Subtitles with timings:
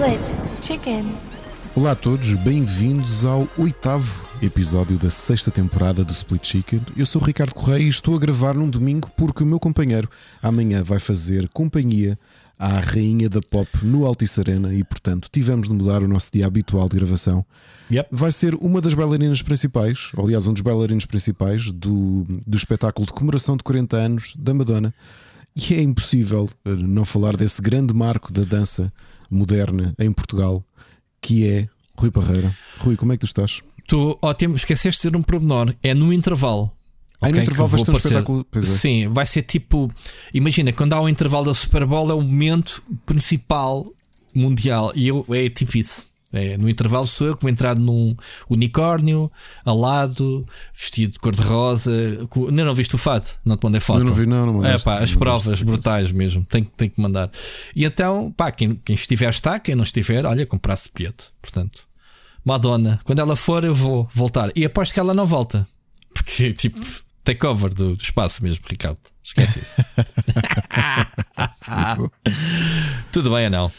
[0.00, 1.04] Split Chicken.
[1.76, 6.80] Olá a todos, bem-vindos ao oitavo episódio da sexta temporada do Split Chicken.
[6.96, 10.08] Eu sou o Ricardo Correia e estou a gravar num domingo porque o meu companheiro
[10.42, 12.18] amanhã vai fazer companhia
[12.58, 16.46] à rainha da pop no Altice Arena e, portanto, tivemos de mudar o nosso dia
[16.46, 17.44] habitual de gravação.
[17.92, 18.08] Yep.
[18.10, 23.06] Vai ser uma das bailarinas principais, ou, aliás, um dos bailarinos principais do, do espetáculo
[23.06, 24.94] de comemoração de 40 anos da Madonna.
[25.54, 28.90] E é impossível eh, não falar desse grande marco da dança
[29.30, 30.64] moderna em Portugal,
[31.20, 32.56] que é Rui Parreira.
[32.78, 33.60] Rui, como é que tu estás?
[33.86, 35.74] Tu, ótimo, esqueceste de dizer um pormenor.
[35.82, 36.72] É no intervalo.
[37.20, 38.46] Ah, no ok, intervalo vais vou ter um espetáculo.
[38.54, 38.60] É.
[38.60, 39.90] Sim, vai ser tipo.
[40.32, 43.92] Imagina, quando há o intervalo da Super Bowl é o momento principal
[44.34, 44.92] mundial.
[44.94, 46.06] E eu, é tipo isso.
[46.32, 48.14] É, no intervalo sou eu vou entrar num
[48.48, 49.30] unicórnio,
[49.64, 51.90] alado, vestido de cor-de-rosa.
[52.28, 53.26] com- Ainda não viste o fado?
[53.44, 53.98] Não te mandei foto.
[54.00, 56.44] Eu não vi, não, não É pá, as provas brutais mesmo.
[56.44, 57.30] Tem, tem que mandar.
[57.74, 61.30] E então, pá, quem, quem estiver está, quem não estiver, olha, comprasse bilhete.
[61.42, 61.80] Portanto,
[62.44, 64.52] Madonna, quando ela for, eu vou voltar.
[64.54, 65.66] E aposto que ela não volta.
[66.14, 66.78] Porque, tipo,
[67.24, 68.98] takeover do, do espaço mesmo, Ricardo.
[69.24, 69.74] Esquece isso.
[73.12, 73.70] Tudo bem não?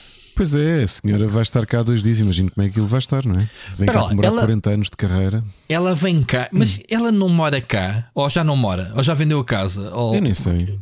[0.42, 2.20] Pois é, a senhora vai estar cá dois dias.
[2.20, 3.38] Imagino como é que aquilo vai estar, não é?
[3.38, 5.44] Vem Espera cá comemorar ela- 40 anos de carreira.
[5.70, 6.84] Ela vem cá, mas Hum.
[6.90, 9.94] ela não mora cá, ou já não mora, ou já vendeu a casa.
[9.94, 10.16] Ou...
[10.16, 10.80] Eu nem sei.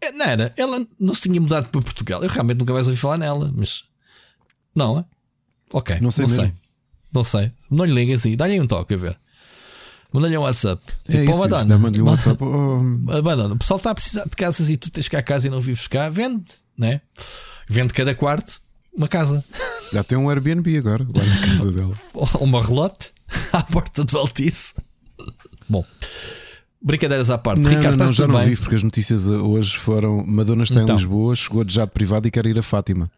[0.00, 2.22] É, Não era, ela não se tinha mudado para Portugal.
[2.22, 3.82] Eu realmente nunca mais ouvi falar nela, mas.
[4.72, 5.04] Não, é?
[5.72, 6.44] Ok, Não sei não mesmo.
[6.44, 6.54] sei.
[7.12, 7.52] Não sei.
[7.68, 9.18] Não lhe ligas aí, dá-lhe um toque a ver.
[10.12, 10.80] Manda-lhe um WhatsApp.
[11.08, 12.38] É Tipo, isso, oh, isso, Madonna, dá-me-lhe um WhatsApp.
[12.44, 12.80] Oh,
[13.24, 15.50] Madonna, o pessoal está a precisar de casas e tu tens cá a casa e
[15.50, 17.00] não vives cá, vende, né?
[17.68, 18.62] Vende cada quarto
[18.96, 19.44] uma casa.
[19.92, 21.94] já tem um Airbnb agora, lá na casa dela.
[22.40, 23.12] Uma relote
[23.52, 24.74] à porta do Altice.
[25.68, 25.84] Bom,
[26.80, 27.60] brincadeiras à parte.
[27.60, 28.50] Não, Ricardo, não, não, já não bem?
[28.50, 30.94] vi, porque as notícias hoje foram: Madonna está Então.
[30.94, 33.10] em Lisboa, chegou de jato privado e quer ir a Fátima.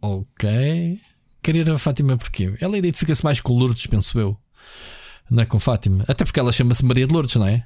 [0.00, 1.00] Ok.
[1.42, 2.54] Quer ir a Fátima porquê?
[2.60, 4.36] Ela identifica-se mais com Lourdes, penso eu.
[5.30, 6.04] Não é com Fátima.
[6.08, 7.64] Até porque ela chama-se Maria de Lourdes, não é?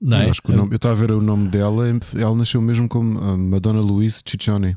[0.00, 0.52] Não eu, é?
[0.56, 1.84] nome- eu estava a ver o nome dela,
[2.14, 4.76] ela nasceu mesmo como ah, Madonna Louise Ciccione.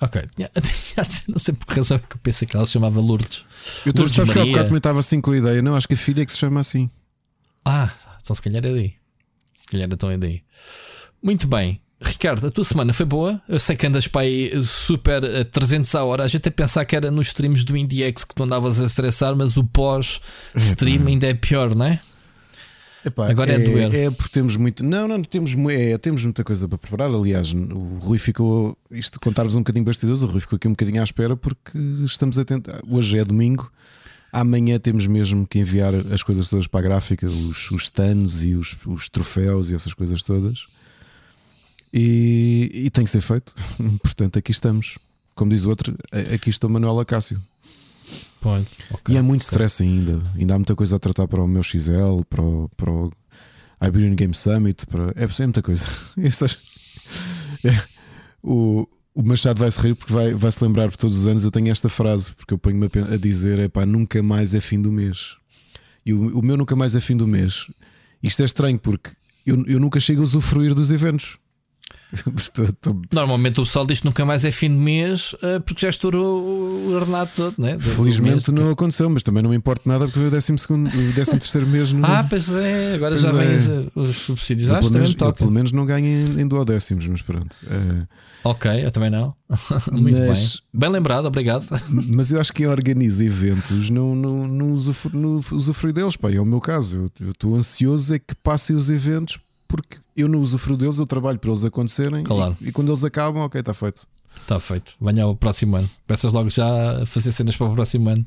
[0.00, 0.22] Ok.
[1.28, 3.44] Não sei por que razão é que eu pensei que ela se chamava Lourdes.
[3.84, 4.52] Eu tô, Lourdes sabes que há Maria.
[4.52, 5.62] bocado também estava assim com a ideia.
[5.62, 6.90] Não, acho que a filha é que se chama assim.
[7.64, 7.90] Ah,
[8.22, 8.94] então se calhar é daí.
[9.56, 10.42] Se calhar então é daí.
[11.22, 11.80] Muito bem.
[12.02, 13.42] Ricardo, a tua semana foi boa?
[13.46, 16.24] Eu sei que andas para aí super a 300 a hora.
[16.24, 19.36] A gente a pensar que era nos streams do IndieX que tu andavas a estressar,
[19.36, 22.00] mas o pós-stream ainda é pior, não é?
[23.04, 23.94] Epá, Agora é doer.
[23.94, 24.84] É porque temos muito.
[24.84, 27.10] Não, não, temos, é, temos muita coisa para preparar.
[27.10, 28.76] Aliás, o Rui ficou.
[28.90, 30.22] Isto contar-vos um bocadinho bastidores.
[30.22, 32.80] O Rui ficou aqui um bocadinho à espera porque estamos a tentar.
[32.88, 33.70] Hoje é domingo.
[34.32, 38.54] Amanhã temos mesmo que enviar as coisas todas para a gráfica, os, os stands e
[38.54, 40.66] os, os troféus e essas coisas todas.
[41.92, 43.52] E, e tem que ser feito.
[44.02, 44.98] Portanto, aqui estamos.
[45.34, 45.96] Como diz o outro,
[46.34, 47.40] aqui estou Manuel Acácio.
[48.40, 48.66] Pode.
[49.08, 50.20] E é muito stress ainda.
[50.34, 53.12] Ainda há muita coisa a tratar para o meu XL, para o, para o
[53.82, 54.86] Iberian Game Summit.
[54.86, 55.12] Para...
[55.16, 55.86] É, é muita coisa.
[57.62, 57.82] É- é.
[58.42, 61.44] O, o Machado vai se rir porque vai, vai se lembrar por todos os anos.
[61.44, 64.60] Eu tenho esta frase porque eu ponho-me a a dizer: é pá, nunca mais é
[64.60, 65.36] fim do mês.
[66.04, 67.66] E o, o meu nunca mais é fim do mês.
[68.22, 69.10] Isto é estranho porque
[69.44, 71.38] eu, eu nunca chego a usufruir dos eventos.
[73.12, 76.42] Normalmente o pessoal diz que nunca mais é fim de mês eh, porque já estourou
[76.42, 77.78] o ordenado todo, né?
[77.78, 81.12] Felizmente não aconteceu, mas também não me importa nada porque foi o 12 segundo, o
[81.12, 81.92] 13 terceiro mês.
[81.92, 83.46] Não, Ah, pois é, agora Pois já é.
[83.56, 83.56] vêm
[83.96, 84.68] os- os subsídios.
[84.68, 87.56] Eu, Ah, pelo, menos, eu, pelo menos não ganho em, em duodécimos, mas pronto.
[87.68, 88.06] Eh,
[88.42, 89.34] Ok, eu também não.
[89.92, 90.80] Muito Mas- bem.
[90.80, 91.66] Bem lembrado, obrigado.
[92.14, 96.16] mas eu acho que quem organiza eventos não, não, não, usufru, não usufrui deles.
[96.16, 97.10] Pá, é o meu caso.
[97.20, 99.38] Eu eu estou ansioso é que passem os eventos
[99.70, 102.24] porque eu não usufruo deles, eu trabalho para eles acontecerem.
[102.24, 102.56] Claro.
[102.60, 104.02] E, e quando eles acabam, ok, está feito.
[104.42, 104.94] Está feito.
[105.00, 105.88] Venha ao próximo ano.
[106.06, 108.26] Peças logo já a fazer cenas para o próximo ano.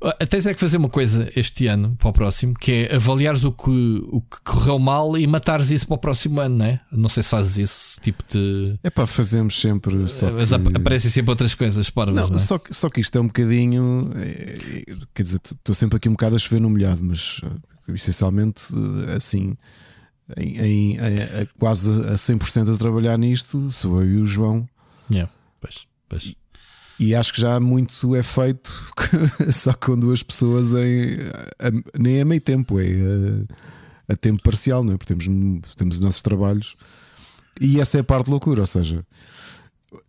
[0.00, 3.42] Ah, Tens é que fazer uma coisa este ano para o próximo, que é avaliares
[3.44, 6.80] o que, o que correu mal e matares isso para o próximo ano, não é?
[6.92, 8.78] Não sei se fazes esse tipo de.
[8.84, 9.96] É pá, fazemos sempre.
[9.96, 12.38] Mas que- ap- aparecem sempre outras coisas parvas, Não, não, é?
[12.38, 14.12] só, que, só que isto é um bocadinho.
[14.14, 14.22] é,
[14.92, 18.62] é, quer dizer, estou sempre aqui um bocado a chover no molhado, mas eh, essencialmente
[19.08, 19.56] eh, assim,
[20.36, 24.68] em, em- a- quase a 100% a trabalhar nisto, sou eu e o João.
[25.10, 25.30] Yeah,
[25.60, 26.34] pois, pois.
[27.00, 28.72] E acho que já muito é feito
[29.52, 31.18] só com duas pessoas em
[31.58, 32.86] a- nem a meio tempo, é
[34.08, 34.96] a, a tempo parcial, não é?
[34.96, 36.74] Porque temos, temos os nossos trabalhos
[37.60, 39.04] e essa é a parte loucura, ou seja.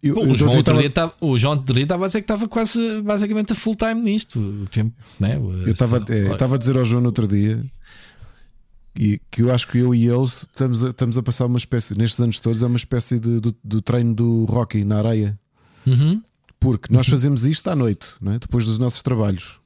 [0.04, 2.24] eu- Pô, eu o, João outro dia tava- o João dia estava a dizer que
[2.25, 4.39] estava quase basicamente a full time nisto.
[4.39, 5.36] O tempo, né?
[5.38, 7.62] Eu estava eu estava a dizer ao João no outro dia
[9.00, 11.98] e que eu acho que eu e eles estamos a, estamos a passar uma espécie,
[11.98, 15.40] nestes anos todos, é uma espécie de, do, do treino do Rocky na areia.
[15.88, 16.22] Uhum.
[16.60, 18.38] Porque nós fazemos isto à noite, é?
[18.38, 19.57] depois dos nossos trabalhos.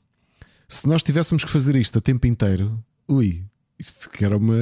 [0.69, 3.44] Se nós tivéssemos que fazer isto a tempo inteiro, ui,
[3.83, 4.56] isto, que era uma,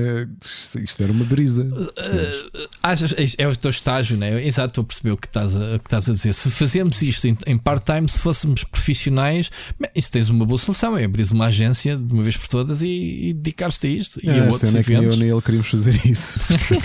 [0.82, 1.64] isto era uma brisa.
[1.64, 4.46] Uh, achas, é o teu estágio, né?
[4.46, 6.34] Exato, estou a perceber o que estás a, que estás a dizer.
[6.34, 9.52] Se fazermos isto em, em part-time, se fôssemos profissionais,
[9.96, 13.30] isso tens uma boa solução: é abrir uma agência de uma vez por todas e,
[13.30, 14.20] e dedicar-te a isto.
[14.24, 16.40] É, e a outros é que eu nem ele queríamos fazer isso.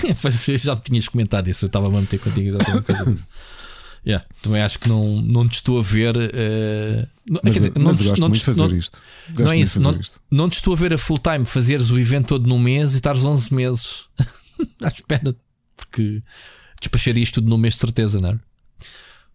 [0.58, 2.84] já tinhas comentado isso, eu estava a manter contigo exatamente
[4.06, 6.16] Yeah, também acho que não, não te estou a ver.
[6.16, 7.08] Uh,
[7.42, 9.02] mas, dizer, não mas te, gosto não muito de fazer não, isto.
[9.30, 9.80] Gosto não é isso.
[9.80, 10.20] Não, isto.
[10.30, 12.96] não te estou a ver a full time fazeres o evento todo num mês e
[12.96, 14.04] estares 11 meses
[14.80, 15.34] à espera
[15.76, 16.22] porque
[17.16, 18.38] isto tudo num mês de certeza, não é?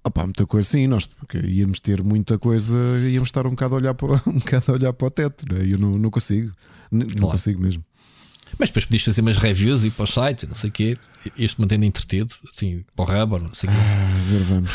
[0.03, 2.77] Opa, muita coisa sim, nós porque íamos ter muita coisa,
[3.07, 5.65] íamos estar um bocado a olhar para, um bocado a olhar para o teto, né?
[5.67, 6.51] eu não, não consigo,
[6.89, 7.31] não claro.
[7.31, 7.83] consigo mesmo.
[8.57, 10.97] Mas depois podias fazer umas reviews e para os sites, não sei o quê.
[11.37, 13.79] Este mantendo entretido, assim, para o Rubber, não sei o quê.
[13.79, 14.71] Ah, ver, vamos.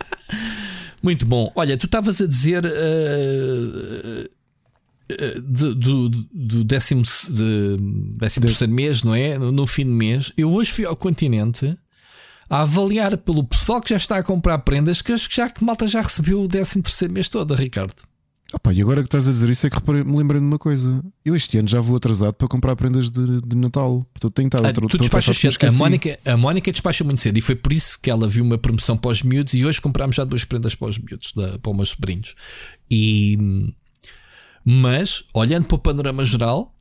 [1.02, 1.50] Muito bom.
[1.54, 2.68] Olha, tu estavas a dizer uh,
[5.10, 7.76] uh, do, do, do décimo, de,
[8.16, 9.38] décimo terceiro mês, não é?
[9.38, 10.32] No, no fim do mês.
[10.36, 11.76] Eu hoje fui ao continente
[12.50, 16.02] a avaliar pelo pessoal que já está a comprar prendas que já que malta já
[16.02, 18.09] recebeu o décimo terceiro mês todo, Ricardo.
[18.52, 20.58] Opa, e agora que estás a dizer isso é que reparei, me lembrei de uma
[20.58, 21.04] coisa.
[21.24, 24.04] Eu este ano já vou atrasado para comprar prendas de, de Natal.
[24.12, 25.56] Portanto, tenho estado ah, outro, tu despachas cedo.
[25.66, 28.58] A Mónica, a Mónica despacha muito cedo e foi por isso que ela viu uma
[28.58, 31.70] promoção para os miúdos e hoje comprámos já duas prendas para os miúdos, da, para
[31.70, 32.34] os meus sobrinhos.
[32.90, 33.72] E,
[34.64, 36.74] mas, olhando para o panorama geral,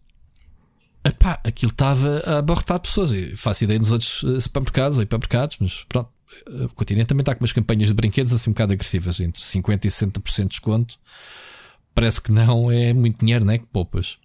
[1.06, 3.14] epá, aquilo estava a abarrotar pessoas.
[3.14, 6.10] Eu faço ideia nos outros eh, supermercados ou hipermercados, mas pronto.
[6.48, 9.86] O continente também está com umas campanhas de brinquedos assim um bocado agressivas, entre 50%
[9.86, 11.00] e 60% de desconto
[11.94, 13.58] parece que não é muito dinheiro, né?
[13.58, 14.18] Que poupas.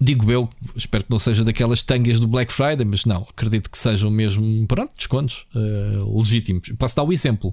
[0.00, 3.76] Digo eu, espero que não seja daquelas tangas do Black Friday, mas não, acredito que
[3.76, 6.72] sejam mesmo, pronto, descontos uh, legítimos.
[6.78, 7.52] Posso dar o um exemplo.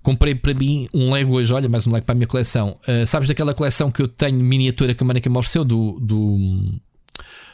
[0.00, 2.78] Comprei para mim um Lego hoje, olha, mais um Lego para a minha coleção.
[2.86, 6.80] Uh, sabes daquela coleção que eu tenho miniatura que a Manica me ofereceu do, do,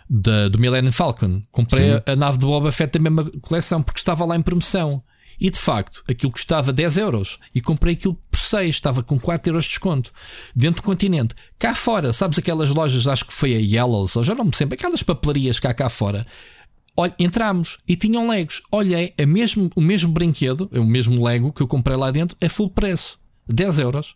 [0.08, 1.42] da, do Millennium Falcon?
[1.50, 5.02] Comprei a, a, nave do Boba Fett da mesma coleção porque estava lá em promoção.
[5.40, 8.16] E de facto, aquilo custava 10 euros e comprei aquilo
[8.52, 10.12] 6, estava com 4 euros de desconto
[10.54, 11.34] dentro do continente.
[11.58, 14.74] Cá fora, sabes aquelas lojas, acho que foi a Yellows, ou já não me sempre,
[14.74, 16.26] aquelas papelarias cá cá fora.
[16.94, 18.60] Olha, entramos e tinham Legos.
[18.70, 22.36] Olhei, é mesmo, o mesmo brinquedo, é o mesmo Lego que eu comprei lá dentro,
[22.40, 23.18] é full preço,
[23.48, 24.14] 10 euros.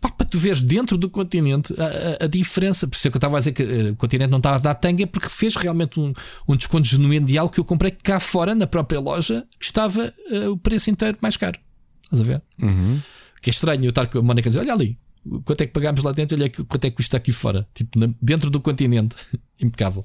[0.00, 2.86] Pá, para tu veres dentro do continente a, a, a, diferença.
[2.86, 4.58] Por isso é que eu estava a dizer que uh, o continente não estava a
[4.58, 6.12] dar tanga, porque fez realmente um,
[6.48, 10.50] um desconto genuíno de algo que eu comprei cá fora, na própria loja, estava uh,
[10.50, 11.58] o preço inteiro mais caro.
[12.04, 12.42] Estás a ver?
[12.60, 13.00] Uhum.
[13.46, 14.98] Que é estranho eu estar com a Mónica a dizer: olha ali,
[15.44, 17.64] quanto é que pagámos lá dentro, olha quanto é que custa aqui fora.
[17.72, 19.14] Tipo, dentro do continente.
[19.62, 20.04] Impecável.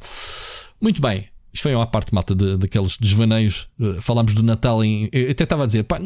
[0.79, 1.27] Muito bem.
[1.51, 3.67] Isto foi uma parte malta de, daqueles desvaneios.
[3.79, 5.09] Uh, falámos do Natal em.
[5.11, 5.99] Eu até estava a dizer, pá,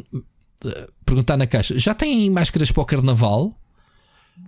[1.05, 3.53] perguntar na caixa: já têm máscaras para o carnaval?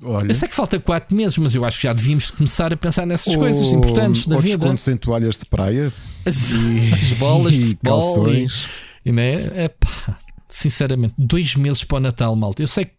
[0.02, 0.32] Olha.
[0.32, 3.06] Eu sei que falta 4 meses, mas eu acho que já devíamos começar a pensar
[3.06, 4.58] nessas ou, coisas importantes da ou vida.
[4.58, 5.92] descontos em toalhas de praia
[6.26, 8.68] as, e, as bolas de futebol calções.
[9.06, 9.34] E, e né?
[9.56, 12.62] é, pá, sinceramente, dois meses para o Natal, malta.
[12.62, 12.98] Eu sei que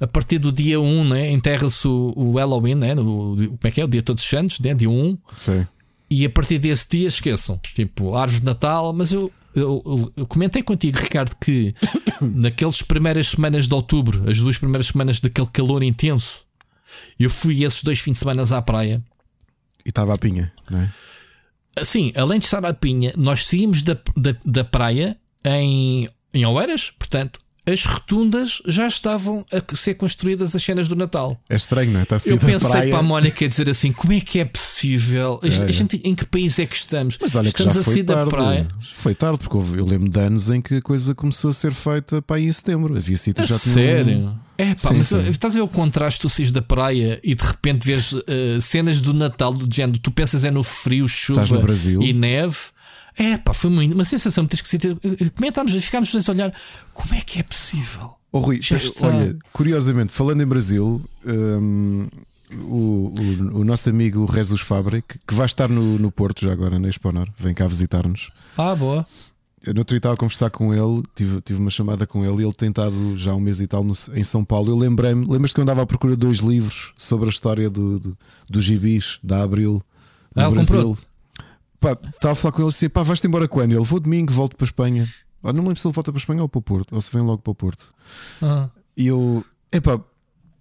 [0.00, 3.80] a partir do dia 1 né, enterra-se o, o, Halloween, né, no, como é que
[3.80, 3.84] é?
[3.84, 5.18] O dia Todos os Santos, né, dia 1.
[5.36, 5.66] Sim.
[6.10, 10.26] E a partir desse dia esqueçam, tipo, árvores de Natal, mas eu eu, eu, eu,
[10.26, 11.74] comentei contigo, Ricardo, que
[12.20, 16.44] naquelas primeiras semanas de outubro, as duas primeiras semanas daquele calor intenso,
[17.18, 19.02] eu fui esses dois fins de semana à praia.
[19.84, 20.92] E estava a pinha, não é?
[21.82, 26.92] Sim, além de estar à pinha, nós saímos da, da, da praia em, em Oeiras,
[26.98, 31.38] portanto, as rotundas já estavam a ser construídas as cenas do Natal.
[31.50, 32.02] É estranho, não é?
[32.04, 32.88] Está a Eu pensei praia.
[32.88, 35.38] para a Mónica dizer assim: como é que é possível?
[35.42, 37.18] É, a gente, em que país é que estamos?
[37.20, 38.30] Mas olha estamos que já foi da tarde.
[38.30, 38.68] praia.
[38.92, 42.22] Foi tarde, porque eu lembro de anos em que a coisa começou a ser feita
[42.22, 42.96] para aí em setembro.
[42.96, 44.38] Havia sítios já Sério?
[44.56, 45.28] É pá, sim, mas sim.
[45.28, 48.24] estás a ver o contraste tu saís da praia e de repente vês uh,
[48.60, 51.44] cenas do Natal do género, tu pensas é no frio, chuva
[52.00, 52.56] e neve.
[53.18, 54.96] É pá, foi uma sensação muito esquisita.
[55.34, 56.54] Comentámos, ficámos a olhar
[56.94, 58.14] como é que é possível.
[58.30, 58.60] Oh, Rui,
[59.02, 62.06] olha, curiosamente, falando em Brasil, um,
[62.52, 66.78] o, o, o, nosso amigo Rezus Fabric, que vai estar no, no Porto já agora,
[66.78, 68.30] na Exponor, vem cá visitar-nos.
[68.56, 69.06] Ah, boa.
[69.64, 72.42] Eu no outro dia estava a conversar com ele, tive, tive uma chamada com ele
[72.42, 74.70] e ele tem estado já um mês e tal no, em São Paulo.
[74.70, 77.98] Eu lembrei-me, lembras-te que eu andava à procura de dois livros sobre a história do,
[77.98, 79.82] do, dos gibis da Abril
[80.34, 80.76] no ah, Brasil.
[80.76, 81.07] Comprou.
[81.80, 83.72] Pá, estava a falar com ele assim: pá, vais-te embora quando?
[83.72, 85.08] Ele vou domingo, volto para a Espanha.
[85.42, 87.00] Ah, não me lembro se ele volta para a Espanha ou para o Porto, ou
[87.00, 87.94] se vem logo para o Porto.
[88.42, 88.68] Uhum.
[88.96, 90.00] E eu, epá,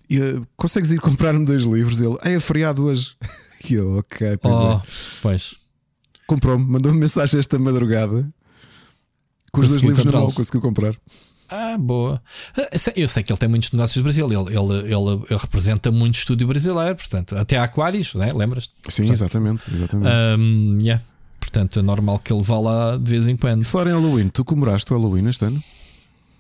[0.10, 2.00] eu, consegues ir comprar-me dois livros?
[2.00, 3.16] Ele, ah, é feriado hoje.
[3.68, 4.82] E eu, ok, pois oh, é.
[5.20, 5.56] Pois.
[6.28, 8.32] Comprou-me, mandou-me mensagem esta madrugada
[9.52, 10.96] com os dois livros na mão, conseguiu comprar.
[11.50, 12.22] Ah, boa.
[12.58, 14.26] Ah, Eu sei que ele tem muitos negócios do Brasil.
[14.26, 18.32] Ele, ele, ele, ele representa muito estúdio brasileiro, portanto, até há Aquários, né?
[18.34, 18.74] lembras-te?
[18.90, 19.66] Sim, Portanto, exatamente.
[19.74, 20.10] exatamente.
[20.40, 21.04] Um, yeah.
[21.40, 23.64] Portanto, é normal que ele vá lá de vez em quando.
[23.64, 25.64] Falar em Halloween, tu comemoraste o Halloween este ano?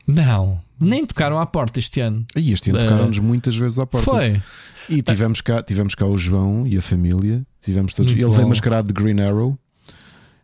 [0.05, 2.25] Não, nem tocaram à porta este ano.
[2.35, 4.09] E este ano Eh, tocaram-nos muitas vezes à porta.
[4.09, 4.41] Foi.
[4.89, 7.45] E tivemos cá, tivemos cá o João e a família.
[7.61, 8.11] Tivemos todos.
[8.11, 8.49] Muito Ele veio bom.
[8.49, 9.57] mascarado de Green Arrow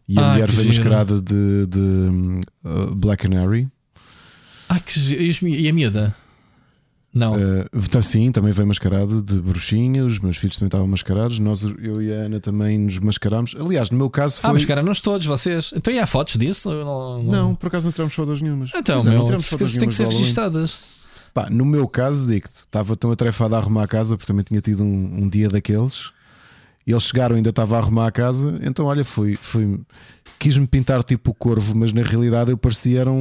[0.08, 0.84] e a Ah, mulher veio giro.
[0.84, 3.70] mascarada de, de, uh, Black Canary.
[4.70, 5.00] Ah, que
[5.46, 6.16] e a miúda?
[7.14, 7.36] Não.
[7.36, 10.04] Uh, então, sim, também veio mascarado de bruxinha.
[10.04, 11.38] Os meus filhos também estavam mascarados.
[11.38, 13.56] Nós, eu e a Ana também nos mascarámos.
[13.60, 14.50] Aliás, no meu caso foi.
[14.50, 15.72] Ah, mas cara, nós todos, vocês.
[15.76, 16.72] Então e há fotos disso?
[16.72, 18.72] Não, não- Não, por acaso não tiramos fotos nenhumas.
[18.76, 20.80] Então, Pois é, meu, não tiramos fotos tem que ser registadas.
[21.34, 24.62] Pá, no meu caso, digo-te, estava tão atarefado a arrumar a casa porque também tinha
[24.62, 26.12] tido um, um dia daqueles.
[26.86, 28.60] E eles chegaram, ainda estava a arrumar a casa.
[28.64, 29.80] Então, olha, fui, fui
[30.38, 33.16] quis-me pintar tipo o corvo, mas na realidade eu parecia era um,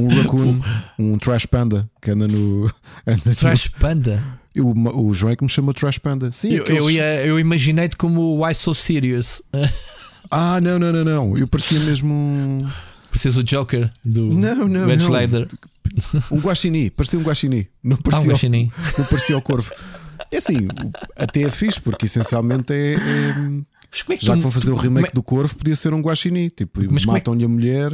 [0.00, 0.60] um, um raccoon,
[0.98, 2.68] um trash panda que anda no.
[3.06, 4.22] Anda Trash Panda.
[4.54, 4.74] no o,
[5.14, 6.30] João é que me chamou trash panda.
[6.32, 9.40] Sim, Eu, aqueles- eu, ia- eu imaginei-te como Why So Serious.
[10.30, 11.38] Ah, não, não, não, não.
[11.38, 12.68] Eu parecia mesmo um,
[13.10, 15.06] Precisas o Joker do Não, não, Red não.
[15.06, 15.48] Schneider.
[16.30, 16.90] um guaxinim.
[16.90, 17.66] Parecia um guaxinim.
[17.82, 18.70] Não Ah, um parecia, guaxinim.
[18.98, 19.70] não parecia o corvo.
[20.30, 20.68] É assim,
[21.16, 22.98] até é fixe, porque essencialmente é- é
[24.12, 26.00] é que Já tu- que vão fazer o tu- remake do Corvo, podia ser um
[26.00, 26.48] guaxinim.
[26.48, 27.92] Tipo, é matam-lhe a mulher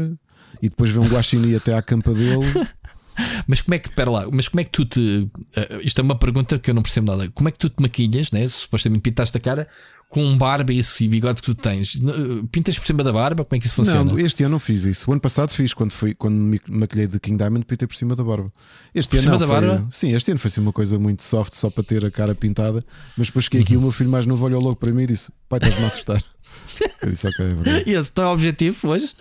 [0.62, 2.44] e depois vê um guaxinim até à campa dele.
[2.44, 2.86] é-
[3.46, 5.26] Mas como é que, pera lá, mas como é que tu te.
[5.56, 7.30] eh, isto é uma pergunta que eu não percebo nada.
[7.30, 8.46] Como é que tu te maquilhas, né?
[8.46, 9.66] Supostamente pintaste a cara
[10.08, 11.96] com um barba e esse bigode que tu tens.
[11.96, 13.44] N- Pintas por cima da barba?
[13.44, 14.04] Como é que isso funciona?
[14.12, 15.10] Não, este ano não fiz isso.
[15.10, 18.14] O ano passado fiz, quando, fui, quando me maquilhei de King Diamond, pintei por cima
[18.14, 18.50] da barba.
[18.94, 19.86] Este Por ano cima não, da foi- barba?
[19.90, 22.84] Sim, este ano foi assim uma coisa muito soft, só para ter a cara pintada.
[23.16, 23.80] Mas depois cheguei aqui Uhum.
[23.80, 26.22] o meu filho mais novo olhou logo para mim e disse: Pai, estás-me a assustar.
[27.02, 27.90] Eu disse: Ok, é verdade.
[27.90, 29.12] E esse não é o objetivo hoje?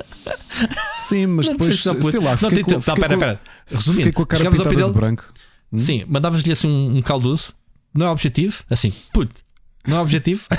[0.98, 3.42] Sim, mas Não depois, dar sei lá, Não, fiquei, então, com, fiquei, pera, pera.
[3.66, 5.34] Resumindo, fiquei com a cara pintada de branco.
[5.74, 5.80] Hum?
[5.80, 7.54] Sim, mandavas-lhe assim um, um caldoço.
[7.94, 8.64] Não é objetivo?
[8.70, 9.42] Assim, puto,
[9.88, 10.48] não é objetivo?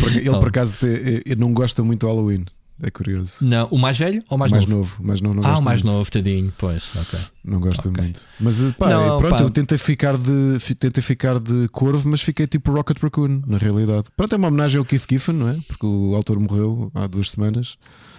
[0.00, 0.38] Por- ele Oh.
[0.38, 2.44] por acaso te- eu não gosta muito do Halloween.
[2.82, 3.46] É curioso.
[3.46, 4.78] não, o mais velho ou o mais, mais novo?
[4.80, 5.94] novo, mas não, não Ah, o mais muito.
[5.94, 7.18] novo, tadinho, pois, ok.
[7.44, 8.02] Não gosta Ok.
[8.02, 8.22] muito.
[8.40, 9.42] Mas eh, pá, Não, eh, pronto, pá.
[9.42, 14.08] eu tentei ficar de tentei ficar de corvo, mas fiquei tipo Rocket Raccoon, na realidade.
[14.16, 15.56] Pronto, é uma homenagem ao Keith Giffen, não é?
[15.68, 17.76] Porque o autor morreu há duas semanas.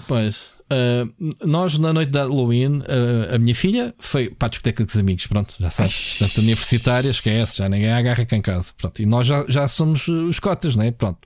[0.08, 0.46] Pois.
[0.69, 1.07] Ah,
[1.45, 4.98] nós, na noite da Halloween, ah, a minha filha foi para a discoteca com os
[4.98, 5.27] amigos.
[5.27, 6.17] Pronto, já sabes.
[6.17, 8.72] Portanto, universitária, esquece, já ninguém agarra cá em casa.
[8.77, 10.91] Pronto, e nós já, já somos uh, os cotas, né?
[10.91, 11.19] Pronto.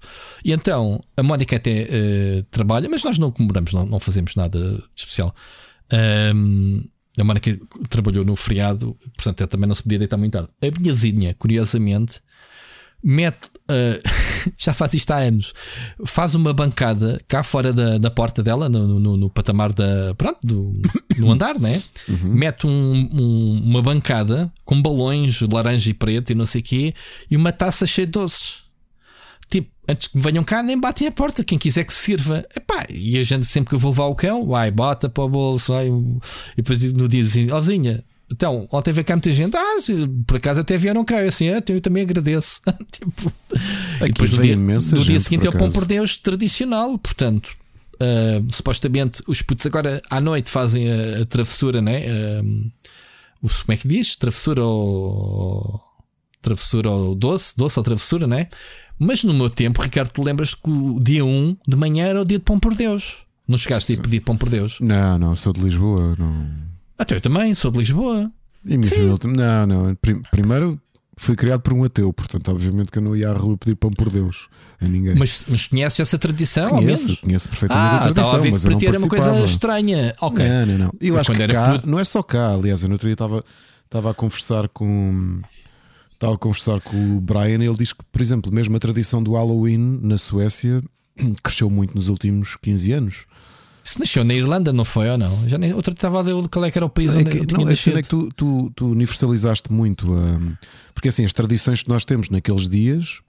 [0.43, 4.59] E então, a Mónica até ah, trabalha, mas nós não comemoramos, não, não fazemos nada
[4.59, 5.33] de especial.
[5.91, 6.83] Ahm,
[7.17, 7.57] a Mónica
[7.89, 10.49] trabalhou no feriado, portanto, ela também não se podia deitar muito tarde.
[10.61, 12.21] A minha zinha, curiosamente,
[13.03, 14.09] mete, uh,
[14.57, 15.53] já faz isto há anos,
[16.05, 20.13] faz uma bancada cá fora da, da porta dela, no, no- no patamar da.
[20.15, 20.81] Pronto, do,
[21.17, 21.81] no andar, né?
[22.23, 26.93] Mete um- um- uma bancada com balões laranja e preto e não sei o quê,
[27.29, 28.59] e uma taça cheia de doces.
[29.49, 31.43] Tipo, antes que me venham cá, nem batem a porta.
[31.43, 32.45] Quem quiser que se sirva.
[32.55, 35.27] Epá, e a gente sempre que eu vou levar o cão, vai, bota para o
[35.29, 35.87] bolso, vai.
[35.87, 39.57] E depois no dia assim, Ozinha, então, ontem veio cá muita gente.
[39.57, 39.77] Ah,
[40.27, 41.21] por acaso até vieram cá.
[41.21, 42.61] Eu assim, ah, eu também agradeço.
[42.91, 46.17] tipo, e Aqui depois no veio dia, no dia seguinte é o pão por Deus
[46.17, 46.97] tradicional.
[46.99, 47.51] Portanto,
[47.99, 52.05] ah, supostamente os putos agora à noite fazem a, a travessura, né?
[52.07, 52.41] Ah,
[53.41, 54.15] o, como é que diz?
[54.15, 55.81] Travessura ou.
[56.41, 58.47] Travessura ou doce, doce ou travessura, né?
[58.97, 62.25] Mas no meu tempo, Ricardo, tu lembras que o dia 1 de manhã era o
[62.25, 63.23] dia de pão por Deus.
[63.47, 64.79] Não chegaste a ir pedir pão por Deus?
[64.79, 66.15] Não, não, sou de Lisboa.
[66.17, 66.68] Não.
[66.99, 68.29] Até eu também, sou de Lisboa.
[68.65, 69.15] E minha Sim.
[69.25, 69.95] Não, não.
[69.95, 70.79] Prim- Primeiro
[71.17, 73.89] fui criado por um ateu, portanto, obviamente que eu não ia à rua pedir pão
[73.89, 74.47] por Deus
[74.79, 75.15] a ninguém.
[75.15, 78.87] Mas, mas conheces essa tradição, conheço, conheço perfeitamente Ah, a tradição, ver mas para ti
[78.87, 80.13] era uma coisa estranha.
[80.21, 80.47] Ok.
[80.47, 80.91] Não, não, não.
[81.01, 83.43] Eu acho que cá, puto- não é só cá, aliás, eu no outro dia estava,
[83.85, 85.41] estava a conversar com
[86.13, 89.23] estava a conversar com o Brian e ele diz que, por exemplo, mesmo a tradição
[89.23, 90.81] do Halloween na Suécia
[91.43, 93.25] cresceu muito nos últimos 15 anos.
[93.89, 95.47] Isso nasceu na Irlanda, não foi ou não?
[95.49, 97.29] Já nem, outro dia estava a ler qual é que era o país É onde
[97.31, 97.97] que, tinha não, a cena nascido.
[97.97, 100.53] é que tu, tu, tu universalizaste muito, hum,
[100.93, 103.19] porque assim, as tradições que nós temos naqueles dias,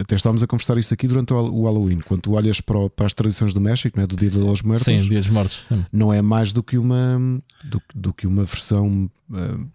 [0.00, 2.78] até estávamos a conversar isso aqui durante o Hall- o Halloween, quando tu olhas para,
[3.06, 4.06] as tradições do México, não é?
[4.08, 5.62] do Dia de los Muertos, Sim, Dias dos Mortos.
[5.92, 9.08] Não é mais do que uma do, do que uma versão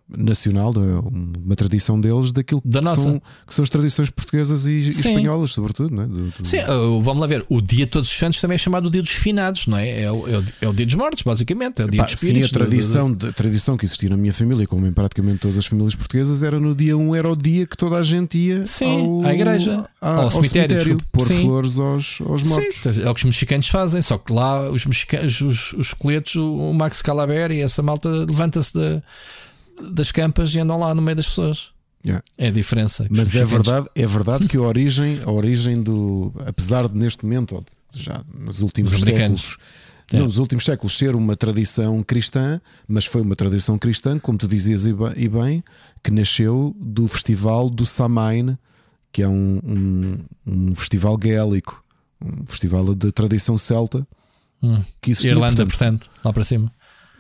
[0.10, 3.02] nacional, uma tradição deles daquilo da que, nossa.
[3.02, 5.96] São, que são as tradições portuguesas e espanholas, sobretudo.
[5.96, 6.06] Não é?
[6.06, 6.48] Do, do...
[6.48, 7.46] Sim, uh, vamos lá ver.
[7.50, 10.04] O dia de Todos os Santos também é chamado o Dia dos Finados, não é?
[10.04, 11.82] É o, é o, é o Dia dos Mortos, basicamente.
[11.82, 12.50] É o dia dos espíritos.
[12.50, 15.66] Sim, a tradição, a tradição que existia na minha família, como em praticamente todas as
[15.66, 18.86] famílias portuguesas, era no dia 1, era o dia que toda a gente ia sim,
[18.86, 21.42] ao, à igreja, ao, ao cemitério, cemitério pôr sim.
[21.42, 22.76] flores aos, aos mortos.
[22.76, 26.36] Sim, é o que os mexicanos fazem, só que lá os mexicanos, os, os esqueletos,
[26.36, 29.02] o Max Calaber e essa malta levanta-se da,
[29.82, 31.72] das campas e andam lá no meio das pessoas.
[32.06, 32.24] Yeah.
[32.38, 33.08] É a diferença.
[33.10, 36.34] Mas é verdade, é verdade que a origem, a origem do.
[36.46, 39.58] Apesar de neste momento, já nos últimos séculos.
[40.14, 40.20] É.
[40.20, 44.86] nos últimos séculos ser uma tradição cristã, mas foi uma tradição cristã, como tu dizias
[44.86, 45.62] e bem,
[46.02, 48.58] que nasceu do festival do Samhain,
[49.12, 51.84] que é um, um, um festival gaélico,
[52.24, 54.08] um festival de tradição celta.
[54.64, 54.82] Hum.
[55.02, 56.72] Que existiu, Irlanda, portanto, portanto, lá para cima.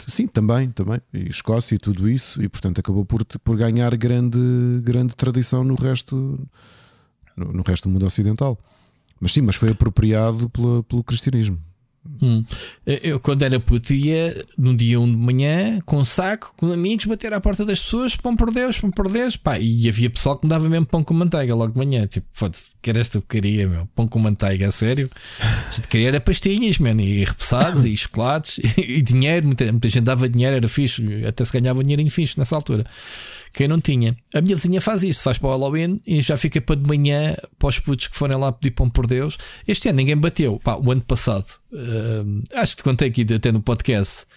[0.05, 1.01] Sim, também, também.
[1.13, 4.37] E Escócia e tudo isso, e portanto acabou por, por ganhar grande,
[4.83, 6.39] grande tradição no resto,
[7.35, 8.57] no, no resto do mundo ocidental.
[9.19, 11.59] Mas sim, mas foi apropriado pela, pelo cristianismo.
[12.21, 12.43] Hum.
[12.85, 17.05] Eu, quando era puto, ia num dia 1 de manhã com um saco, com amigos,
[17.05, 19.35] bater à porta das pessoas, pão por Deus, pão por Deus.
[19.35, 22.07] Pá, e havia pessoal que me dava mesmo pão com manteiga logo de manhã.
[22.07, 23.87] Tipo, foda-se, que era esta porcaria, meu.
[23.93, 25.09] Pão com manteiga, a sério.
[25.39, 29.45] A gente queria era pastinhas, mano, e repassados, e chocolates, e, e dinheiro.
[29.47, 32.85] Muita, muita gente dava dinheiro, era fixe, até se ganhava dinheiro em fixe nessa altura.
[33.57, 34.15] Quem não tinha.
[34.35, 37.35] A minha vizinha faz isso, faz para o Halloween e já fica para de manhã
[37.57, 39.35] para os putos que forem lá pedir pão por Deus.
[39.67, 40.59] Este ano ninguém bateu.
[40.63, 44.27] Pá, o ano passado, uh, acho que te contei aqui até no podcast.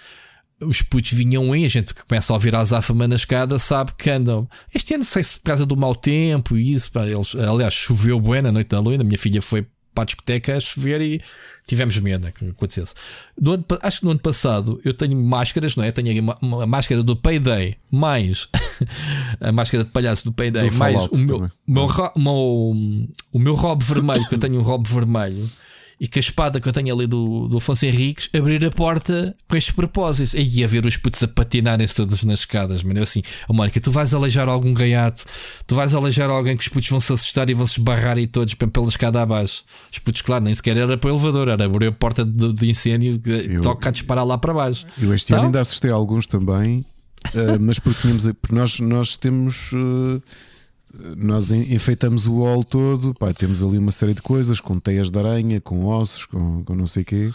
[0.62, 3.92] Os putos vinham em, a gente que começa a ouvir a azáfama na escada sabe
[3.92, 4.48] que andam.
[4.74, 8.18] Este ano, sei se por causa do mau tempo e isso, pá, eles, aliás, choveu
[8.18, 9.00] bué na noite da Halloween.
[9.02, 11.20] A minha filha foi para a discoteca a chover e
[11.67, 12.95] tivemos medo né, que acontecesse.
[13.40, 15.93] No ano, acho que no ano passado eu tenho máscaras, não é?
[15.93, 18.49] Tenho uma máscara do Payday, mais
[19.40, 22.37] a máscara de palhaço do Payday, do mais o meu, meu, meu,
[23.33, 25.50] o meu robe vermelho, que eu tenho um robe vermelho
[26.00, 29.37] e com a espada que eu tenho ali do, do Afonso Henriques, abrir a porta
[29.47, 30.33] com estes propósitos.
[30.33, 32.99] E ia ver os putos a patinarem-se todos nas escadas, mano.
[32.99, 35.24] Eu assim, oh, Mónica, tu vais aleijar algum gaiato,
[35.66, 38.27] tu vais aleijar alguém que os putos vão se assustar e vão se esbarrar e
[38.27, 39.62] todos pela escada abaixo.
[39.92, 42.70] Os putos, claro, nem sequer era para o elevador, era abrir a porta de, de
[42.70, 44.87] incêndio e toca a disparar lá para baixo.
[44.98, 46.83] Eu este então, ano ainda assustei alguns também.
[47.35, 50.22] Uh, mas porque, tínhamos, porque nós, nós temos uh,
[51.16, 55.18] nós enfeitamos o hall todo, pá, temos ali uma série de coisas com teias de
[55.18, 57.33] aranha, com ossos, com, com não sei o quê.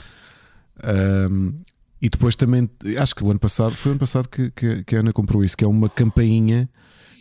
[1.31, 1.53] Um,
[2.01, 4.95] e depois também, acho que o ano passado, foi o ano passado que, que, que,
[4.95, 6.69] a Ana comprou isso, que é uma campainha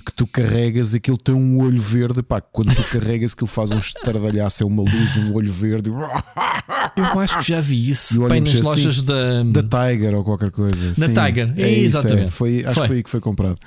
[0.05, 2.23] que tu carregas e aquilo tem um olho verde.
[2.23, 5.91] Pá, quando tu carregas, aquilo faz um estardalhaço, é uma luz, um olho verde.
[6.97, 10.51] Eu acho que já vi isso bem nas assim, lojas da, da Tiger ou qualquer
[10.51, 10.89] coisa.
[10.89, 12.29] Da Sim, Tiger, é, exatamente.
[12.29, 12.31] é.
[12.31, 13.59] Foi, acho que foi aí que foi comprado.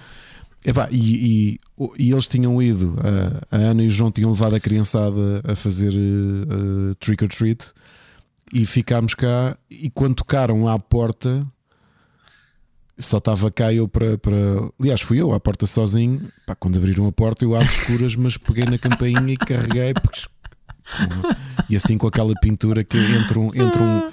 [0.67, 1.59] Epá, e, e,
[1.97, 5.55] e, eles tinham ido, a, a, Ana e o João tinham levado a criançada a
[5.55, 7.71] fazer uh, trick or treat
[8.53, 9.57] e ficámos cá.
[9.71, 11.47] E quando tocaram à porta,
[12.99, 14.35] só estava cá eu para, para.
[14.77, 16.27] Aliás, fui eu à porta sozinho.
[16.45, 19.93] Pá, quando abriram a porta, eu às escuras, mas peguei na campainha e carreguei.
[19.93, 20.19] Porque...
[21.69, 24.09] E assim com aquela pintura que entre um, entre um,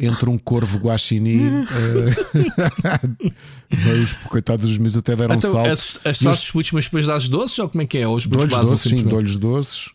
[0.00, 1.60] entre um corvo guaxinim.
[3.70, 5.70] uh, os coitados dos meus até deram então, salto.
[5.70, 6.50] As, as mas...
[6.72, 8.08] mas depois dás doces ou como é que é?
[8.08, 9.90] Ou os olhos doces, sim, olhos doces.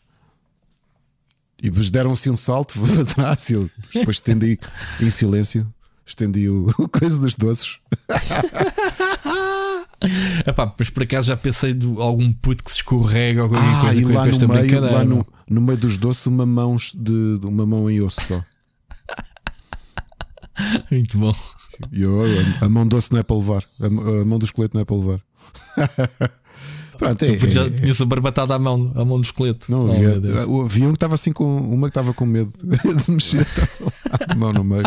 [1.62, 3.50] E depois deram assim um salto para trás.
[3.50, 4.60] Eu depois estendi
[5.02, 5.68] em silêncio,
[6.06, 7.80] estendi o, o coisa dos doces.
[10.46, 13.82] Epá, mas por acaso já pensei de algum puto que se escorrega ou alguma ah,
[13.82, 17.66] coisa e lá no meio, lá no, no, meio dos doces, uma mão, de, uma
[17.66, 18.44] mão em osso só.
[20.92, 21.34] Muito bom.
[21.92, 22.22] Eu,
[22.62, 23.64] a, mão doce não é para levar.
[23.80, 25.22] A, a mão do esqueleto não é para levar.
[26.98, 29.70] Pronto, é, já é, tinha-se a barbatada à mão, à mão do esqueleto.
[29.70, 30.14] Não, oh, havia,
[30.64, 33.46] havia um que estava assim com uma que estava com medo de mexer
[34.12, 34.84] a mão no meio.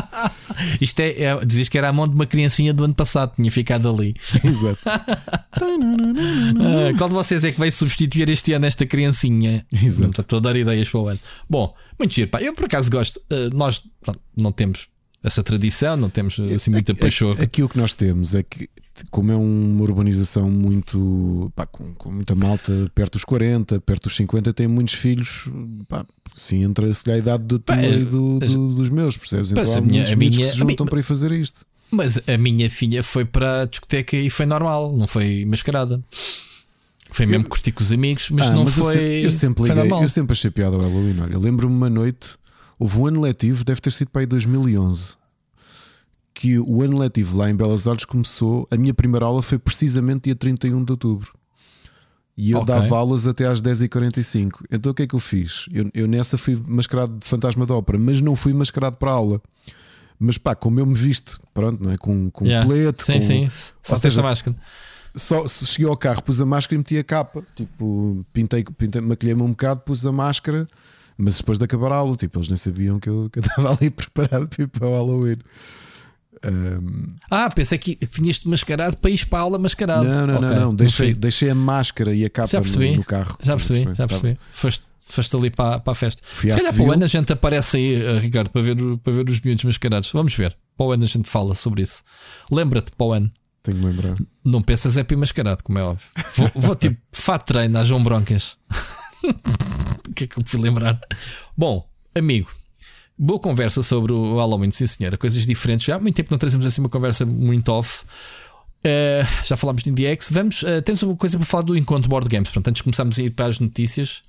[0.81, 3.50] Isto é, é, dizias que era a mão de uma criancinha do ano passado, tinha
[3.50, 4.14] ficado ali.
[4.42, 4.78] Exato.
[4.87, 9.66] ah, qual de vocês é que vai substituir este ano esta criancinha?
[9.70, 10.20] Exato.
[10.20, 11.20] Estou a dar ideias para o ano.
[11.48, 12.40] Bom, muito giro, pá.
[12.40, 13.18] Eu por acaso gosto.
[13.31, 14.88] Uh, nós pronto, não temos
[15.22, 17.33] essa tradição, não temos assim muita paixão.
[17.33, 18.68] Aqui o que nós temos é que,
[19.11, 24.16] como é uma urbanização muito pá, com, com, muita malta perto dos 40, perto dos
[24.16, 25.48] 50, tem muitos filhos,
[25.88, 29.52] pá, sim, entre a idade do teu e do, do, dos meus, percebes?
[29.52, 31.66] Então há muitos minha, que se juntam minha, para ir fazer isto.
[31.90, 36.02] Mas a minha filha foi para a discoteca e foi normal, não foi mascarada.
[37.11, 38.96] Foi mesmo eu, curtir com os amigos, mas ah, não mas foi.
[38.96, 41.18] Eu, eu sempre liguei, eu sempre achei piada ao Halloween.
[41.20, 42.37] Olha, lembro-me uma noite
[42.78, 45.16] Houve um ano letivo, deve ter sido para aí 2011,
[46.34, 48.66] que o ano letivo lá em Belas Artes começou.
[48.70, 51.32] A minha primeira aula foi precisamente dia 31 de outubro.
[52.36, 52.72] E eu Ok.
[52.72, 54.60] dava aulas até às 10h45.
[54.70, 55.66] Então o que é que eu fiz?
[55.72, 59.14] Eu, eu nessa fui mascarado de fantasma de ópera, mas não fui mascarado para a
[59.14, 59.42] aula.
[60.20, 61.96] Mas pá, como eu me visto, pronto, não é?
[61.96, 62.64] Com, com Yeah.
[62.66, 63.48] colete, Sim, com, sim.
[63.82, 64.56] Só seja, a máscara.
[65.16, 67.44] só cheguei ao carro, pus a máscara e meti a capa.
[67.56, 70.64] Tipo, pintei, pintei maquilhei-me um bocado, pus a máscara,
[71.18, 73.72] mas depois de acabar a aula, tipo, eles nem sabiam que eu que eu estava
[73.76, 75.37] ali preparado tipo, para o Halloween.
[76.42, 80.04] Ahm, Ah, pensei que tinhas-te mascarado para ir para a aula mascarado.
[80.04, 80.74] não, não, Ok, não, não.
[80.74, 83.37] Deixei, deixei a máscara e a capa no, no carro.
[83.42, 84.07] Já percebi, já Tá.
[84.07, 84.38] percebi.
[84.52, 86.22] Foste, foste ali para, para a festa.
[86.24, 89.12] Fui Se calhar para o ano a gente aparece aí, eh, Ricardo, para ver, para
[89.12, 90.11] ver os miúdos mascarados.
[90.12, 90.57] Vamos ver.
[90.76, 92.02] Para o ano a gente fala sobre isso.
[92.52, 93.33] Lembra-te, para o ano.
[93.64, 94.14] Tenho que lembrar.
[94.44, 96.07] Não pensas é para mascarado, como é óbvio.
[96.37, 98.57] Vou, vou tipo fato treino a João Broncas.
[100.18, 100.98] Que é que eu me fui lembrar?
[101.57, 102.50] Bom, amigo,
[103.18, 105.16] boa conversa sobre o Halloween, sim senhora.
[105.16, 105.87] Coisas diferentes.
[105.87, 108.04] Já há muito tempo não trazemos assim uma conversa muito off.
[108.85, 110.31] Eh, já falámos de IndieX.
[110.31, 112.48] Vamos, eh, temos uma coisa para falar do encontro Board Games.
[112.48, 114.22] Portanto, antes de começarmos a ir para as notícias,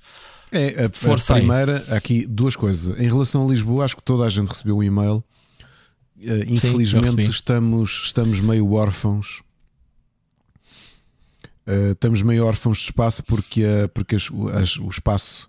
[0.52, 1.40] É, a, a Força aí.
[1.40, 2.98] primeira, aqui duas coisas.
[2.98, 5.22] Em relação a Lisboa, acho que toda a gente recebeu um e-mail.
[6.20, 7.22] Eu infelizmente, recebi.
[7.30, 9.42] estamos, estamos meio órfãos.
[11.66, 15.48] Eh, estamos meio órfãos de espaço porque, eh, porque as- as- o espaço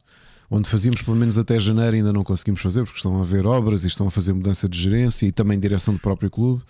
[0.53, 3.85] onde fazíamos pelo menos até janeiro ainda não conseguimos fazer porque estão a haver obras
[3.85, 6.61] e estão a fazer mudança de gerência e também direção do próprio clube.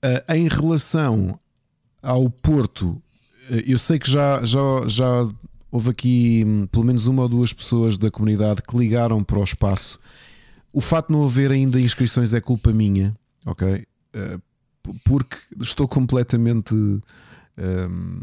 [0.00, 1.38] Eh, em relação
[2.00, 3.02] ao Porto,
[3.50, 5.28] eh, eu sei que já, já, já
[5.70, 9.44] houve aqui hum, pelo menos uma ou duas pessoas da comunidade que ligaram para o
[9.44, 9.98] espaço.
[10.72, 13.12] O facto de não haver ainda inscrições é culpa minha,
[13.44, 13.84] ok?
[14.12, 18.20] P- porque estou completamente hum,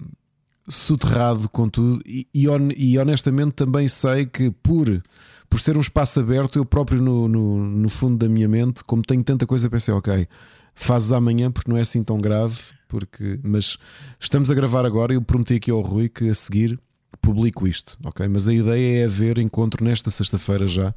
[0.67, 5.01] soterrado com tudo e, e hon- honestamente também sei que por,
[5.49, 9.01] por ser um espaço aberto, eu próprio no, no, no fundo da minha mente, como
[9.01, 10.27] tenho tanta coisa, pensei, ok,
[10.75, 13.77] fazes amanhã porque não é assim tão grave, porque, mas
[14.19, 16.79] estamos a gravar agora e eu prometi aqui ao Rui que a seguir
[17.21, 18.27] publico isto, ok?
[18.27, 20.93] Mas a ideia é haver encontro nesta sexta-feira já,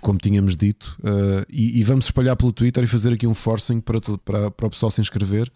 [0.00, 3.80] como tínhamos dito, uh, e, e vamos espalhar pelo Twitter e fazer aqui um forcing
[3.80, 5.50] para, para, para o pessoal se inscrever.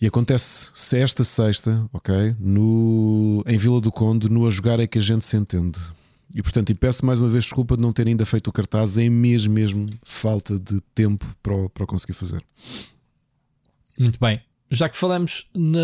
[0.00, 2.34] E acontece se esta sexta, ok?
[2.38, 5.78] No, em Vila do Conde, no a jogar é que a gente se entende.
[6.34, 8.98] E portanto, e peço mais uma vez desculpa de não ter ainda feito o cartaz,
[8.98, 12.42] é mesmo, mesmo falta de tempo para, o- para o conseguir fazer.
[13.98, 14.40] Muito bem.
[14.70, 15.78] Já que falamos na...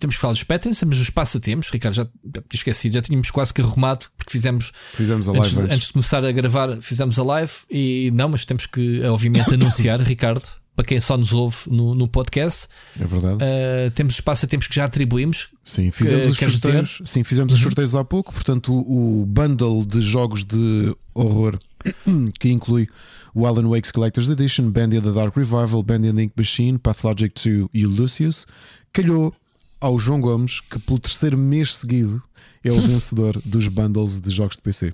[0.00, 1.70] Temos que falar dos patrons, temos os passatempos.
[1.70, 2.06] Ricardo, já
[2.52, 5.74] esquecido, já tínhamos quase que arrumado, porque fizemos Fizemos a antes, live de- antes.
[5.76, 10.00] antes de começar a gravar, fizemos a live e não, mas temos que, obviamente, anunciar,
[10.02, 10.42] Ricardo,
[10.74, 12.66] para quem só nos ouve no, no podcast.
[12.98, 13.36] É verdade.
[13.36, 15.48] uh, temos os passatempos que já atribuímos.
[15.64, 16.72] Sim, fizemos que- os queres dizer?
[16.72, 17.02] sorteios.
[17.10, 18.32] Sim, fizemos os sorteios há pouco.
[18.32, 21.58] Portanto, o, o bundle de jogos de horror
[22.40, 22.88] que inclui
[23.34, 27.68] o Alan Wake's Collector's Edition, Bandy the Dark Revival, Bandy the Ink Machine, Pathologic 2
[27.72, 28.46] e o Lucius,
[28.92, 29.34] calhou
[29.80, 32.22] ao João Gomes, que pelo terceiro mês seguido
[32.64, 34.92] é o vencedor dos bundles de jogos de PC.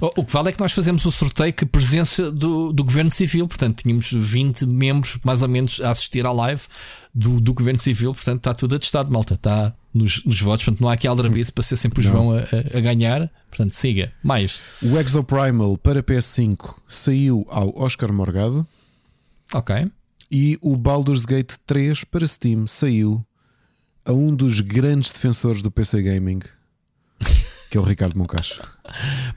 [0.00, 3.10] O, o que vale é que nós fazemos o sorteio que presença do, do Governo
[3.10, 6.62] Civil, portanto, tínhamos 20 membros mais ou menos a assistir à live
[7.14, 10.88] do, do Governo Civil, portanto, está tudo atestado, malta, está nos, nos votos, portanto, não
[10.88, 12.02] há aqui aldrabice para ser sempre o.
[12.02, 14.12] João a, a- a ganhar, portanto, siga.
[14.22, 18.66] Mais, O Exoprimal para PS5 saiu ao Oscar Morgado
[19.54, 19.90] ok.
[20.30, 23.24] e o Baldur's Gate 3 para Steam saiu
[24.04, 26.40] a um dos grandes defensores do PC Gaming,
[27.70, 28.60] que é o Ricardo Moncacho.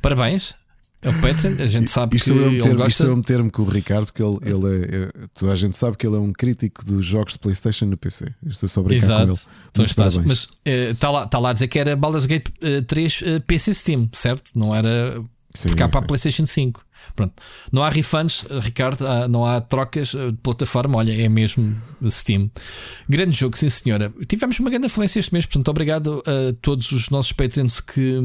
[0.02, 0.54] Parabéns.
[1.02, 3.04] É o Patreon, a gente sabe Isto que eu a ele meter- isto gosta.
[3.04, 5.96] sou eu meter-me com o Ricardo, porque ele, ele é, é- toda a gente sabe
[5.96, 8.28] que ele é um crítico dos jogos de PlayStation no PC.
[8.46, 9.32] Estou só a brincar com Exato.
[9.32, 9.40] ele.
[9.72, 13.22] Então estás, mas está lá, tá lá a dizer que era Baldur's Gate eh, 3
[13.26, 14.52] eh, PC Steam, certo?
[14.56, 16.04] Não era Sim, porque há para a.
[16.04, 16.84] PlayStation 5.
[17.16, 17.34] Pronto.
[17.72, 20.98] Não há refunds, Ricardo, não há trocas eh, de plataforma.
[20.98, 21.76] Olha, é mesmo
[22.08, 22.50] Steam.
[23.08, 24.14] Grande jogo, sim senhora.
[24.28, 28.20] Tivemos uma grande influência este mês, portanto, obrigado a todos os nossos patrons que,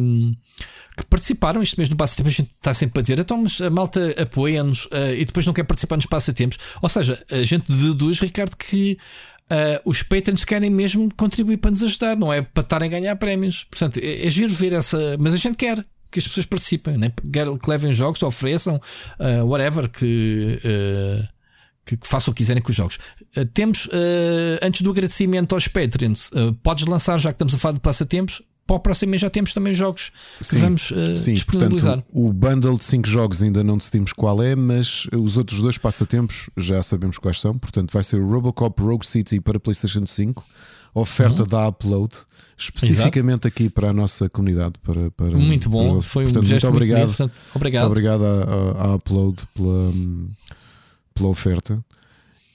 [0.96, 1.62] que participaram.
[1.62, 4.88] Este mês no Passatempo, a gente está sempre a dizer, então, mas a malta apoia-nos
[4.92, 6.58] eh, e depois não quer participar nos passatempos.
[6.80, 8.96] Ou seja, a gente deduz, Ricardo, que.
[9.50, 13.16] eh, os patrons querem mesmo contribuir para nos ajudar, não é para estarem a ganhar
[13.16, 13.64] prémios.
[13.64, 15.16] Portanto, é, é giro ver essa.
[15.18, 17.10] Mas a gente quer que as pessoas participem, né?
[17.10, 18.80] Que levem jogos, ofereçam,
[19.18, 21.28] eh, whatever, que, eh,
[21.84, 22.98] que, que façam o que quiserem com os jogos.
[23.34, 23.88] Eh, temos,
[24.62, 26.30] antes do agradecimento aos Patreons,
[26.62, 29.52] podes lançar, já que estamos a falar de passatempos, para o próximo mês já temos
[29.52, 31.96] também jogos que Sim, vamos eh, Sim, disponibilizar.
[31.96, 35.76] portanto, o bundle de 5 jogos ainda não decidimos qual é, mas os outros dois
[35.76, 37.58] passatempos já sabemos quais são.
[37.58, 40.42] Portanto, vai ser o Robocop Rogue City para PlayStation 5,
[40.94, 41.48] oferta Uhum.
[41.48, 42.14] da Upload,
[42.56, 44.74] especificamente aqui para a nossa comunidade.
[44.82, 47.00] Para, para, muito bom, para- foi um portanto, gesto muito muito obrigado.
[47.06, 47.82] bonito, portanto, obrigado.
[47.82, 49.92] Muito obrigado à, à- Upload pela,
[51.14, 51.84] pela oferta.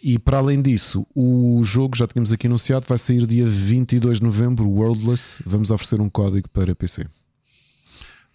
[0.02, 4.24] E para além disso, o jogo já tínhamos aqui anunciado, vai sair dia 22 de
[4.24, 5.44] novembro, Worldless.
[5.46, 7.06] Vamos oferecer um código para PC.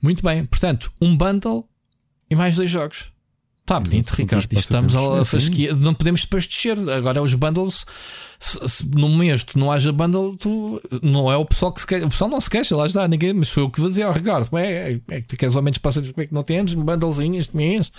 [0.02, 1.66] Muito bem, portanto, um bundle
[2.28, 3.10] e mais dois jogos.
[3.64, 4.52] Está bonito, Ricardo.
[4.52, 5.74] Estamos a é fasquia.
[5.74, 6.78] Não podemos depois descer.
[6.90, 7.86] Agora os bundles.
[8.38, 11.86] Se, se num mês tu não haja bundle, tu, não é o pessoal que se
[11.86, 12.04] queixa.
[12.04, 13.32] O pessoal não se queixa, lá está, ninguém.
[13.32, 14.54] Mas foi o que dizia, oh, Ricardo.
[14.58, 17.56] É, é, é que queres ao menos passar como é que não temos bundlezinho este
[17.56, 17.90] mês.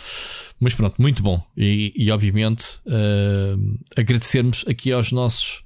[0.59, 1.41] Mas pronto, muito bom.
[1.57, 5.64] E, e obviamente uh, agradecermos aqui aos nossos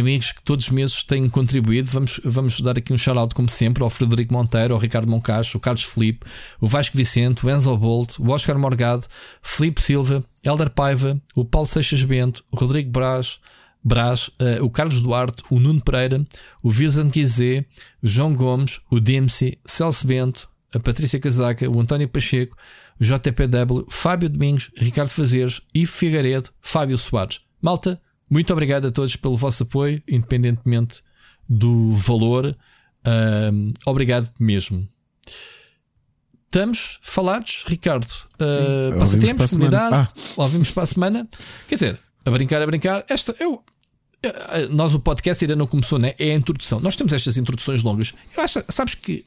[0.00, 1.90] amigos que todos os meses têm contribuído.
[1.90, 5.60] Vamos, vamos dar aqui um shout-out, como sempre, ao Frederico Monteiro, ao Ricardo Moncacho, ao
[5.60, 6.26] Carlos Felipe,
[6.60, 9.06] o Vasco Vicente, o Enzo Bolt, o Oscar Morgado,
[9.42, 13.38] Felipe Silva, Helder Paiva, o Paulo Seixas Bento, o Rodrigo Braz,
[13.84, 16.24] Braz uh, o Carlos Duarte, o Nuno Pereira,
[16.62, 17.64] o Virzan Guizé,
[18.02, 22.56] o João Gomes, o Dempsey, Celso Bento, a Patrícia Casaca, o António Pacheco,
[23.00, 27.40] o JPW, Fábio Domingos, Ricardo Fazeres, Ivo Figueiredo, Fábio Soares.
[27.60, 28.00] Malta,
[28.32, 31.02] muito obrigado a todos pelo vosso apoio, independentemente
[31.46, 32.56] do valor.
[33.06, 34.88] Uh, obrigado mesmo.
[36.46, 38.10] Estamos falados, Ricardo.
[38.40, 39.94] Uh, passatempos, comunidade.
[39.94, 40.08] Ah.
[40.38, 41.28] Ouvimos para a semana.
[41.68, 43.04] Quer dizer, a brincar, a brincar.
[43.06, 43.62] Esta, eu,
[44.70, 46.14] nós o podcast ainda não começou, né?
[46.18, 46.80] É a introdução.
[46.80, 48.14] Nós temos estas introduções longas.
[48.34, 49.26] Eu acho, sabes que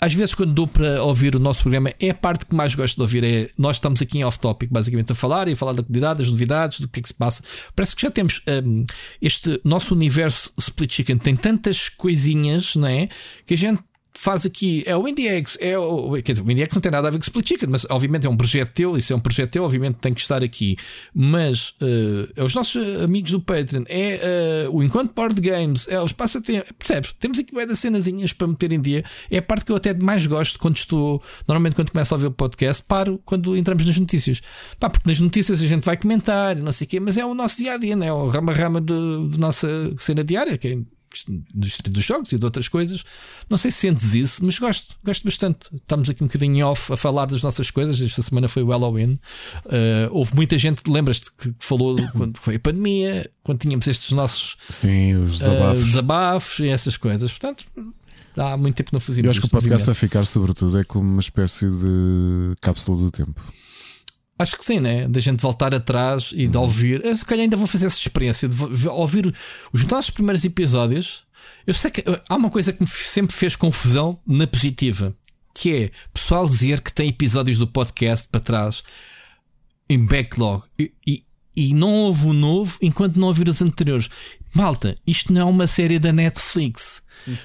[0.00, 2.96] às vezes, quando dou para ouvir o nosso programa, é a parte que mais gosto
[2.96, 3.24] de ouvir.
[3.24, 6.30] É, nós estamos aqui em off-topic, basicamente, a falar e a falar da comunidade, das
[6.30, 7.42] novidades, do que é que se passa.
[7.74, 8.84] Parece que já temos um,
[9.20, 13.08] este nosso universo Split Chicken, tem tantas coisinhas, não é?
[13.46, 13.82] Que a gente
[14.14, 17.10] faz aqui é o IndieX, é o, quer dizer, o IndieX não tem nada a
[17.10, 19.64] ver com Split Chicken, mas obviamente é um projeto teu, isso é um projeto teu,
[19.64, 20.76] obviamente tem que estar aqui.
[21.14, 26.00] Mas uh, é os nossos amigos do Patreon, é uh, o Enquanto Board Games, é
[26.00, 27.14] os passatempos, percebes?
[27.18, 29.04] Temos aqui das cenazinhas para meter em dia.
[29.30, 32.26] É a parte que eu até mais gosto quando estou, normalmente quando começo a ouvir
[32.26, 34.40] o podcast, paro quando entramos nas notícias.
[34.78, 37.34] Pá, porque nas notícias a gente vai comentar, não sei o quê, mas é o
[37.34, 38.12] nosso dia a dia, não é?
[38.12, 40.99] O rama-rama de nossa cena diária, que é
[41.54, 43.04] dos jogos e de outras coisas.
[43.48, 45.68] Não sei se sentes isso, mas gosto, gosto bastante.
[45.74, 48.00] Estamos aqui um bocadinho off a falar das nossas coisas.
[48.00, 49.18] Esta semana foi o Halloween.
[49.66, 54.56] Uh, houve muita gente, lembras-te, que falou quando foi a pandemia, quando tínhamos estes nossos
[54.68, 57.30] Sim, os desabafos, uh, desabafos e essas coisas.
[57.32, 57.66] Portanto,
[58.36, 61.08] há muito tempo não fazíamos Eu acho que o podcast vai ficar, sobretudo, é como
[61.08, 63.40] uma espécie de cápsula do tempo.
[64.40, 65.06] Acho que sim, né?
[65.06, 67.04] Da gente voltar atrás e de ouvir.
[67.04, 69.34] Eu, se calhar ainda vou fazer essa experiência de ouvir
[69.70, 71.24] os nossos primeiros episódios.
[71.66, 75.14] Eu sei que há uma coisa que me sempre fez confusão na positiva,
[75.54, 78.82] que é pessoal dizer que tem episódios do podcast para trás
[79.86, 81.22] em backlog e, e,
[81.60, 84.08] e não ouve o novo enquanto não ouvir os anteriores.
[84.54, 87.02] Malta, isto não é uma série da Netflix.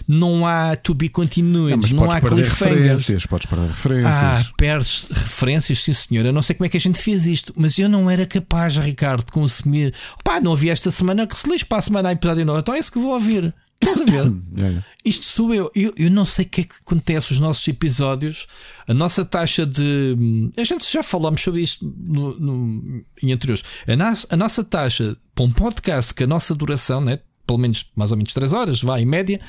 [0.08, 3.26] Não há to be continued, não, não há cliffhangers.
[3.26, 4.16] Podes perder referências.
[4.16, 6.26] Ah, perdes referências, sim senhor.
[6.26, 8.78] Eu não sei como é que a gente fez isto, mas eu não era capaz,
[8.78, 9.94] Ricardo, de consumir.
[10.24, 12.60] Pá, não ouvi esta semana que se lixe para a semana a episódio novo.
[12.60, 13.54] Então é isso que vou ouvir.
[13.88, 14.28] Estás a ver?
[14.64, 14.84] é.
[15.04, 15.72] Isto sou eu.
[15.76, 15.94] eu.
[15.98, 18.48] Eu não sei o que é que acontece nos nossos episódios.
[18.88, 20.52] A nossa taxa de.
[20.58, 23.64] A gente já falamos sobre isto no, no, em anteriores.
[23.88, 27.20] A, nossa, a nossa taxa para um podcast que a nossa duração, né?
[27.46, 29.40] pelo menos mais ou menos 3 horas, vai em média,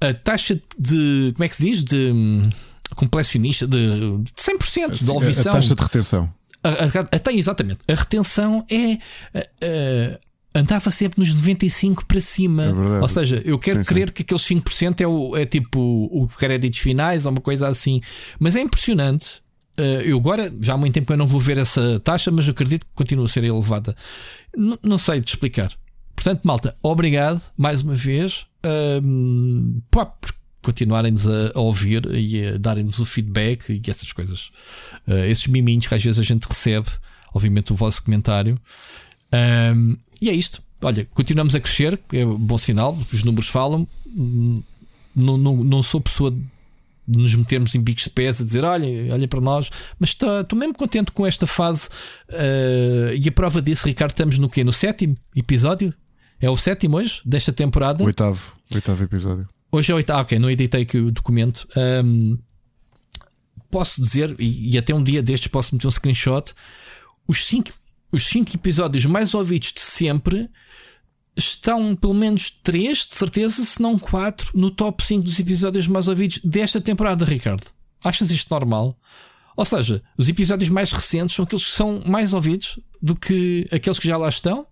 [0.00, 1.32] a taxa de.
[1.34, 1.82] Como é que se diz?
[1.82, 2.42] De hum,
[2.94, 3.78] completionista, de
[4.36, 5.52] 100% de ouvição.
[5.52, 6.32] A taxa de retenção.
[7.10, 7.80] Até exatamente.
[7.88, 10.18] A retenção é.
[10.54, 12.64] Andava sempre nos 95 para cima.
[12.64, 14.14] É Ou seja, eu quero sim, crer sim.
[14.14, 18.00] que aqueles 5% é, o, é tipo o créditos finais ou uma coisa assim.
[18.38, 19.42] Mas é impressionante.
[20.04, 22.92] eu agora, já há muito tempo eu não vou ver essa taxa, mas acredito que
[22.94, 23.96] continua a ser elevada.
[24.56, 25.72] N não sei te explicar.
[26.14, 28.44] Portanto, malta, obrigado mais uma vez
[29.02, 30.12] um, por
[30.62, 34.50] continuarem-nos a, a, ouvir e a darem-nos o feedback e essas coisas.
[35.06, 36.88] Uh, esses miminhos que às vezes a gente recebe,
[37.32, 38.60] obviamente, o vosso comentário.
[39.32, 40.62] Um, e é isto.
[40.82, 43.86] Olha, continuamos a crescer, é bom sinal, os números falam.
[45.14, 49.12] Não, não, não sou pessoa de nos metermos em bicos de pés a dizer olha,
[49.12, 51.88] olha para nós, mas estou mesmo contente com esta fase.
[52.28, 54.62] Uh, e a prova disso, Ricardo, estamos no quê?
[54.62, 55.92] No sétimo episódio?
[56.40, 58.02] É o sétimo hoje desta temporada?
[58.02, 59.48] Oitavo, oitavo episódio.
[59.72, 61.68] Hoje é o oitavo, ah, ok, não editei aqui o documento.
[61.76, 62.38] Um,
[63.70, 66.52] posso dizer, e, e, até um dia destes posso meter um screenshot:
[67.28, 67.70] os cinco,
[68.12, 70.48] os cinco episódios mais ouvidos de sempre
[71.36, 76.08] estão pelo menos três, de certeza, se não quatro, no top 5 dos episódios mais
[76.08, 77.66] ouvidos desta temporada, Ricardo.
[78.04, 78.98] Achas isto normal?
[79.56, 83.98] Ou seja, os episódios mais recentes são aqueles que são mais ouvidos do que aqueles
[83.98, 84.66] que já lá estão?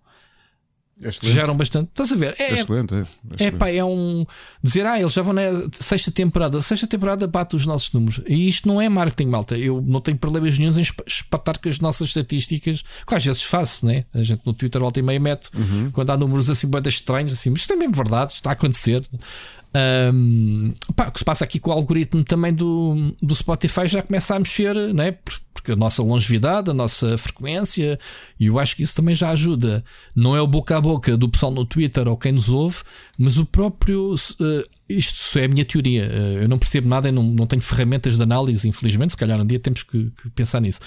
[1.21, 1.89] Geram bastante.
[1.89, 2.35] Estás a ver?
[2.37, 4.25] É, excelente, é, é, é, pá, é um
[4.61, 8.21] dizer, ah, eles já vão na sexta temporada, sexta temporada bate os nossos números.
[8.27, 9.57] E isto não é marketing, malta.
[9.57, 13.85] Eu não tenho problemas nenhum em espatar com as nossas estatísticas, que às vezes faço,
[13.85, 14.05] né?
[14.13, 15.89] A gente no Twitter volta e meia mete uhum.
[15.91, 19.01] quando há números assim, bem estranhos, assim, mas isto é mesmo verdade, está a acontecer.
[20.13, 24.01] Um, pá, o que se passa aqui com o algoritmo também do, do Spotify já
[24.01, 25.15] começa a mexer, né?
[25.71, 27.99] A nossa longevidade, a nossa frequência,
[28.39, 29.83] e eu acho que isso também já ajuda.
[30.15, 32.77] Não é o boca a boca do pessoal no Twitter ou quem nos ouve,
[33.17, 34.13] mas o próprio.
[34.13, 36.05] Uh, isto é a minha teoria.
[36.05, 39.11] Uh, eu não percebo nada, eu não, não tenho ferramentas de análise, infelizmente.
[39.11, 40.79] Se calhar um dia temos que, que pensar nisso.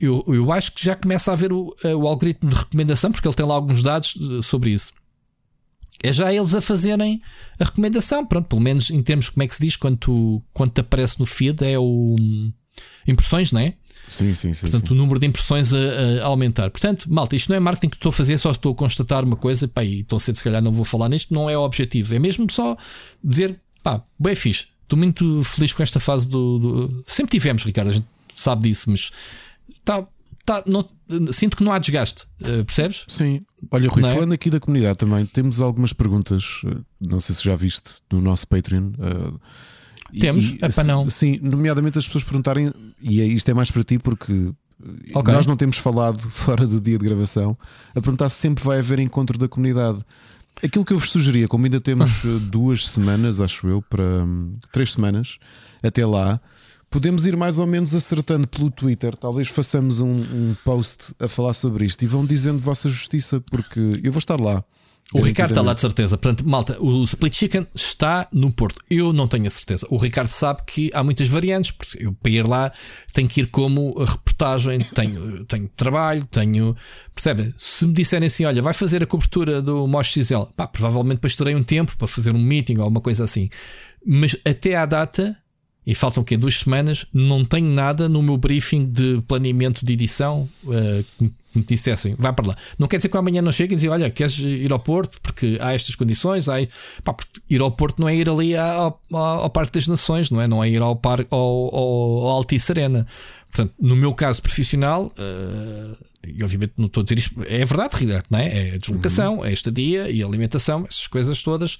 [0.00, 3.34] Eu, eu acho que já começa a haver o, o algoritmo de recomendação, porque ele
[3.34, 4.92] tem lá alguns dados sobre isso
[6.04, 7.22] é já eles a fazerem
[7.58, 8.26] a recomendação.
[8.26, 11.18] Pronto, pelo menos em termos, como é que se diz, quando, tu, quando te aparece
[11.18, 12.14] no feed, é o.
[13.06, 13.74] Impressões, não é?
[14.08, 14.62] Sim, sim, sim.
[14.62, 14.94] Portanto, sim.
[14.94, 15.78] o número de impressões a,
[16.22, 16.70] a, aumentar.
[16.70, 19.36] Portanto, malta, isto não é marketing que estou a fazer, só estou a constatar uma
[19.36, 22.14] coisa, pá, e tão cedo se calhar não vou falar nisto, não é o objetivo.
[22.14, 22.76] É mesmo só
[23.22, 24.66] dizer, pá, bem fixe.
[24.82, 27.04] Estou muito feliz com esta fase do, do.
[27.06, 29.10] Sempre tivemos, Ricardo, a gente sabe disso, mas
[29.70, 30.06] está
[30.44, 30.88] tá, não,
[31.32, 33.04] sinto que não há desgaste, uh, percebes?
[33.08, 33.40] Sim.
[33.70, 34.14] Olha, Rui, é?
[34.14, 38.20] falando aqui da comunidade também, temos algumas perguntas, eh, não sei se já viste no
[38.20, 38.92] nosso Patreon.
[38.98, 39.40] Uh,
[40.18, 41.08] temos, é para não.
[41.08, 44.52] Sim, nomeadamente as pessoas perguntarem, e é, isto é mais para ti porque
[45.14, 45.34] okay.
[45.34, 47.56] nós não temos falado fora do dia de gravação,
[47.94, 50.00] a perguntar se sempre vai haver encontro da comunidade.
[50.62, 52.10] Aquilo que eu vos sugeria, como ainda temos
[52.50, 55.38] duas semanas, acho eu, para hum, três semanas,
[55.82, 56.40] até lá,
[56.88, 59.16] podemos ir mais ou menos acertando pelo Twitter.
[59.16, 63.80] Talvez façamos um, um post a falar sobre isto e vão dizendo vossa justiça, porque
[64.02, 64.64] eu vou estar lá.
[65.12, 66.16] O Ricardo está lá de certeza.
[66.16, 68.80] Portanto, malta, o Split Chicken está no Porto.
[68.88, 69.86] Eu não tenho a certeza.
[69.90, 71.74] O Ricardo sabe que há muitas variantes.
[71.98, 72.72] Eu, para ir lá,
[73.12, 76.74] tenho que ir como reportagem, tenho, tenho trabalho, tenho.
[77.14, 77.54] Percebe?
[77.58, 81.36] Se me disserem assim, olha, vai fazer a cobertura do Mosh XL, pá, provavelmente depois
[81.36, 83.50] terei um tempo para fazer um meeting ou uma coisa assim.
[84.04, 85.36] Mas até à data,
[85.86, 86.36] e faltam o quê?
[86.36, 91.62] Duas semanas, não tenho nada no meu briefing de planeamento de edição uh, que me
[91.62, 92.56] dissessem, vai para lá.
[92.78, 95.58] Não quer dizer que amanhã não cheguem e dizer, olha, queres ir ao Porto porque
[95.60, 96.54] há estas condições, há...
[97.02, 97.14] Pá,
[97.48, 100.48] ir ao Porto não é ir ali ao, ao, ao, Parque das Nações, não é?
[100.48, 103.06] Não é ir ao, parque, ao, ao, ao Altice Arena.
[103.52, 107.94] Portanto, no meu caso profissional, uh, e obviamente não estou a dizer isto, é verdade,
[108.28, 108.70] não é?
[108.70, 109.44] É a deslocação, uhum.
[109.44, 111.78] é estadia e a alimentação, essas coisas todas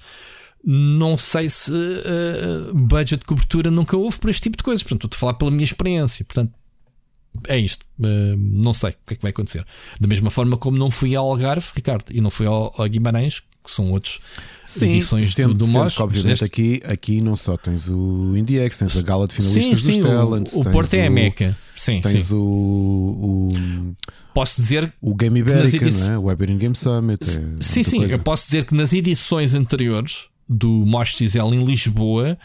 [0.65, 4.81] não sei se uh, budget de cobertura nunca houve para este tipo de coisas.
[4.81, 6.25] Portanto, estou a falar pela minha experiência.
[6.25, 6.51] Portanto,
[7.47, 7.85] é isto.
[7.99, 9.65] Uh, não sei o que é que vai acontecer.
[9.99, 13.43] Da mesma forma como não fui ao Algarve, Ricardo, e não fui ao, ao Guimarães,
[13.63, 14.21] que são outros
[14.63, 15.99] sim, edições sendo, do, do MOS.
[15.99, 16.45] Obviamente, este...
[16.45, 20.09] aqui, aqui não só tens o IndieX, tens a gala de finalistas sim, sim, dos
[20.09, 20.53] Talents.
[20.53, 21.55] O, o Porto é a Meca.
[21.75, 22.35] Sim, tens sim.
[22.35, 23.95] O, o.
[24.33, 24.91] Posso dizer.
[24.99, 26.05] O Game Ibérica, edições...
[26.05, 26.17] não é?
[26.17, 27.23] O Weberian Game Summit.
[27.23, 27.97] É sim, sim.
[27.99, 28.15] Coisa.
[28.15, 32.37] Eu posso dizer que nas edições anteriores do Mosh XL em Lisboa,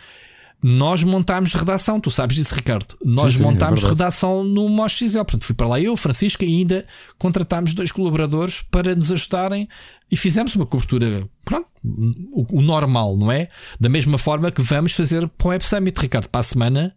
[0.62, 1.98] nós montámos redação.
[2.00, 2.94] Tu sabes disso, Ricardo.
[3.04, 5.18] Nós sim, sim, é montámos é redação no Mosh XL.
[5.18, 6.86] Portanto, fui para lá eu, Francisco, e ainda
[7.18, 9.68] contratámos dois colaboradores para nos ajudarem
[10.10, 13.48] e fizemos uma cobertura, pronto, o, o, normal, não é?
[13.78, 16.94] Da mesma forma que vamos fazer para o Web Summit, Ricardo, para a semana.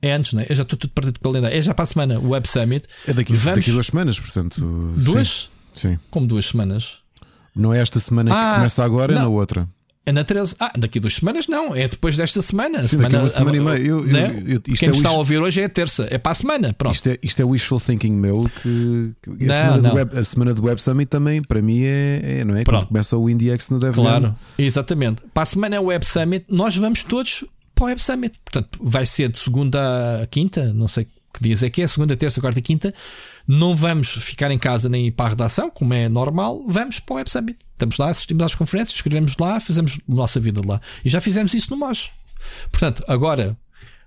[0.00, 0.46] É antes, não é?
[0.48, 1.50] Eu já estou tudo perdido pela lenda.
[1.50, 2.86] É já para a semana o Web Summit.
[3.08, 3.58] É daqui, vamos...
[3.58, 4.60] daqui duas semanas, portanto.
[4.96, 5.50] Duas?
[5.72, 5.92] Sim.
[5.92, 5.98] sim.
[6.10, 6.98] Como duas semanas?
[7.56, 9.20] Não é esta semana ah, que começa agora, não.
[9.20, 9.68] é na outra.
[10.06, 10.56] É na 13.
[10.60, 12.82] Ah, daqui a duas semanas não, é depois desta semana.
[12.82, 13.88] Sim, semana, daqui a semana a, e meia.
[13.88, 14.42] Eu, né?
[14.44, 16.74] eu, eu, Quem é está a ouvir hoje é a terça, é para a semana.
[16.74, 16.94] Pronto.
[16.94, 18.48] Isto é, isto é wishful thinking meu.
[18.62, 19.94] Que, que não, a, semana não.
[19.94, 22.64] Web, a, semana do Web Summit também, para mim, é, é não é?
[22.64, 22.82] Pronto.
[22.82, 24.20] Quando começa o IndieX no DevLab.
[24.20, 25.22] Claro, exatamente.
[25.32, 28.38] Para a semana é o Web Summit, nós vamos todos para o Web Summit.
[28.44, 32.16] Portanto, vai ser de segunda a quinta, não sei que dias é que é, segunda,
[32.16, 32.94] terça, quarta e quinta.
[33.46, 37.14] Não vamos ficar em casa nem ir para a redação, como é normal, vamos para
[37.14, 37.58] o Web Summit.
[37.74, 40.80] Estamos lá, assistimos às conferências, escrevemos lá, fazemos a nossa vida lá.
[41.04, 42.10] E já fizemos isso no MOS.
[42.70, 43.56] Portanto, agora,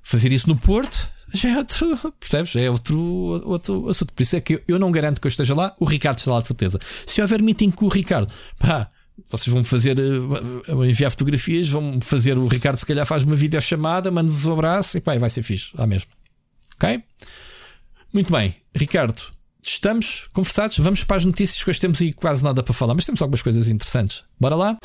[0.02, 2.56] fazer isso no Porto já é outro, percebes?
[2.56, 2.98] É outro,
[3.46, 4.14] outro assunto.
[4.14, 6.40] Por isso é que eu não garanto que eu esteja lá, o Ricardo está lá
[6.40, 6.80] de certeza.
[7.06, 8.90] Se houver meeting com o Ricardo, pá,
[9.30, 14.10] vocês vão fazer, eh, enviar fotografias, vão fazer, o Ricardo se calhar faz uma videochamada,
[14.10, 16.10] manda-vos um abraço e pá, vai ser fixe, lá mesmo.
[16.76, 17.04] Ok?
[18.14, 19.22] Muito bem, Ricardo,
[19.70, 20.78] estamos conversados.
[20.80, 23.42] Vamos para as notícias, que hoje temos aí quase nada para falar, mas temos algumas
[23.42, 24.24] coisas interessantes.
[24.40, 24.78] Bora lá?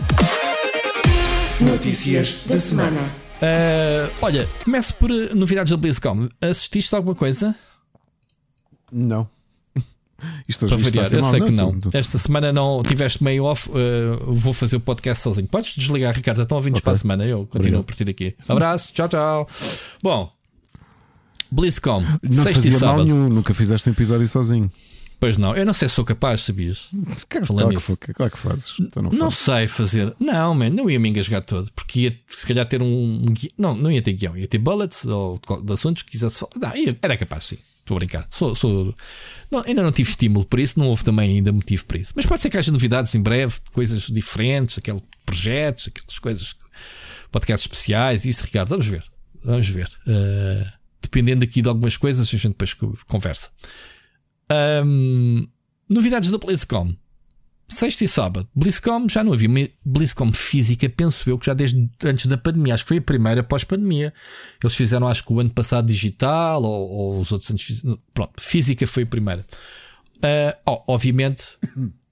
[1.61, 3.01] Notícias da semana.
[3.01, 6.29] Uh, olha, começo por eh, novidades da BlizzCon.
[6.41, 7.55] Assististe a alguma coisa?
[8.91, 9.29] Não.
[10.49, 11.81] Isto para variar, eu sei não, que não.
[11.81, 11.97] Tu, tu...
[11.97, 13.69] Esta semana não tiveste meio off.
[13.69, 15.49] Uh, vou fazer o podcast sozinho.
[15.49, 16.43] Podes desligar, Ricardo.
[16.43, 16.83] Estão ouvindo okay.
[16.83, 17.25] para a semana.
[17.25, 17.81] Eu continuo Obrigado.
[17.81, 18.35] a partir daqui.
[18.49, 19.49] Abraço, tchau, tchau.
[20.03, 20.33] Bom,
[21.53, 22.03] BlizzCon.
[22.23, 24.71] Não fazia mal nenhum, nunca fizeste um episódio sozinho.
[25.23, 26.89] Pois não, eu não sei se sou capaz, sabias?
[27.29, 28.75] Claro, claro, que, claro que fazes.
[28.81, 30.13] Então não, não sei fazer.
[30.19, 31.71] Não, man, não ia me engasgar todo.
[31.77, 33.33] Porque ia se calhar ter um.
[33.57, 34.37] Não, não ia ter guião.
[34.37, 36.51] Ia ter bullets ou de assuntos que quisesse falar.
[36.57, 37.59] Não, ia, era capaz, sim.
[37.79, 38.27] Estou a brincar.
[38.33, 38.93] Sou, sou...
[39.49, 42.13] Não, ainda não tive estímulo para isso, não houve também ainda motivo para isso.
[42.17, 46.57] Mas pode ser que haja novidades em breve, coisas diferentes, aqueles projetos, aquelas coisas,
[47.31, 48.71] podcasts especiais, isso, Ricardo.
[48.71, 49.05] Vamos ver.
[49.45, 49.89] Vamos ver.
[50.07, 50.82] Uh,
[51.13, 52.75] dependendo aqui de algumas coisas, a gente depois
[53.07, 53.51] conversa.
[54.85, 55.47] Um,
[55.89, 56.95] novidades da BlizzCon.
[57.69, 62.27] Sexta e sábado, BlizzCon já não havia BlizzCon física, penso eu, que já desde antes
[62.27, 64.13] da pandemia, acho que foi a primeira pós-pandemia.
[64.63, 67.99] Eles fizeram, acho que o ano passado digital, ou, ou os outros anos.
[68.13, 69.47] Pronto, física foi a primeira.
[70.17, 71.59] Uh, oh, obviamente,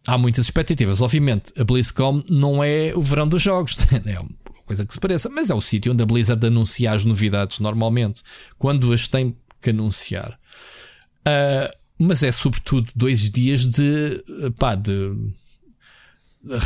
[0.07, 1.03] há muitas expectativas.
[1.03, 3.76] Obviamente, a BlizzCon não é o verão dos jogos,
[4.07, 4.30] é uma
[4.71, 8.23] coisa que se pareça, mas é o sítio onde a Blizzard anuncia as novidades normalmente,
[8.57, 10.39] quando as tem que anunciar.
[11.27, 14.23] Uh, mas é sobretudo dois dias de,
[14.57, 15.12] pá, de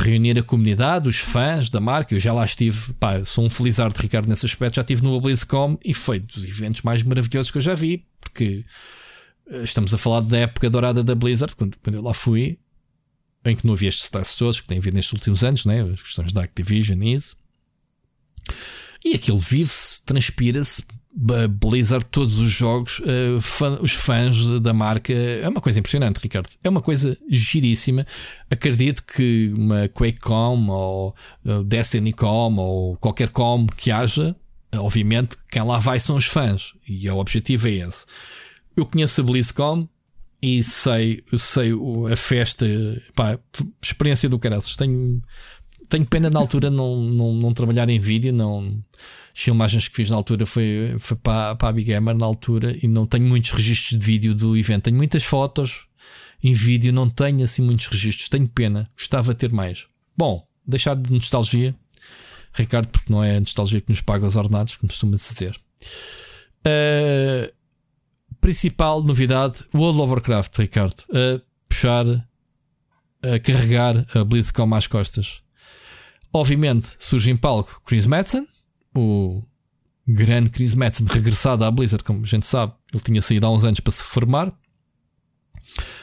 [0.02, 2.14] reunir a comunidade, os fãs da marca.
[2.14, 4.76] Eu já lá estive, pá, sou um felizardo Ricardo nesse aspecto.
[4.76, 8.64] Já estive no BlizzCon e foi dos eventos mais maravilhosos que eu já vi, porque
[9.50, 12.58] eh, estamos a falar da época dourada da Blizzard, quando, quando eu lá fui,
[13.44, 15.82] em que não havia estes stress todos que tem havido nestes últimos anos, né?
[15.82, 17.34] as questões da Activision e isso.
[19.04, 20.82] E aquilo vive-se, transpira-se
[21.16, 25.12] Blizzard, todos os jogos, uh, fã, os fãs da marca.
[25.12, 26.48] É uma coisa impressionante, Ricardo.
[26.62, 28.04] É uma coisa giríssima.
[28.50, 31.14] Acredito que uma QuakeCom ou
[31.44, 34.34] uh, DestinyCom ou qualquer com que haja,
[34.74, 36.72] obviamente, quem lá vai são os fãs.
[36.86, 38.06] E o objetivo é esse.
[38.76, 39.88] Eu conheço a BlizzCon
[40.42, 41.70] e sei, sei
[42.12, 42.66] a festa,
[43.14, 43.38] pá,
[43.80, 44.74] experiência do caraças.
[44.74, 45.22] Tenho,
[45.94, 48.82] tenho pena na altura não, não, não trabalhar em vídeo, não
[49.32, 52.76] as filmagens que fiz na altura foi, foi para, para a Big Gamer na altura
[52.82, 54.84] e não tenho muitos registros de vídeo do evento.
[54.84, 55.86] Tenho muitas fotos
[56.42, 58.28] em vídeo, não tenho assim muitos registros.
[58.28, 59.86] Tenho pena, gostava de ter mais.
[60.16, 61.74] Bom, deixar de nostalgia,
[62.52, 65.60] Ricardo, porque não é a nostalgia que nos paga os ordenados, como costuma-se dizer.
[66.66, 67.52] Uh,
[68.40, 72.06] principal novidade: World of Warcraft, Ricardo, a puxar,
[73.22, 75.43] a carregar a BlizzCon às costas.
[76.34, 78.46] Obviamente surge em palco Chris Madsen,
[78.92, 79.40] o
[80.06, 83.64] grande Chris Metzen regressado à Blizzard, como a gente sabe, ele tinha saído há uns
[83.64, 84.52] anos para se reformar,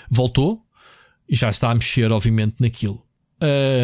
[0.10, 0.66] voltou
[1.28, 3.04] e já está a mexer, obviamente, naquilo.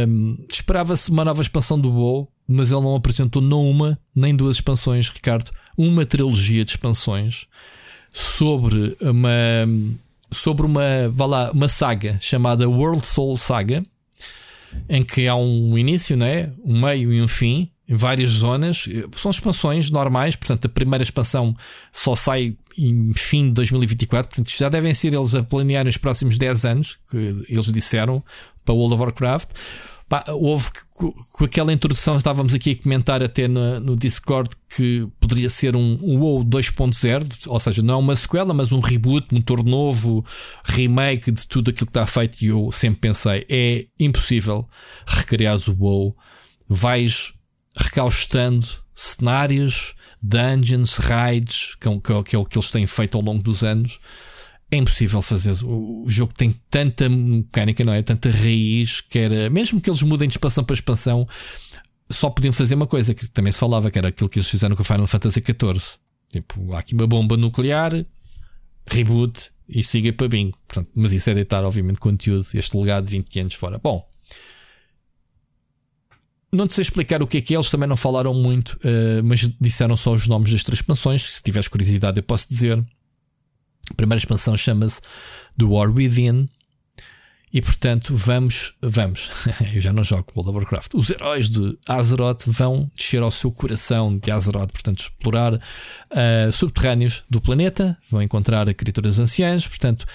[0.07, 4.55] Um, Esperava-se uma nova expansão do WoW, mas ele não apresentou não uma nem duas
[4.57, 7.45] expansões, Ricardo, uma trilogia de expansões
[8.11, 9.67] sobre uma
[10.31, 13.83] sobre uma, vá lá, uma saga chamada World Soul Saga,
[14.89, 16.51] em que há um início, né?
[16.63, 18.88] um meio e um fim, em várias zonas.
[19.13, 21.55] São expansões normais, portanto, a primeira expansão
[21.91, 24.30] só sai em fim de 2024.
[24.30, 27.18] Portanto, já devem ser eles a planear nos próximos 10 anos, que
[27.49, 28.24] eles disseram,
[28.65, 29.49] para World of Warcraft.
[30.09, 35.49] Pá, houve com aquela introdução, estávamos aqui a comentar até no, no Discord que poderia
[35.49, 39.63] ser um, um WoW 2.0, ou seja, não é uma sequela, mas um reboot, motor
[39.65, 40.25] novo,
[40.63, 42.41] remake de tudo aquilo que está feito.
[42.41, 44.65] E eu sempre pensei: é impossível
[45.05, 46.17] recriar o WoW.
[46.69, 47.33] Vais
[47.75, 53.23] recaustando cenários, dungeons, raids, que, é que, que é o que eles têm feito ao
[53.23, 53.99] longo dos anos.
[54.70, 55.53] É impossível fazer.
[55.63, 58.01] O, o jogo tem tanta mecânica, não é?
[58.01, 59.49] Tanta raiz que era.
[59.49, 61.28] Mesmo que eles mudem de expansão para expansão,
[62.09, 64.76] só podiam fazer uma coisa que também se falava, que era aquilo que eles fizeram
[64.76, 65.97] com o Final Fantasy XIV.
[66.30, 68.05] Tipo, há aqui uma bomba nuclear,
[68.86, 70.57] reboot e siga para bingo.
[70.68, 73.78] Portanto, mas isso é deitar, obviamente, conteúdo, este legado de 20 anos fora.
[73.78, 74.05] Bom,
[76.51, 79.24] não te sei explicar o que é que é, eles também não falaram muito, uh,
[79.24, 81.36] mas disseram só os nomes das três expansões.
[81.36, 82.84] Se tiveres curiosidade, eu posso dizer.
[83.89, 85.01] A primeira expansão chama-se
[85.57, 86.49] The War Within.
[87.53, 89.31] E portanto, vamos, vamos.
[89.73, 90.93] eu já não jogo World of Warcraft.
[90.93, 97.23] Os heróis de Azeroth vão descer ao seu coração de Azeroth, portanto, explorar uh, subterrâneos
[97.29, 99.65] do planeta, vão encontrar criaturas anciãs.
[99.67, 100.05] Portanto,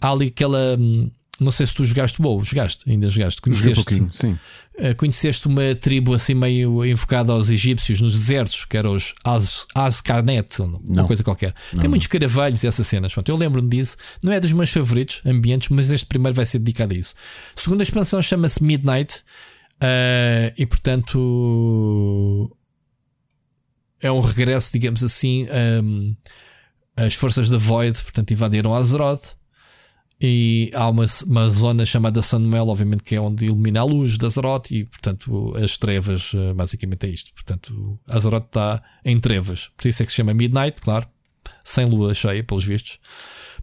[0.00, 0.76] há ali aquela.
[0.78, 4.38] Hum, não sei se tu jogaste WoW, jogaste, ainda jogaste, conheceste, um sim.
[4.78, 9.66] Uh, conheceste uma tribo assim meio invocada aos egípcios nos desertos, que eram os Az,
[9.74, 11.54] Azkarnet, uma coisa qualquer.
[11.72, 11.80] Não.
[11.80, 13.12] Tem muitos caravelhos e essas cenas.
[13.12, 13.96] Pronto, eu lembro-me disso.
[14.22, 17.14] Não é dos meus favoritos ambientes, mas este primeiro vai ser dedicado a isso.
[17.54, 19.16] A segunda expansão chama-se Midnight
[19.82, 22.56] uh, e, portanto,
[24.00, 25.46] é um regresso, digamos assim.
[25.82, 26.16] Um,
[26.96, 29.36] as forças da Void, portanto, invadiram Azeroth
[30.20, 34.26] e há uma, uma zona chamada Sunmel, obviamente, que é onde ilumina a luz da
[34.26, 37.32] Azeroth, e portanto as trevas, eh, basicamente é isto.
[37.34, 41.06] Portanto, Azeroth está em trevas, por isso é que se chama Midnight, claro,
[41.62, 42.98] sem lua cheia, pelos vistos.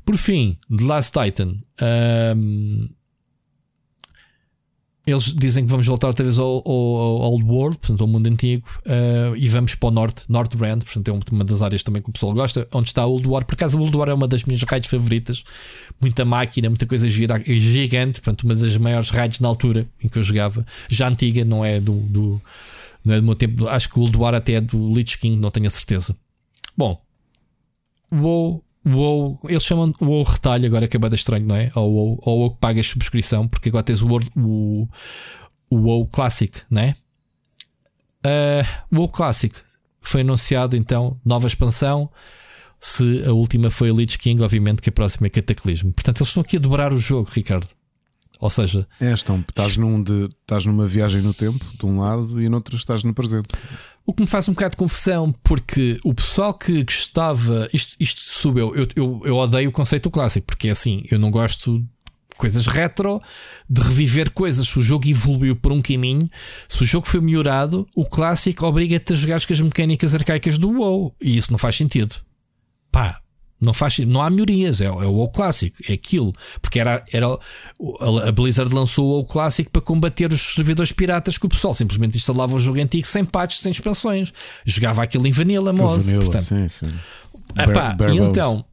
[0.06, 1.62] Por fim, The Last Titan.
[2.36, 2.90] Um,
[5.06, 6.74] eles dizem que vamos voltar outra vez ao, ao,
[7.24, 11.08] ao Old World, portanto, ao mundo antigo, uh, e vamos para o norte, Northrend, portanto,
[11.10, 13.46] é uma das áreas também que o pessoal gosta, onde está o Old War.
[13.46, 15.44] Por acaso, o War é uma das minhas raids favoritas,
[16.00, 20.24] muita máquina, muita coisa gigante, portanto, uma das maiores raids na altura em que eu
[20.24, 22.42] jogava, já antiga, não é do, do
[23.04, 25.36] não é do meu tempo, acho que o Old War até é do Lich King,
[25.36, 26.16] não tenho a certeza.
[26.78, 27.02] Bom,
[28.86, 31.72] WoW WoW, eles chamam o WoW retalho, agora que é bem estranho, não é?
[31.76, 34.88] Ou WoW, ou WoW que pagas subscrição, porque agora tens o WoW, o,
[35.70, 36.96] o WoW Classic, não é?
[38.26, 39.56] Uh, WoW Classic
[40.02, 42.10] foi anunciado então, nova expansão.
[42.80, 45.94] Se a última foi a Lich King, obviamente que a próxima é Cataclismo.
[45.94, 47.70] Portanto, eles estão aqui a dobrar o jogo, Ricardo.
[48.44, 52.42] Ou seja, é, estão, estás, num de, estás numa viagem no tempo, de um lado,
[52.42, 53.48] e no outro estás no presente.
[54.06, 58.20] O que me faz um bocado de confusão, porque o pessoal que gostava, isto, isto
[58.20, 62.36] subiu, eu, eu, eu odeio o conceito clássico, porque é assim, eu não gosto de
[62.36, 63.22] coisas retro,
[63.70, 64.68] de reviver coisas.
[64.68, 66.30] Se o jogo evoluiu por um caminho,
[66.68, 70.70] se o jogo foi melhorado, o clássico obriga-te a jogar com as mecânicas arcaicas do
[70.70, 72.16] WoW, e isso não faz sentido.
[72.92, 73.23] Pá,
[73.64, 76.34] não, faz, não há melhorias, é, é o WoW clássico, é aquilo.
[76.62, 77.28] Porque era, era
[78.28, 82.18] a Blizzard lançou o WoW clássico para combater os servidores piratas que o pessoal simplesmente
[82.18, 84.34] instalava o jogo antigo sem patches, sem expansões.
[84.66, 86.02] Jogava aquilo em vanilla modo.
[86.02, 86.94] Vanilla, portanto, sim, sim.
[87.56, 88.66] Epá, então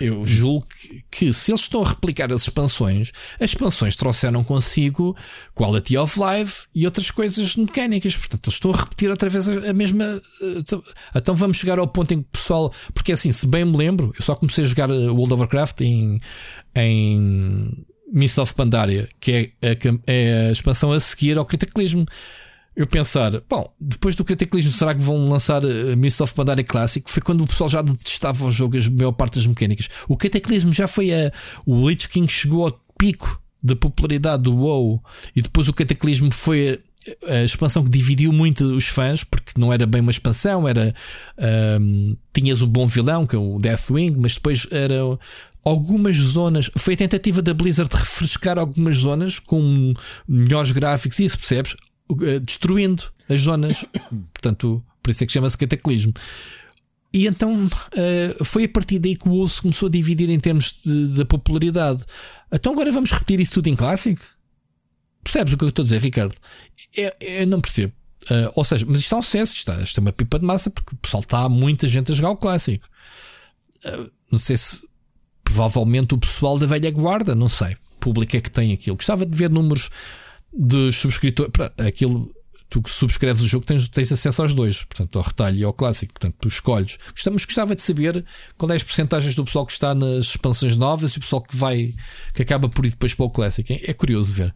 [0.00, 5.16] eu julgo que, que, se eles estão a replicar as expansões, as expansões trouxeram consigo
[5.54, 8.16] quality of life e outras coisas mecânicas.
[8.16, 10.04] Portanto, eles estão a repetir outra vez a, mesma.
[10.42, 10.80] Eh,
[11.14, 12.72] então vamos chegar ao ponto em que o pessoal.
[12.92, 15.80] Porque assim, se bem me lembro, eu só comecei a jogar eh, World of Warcraft
[15.82, 16.20] em.
[16.74, 22.06] em Mists of Pandaria, que é a, é a expansão a seguir ao Cataclismo
[22.76, 27.08] eu pensar, bom, depois do Cataclismo, será que vão lançar uh, Mist of Pandaria Classic?
[27.08, 29.88] Foi quando o pessoal já detestava o jogo, a maior parte das mecânicas.
[30.08, 31.32] O Cataclismo já foi a.
[31.64, 35.02] O Lich King chegou ao pico da popularidade do WoW
[35.34, 36.80] e depois o Cataclismo foi
[37.28, 40.92] a, a expansão que dividiu muito os fãs, porque não era bem uma expansão, era.
[41.80, 44.96] Um, tinhas o bom vilão, que é o Deathwing, mas depois era
[45.64, 46.68] algumas zonas.
[46.76, 49.94] Foi a tentativa da Blizzard de refrescar algumas zonas com
[50.28, 51.76] melhores gráficos, e isso percebes?
[52.10, 53.84] Eh, destruindo as zonas.
[54.32, 56.12] Portanto, por isso é que chama-se cataclismo.
[57.12, 60.82] E então uh, foi a partir daí que o osso começou a dividir em termos
[60.84, 62.04] de, de popularidade.
[62.52, 64.20] Então agora vamos repetir isso tudo em clássico?
[65.22, 66.34] Percebes o que eu estou a dizer, Ricardo?
[66.94, 67.92] Eu, eu não percebo.
[68.24, 70.70] Uh, ou seja, mas isto é um sucesso, isto, isto é uma pipa de massa,
[70.70, 72.86] porque o pessoal está muita gente a jogar o clássico.
[73.84, 74.80] Uh, não sei se
[75.44, 78.96] provavelmente o pessoal da velha guarda, não sei, público é que tem aquilo.
[78.96, 79.88] Gostava de ver números
[80.56, 81.52] dos subscritores.
[81.78, 82.30] Aquilo,
[82.68, 85.72] tu que subscreves o jogo tens, tens acesso aos dois, portanto, ao retalho e ao
[85.72, 86.12] clássico.
[86.12, 86.98] Portanto, tu escolhes.
[87.12, 88.24] Gostamos, gostava de saber
[88.56, 91.56] qual é as porcentagens do pessoal que está nas expansões novas e o pessoal que
[91.56, 91.94] vai,
[92.32, 93.72] que acaba por ir depois para o clássico.
[93.72, 94.54] É curioso ver.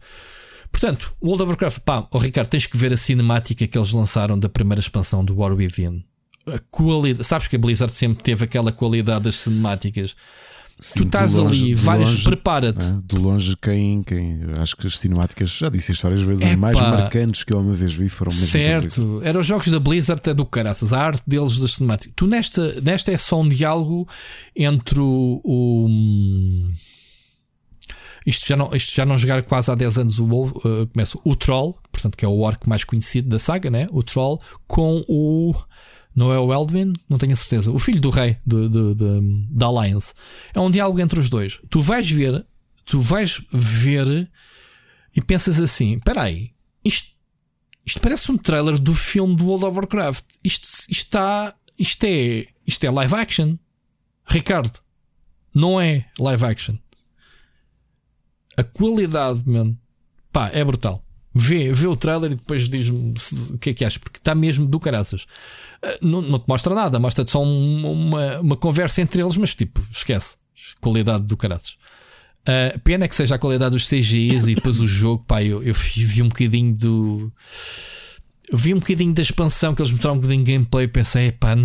[0.71, 4.37] Portanto, World of Warcraft, pá, oh Ricardo, tens que ver a cinemática que eles lançaram
[4.37, 6.03] da primeira expansão do War Within.
[6.45, 10.15] A qualidade, sabes que a Blizzard sempre teve aquela qualidade das cinemáticas.
[10.79, 12.85] Sim, tu estás longe, ali, várias, prepara-te.
[12.85, 14.39] É, de longe, quem, quem.
[14.61, 17.59] Acho que as cinemáticas, já disse isto várias vezes, Epa, os mais marcantes que eu
[17.59, 18.47] uma vez vi foram mesmo.
[18.47, 22.13] Certo, eram os jogos da Blizzard até do caraças, a arte deles das cinemáticas.
[22.15, 24.07] Tu nesta, nesta é só um diálogo
[24.55, 25.41] entre o.
[25.43, 25.89] o
[28.25, 31.35] isto já, não, isto já não jogar quase há 10 anos o uh, começa o
[31.35, 33.87] Troll, portanto, que é o orc mais conhecido da saga, né?
[33.91, 35.53] O Troll, com o
[36.19, 37.71] não é o Eldwin, não tenho a certeza.
[37.71, 40.13] O filho do rei da Alliance.
[40.53, 41.61] É um diálogo entre os dois.
[41.69, 42.45] Tu vais ver,
[42.83, 44.29] tu vais ver
[45.15, 46.51] e pensas assim: espera aí,
[46.83, 47.15] isto,
[47.85, 50.25] isto parece um trailer do filme do World of Warcraft.
[50.43, 53.57] Isto, isto, está, isto, é, isto é live action.
[54.25, 54.77] Ricardo,
[55.55, 56.77] não é live action.
[58.57, 59.79] A qualidade, mano,
[60.33, 61.01] pá, é brutal.
[61.33, 63.13] Vê, vê o trailer e depois diz-me
[63.51, 65.27] o que é que achas, porque está mesmo do caraças.
[65.81, 69.79] Ah, não, não te mostra nada, mostra-te só uma, uma conversa entre eles, mas tipo,
[69.91, 70.37] esquece.
[70.81, 71.77] Qualidade do caraças.
[72.41, 75.61] Uh, pena é que seja a qualidade dos CGIs e depois o jogo, pá, eu,
[75.61, 77.31] eu vi um bocadinho do.
[78.51, 81.55] Vi um bocadinho da expansão que eles mostraram um bocadinho de gameplay e pensei, pá,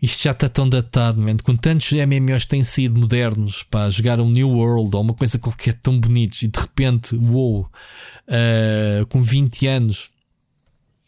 [0.00, 1.36] isto já está tão datado, man.
[1.38, 5.38] com tantos MMOs que têm sido modernos para jogar um New World ou uma coisa
[5.38, 10.10] qualquer tão bonitos e de repente, wow, uh, com 20 anos,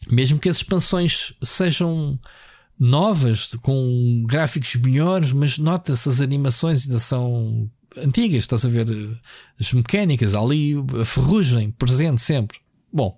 [0.09, 2.19] mesmo que as expansões sejam
[2.79, 8.87] novas, com gráficos melhores, mas nota-se as animações ainda são antigas, estás a ver
[9.59, 12.59] as mecânicas ali, a ferrugem presente sempre.
[12.91, 13.17] Bom,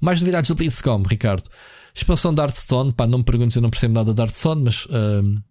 [0.00, 1.48] mais novidades do BlizzCon, Ricardo.
[1.96, 5.42] Expansão de Hearthstone, pá, não me perguntes, eu não percebo nada de Hearthstone, mas uh,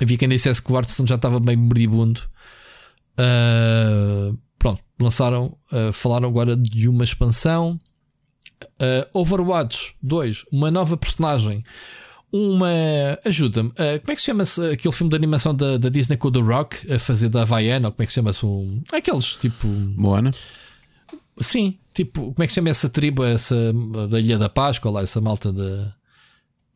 [0.00, 2.20] Havia quem dissesse que o Hearthstone já estava bem moribundo.
[3.18, 7.80] Uh, pronto, lançaram, uh, falaram agora de uma expansão.
[8.78, 11.64] Uh, Overwatch 2, uma nova personagem.
[12.30, 12.68] Uma.
[13.24, 13.70] Ajuda-me.
[13.70, 16.40] como é que se chama-se aquele filme de animação da, da Disney com o The
[16.40, 17.88] Rock a fazer da Havaiana?
[17.88, 18.44] Ou como é que se chama-se?
[18.44, 19.66] Um, aqueles tipo.
[19.66, 20.32] Moana?
[21.40, 23.72] Sim, tipo, como é que se chama essa tribo, essa
[24.10, 25.94] da Ilha da Páscoa, lá, essa malta da.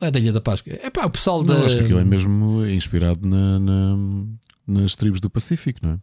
[0.01, 0.73] Não é da Ilha da Páscoa.
[0.83, 1.55] É pá, o pessoal da.
[1.55, 3.97] Não, acho que aquilo é mesmo inspirado na, na,
[4.67, 5.99] nas tribos do Pacífico, não é?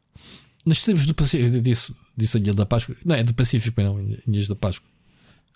[0.65, 2.95] Nas tribos do Pacífico, disse, disse a Ilha da Páscoa.
[3.03, 4.87] Não, é do Pacífico, não, Ilhas da Páscoa.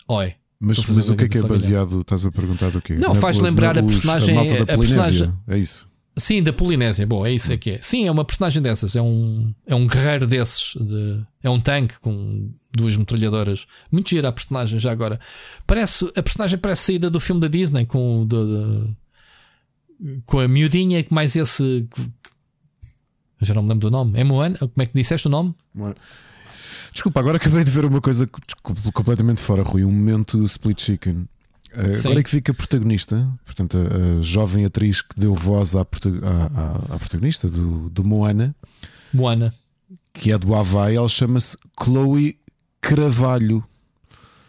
[0.08, 0.34] Oi.
[0.60, 2.02] Mas, mas o que é que é baseado?
[2.02, 2.96] Estás a perguntar do quê?
[2.96, 4.38] Não, faz lembrar a personagem.
[4.38, 5.34] A, a personagem.
[5.48, 5.91] É isso.
[6.22, 7.08] Sim, da Polinésia.
[7.08, 7.80] Bom, é isso é que é.
[7.82, 8.96] Sim, é uma personagem dessas.
[8.96, 10.74] É um, é um guerreiro desses.
[10.80, 13.66] De, é um tanque com duas metralhadoras.
[13.92, 15.20] Muito gira a personagem já agora.
[15.66, 21.12] Parece, a personagem parece saída do filme da Disney com, de, com a miudinha que
[21.12, 21.88] mais esse.
[23.42, 24.20] Já não me lembro do nome.
[24.20, 24.60] É Moana?
[24.60, 25.56] Como é que disseste o nome?
[25.74, 25.96] Moana.
[26.94, 28.30] Desculpa, agora acabei de ver uma coisa
[28.94, 29.84] completamente fora, Rui.
[29.84, 31.26] Um momento split chicken.
[31.74, 35.82] Uh, agora é que fica protagonista, portanto, a, a, jovem atriz que deu voz à,
[35.82, 38.54] à, à, à protagonista do, do, Moana,
[39.14, 39.54] Moana,
[40.14, 42.38] que é do Havaí, ela chama-se Chloe
[42.82, 43.64] Cravalho.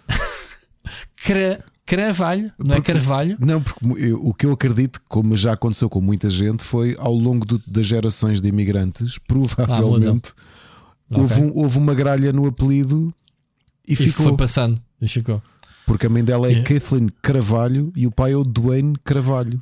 [1.25, 3.37] Cra, Cravalho, não é porque, é Carvalho?
[3.39, 7.15] Não, porque eu, o que eu acredito, como já aconteceu com muita gente, foi ao
[7.15, 11.45] longo do, das gerações de imigrantes, provavelmente ah, houve, okay.
[11.45, 13.13] um, houve, uma gralha no apelido
[13.87, 14.27] e, e ficou.
[14.27, 15.43] Foi passando e ficou.
[15.87, 16.69] Porque a mãe dela é yeah.
[16.69, 19.61] Kathleen Carvalho e o pai é o Duane Carvalho.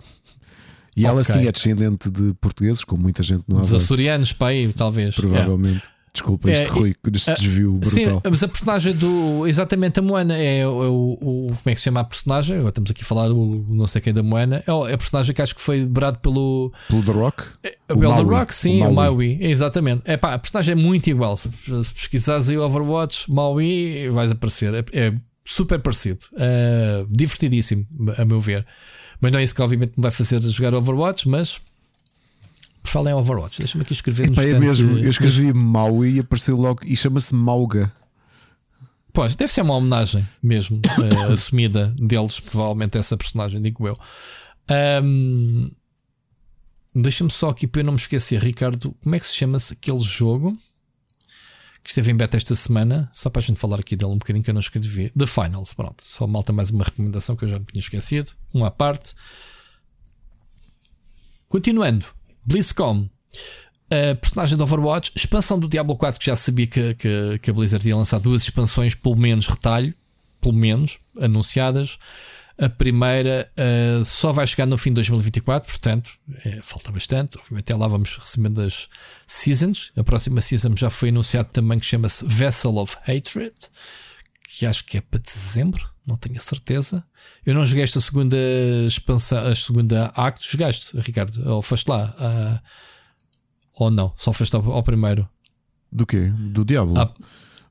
[0.97, 5.14] E ela sim é descendente de portugueses, como muita gente não Dos açorianos, pai, talvez.
[5.14, 5.77] Provavelmente.
[5.77, 6.01] Yeah.
[6.12, 7.89] Desculpa, este é, Rui, este desvio brutal.
[7.89, 9.47] Sim, mas a personagem do.
[9.47, 12.57] Exatamente, a Moana é o, o, o, Como é que se chama a personagem?
[12.57, 14.62] Agora estamos aqui a falar do não sei quem da Moana.
[14.66, 16.73] É a personagem que acho que foi dobrado pelo.
[16.89, 17.45] Pelo The Rock?
[17.62, 19.39] É, pelo The Rock, sim, o Maui.
[19.41, 20.03] O Exatamente.
[20.05, 21.37] É pá, a personagem é muito igual.
[21.37, 24.75] Se, se pesquisares aí Overwatch, Maui, vais aparecer.
[24.75, 25.14] É, é
[25.45, 26.24] super parecido.
[26.32, 27.86] Uh, divertidíssimo,
[28.16, 28.66] a meu ver.
[29.20, 31.61] Mas não é isso que obviamente me vai fazer jogar Overwatch, mas
[32.82, 36.57] por falar em Overwatch, deixa-me aqui escrever no É mesmo, eu escrevi Maui e apareceu
[36.57, 37.93] logo e chama-se Mauga.
[39.12, 43.99] Pois, deve ser uma homenagem mesmo uh, assumida deles, provavelmente essa personagem, digo eu.
[45.03, 45.70] Um,
[46.95, 49.74] Deixa-me só aqui para eu não me esquecer, Ricardo, como é que se chama -se
[49.74, 50.59] aquele jogo
[51.83, 53.11] que esteve em beta esta semana?
[53.12, 55.11] Só para a gente falar aqui dele um bocadinho que eu não escrevi.
[55.11, 56.03] The Finals, pronto.
[56.05, 58.33] Só malta mais uma recomendação que eu já me tinha esquecido.
[58.53, 59.14] Uma à parte.
[61.49, 62.07] Continuando.
[62.45, 63.09] BlizzCon.
[63.91, 67.53] A personagem do Overwatch, expansão do Diablo 4, que já sabia que, que, que a
[67.53, 69.93] Blizzard ia lançar duas expansões, pelo menos retalho,
[70.41, 71.99] pelo menos, anunciadas.
[72.59, 76.11] A primeira uh, só vai chegar no fim de 2024, portanto,
[76.45, 77.39] é, falta bastante.
[77.39, 78.89] Obviamente, até lá vamos recebendo as
[79.27, 79.93] seasons.
[79.97, 83.55] A próxima season já foi anunciado também que chama-se Vessel of Hatred,
[84.49, 87.05] que acho que é para dezembro, não tenho a certeza.
[87.47, 88.37] Eu não joguei esta segunda
[88.87, 91.49] expansão, a segunda acto, jogaste, Ricardo?
[91.51, 92.15] Ou foste lá?
[92.19, 92.61] Uh,
[93.75, 94.13] ou não?
[94.17, 95.29] Só foste ao, ao, primeiro?
[95.91, 96.31] Do quê?
[96.51, 97.01] Do Diablo?
[97.01, 97.13] Ah,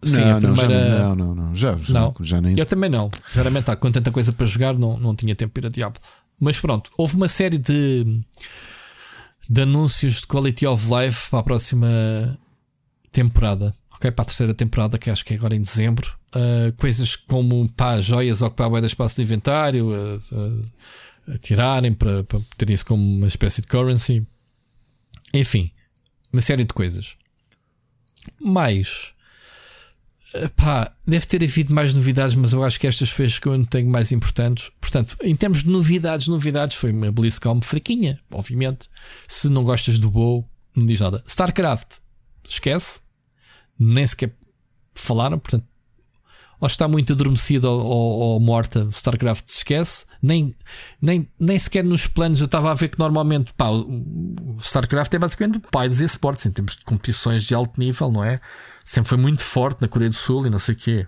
[0.03, 0.99] sim, não, a primeira.
[0.99, 2.15] Não, não, não, já, já, não.
[2.21, 2.57] já nem.
[2.57, 3.09] Eu também não.
[3.25, 5.99] Sinceramente, com tanta coisa para jogar, não, não tinha tempo para ir a Diablo.
[6.39, 8.21] Mas pronto, houve uma série de,
[9.49, 12.39] de anúncios de Quality of Life para a próxima
[13.11, 13.73] temporada.
[13.93, 16.17] Ok, para a terceira temporada, que acho que é agora em dezembro.
[16.33, 22.39] Uh, coisas como pá, joias ocupar bem espaço de inventário, uh, uh, tirarem para, para
[22.55, 24.25] terem isso como uma espécie de currency.
[25.33, 25.71] Enfim,
[26.31, 27.17] uma série de coisas.
[28.39, 29.13] Mais.
[30.55, 33.57] Pá, deve ter havido mais novidades, mas eu acho que estas foi as que eu
[33.57, 34.69] não tenho mais importantes.
[34.79, 38.87] Portanto, em termos de novidades, novidades, foi uma BlizzCon fraquinha, obviamente.
[39.27, 41.23] Se não gostas do WoW, não diz nada.
[41.25, 41.97] StarCraft,
[42.47, 43.01] esquece.
[43.79, 44.35] Nem sequer
[44.93, 45.65] falaram, portanto,
[46.59, 50.05] ou está muito adormecida ou, ou, ou, morta, StarCraft se esquece.
[50.21, 50.53] Nem,
[51.01, 55.19] nem, nem sequer nos planos eu estava a ver que normalmente pá, o StarCraft é
[55.19, 58.41] basicamente o pai dos esportes em termos de competições de alto nível, não é?
[58.83, 61.07] Sempre foi muito forte na Coreia do Sul e não sei o quê.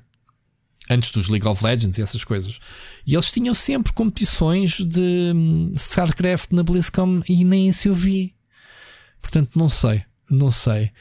[0.89, 2.59] Antes dos League of Legends e essas coisas.
[3.05, 8.35] E eles tinham sempre competições de hum, StarCraft na BlizzCon e nem isso eu vi.
[9.21, 10.03] Portanto, não sei.
[10.29, 10.91] Não sei.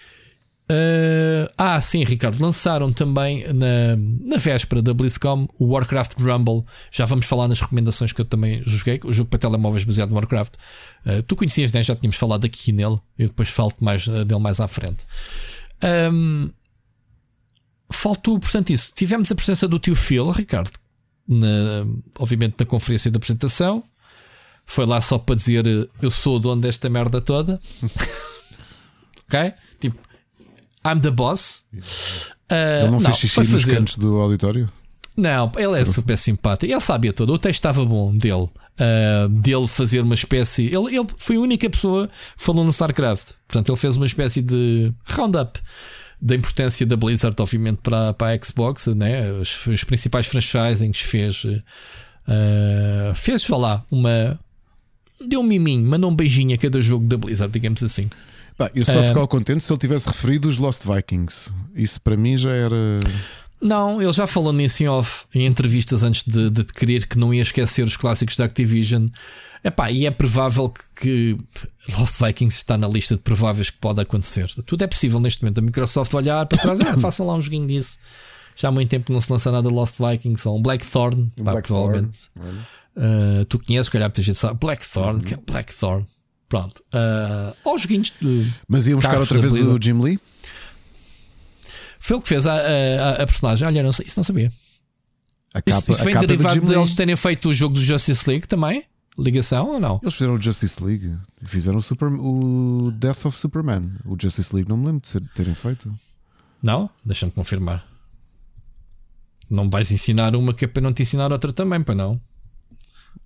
[0.71, 2.41] Uh, ah, sim, Ricardo.
[2.41, 6.64] Lançaram também na, na véspera da BlizzCon o Warcraft Rumble.
[6.93, 9.01] Já vamos falar nas recomendações que eu também joguei.
[9.05, 10.55] O jogo para telemóveis baseado no Warcraft.
[11.05, 11.83] Uh, tu conhecias, né?
[11.83, 12.99] Já tínhamos falado aqui nele.
[13.18, 15.05] Eu depois falo mais uh, dele mais à frente.
[16.12, 16.51] Um,
[17.91, 18.93] faltou, portanto, isso.
[18.95, 20.79] Tivemos a presença do tio Phil, Ricardo,
[21.27, 21.85] na,
[22.16, 23.83] obviamente na conferência de apresentação.
[24.64, 25.66] Foi lá só para dizer
[26.01, 27.59] eu sou o dono desta merda toda.
[29.27, 29.53] ok?
[29.81, 30.09] Tipo,
[30.87, 31.62] I'm the boss.
[31.72, 33.74] Uh, ele não, não fez xixi nos fazer...
[33.76, 34.70] cantos do auditório?
[35.16, 36.72] Não, ele é super simpático.
[36.72, 37.33] Ele sabia todo.
[37.33, 38.49] O texto estava bom dele.
[38.81, 40.66] Uh, dele fazer uma espécie.
[40.66, 43.33] Ele, ele foi a única pessoa que falou no StarCraft.
[43.47, 45.61] Portanto, ele fez uma espécie de roundup
[46.22, 49.33] da importância da Blizzard, obviamente, para, para a Xbox, né?
[49.33, 51.45] os, os principais franchisings fez.
[51.45, 54.39] Uh, fez, vá lá, uma.
[55.26, 58.09] Deu um miminho, mandou um beijinho a cada jogo da Blizzard, digamos assim.
[58.61, 61.50] Bah, eu só uh, ficava contente se ele tivesse referido os Lost Vikings.
[61.74, 62.76] Isso para mim já era.
[63.58, 67.32] Não, ele já falou nisso em off, em entrevistas antes de, de querer que não
[67.32, 69.08] ia esquecer os clássicos da Activision.
[69.64, 73.98] Epá, e é provável que, que Lost Vikings está na lista de prováveis que pode
[73.98, 74.50] acontecer.
[74.66, 75.56] Tudo é possível neste momento.
[75.56, 77.96] A Microsoft olhar para trás, ah, façam lá um joguinho disso.
[78.54, 81.66] Já há muito tempo que não se lança nada Lost Vikings ou um Blackthorn, Black
[81.66, 82.28] provavelmente.
[82.94, 84.58] Uh, tu conheces, calhar muita gente sabe.
[84.61, 85.20] Blackthorn, uhum.
[85.20, 86.06] que é Blackthorn.
[86.51, 86.82] Pronto.
[86.92, 88.53] Uh, ou joguinhos de.
[88.66, 90.18] Mas iam buscar outra vez o Jim Lee?
[92.01, 93.68] Foi ele que fez a, a, a personagem.
[93.68, 94.53] Olha, não, isso não sabia.
[95.55, 98.48] A capa, isso, isso vem derivado de eles terem feito o jogo do Justice League
[98.48, 98.84] também?
[99.16, 100.01] Ligação ou não?
[100.03, 101.16] Eles fizeram o Justice League.
[101.44, 103.92] Fizeram o, Super, o Death of Superman.
[104.05, 105.92] O Justice League não me lembro de terem feito.
[106.61, 106.90] Não?
[107.05, 107.84] Deixa-me confirmar.
[109.48, 112.20] Não vais ensinar uma que é para não te ensinar outra também, para não?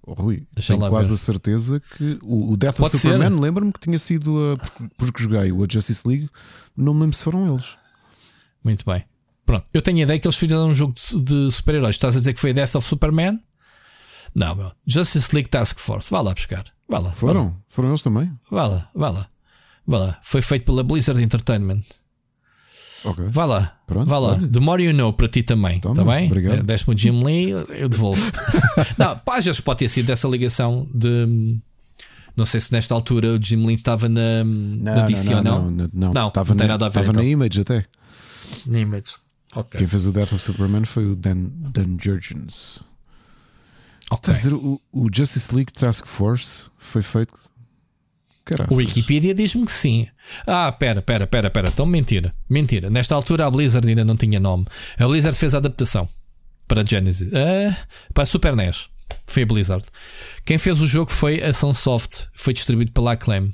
[0.07, 1.15] Oh, Rui, Deixa tenho quase ver.
[1.15, 4.85] a certeza que o, o Death Pode of Superman lembro-me que tinha sido a, porque,
[4.99, 6.29] porque joguei o Justice League,
[6.77, 7.77] não me lembro se foram eles.
[8.63, 9.05] Muito bem.
[9.47, 11.97] Pronto, eu tenho a ideia que eles fizeram um jogo de, de super-heróis.
[11.97, 13.39] Estás a dizer que foi Death of Superman?
[14.35, 14.73] Não, meu.
[14.87, 16.11] Justice League Task Force.
[16.11, 16.65] Vá lá buscar.
[16.89, 17.13] Vá lá.
[17.13, 17.45] Foram?
[17.45, 17.57] Vá lá.
[17.69, 18.33] Foram eles também?
[18.51, 19.29] Vá lá, vá lá.
[19.87, 20.19] Vá lá.
[20.23, 21.83] Foi feito pela Blizzard Entertainment.
[23.05, 23.27] Ok.
[23.29, 23.79] Vá lá.
[23.87, 24.39] Pronto, vá lá.
[24.39, 25.77] The more you know para ti também.
[25.77, 26.27] Está bem?
[26.27, 26.63] Obrigado.
[26.63, 28.23] Deste-me o Jim Lee, eu devolvo.
[28.97, 31.59] não, pá, pode ter sido essa ligação de.
[32.37, 35.45] Não sei se nesta altura o Jim Lee estava na, não, na DC não, ou
[35.45, 35.59] não.
[35.59, 37.01] Não, não, não, não, estava não tem na, nada a ver.
[37.01, 37.23] Estava então.
[37.23, 37.85] na Image até.
[38.67, 39.13] Na Image.
[39.55, 39.79] Okay.
[39.79, 42.83] Quem fez o Death of Superman foi o Dan, Dan Jurgens.
[44.11, 44.35] Okay.
[44.35, 47.33] Dizer, o, o, Justice League Task Force foi feito.
[48.45, 48.75] Caraças.
[48.75, 50.07] O Wikipedia diz-me que sim.
[50.47, 51.69] Ah, pera, pera, pera, pera.
[51.69, 52.35] Então, mentira.
[52.49, 52.91] Mentira.
[52.91, 54.67] Nesta altura a Blizzard ainda não tinha nome.
[54.99, 56.09] A Blizzard fez a adaptação
[56.69, 57.31] para a Genesis.
[58.13, 58.89] Para a Super NES.
[59.27, 59.85] Foi a Blizzard.
[60.45, 62.29] Quem fez o jogo foi a Sunsoft.
[62.35, 63.53] Foi distribuído pela Acclaim.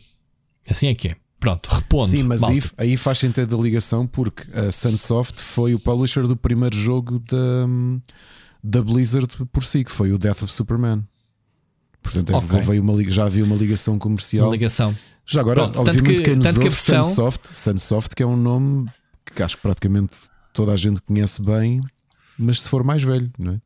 [0.69, 1.17] Assim é que é.
[1.39, 2.11] Pronto, repondo.
[2.11, 6.37] Sim, mas aí, aí, faz sentido a ligação porque a Sunsoft foi o publisher do
[6.37, 7.67] primeiro jogo da,
[8.63, 11.03] da Blizzard por si, que foi o Death of Superman.
[12.03, 12.61] Portanto, okay.
[12.61, 14.47] veio uma, já havia uma ligação comercial.
[14.47, 14.95] Uma ligação.
[15.27, 17.03] Já agora, Pronto, obviamente, que, quem nos ouve, que versão...
[17.05, 18.91] Sunsoft, Sunsoft, que é um nome
[19.35, 20.17] que acho que praticamente
[20.53, 21.81] toda a gente conhece bem,
[22.39, 23.61] mas se for mais velho, não é?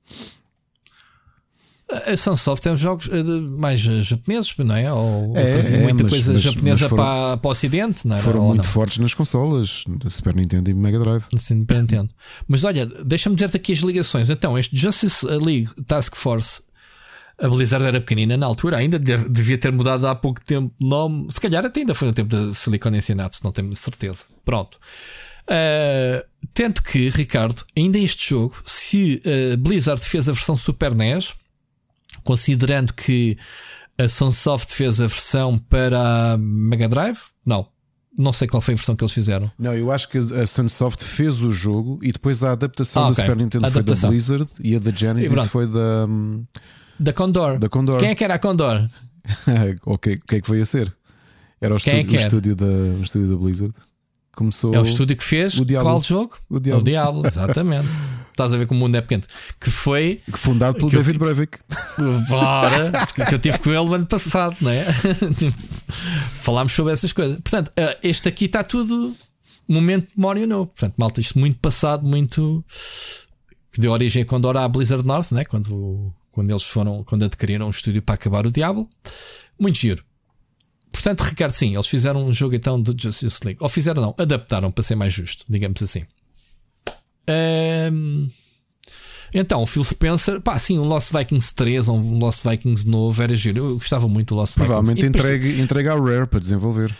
[2.06, 4.92] A Sunsoft tem jogos eh, mais japoneses, não é?
[4.92, 8.16] Ou, é, é muita mas, coisa mas, japonesa mas foram, para, para o Ocidente, não
[8.16, 8.20] é?
[8.20, 11.24] Foram muito fortes nas consolas Super Nintendo e Mega Drive.
[11.36, 12.10] Sim, Super Nintendo.
[12.48, 14.30] Mas olha, deixa-me dizer-te aqui as ligações.
[14.30, 16.62] Então, este Justice League Task Force,
[17.38, 21.26] a Blizzard era pequenina na altura, ainda devia ter mudado há pouco tempo nome.
[21.32, 24.24] Se calhar até ainda foi no tempo da Silicon Synapse, não tenho certeza.
[24.44, 24.78] Pronto.
[25.44, 26.24] Uh,
[26.54, 29.20] tento que, Ricardo, ainda este jogo, se
[29.52, 31.34] a Blizzard fez a versão Super NES
[32.22, 33.36] considerando que
[33.98, 37.18] a Sunsoft fez a versão para a Mega Drive?
[37.46, 37.66] Não.
[38.16, 39.50] Não sei qual foi a versão que eles fizeram.
[39.58, 43.16] Não, eu acho que a Sunsoft fez o jogo e depois a adaptação ah, okay.
[43.16, 46.06] da Super Nintendo foi da Blizzard e a da Genesis foi da.
[46.08, 46.44] Hum,
[46.98, 47.58] da Condor.
[47.58, 47.98] da Condor.
[47.98, 48.88] Quem é que era a Condor?
[49.84, 50.94] o que, que é que foi a ser?
[51.60, 53.74] Era o, Quem é o estúdio, da, o estúdio da Blizzard.
[54.34, 55.88] Começou é o estúdio que fez o Diablo.
[55.88, 56.36] qual jogo?
[56.50, 56.80] O Diablo.
[56.80, 57.86] O Diablo, exatamente.
[58.34, 59.22] Estás a ver como o mundo é pequeno.
[59.60, 60.20] Que foi.
[60.32, 61.58] Fundado pelo David Breivik.
[62.28, 62.90] Bora!
[63.28, 64.84] que eu tive com ele no ano passado, não é?
[66.42, 67.36] Falámos sobre essas coisas.
[67.36, 69.14] Portanto, eh, este aqui está tudo.
[69.68, 70.66] Momento de memória novo.
[70.66, 72.64] Portanto, malta, isto muito passado, muito.
[73.72, 75.44] Que deu origem a quando era a Blizzard North, né?
[75.44, 77.04] quando, quando eles foram.
[77.04, 78.88] Quando adquiriram um estúdio para acabar o Diablo.
[79.58, 80.04] Muito giro.
[80.92, 83.58] Portanto, Ricardo, sim, eles fizeram um jogo então de Justice League.
[83.60, 86.04] Ou fizeram, não, adaptaram para ser mais justo, digamos assim.
[87.28, 88.28] Um,
[89.32, 93.20] então, o Phil Spencer, pá, sim, um Lost Vikings 3 ou um Lost Vikings novo
[93.20, 93.58] era giro.
[93.58, 95.12] Eu gostava muito do Lost Provavelmente Vikings.
[95.12, 96.94] Provavelmente entregue, entregue à Rare para desenvolver.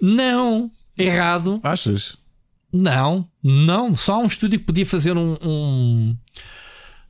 [0.00, 1.60] Não, errado.
[1.62, 2.16] Achas?
[2.72, 3.94] Não, não.
[3.94, 5.36] Só um estúdio que podia fazer um.
[5.42, 6.16] um...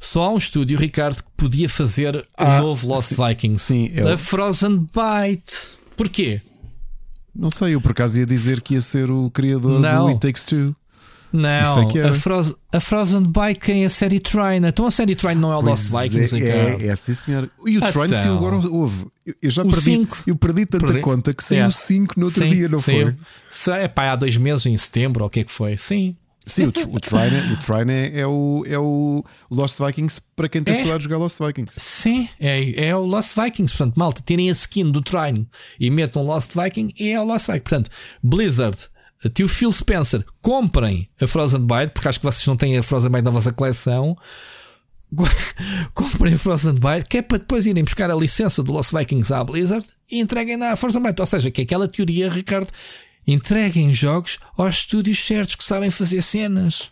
[0.00, 3.62] Só há um estúdio, Ricardo, que podia fazer o ah, um novo Lost sim, Vikings.
[3.62, 4.04] Sim, eu...
[4.04, 5.52] Da Frozen Byte.
[5.94, 6.40] Porquê?
[7.36, 10.04] Não sei, eu por acaso ia dizer que ia ser o criador não.
[10.04, 10.74] do It Takes Two.
[11.32, 14.66] Não, é a, Frozen, a Frozen Bike é a série Trine.
[14.66, 16.34] Então a série Trine não é o Lost Vikings.
[16.34, 17.48] É, é, é sim, senhor.
[17.64, 19.06] E o Trine então, agora houve.
[19.40, 20.22] Eu já perdi, cinco.
[20.26, 21.02] eu perdi tanta perdi.
[21.02, 23.14] conta que saiu 5 no outro Sim, dia, não saiu.
[23.48, 23.74] foi?
[23.74, 25.76] É pá, há dois meses, em setembro, ou o que é que foi?
[25.76, 26.16] Sim.
[26.46, 30.62] Sim, o, o Trine, o Trine é, é, o, é o Lost Vikings para quem
[30.62, 30.76] tem é.
[30.76, 31.78] saudade de jogar Lost Vikings.
[31.80, 33.76] Sim, é, é o Lost Vikings.
[33.76, 35.46] Portanto, malta, tirem a skin do Trine
[35.78, 37.60] e metam Lost Viking e é o Lost Viking.
[37.60, 37.90] Portanto,
[38.22, 38.78] Blizzard,
[39.34, 43.10] tio Phil Spencer, comprem a Frozen Byte, porque acho que vocês não têm a Frozen
[43.10, 44.16] Byte na vossa coleção.
[45.92, 49.32] comprem a Frozen Byte, que é para depois irem buscar a licença do Lost Vikings
[49.32, 51.20] à Blizzard e entreguem na Frozen Byte.
[51.20, 52.68] Ou seja, que é aquela teoria, Ricardo,
[53.26, 56.90] entreguem jogos aos estúdios certos que sabem fazer cenas.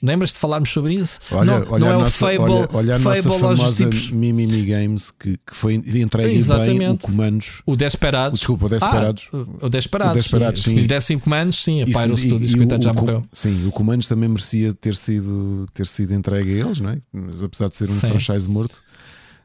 [0.00, 1.18] Lembras-te de falarmos sobre isso?
[1.32, 4.10] Olha, não, olha não é nossa, o Fable, olha, olha a Fable nossa famosa tipos...
[4.12, 6.78] Mimimi Games que, que foi entregue Exatamente.
[6.78, 7.62] bem o comandos.
[7.66, 8.38] O Desperados.
[8.38, 9.28] Desculpa, o Desperados.
[9.32, 10.12] Ah, o Desperados.
[10.12, 10.70] O Desperados sim.
[10.70, 13.24] Se lhe dessem comandos, sim, a Pyro Studios, coitado, já morreu.
[13.32, 16.98] Sim, o comandos também merecia ter sido, ter sido entregue a eles, não é?
[17.12, 18.06] Mas apesar de ser um sim.
[18.06, 18.80] franchise morto.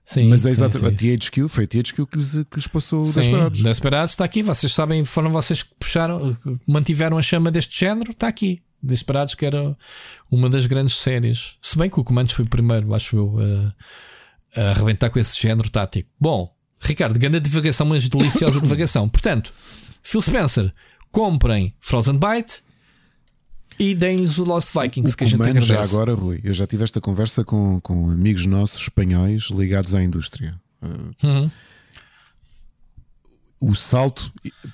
[0.06, 3.12] Sim, Mas é exatamente a THQ, foi a THQ que lhes, que lhes passou o
[3.12, 3.64] Desperados.
[3.64, 6.38] Desperados está aqui, vocês sabem, foram vocês que puxaram,
[6.68, 8.62] mantiveram a chama deste género, está aqui.
[8.82, 9.78] Desperados, que era
[10.30, 11.56] uma das grandes séries.
[11.62, 13.38] Se bem que o Comandos foi o primeiro, acho eu,
[14.58, 16.10] a, a arrebentar com esse género tático.
[16.20, 19.08] Bom, Ricardo, grande divagação, mas deliciosa divagação.
[19.08, 19.54] Portanto,
[20.04, 20.74] Phil Spencer,
[21.12, 22.62] comprem Frozen Byte
[23.80, 25.68] e deem-lhes o Lost Vikings, o que a gente agradece.
[25.68, 30.04] já agora, Rui, eu já tive esta conversa com, com amigos nossos espanhóis ligados à
[30.04, 30.60] indústria.
[31.24, 31.50] Uhum.
[33.60, 34.32] O salto,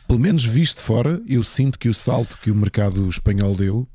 [0.08, 3.88] pelo menos visto fora, eu sinto que o salto que o mercado espanhol deu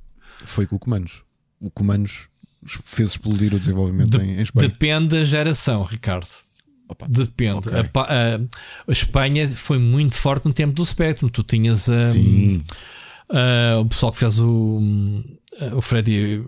[0.45, 1.23] foi com o Comandos.
[1.61, 2.29] O Comandos
[2.65, 4.69] fez explodir o desenvolvimento de, em, em, Espanha.
[4.69, 6.29] Depende da geração, Ricardo.
[6.89, 7.69] Opa, depende.
[7.69, 7.81] Okay.
[7.81, 8.37] A, a,
[8.89, 11.29] a, Espanha foi muito forte no tempo do Spectrum.
[11.29, 12.63] Tu tinhas a, Sim.
[13.81, 14.81] O pessoal que fez o,
[15.73, 16.43] o Freddy.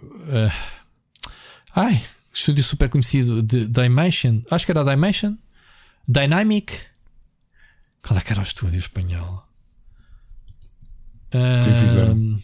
[1.75, 2.03] ai,
[2.33, 4.41] estúdio super conhecido de Dimension.
[4.51, 5.35] Acho que era Dimension.
[6.07, 6.73] Dynamic.
[8.03, 9.43] Qual é que era o estúdio espanhol?
[11.31, 12.39] Quem fizeram?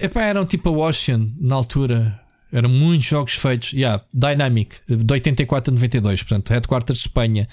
[0.00, 2.20] Epá, eram tipo a Ocean na altura.
[2.50, 3.72] Eram muitos jogos feitos.
[3.72, 7.48] Yeah, Dynamic, de 84 a 92, portanto, Headquarters de Espanha.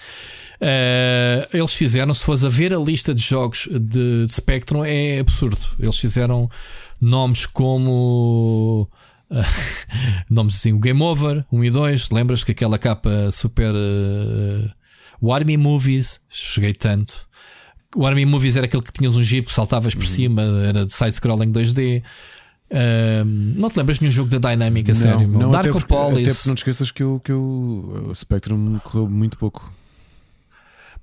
[0.56, 5.20] Uh, eles fizeram, se fores a ver a lista de jogos de, de Spectrum, é
[5.20, 5.58] absurdo.
[5.80, 6.50] Eles fizeram
[7.00, 8.90] nomes como.
[9.30, 9.44] Uh,
[10.30, 12.10] nomes assim, o Game Over 1 e 2.
[12.12, 13.74] Lembras que aquela capa super.
[13.74, 14.70] Uh,
[15.22, 17.28] o Army Movies, cheguei tanto.
[17.96, 20.10] O Army Movies era aquele que tinhas um jeep que saltavas por uhum.
[20.10, 22.04] cima, era de side-scrolling 2D.
[22.72, 25.28] Um, não te lembras de nenhum jogo da Dynamic a não, sério?
[25.28, 28.80] Não, Darko até porque, até porque não te esqueças que, eu, que eu, o Spectrum
[28.80, 29.72] correu muito pouco.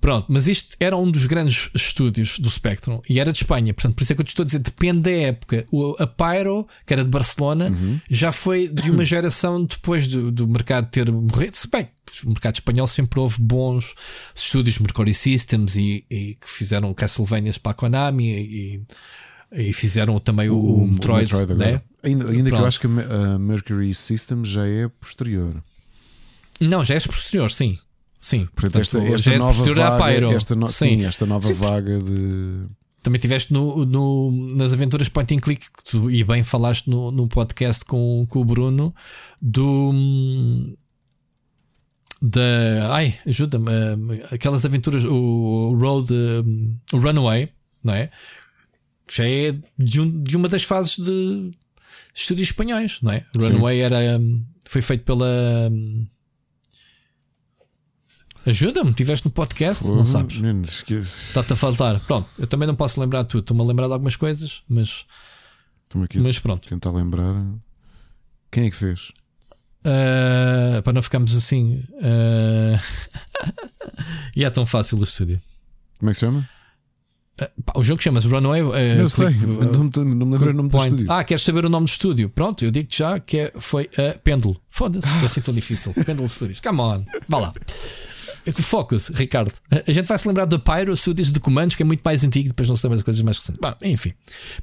[0.02, 3.94] Pronto, mas isto era um dos grandes estúdios do Spectrum e era de Espanha, portanto,
[3.94, 5.64] por isso é que eu te estou a dizer, depende da época.
[5.70, 8.00] O, a Pyro, que era de Barcelona, uhum.
[8.10, 11.56] já foi de uma geração depois do, do mercado ter morrido.
[11.56, 11.88] Se bem,
[12.24, 13.94] o mercado espanhol sempre houve bons
[14.34, 18.82] estúdios, Mercury Systems, e, e que fizeram Castlevanias para a Konami e,
[19.52, 21.32] e fizeram também o, o, o Metroid.
[21.32, 21.80] Metroid né?
[22.02, 25.62] Ainda, ainda que eu acho que a Mercury Systems já é posterior.
[26.60, 27.78] Não, já é posterior, sim.
[28.22, 31.00] Sim, portanto, esta, esta é nova vaga, esta, no, sim.
[31.00, 31.04] sim.
[31.04, 32.68] esta nova sim, vaga de
[33.02, 37.10] também tiveste no, no, nas aventuras point and click que tu e bem falaste no,
[37.10, 38.94] no podcast com, com o Bruno
[39.40, 39.92] do
[42.22, 43.72] da ai ajuda-me
[44.30, 46.14] aquelas aventuras o Road
[46.92, 47.48] o Runaway
[47.82, 48.08] não é
[49.10, 51.50] já é de, um, de uma das fases de
[52.14, 53.98] estúdios espanhóis não é Runaway era
[54.64, 55.68] foi feito pela
[58.44, 60.40] Ajuda-me, tiveste no podcast, Pô, não sabes?
[60.90, 62.00] Está-te a faltar.
[62.00, 63.42] Pronto, eu também não posso lembrar tudo.
[63.42, 65.06] Estou-me a lembrar de algumas coisas, mas.
[65.84, 66.68] Estou-me aqui mas pronto.
[66.68, 67.34] tentar lembrar.
[68.50, 69.12] Quem é que fez?
[69.80, 71.84] Uh, para não ficarmos assim.
[71.92, 72.80] Uh...
[74.34, 75.40] e é tão fácil o estúdio.
[75.98, 76.48] Como é que se chama?
[77.40, 78.62] Uh, pá, o jogo chama-se Runaway.
[78.62, 80.90] Uh, eu sei, não, não, me lembro o nome point.
[80.90, 81.12] do estúdio.
[81.12, 82.28] Ah, queres saber o nome do estúdio?
[82.28, 84.60] Pronto, eu digo já que é, foi a Pêndulo.
[84.68, 85.22] Foda-se, ah.
[85.22, 85.94] é assim tão difícil.
[86.04, 87.52] Pêndulo Studios, come on, vá lá.
[88.50, 89.52] Focus, Ricardo.
[89.70, 92.48] A gente vai se lembrar do Pyro, Studios de comandos, que é muito mais antigo,
[92.48, 93.60] depois não se lembra das coisas mais recentes.
[93.60, 94.12] Bom, enfim.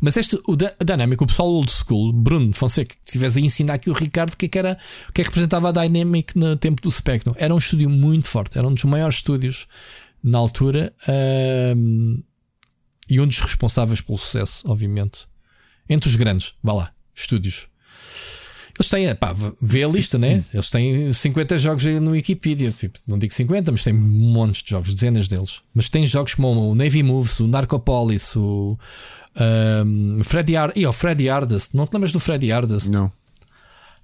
[0.02, 3.90] Mas este, o Dynamic, o pessoal old school, Bruno Fonseca, que estivesse a ensinar aqui
[3.90, 4.78] o Ricardo o que, é que era,
[5.08, 7.34] o que é que representava a Dynamic no tempo do Spectrum.
[7.38, 9.68] Era um estúdio muito forte, era um dos maiores estúdios
[10.24, 10.94] na altura
[11.78, 12.22] um,
[13.10, 15.28] e um dos responsáveis pelo sucesso, obviamente.
[15.90, 17.68] Entre os grandes, vá lá, estúdios.
[18.80, 20.42] Eles têm, pá, vê a lista, né?
[20.54, 22.72] Eles têm 50 jogos no Wikipedia.
[22.72, 25.60] Tipo, não digo 50, mas tem montes de jogos, dezenas deles.
[25.74, 28.80] Mas tem jogos como o Navy Moves, o Narcopolis, o
[29.86, 31.72] um, Freddy Ar e o Freddy Hardest.
[31.74, 32.90] Não te lembras do Freddy Hardest?
[32.90, 33.12] Não.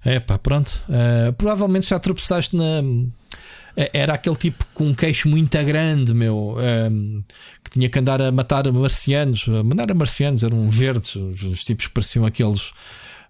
[0.04, 0.78] É pá, pronto.
[0.90, 2.82] Uh, provavelmente já tropeçaste na.
[3.94, 6.56] Era aquele tipo com um queixo muito grande, meu,
[6.90, 7.22] um,
[7.62, 9.46] que tinha que andar a matar marcianos.
[9.48, 12.72] Mandar a marcianos, eram verdes, os, os tipos que pareciam aqueles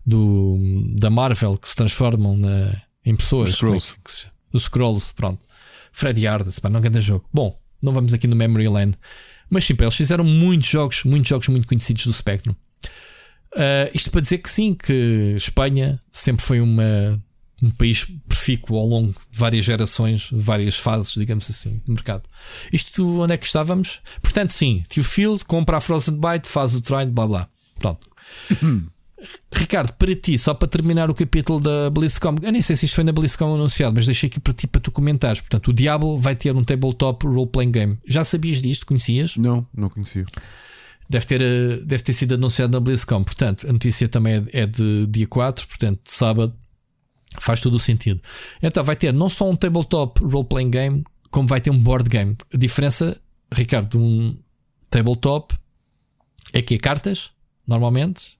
[0.07, 0.59] do,
[0.99, 3.51] da Marvel que se transformam na, em pessoas.
[3.51, 3.95] Os Scrolls.
[4.25, 5.45] É os Scrolls, pronto.
[5.93, 7.29] Freddy Hardest, pá, não ganha jogo.
[7.33, 8.97] Bom, não vamos aqui no Memory Land.
[9.51, 12.55] Mas sim, eles fizeram muitos jogos, muitos jogos muito conhecidos do Spectrum.
[13.55, 17.23] Uh, isto para dizer que sim, que Espanha sempre foi uma,
[17.63, 22.25] um país profícuo ao longo de várias gerações, várias fases, digamos assim, de mercado.
[22.73, 24.01] Isto onde é que estávamos?
[24.21, 27.49] Portanto, sim, Tio Field compra a Frozen Byte, faz o trine, blá blá.
[27.79, 28.07] Pronto.
[29.53, 32.95] Ricardo, para ti, só para terminar o capítulo da BlizzCon, eu nem sei se isto
[32.95, 35.41] foi na BlizzCon anunciado, mas deixei aqui para ti para tu comentares.
[35.41, 37.99] Portanto, o Diablo vai ter um tabletop role-playing game.
[38.07, 38.87] Já sabias disto?
[38.87, 39.37] Conhecias?
[39.37, 40.24] Não, não conhecia.
[41.09, 43.22] Deve ter, eh, deve ter sido anunciado na BlizzCon.
[43.22, 46.55] Portanto, a notícia também é, é de dia 4, portanto, de sábado.
[47.41, 48.20] Faz todo o sentido.
[48.62, 52.37] Então, vai ter não só um tabletop role-playing game, como vai ter um board game.
[52.53, 53.20] A diferença,
[53.53, 54.37] Ricardo, de um
[54.91, 55.55] tabletop
[56.53, 57.31] é que é cartas,
[57.66, 58.39] normalmente,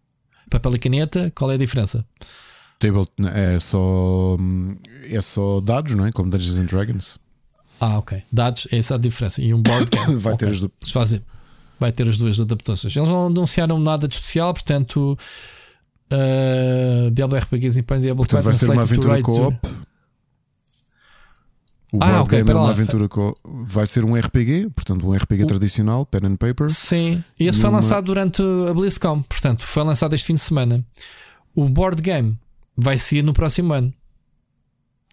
[0.51, 2.05] papel e caneta, qual é a diferença?
[2.79, 4.37] Table é só
[5.11, 6.13] é só dados, não é?
[6.13, 7.19] Como Dungeons and Dragons.
[7.81, 8.23] Ah, ok.
[8.31, 9.41] Dados, é essa a diferença.
[9.41, 10.17] E um board game.
[10.17, 10.49] vai okay.
[10.49, 10.93] ter as duas.
[10.93, 11.23] Fazem,
[11.79, 12.95] vai ter as duas adaptações.
[12.95, 15.19] Eles não anunciaram nada de especial, portanto.
[16.13, 19.59] Uh, Diablo RPGs em Diablo portanto, vai ser uma aventura co-op.
[21.93, 25.45] O ah, okay, game é uma aventura co vai ser um RPG, portanto, um RPG
[25.45, 25.47] o...
[25.47, 26.69] tradicional, pen and paper.
[26.69, 27.77] Sim, e esse foi uma...
[27.77, 30.85] lançado durante a BlizzCon, portanto, foi lançado este fim de semana.
[31.55, 32.37] O board game
[32.77, 33.95] vai ser no próximo ano.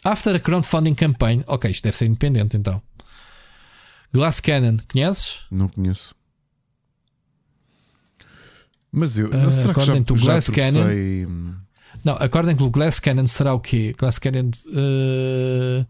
[0.03, 2.81] After a crowdfunding campaign, ok, isto deve ser independente então.
[4.11, 5.45] Glass Cannon, conheces?
[5.49, 6.15] Não conheço.
[8.91, 11.55] Mas eu uh, será que já, to já Glass Cannon.
[12.03, 13.95] Não, acordem que o Glass Cannon será o quê?
[13.97, 14.51] Glass Cannon.
[14.67, 15.85] Uh,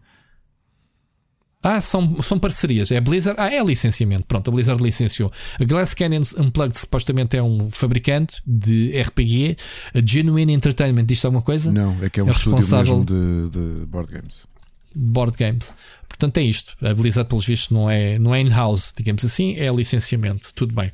[1.64, 2.92] ah, são, são parcerias.
[2.92, 3.40] É Blizzard.
[3.40, 4.24] Ah, é licenciamento.
[4.24, 5.32] Pronto, a Blizzard licenciou.
[5.58, 9.56] A Glass Canyons Unplugged supostamente é um fabricante de RPG.
[9.94, 11.72] A Genuine Entertainment diz alguma coisa?
[11.72, 14.46] Não, é que é um é responsável de, de, board games.
[14.94, 15.72] Board games.
[16.06, 16.76] Portanto, é isto.
[16.84, 20.52] A Blizzard, pelos vistos, não é, não é in-house, digamos assim, é licenciamento.
[20.54, 20.92] Tudo bem.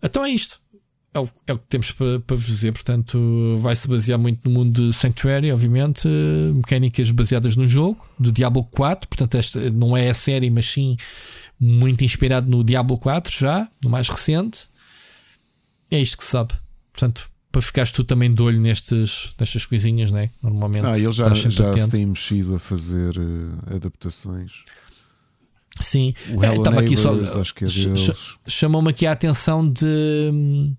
[0.00, 0.60] Então é isto
[1.12, 2.72] é o, é o que temos para, para vos dizer.
[2.72, 6.06] Portanto, vai se basear muito no mundo de Sanctuary, obviamente,
[6.54, 9.08] mecânicas baseadas no jogo, do Diablo 4.
[9.08, 10.96] Portanto, esta não é a série, mas sim
[11.58, 14.68] muito inspirado no Diablo 4, já, no mais recente.
[15.90, 16.54] É isto que se sabe.
[16.92, 20.30] Portanto, para ficares tu também de olho nestes, nestas coisinhas, né?
[20.40, 20.86] Normalmente.
[20.86, 24.62] Ah, ele já, já se tem mexido a fazer uh, adaptações.
[25.80, 27.12] Sim, Hello é, aqui só.
[27.40, 27.68] Acho que é
[28.46, 30.76] Chamou-me aqui a atenção de hum,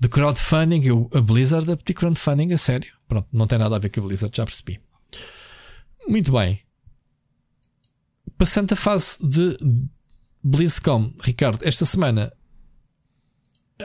[0.00, 2.92] de crowdfunding, eu, a Blizzard a pedir crowdfunding a sério.
[3.06, 4.80] Pronto, não tem nada a ver com a Blizzard, já percebi.
[6.06, 6.60] Muito bem.
[8.36, 9.56] Passando a fase de
[10.42, 12.32] BlizzCon, Ricardo, esta semana,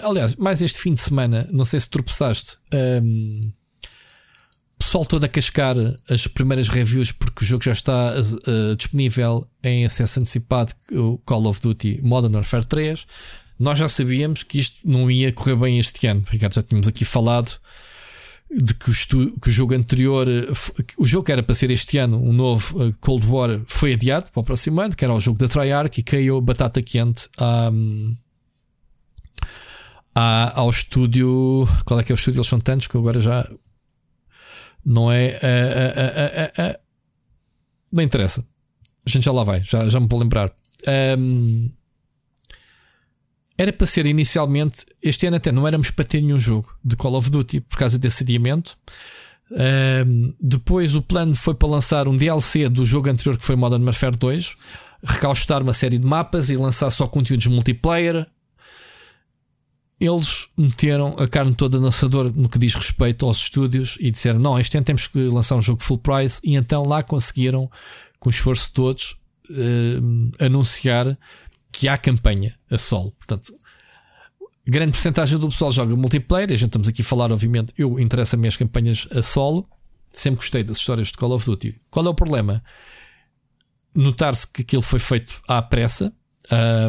[0.01, 2.57] aliás, mais este fim de semana, não sei se tropeçaste,
[3.03, 3.51] um,
[4.77, 5.75] pessoal todo a cascar
[6.09, 11.47] as primeiras reviews porque o jogo já está uh, disponível em acesso antecipado, o Call
[11.47, 13.07] of Duty Modern Warfare 3
[13.63, 16.21] nós já sabíamos que isto não ia correr bem este ano.
[16.29, 17.57] Ricardo, já tínhamos aqui falado
[18.51, 20.27] de que o, que o, jogo anterior,
[20.97, 24.29] o jogo que era para ser este ano, um novo uh, Cold War, foi adiado
[24.33, 27.71] para o próximo ano, que era o jogo da Treyarch e caiu batata quente à,
[30.13, 31.65] à, ao estúdio.
[31.85, 32.39] Qual é que é o estúdio?
[32.39, 33.49] Eles são tantos que agora já
[34.85, 35.39] não é.
[35.41, 36.79] Uh, uh,
[37.89, 38.45] não interessa.
[39.05, 40.53] A gente já lá vai, já, já me vou lembrar.
[41.17, 41.71] Um,
[43.57, 47.15] era para ser inicialmente, este ano até não éramos para ter nenhum jogo de Call
[47.15, 48.77] of Duty por causa desse adiamento.
[49.51, 53.83] Um, depois o plano foi para lançar um DLC do jogo anterior que foi Modern
[53.83, 54.55] Warfare 2,
[55.03, 58.25] recaustar uma série de mapas e lançar só conteúdos multiplayer.
[59.99, 64.39] Eles meteram a carne toda no assador no que diz respeito aos estúdios e disseram:
[64.39, 66.41] Não, este ano temos que lançar um jogo full price.
[66.43, 67.69] E então lá conseguiram,
[68.19, 69.15] com o esforço de todos,
[69.49, 71.17] uh, anunciar
[71.73, 73.11] que há campanha a solo.
[73.13, 73.53] Portanto,
[74.65, 76.49] grande porcentagem do pessoal joga multiplayer.
[76.51, 79.67] A gente estamos aqui a falar, obviamente, eu interessa-me as campanhas a solo.
[80.11, 81.75] Sempre gostei das histórias de Call of Duty.
[81.89, 82.63] Qual é o problema?
[83.93, 86.13] Notar-se que aquilo foi feito à pressa.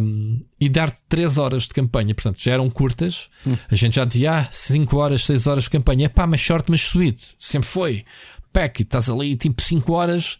[0.02, 2.14] um, e dar 3 horas de campanha.
[2.14, 3.28] Portanto, já eram curtas.
[3.46, 3.56] Hum.
[3.70, 6.06] A gente já dizia ah, 5 horas, 6 horas de campanha.
[6.06, 7.34] É pá, mas short, mas sweet.
[7.38, 8.04] Sempre foi.
[8.52, 10.38] Pack, estás ali tipo 5 horas.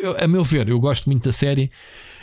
[0.00, 1.70] Eu, a meu ver, eu gosto muito da série.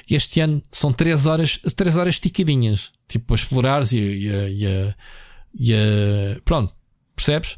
[0.09, 2.91] Este ano são 3 horas, 3 horas esticadinhas.
[3.07, 4.95] Tipo, a explorares e, e, e,
[5.59, 6.73] e, e Pronto,
[7.15, 7.57] percebes?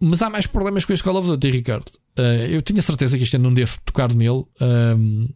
[0.00, 1.88] Mas há mais problemas com este Call of Duty, Ricardo.
[2.18, 4.44] Uh, eu tinha certeza que este ano não devo tocar nele.
[4.60, 5.28] Um,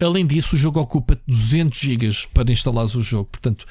[0.00, 3.30] além disso, o jogo ocupa 200 GB para instalar o jogo.
[3.30, 3.64] Portanto,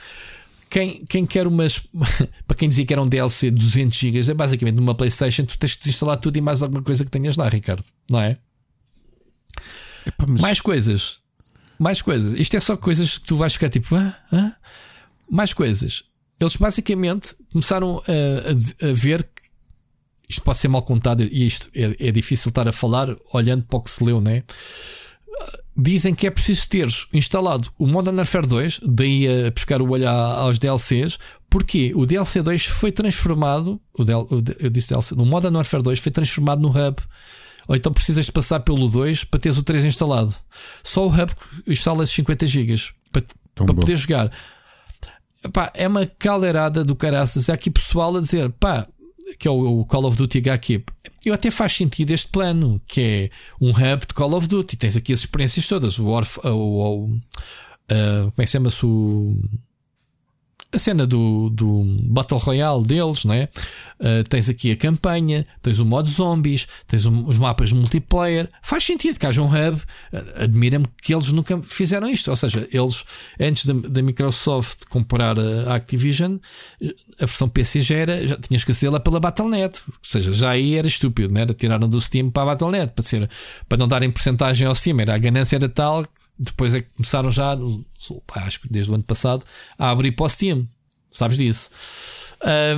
[0.70, 1.80] quem, quem quer umas.
[2.48, 5.58] para quem dizia que era um DLC de 200 GB, é basicamente numa PlayStation, tu
[5.58, 7.84] tens de desinstalar tudo e mais alguma coisa que tenhas lá, Ricardo.
[8.10, 8.38] Não é?
[10.06, 10.42] Epa, mas...
[10.42, 11.18] Mais coisas.
[11.78, 12.40] Mais coisas.
[12.40, 13.96] Isto é só coisas que tu vais ficar tipo.
[13.96, 14.56] Ah, ah?
[15.30, 16.04] Mais coisas.
[16.40, 19.28] Eles basicamente começaram a, a, a ver
[20.30, 23.80] isto pode ser mal contado e isto é, é, difícil estar a falar olhando para
[23.80, 24.44] o que se leu, né?
[25.76, 30.08] Dizem que é preciso teres instalado o Modern Warfare 2, daí a buscar o olho
[30.08, 31.18] aos DLCs,
[31.50, 35.82] porque o DLC 2 foi transformado, o, del, o eu disse DLC, no Modern Warfare
[35.82, 37.02] 2 foi transformado no Hub.
[37.70, 40.36] Ou então precisas de passar pelo 2 para teres o 3 instalado.
[40.84, 41.32] Só o Hub
[41.68, 42.76] instala esses 50 GB
[43.12, 44.32] para, para poder jogar.
[45.54, 47.48] Pá, é uma caldeirada do caraças.
[47.48, 48.88] Há aqui pessoal a dizer: pá,
[49.38, 50.84] que é o, Call of Duty HQ,
[51.24, 53.30] eu até faz sentido este plano, que é
[53.62, 54.76] um hub de Call of Duty.
[54.76, 59.40] Tens aqui as experiências todas, o Warf, o, o, uh, como é que chama-se o
[60.72, 63.50] a cena do, do Battle Royale deles, não é?
[64.00, 68.48] Uh, tens aqui a campanha, tens o modo zombies, tens um, os mapas multiplayer.
[68.62, 69.82] Faz sentido que haja um hub.
[70.14, 72.30] Uh, Admira-me que eles nunca fizeram isto.
[72.30, 73.04] Ou seja, eles,
[73.40, 76.38] antes da, Microsoft comprar a Activision,
[77.20, 79.82] a versão PC já era, já tinhas que acê-la pela Battle.net.
[79.88, 81.54] Ou seja, já aí era estúpido, não era?
[81.54, 83.28] Tiraram do Steam para a Battle.net para, ser,
[83.68, 85.00] para não darem porcentagem ao Steam.
[85.00, 86.06] Era, a ganância era tal
[86.40, 87.58] depois é que começaram já,
[88.36, 89.44] acho que desde o ano passado,
[89.78, 90.68] a abrir para o Steam.
[91.12, 91.70] Sabes disso?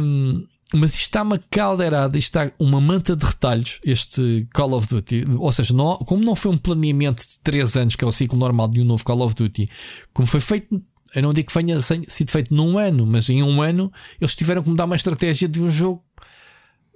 [0.01, 4.87] Um, mas isto está uma caldeirada, isto está uma manta de retalhos, este Call of
[4.87, 5.25] Duty.
[5.37, 8.39] Ou seja, não, como não foi um planeamento de 3 anos, que é o ciclo
[8.39, 9.67] normal de um novo Call of Duty,
[10.13, 10.81] como foi feito,
[11.13, 14.63] eu não digo que tenha sido feito num ano, mas em um ano eles tiveram
[14.63, 16.01] que mudar uma estratégia de um jogo.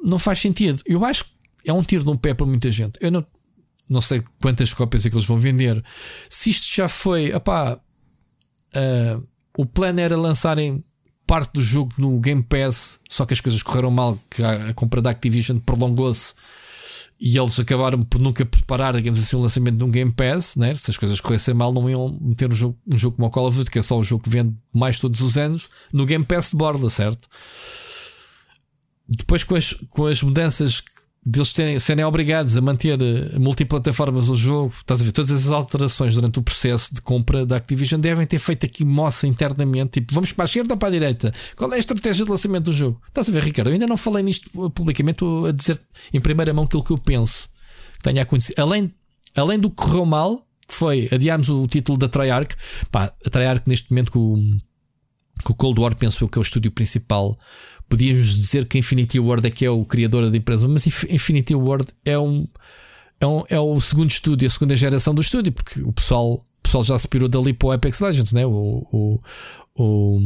[0.02, 0.82] Não faz sentido.
[0.86, 1.32] Eu acho que
[1.66, 2.98] é um tiro no pé para muita gente.
[3.02, 3.26] Eu não,
[3.90, 5.84] não sei quantas cópias é que eles vão vender.
[6.30, 9.28] Se isto já foi, opá, uh,
[9.58, 10.84] o plano era lançarem
[11.28, 14.74] parte do jogo no Game Pass, só que as coisas correram mal, que a, a
[14.74, 16.34] compra da Activision prolongou-se
[17.20, 20.74] e eles acabaram por nunca preparar, digamos assim, o lançamento de um Game Pass, né?
[20.74, 23.48] se as coisas corressem mal, não iam meter um jogo, um jogo como o Call
[23.48, 26.26] of Duty, que é só o jogo que vende mais todos os anos, no Game
[26.26, 27.28] Pass de borda, certo?
[29.08, 30.82] Depois com as, com as mudanças
[31.26, 35.12] deles terem, serem obrigados a manter eh, multiplataformas o jogo, estás a ver?
[35.12, 39.26] Todas as alterações durante o processo de compra da Activision devem ter feito aqui moça
[39.26, 41.34] internamente, tipo, vamos para a esquerda ou para a direita?
[41.56, 43.02] Qual é a estratégia de lançamento do jogo?
[43.08, 43.70] Estás a ver, Ricardo?
[43.70, 45.82] Eu ainda não falei nisto publicamente, estou a dizer
[46.14, 47.50] em primeira mão aquilo que eu penso
[48.06, 48.60] tenha acontecido.
[48.60, 48.94] Além,
[49.36, 52.56] além do que correu mal, que foi adiarmos o título da Treyarch,
[52.92, 54.60] pá, a Treyarch neste momento com,
[55.44, 57.36] com o Cold War, penso eu que é o estúdio principal
[57.90, 61.88] podíamos dizer que Infinity Ward é que é o criador da empresa, mas Infinity Ward
[62.04, 62.48] é um,
[63.20, 66.62] é, um, é o segundo estúdio, a segunda geração do estúdio, porque o pessoal, o
[66.62, 68.46] pessoal já se pirou dali para o Apex Legends, né?
[68.46, 68.52] o,
[68.92, 69.22] o,
[69.76, 70.20] o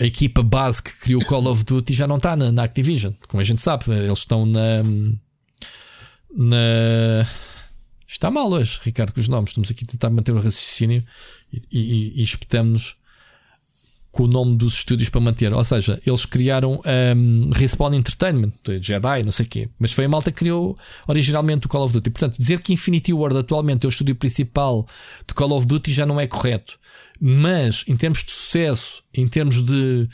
[0.00, 3.40] a equipa base que criou Call of Duty já não está na, na, Activision, como
[3.40, 4.82] a gente sabe, eles estão na.
[6.34, 7.26] na
[8.06, 9.50] Está mal hoje, Ricardo, com os nomes.
[9.50, 11.04] Estamos aqui a tentar manter o raciocínio
[11.52, 12.96] e, e, e espetamos
[14.16, 15.52] com o nome dos estúdios para manter.
[15.52, 16.80] Ou seja, eles criaram
[17.14, 19.68] um, Respawn Entertainment, Jedi, não sei o quê.
[19.78, 22.08] Mas foi a malta que criou originalmente o Call of Duty.
[22.08, 24.86] Portanto, dizer que Infinity Ward atualmente é o estúdio principal
[25.28, 26.78] de Call of Duty já não é correto.
[27.20, 30.08] Mas, em termos de sucesso, em termos de.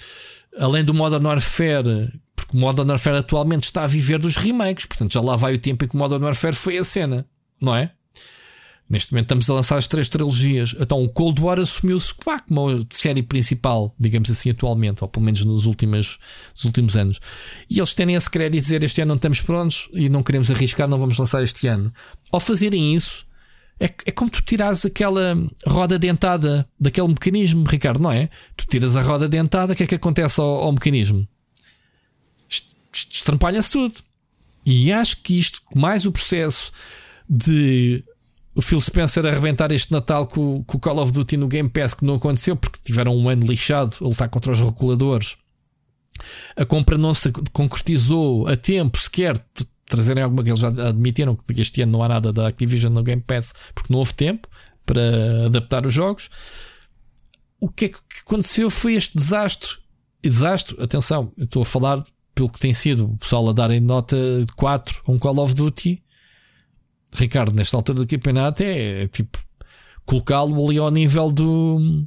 [0.59, 4.85] Além do Modern Warfare, porque o Modern Warfare atualmente está a viver dos remakes.
[4.85, 7.25] Portanto, já lá vai o tempo em que o Modern Warfare foi a cena,
[7.61, 7.93] não é?
[8.89, 10.75] Neste momento estamos a lançar as três trilogias.
[10.79, 15.45] Então o Cold War assumiu-se como a série principal, digamos assim, atualmente, ou pelo menos
[15.45, 16.19] nos últimos,
[16.55, 17.19] nos últimos anos.
[17.71, 20.51] E eles têm esse crédito de dizer este ano não estamos prontos e não queremos
[20.51, 21.93] arriscar, não vamos lançar este ano.
[22.31, 23.25] Ao fazerem isso,
[23.81, 25.37] é, é como tu tiras aquela
[25.67, 28.29] roda dentada daquele mecanismo, Ricardo, não é?
[28.57, 31.27] Tu tiras a roda dentada, o que é que acontece ao, ao mecanismo?
[32.93, 33.95] Estrampalha-se tudo.
[34.65, 36.71] E acho que isto, mais o processo
[37.29, 38.05] de
[38.55, 41.95] o Phil Spencer arrebentar este Natal com, com o Call of Duty no Game Pass,
[41.95, 45.37] que não aconteceu porque tiveram um ano lixado, ele está contra os reguladores.
[46.57, 49.43] A compra não se concretizou a tempo sequer
[49.87, 50.43] trazerem alguma.
[50.43, 53.93] Eles já admitiram que este ano não há nada da Activision no Game Pass porque
[53.93, 54.49] não houve tempo.
[54.85, 56.29] para adaptar os jogos.
[57.61, 59.79] O que é que aconteceu foi este desastre.
[60.23, 62.03] Desastre, atenção, eu estou a falar
[62.35, 65.55] pelo que tem sido o pessoal a darem nota de 4 a um Call of
[65.55, 66.03] Duty.
[67.15, 69.39] Ricardo, nesta altura do campeonato, é, é tipo
[70.05, 72.07] colocá-lo ali ao nível do,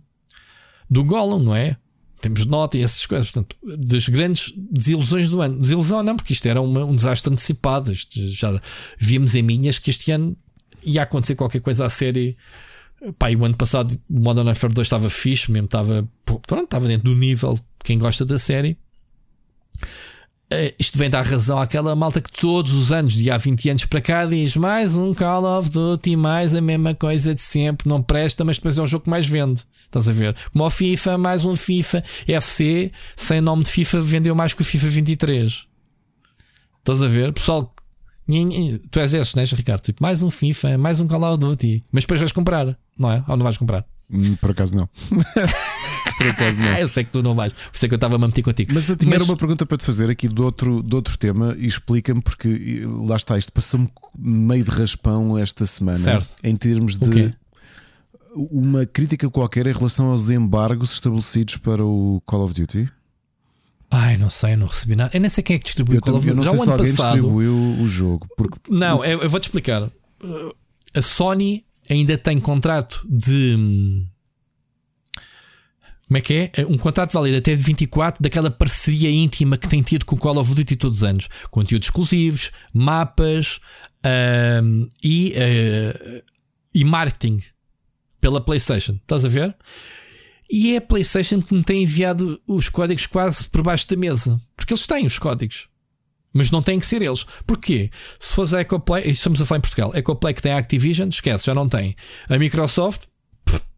[0.89, 1.77] do Gollum, não é?
[2.21, 3.29] Temos nota e essas coisas.
[3.29, 5.59] Portanto, das grandes desilusões do ano.
[5.59, 7.91] Desilusão não, porque isto era uma, um desastre antecipado.
[7.91, 8.59] Isto já
[8.97, 10.35] víamos em minhas que este ano
[10.83, 12.35] ia acontecer qualquer coisa à série.
[13.19, 17.11] Pá, e o ano passado Modern Warfare 2 estava fixe, mesmo estava, pronto, estava dentro
[17.11, 18.75] do nível de quem gosta da série.
[20.51, 23.85] Uh, isto vem dar razão àquela malta que todos os anos, de há 20 anos
[23.85, 28.01] para cá, diz mais um Call of Duty, mais a mesma coisa de sempre, não
[28.01, 29.63] presta, mas depois é o jogo que mais vende.
[29.85, 30.35] Estás a ver?
[30.51, 34.65] Como o FIFA, mais um FIFA FC, sem nome de FIFA, vendeu mais que o
[34.65, 35.65] FIFA 23.
[36.79, 37.33] Estás a ver?
[37.33, 37.74] Pessoal,
[38.89, 39.81] tu és esses, não és, Ricardo?
[39.81, 43.23] Tipo, mais um FIFA, mais um Call of Duty, mas depois vais comprar, não é?
[43.27, 43.85] Ou não vais comprar?
[44.09, 44.89] Hum, por acaso não.
[46.17, 46.77] Por acaso não.
[46.77, 48.71] eu sei que tu não vais, por isso é que eu estava a meter contigo.
[48.73, 49.27] Mas eu tinha Mas...
[49.27, 53.15] uma pergunta para te fazer aqui do outro, do outro tema e explica-me, porque lá
[53.15, 56.35] está, isto passou-me meio de raspão esta semana certo.
[56.43, 57.35] em termos de
[58.35, 62.89] uma crítica qualquer em relação aos embargos estabelecidos para o Call of Duty.
[63.97, 65.15] Ai, não sei, não recebi nada.
[65.15, 66.43] Eu nem sei quem é que distribuiu o Call of Duty.
[66.43, 67.13] Já sei se alguém passado...
[67.13, 68.27] distribuiu o jogo.
[68.35, 68.59] Porque...
[68.69, 69.89] Não, eu, eu vou-te explicar.
[70.93, 74.05] A Sony ainda tem contrato de
[76.07, 76.51] como é que é?
[76.57, 76.65] é?
[76.65, 80.37] Um contrato válido até de 24 daquela parceria íntima que tem tido com o Call
[80.37, 81.27] of Duty todos os anos.
[81.49, 83.59] Conteúdos exclusivos, mapas
[84.61, 86.23] um, e, uh,
[86.73, 87.41] e marketing
[88.21, 88.93] pela PlayStation.
[88.93, 89.55] Estás a ver?
[90.49, 94.39] E é a PlayStation que me tem enviado os códigos quase por baixo da mesa.
[94.55, 95.67] Porque eles têm os códigos.
[96.33, 97.25] Mas não têm que ser eles.
[97.47, 97.89] Porquê?
[98.19, 101.07] Se fosse a Ecoplay, estamos a falar em Portugal, a Ecoplay que tem a Activision,
[101.07, 101.95] esquece, já não tem.
[102.29, 103.03] A Microsoft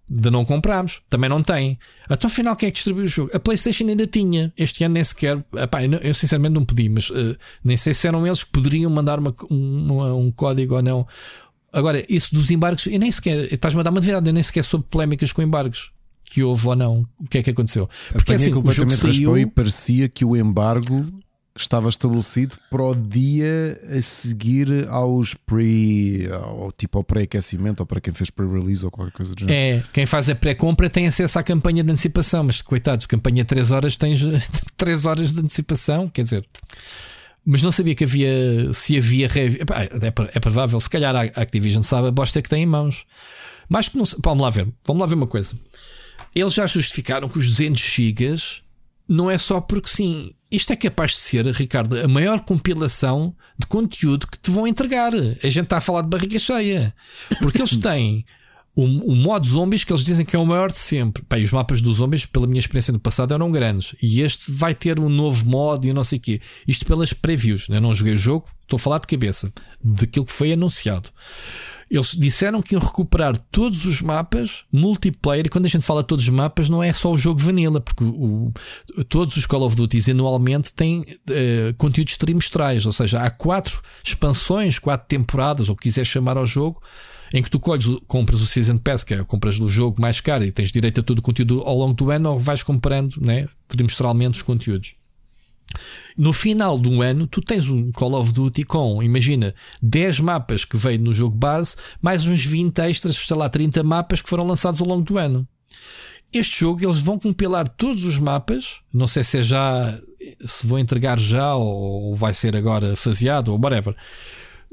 [0.10, 1.02] de não comprarmos.
[1.10, 1.78] Também não tem.
[2.08, 3.32] Até o final, quem é que distribuiu o jogo?
[3.34, 4.54] A PlayStation ainda tinha.
[4.58, 5.44] Este ano nem sequer.
[5.56, 9.20] Epá, eu sinceramente não pedi, mas uh, nem sei se eram eles que poderiam mandar
[9.20, 11.06] uma, um, um código ou não.
[11.74, 13.52] Agora, isso dos embargos, eu nem sequer.
[13.52, 15.92] Estás-me a dar uma verdade, eu nem sequer soube polémicas com embargos.
[16.30, 17.08] Que houve ou não.
[17.20, 17.90] O que é que aconteceu?
[18.12, 19.38] Porque assim, o jogo saiu...
[19.38, 21.06] e parecia que o embargo
[21.56, 26.30] estava estabelecido para o dia a seguir aos pre.
[26.32, 29.56] Ao, tipo ao pré-aquecimento ou para quem fez pre-release ou qualquer coisa do género.
[29.56, 33.72] É, quem faz a pré-compra tem acesso à campanha de antecipação, mas coitados, campanha 3
[33.72, 34.22] horas tens
[34.78, 36.46] 3 horas de antecipação, quer dizer.
[37.46, 38.74] Mas não sabia que havia.
[38.74, 39.28] Se havia.
[39.28, 43.06] É, é provável, se calhar a Activision sabe a bosta que tem em mãos.
[43.70, 44.04] Mas que não.
[44.22, 45.56] Vamos lá ver, vamos lá ver uma coisa.
[46.40, 48.36] Eles já justificaram que os 200 GB
[49.10, 50.32] não é só porque sim.
[50.52, 55.14] Isto é capaz de ser, Ricardo, a maior compilação de conteúdo que te vão entregar.
[55.16, 56.94] A gente está a falar de barriga cheia.
[57.42, 58.24] Porque eles têm
[58.76, 61.24] o, o modo zombies que eles dizem que é o maior de sempre.
[61.24, 63.96] Pá, os mapas dos zombies, pela minha experiência no passado, eram grandes.
[64.00, 66.40] E este vai ter um novo modo e não sei o quê.
[66.68, 67.68] Isto pelas previews.
[67.68, 67.78] Né?
[67.78, 69.52] Eu não joguei o jogo, estou a falar de cabeça.
[69.84, 71.10] Daquilo que foi anunciado.
[71.90, 75.46] Eles disseram que iam recuperar todos os mapas multiplayer.
[75.46, 78.04] E quando a gente fala todos os mapas, não é só o jogo vanilla, porque
[78.04, 78.52] o,
[79.08, 82.86] todos os Call of Duty anualmente têm uh, conteúdos trimestrais.
[82.86, 86.82] Ou seja, há quatro expansões, quatro temporadas, ou quiser chamar ao jogo,
[87.34, 90.44] em que tu colhes, compras o Season Pass, que é compras do jogo mais caro
[90.44, 93.48] e tens direito a todo o conteúdo ao longo do ano, ou vais comprando né,
[93.68, 94.96] trimestralmente os conteúdos.
[96.18, 100.76] No final do ano, tu tens um Call of Duty com, imagina, 10 mapas que
[100.76, 104.82] veio no jogo base, mais uns 20 extras, sei lá, 30 mapas que foram lançados
[104.82, 105.48] ao longo do ano.
[106.34, 110.00] Este jogo eles vão compilar todos os mapas, não sei se é já,
[110.46, 113.96] se vão entregar já ou vai ser agora faseado ou whatever.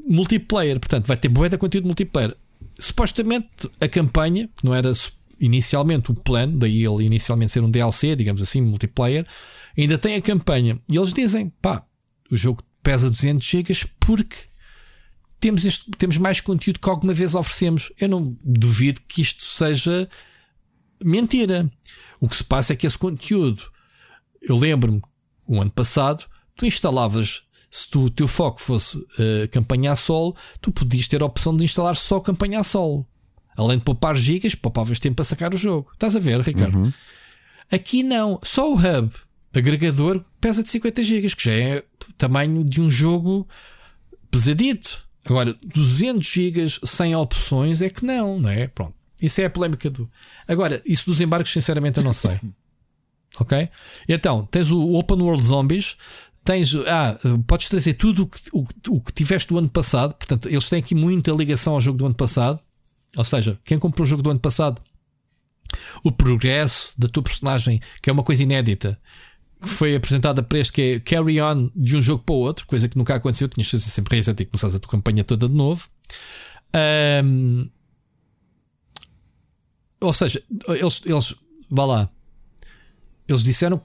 [0.06, 2.36] Multiplayer, portanto, vai ter boa de conteúdo multiplayer.
[2.78, 4.90] Supostamente a campanha, que não era
[5.38, 9.26] inicialmente o plano, daí ele inicialmente ser um DLC, digamos assim, multiplayer
[9.82, 10.80] ainda tem a campanha.
[10.90, 11.84] E eles dizem: pá,
[12.30, 14.36] o jogo pesa 200 GB porque
[15.40, 17.92] temos, este, temos mais conteúdo que alguma vez oferecemos.
[17.98, 20.08] Eu não duvido que isto seja
[21.02, 21.70] mentira.
[22.20, 23.62] O que se passa é que esse conteúdo,
[24.40, 25.02] eu lembro-me,
[25.46, 26.24] o ano passado,
[26.56, 27.42] tu instalavas.
[27.70, 31.56] Se tu, o teu foco fosse uh, campanha a solo, tu podias ter a opção
[31.56, 33.04] de instalar só campanha a solo.
[33.56, 35.90] Além de poupar gigas, poupavas tempo para sacar o jogo.
[35.92, 36.78] Estás a ver, Ricardo?
[36.78, 36.92] Uhum.
[37.70, 39.12] Aqui não, só o hub
[39.54, 41.84] agregador pesa de 50 GB, que já é
[42.18, 43.46] tamanho de um jogo
[44.30, 45.04] pesadito.
[45.24, 48.66] Agora, 200 GB sem opções é que não, não é?
[48.66, 48.94] Pronto.
[49.20, 50.10] Isso é a polémica do.
[50.46, 52.38] Agora, isso dos embarques, sinceramente, eu não sei.
[53.40, 53.68] ok?
[54.08, 55.96] Então, tens o Open World Zombies,
[56.42, 56.74] tens.
[56.86, 57.16] Ah,
[57.46, 58.66] podes trazer tudo o que, o,
[58.96, 60.14] o que tiveste do ano passado.
[60.14, 62.60] Portanto, eles têm aqui muita ligação ao jogo do ano passado.
[63.16, 64.82] Ou seja, quem comprou o jogo do ano passado,
[66.02, 69.00] o progresso da tua personagem, que é uma coisa inédita,
[69.64, 72.66] que foi apresentada para este, que é carry on de um jogo para o outro,
[72.66, 73.48] coisa que nunca aconteceu.
[73.48, 75.88] Tinhas fazer sempre reset e começares a tua campanha toda de novo.
[77.24, 77.68] Um,
[80.00, 81.34] ou seja, eles, eles,
[81.70, 82.10] vá lá,
[83.26, 83.80] eles disseram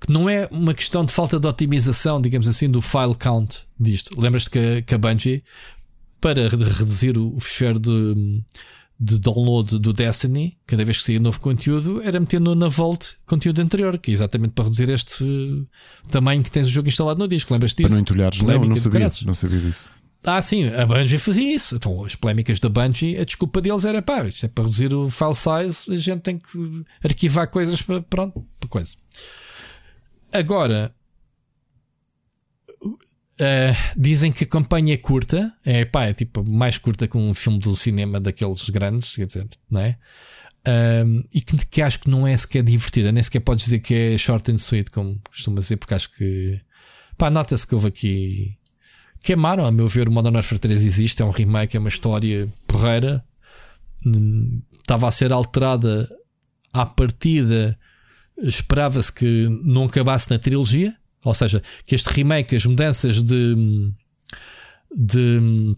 [0.00, 4.20] que não é uma questão de falta de otimização, digamos assim, do file count disto.
[4.20, 5.42] Lembras-te que, que, a Bungie,
[6.20, 8.42] para reduzir o fecheiro de,
[8.98, 13.60] de download do Destiny, cada vez que saía novo conteúdo, era metendo na Vault conteúdo
[13.60, 15.66] anterior, que é exatamente para reduzir este uh,
[16.10, 17.52] tamanho que tens o jogo instalado no disco.
[17.52, 17.88] Lembras disso?
[17.88, 19.90] Para não entulhares, não, não sabia, não sabia disso.
[20.24, 21.76] Ah, sim, a Bungie fazia isso.
[21.76, 25.08] Então, as polémicas da Bungie, a desculpa deles era pá, isto é para reduzir o
[25.08, 28.96] file size, a gente tem que arquivar coisas para, pronto, para coisa.
[30.32, 30.92] Agora,
[33.38, 37.34] Uh, dizem que a campanha é curta, é pá, é tipo mais curta que um
[37.34, 39.98] filme do cinema daqueles grandes, quer dizer, não é?
[40.66, 43.94] Uh, e que, que, acho que não é sequer divertida, nem sequer podes dizer que
[43.94, 46.58] é short and sweet, como costuma dizer, porque acho que
[47.18, 48.56] pá, nota-se que houve aqui
[49.22, 52.50] queimaram, a meu ver, o Modern Warfare 3 existe, é um remake, é uma história
[52.66, 53.22] porreira,
[54.06, 56.08] hum, estava a ser alterada
[56.72, 57.78] à partida,
[58.38, 60.96] esperava-se que não acabasse na trilogia
[61.28, 63.90] ou seja, que este remake, as mudanças de.
[64.94, 65.76] de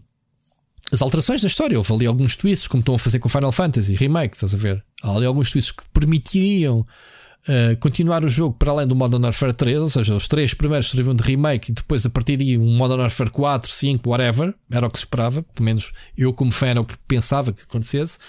[0.91, 3.93] as alterações da história, houve ali alguns twists, como estão a fazer com Final Fantasy
[3.93, 4.83] Remake, estás a ver?
[5.03, 9.53] Há ali alguns twists que permitiriam uh, continuar o jogo para além do Modern Warfare
[9.53, 12.75] 3, ou seja, os três primeiros serviam de remake e depois a partir daí um
[12.75, 16.67] Modern Warfare 4, 5, whatever, era o que se esperava, pelo menos eu como fã
[16.67, 18.19] era o que pensava que acontecesse.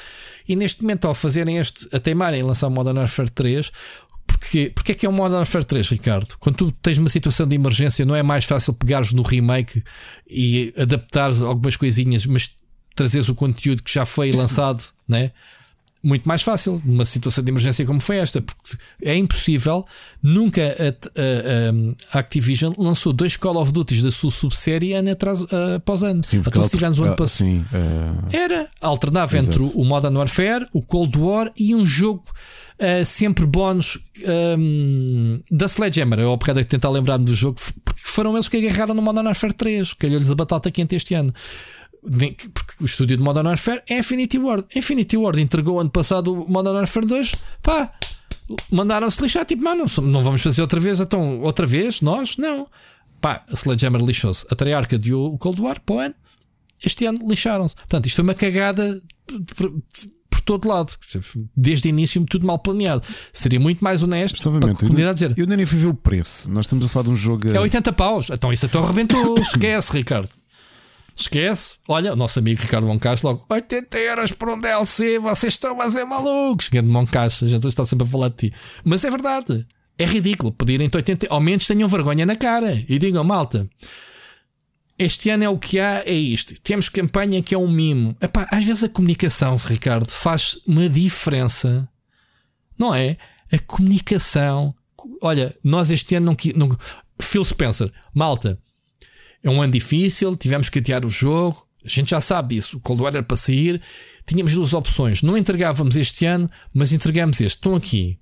[0.48, 3.70] E neste momento, ao fazerem este, a teimarem em lançar o Modern Warfare 3,
[4.32, 6.36] porque, porque é que é um Modern Warfare 3, Ricardo?
[6.38, 9.82] Quando tu tens uma situação de emergência, não é mais fácil pegares no remake
[10.28, 12.54] e adaptares algumas coisinhas, mas
[12.94, 15.32] trazeres o conteúdo que já foi lançado, né?
[16.02, 19.84] Muito mais fácil numa situação de emergência como foi esta, porque é impossível.
[20.22, 25.42] Nunca a, a, a Activision lançou dois Call of Duty da sua subsérie ano atrás,
[25.42, 26.24] uh, após ano.
[26.24, 27.48] Sim, então, se tivemos o ano passado.
[27.50, 28.34] Uh...
[28.34, 29.62] Era, alternava Exato.
[29.62, 32.24] entre o Modern Warfare, o Cold War e um jogo
[32.80, 33.98] uh, sempre bónus
[34.58, 36.20] um, da Sledgehammer.
[36.20, 39.52] Eu, ao bocado, tentar lembrar-me do jogo, porque foram eles que agarraram no Modern Warfare
[39.52, 41.32] 3, calhou-lhes a batata quente este ano.
[42.00, 44.66] Porque o estúdio de Modern Warfare é Infinity Ward.
[44.74, 47.32] Infinity Ward entregou ano passado o Modern Warfare 2.
[47.62, 47.92] Pá,
[48.70, 49.44] mandaram-se lixar.
[49.44, 51.00] Tipo, mano, não vamos fazer outra vez.
[51.00, 52.00] Então, outra vez?
[52.00, 52.36] Nós?
[52.36, 52.66] Não.
[53.20, 54.46] Pá, a Sledgehammer lixou-se.
[54.50, 56.14] A Treyarch deu o Cold War para o ano.
[56.82, 57.74] Este ano lixaram-se.
[57.74, 59.02] Portanto, isto foi uma cagada
[60.30, 60.92] por todo lado.
[61.54, 63.06] Desde o início, tudo mal planeado.
[63.32, 65.34] Seria muito mais honesto para a comunidade dizer.
[65.36, 66.50] Eu nem fui ver o preço.
[66.50, 67.48] Nós estamos a falar de um jogo.
[67.48, 68.30] É 80 paus.
[68.30, 69.36] Então isso até arrebentou.
[69.38, 70.30] Esquece, Ricardo.
[71.20, 71.76] Esquece.
[71.86, 75.18] Olha, o nosso amigo Ricardo Moncacho logo 80 euros por um DLC.
[75.18, 76.68] Vocês estão a ser malucos.
[76.68, 78.54] Grande Moncacho, a gente está sempre a falar de ti.
[78.84, 79.66] Mas é verdade.
[79.98, 81.26] É ridículo pedirem 80.
[81.28, 83.68] Ao menos tenham vergonha na cara e digam, malta
[85.00, 86.54] este ano é o que há, é isto.
[86.60, 88.14] Temos campanha que é um mimo.
[88.20, 91.88] Epá, às vezes a comunicação, Ricardo, faz uma diferença.
[92.78, 93.16] Não é?
[93.50, 94.74] A comunicação.
[95.22, 96.36] Olha, nós este ano não.
[96.54, 96.76] não
[97.18, 98.58] Phil Spencer, malta,
[99.42, 101.66] é um ano difícil, tivemos que adiar o jogo.
[101.84, 102.76] A gente já sabe disso.
[102.76, 103.80] O Cold War era para sair.
[104.26, 105.22] Tínhamos duas opções.
[105.22, 107.56] Não entregávamos este ano, mas entregamos este.
[107.56, 108.18] Estão aqui.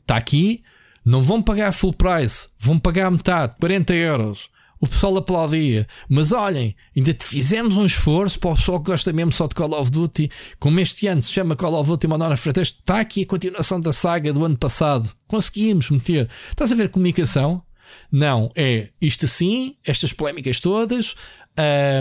[0.00, 0.62] Está aqui.
[1.04, 2.48] Não vão pagar full price.
[2.58, 4.50] Vão pagar metade, 40 euros
[4.80, 5.86] o pessoal aplaudia.
[6.08, 9.72] Mas olhem, ainda fizemos um esforço para o pessoal que gosta mesmo só de Call
[9.78, 10.30] of Duty.
[10.58, 13.80] Como este ano se chama Call of Duty Modern Warfare 3, está aqui a continuação
[13.80, 15.10] da saga do ano passado.
[15.26, 16.28] Conseguimos meter.
[16.50, 17.62] Estás a ver comunicação?
[18.10, 21.14] Não, é isto assim, estas polémicas todas,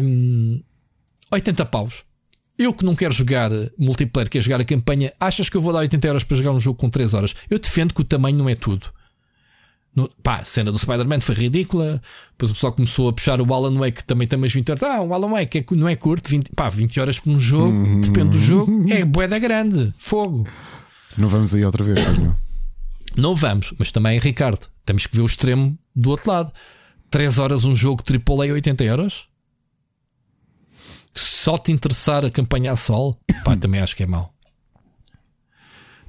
[0.04, 0.62] um,
[1.32, 2.04] 80 paus.
[2.58, 5.80] Eu que não quero jogar multiplayer, quero jogar a campanha, achas que eu vou dar
[5.80, 7.36] 80 euros para jogar um jogo com 3 horas?
[7.50, 8.88] Eu defendo que o tamanho não é tudo.
[9.96, 12.02] No, pá, a cena do Spider-Man foi ridícula.
[12.32, 14.84] Depois o pessoal começou a puxar o Alan Wake, que também tem umas 20 horas.
[14.84, 17.76] Ah, o Alan Wake é, não é curto, 20, pá, 20 horas por um jogo,
[17.76, 18.02] uhum.
[18.02, 20.48] depende do jogo, é boeda grande, fogo.
[21.18, 22.47] Não vamos aí outra vez, não?
[23.18, 26.52] Não vamos, mas também, Ricardo, temos que ver o extremo do outro lado.
[27.10, 29.28] 3 horas um jogo AAA 80 euros?
[31.16, 33.18] Só te interessar a campanha a sol?
[33.44, 34.38] Pá, também acho que é mau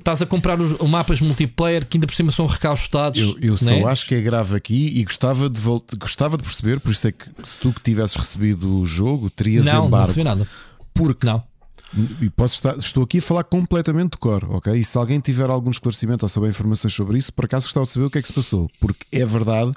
[0.08, 3.20] estás a comprar os, mapas multiplayer que ainda por cima são recaustados.
[3.20, 3.84] Eu, eu só é?
[3.84, 5.60] acho que é grave aqui e gostava de,
[5.98, 9.66] gostava de perceber, por isso é que se tu que tivesses recebido o jogo, terias
[9.66, 10.12] não, embargo.
[10.16, 10.48] Não, não nada.
[10.94, 11.42] Porque não.
[12.20, 14.74] E posso estar, estou aqui a falar completamente de cor, ok?
[14.78, 17.92] E se alguém tiver algum esclarecimento ou saber informações sobre isso, por acaso gostava de
[17.92, 18.70] saber o que é que se passou.
[18.78, 19.72] Porque é verdade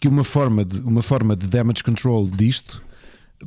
[0.00, 2.82] que uma forma de, uma forma de damage control disto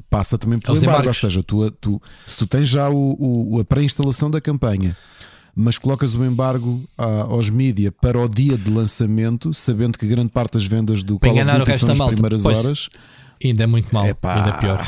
[0.10, 1.08] passa também pelo Aos embargo.
[1.08, 3.16] Ou seja, tu, tu- se tu tens já o,
[3.56, 4.96] o- a pré-instalação da campanha,
[5.56, 10.54] mas colocas o embargo aos mídia para o dia de lançamento, sabendo que grande parte
[10.54, 12.14] das vendas do Para Call of Duty são nas malta.
[12.14, 12.58] primeiras Pois.
[12.66, 12.90] horas.
[13.44, 14.06] Ainda é muito mal.
[14.06, 14.36] Epá.
[14.36, 14.86] Ainda pior.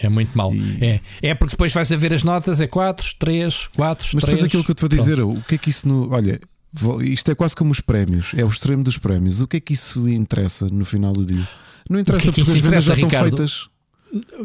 [0.00, 0.54] É muito mal.
[0.54, 1.00] E- É.
[1.22, 4.22] é porque depois vais a ver as notas, é 4, 3, 4, Mas 3.
[4.22, 6.12] depois aquilo que eu te vou dizer, o que é que isso no.
[6.12, 6.40] Olha,
[7.02, 9.40] isto é quase como os prémios, é o extremo dos prémios.
[9.40, 11.46] O que é que isso interessa no final do dia?
[11.88, 13.36] Não interessa O que é que porque as vendas já interessa, estão Ricardo?
[13.48, 13.76] feitas.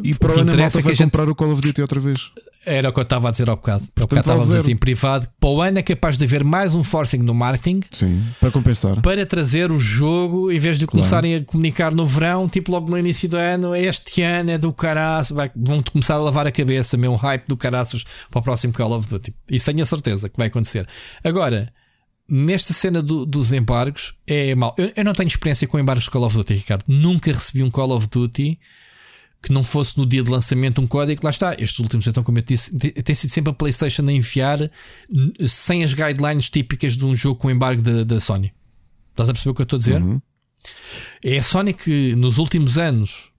[0.02, 1.62] E para O ano a interessa malta é vai a gente- comprar o Call of
[1.62, 2.30] Duty outra vez.
[2.64, 3.80] Era o que eu estava a dizer ao bocado.
[3.94, 5.28] Portanto, bocado estava a dizer assim em privado.
[5.40, 9.00] Para o ano é capaz de haver mais um forcing no marketing Sim, para compensar.
[9.02, 12.96] para trazer o jogo em vez de começarem a comunicar no verão, tipo logo no
[12.98, 13.74] início do ano.
[13.74, 17.56] Este ano é do caraças, vai- vão-te começar a lavar a cabeça, meu hype do
[17.56, 19.32] caraças para o próximo Call of Duty.
[19.50, 20.86] Isso tenho a certeza que vai acontecer.
[21.24, 21.72] Agora,
[22.28, 24.74] nesta cena do- dos embargos, é mau.
[24.78, 26.84] Eu, eu não tenho experiência com embargos de Call of Duty, Ricardo.
[26.86, 28.58] Nunca recebi um Call of Duty
[29.42, 31.54] que não fosse no dia de lançamento um código, lá está.
[31.58, 34.60] Estes últimos, então, como eu disse, te- tem sido sempre a PlayStation a enviar
[35.10, 38.52] n- sem as guidelines típicas de um jogo com embargo da, da Sony.
[39.10, 40.00] Estás a perceber o que eu estou a dizer?
[40.02, 40.20] Uhum.
[41.24, 43.32] É a Sony que nos últimos anos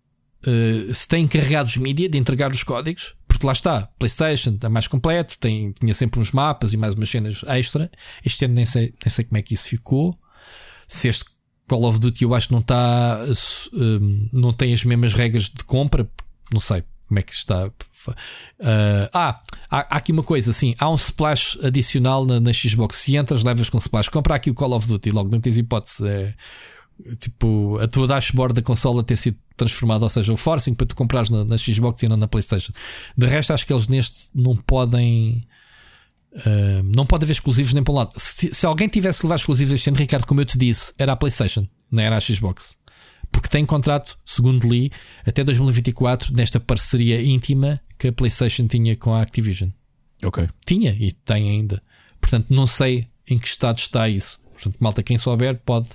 [0.46, 4.70] eh, se tem encarregado os mídia de entregar os códigos, porque lá está, PlayStation é
[4.70, 7.90] mais completo, tem, tinha sempre uns mapas e mais umas cenas extra.
[8.26, 10.18] Este ano nem sei, nem sei como é que isso ficou.
[10.88, 11.26] Se este
[11.68, 14.00] Call of Duty eu acho que não está, eh,
[14.32, 16.08] não tem as mesmas regras de compra,
[16.52, 17.72] não sei como é que está.
[18.60, 22.98] Ah, ah, há, há aqui uma coisa assim: há um splash adicional na, na Xbox.
[22.98, 24.10] Se entras, levas com splash.
[24.10, 26.08] Compra aqui o Call of Duty, logo não tens hipótese.
[26.08, 26.34] É,
[27.20, 30.96] tipo, a tua dashboard da consola ter sido transformada, ou seja, o forcing para tu
[30.96, 32.74] comprares na, na Xbox e não na PlayStation.
[33.18, 35.46] De resto, acho que eles neste não podem.
[36.96, 38.14] Não pode haver exclusivos nem para um lado.
[38.18, 41.14] Se, se alguém tivesse que levar exclusivos este ano, Ricardo, como eu te disse, era
[41.14, 42.78] a PlayStation, não era a Xbox.
[43.32, 44.92] Porque tem contrato, segundo li,
[45.26, 49.70] até 2024, nesta parceria íntima que a PlayStation tinha com a Activision.
[50.24, 50.48] Ok.
[50.66, 51.82] Tinha e tem ainda.
[52.22, 54.40] Portanto, não sei em que estado está isso.
[54.54, 55.90] Portanto, malta, quem souber pode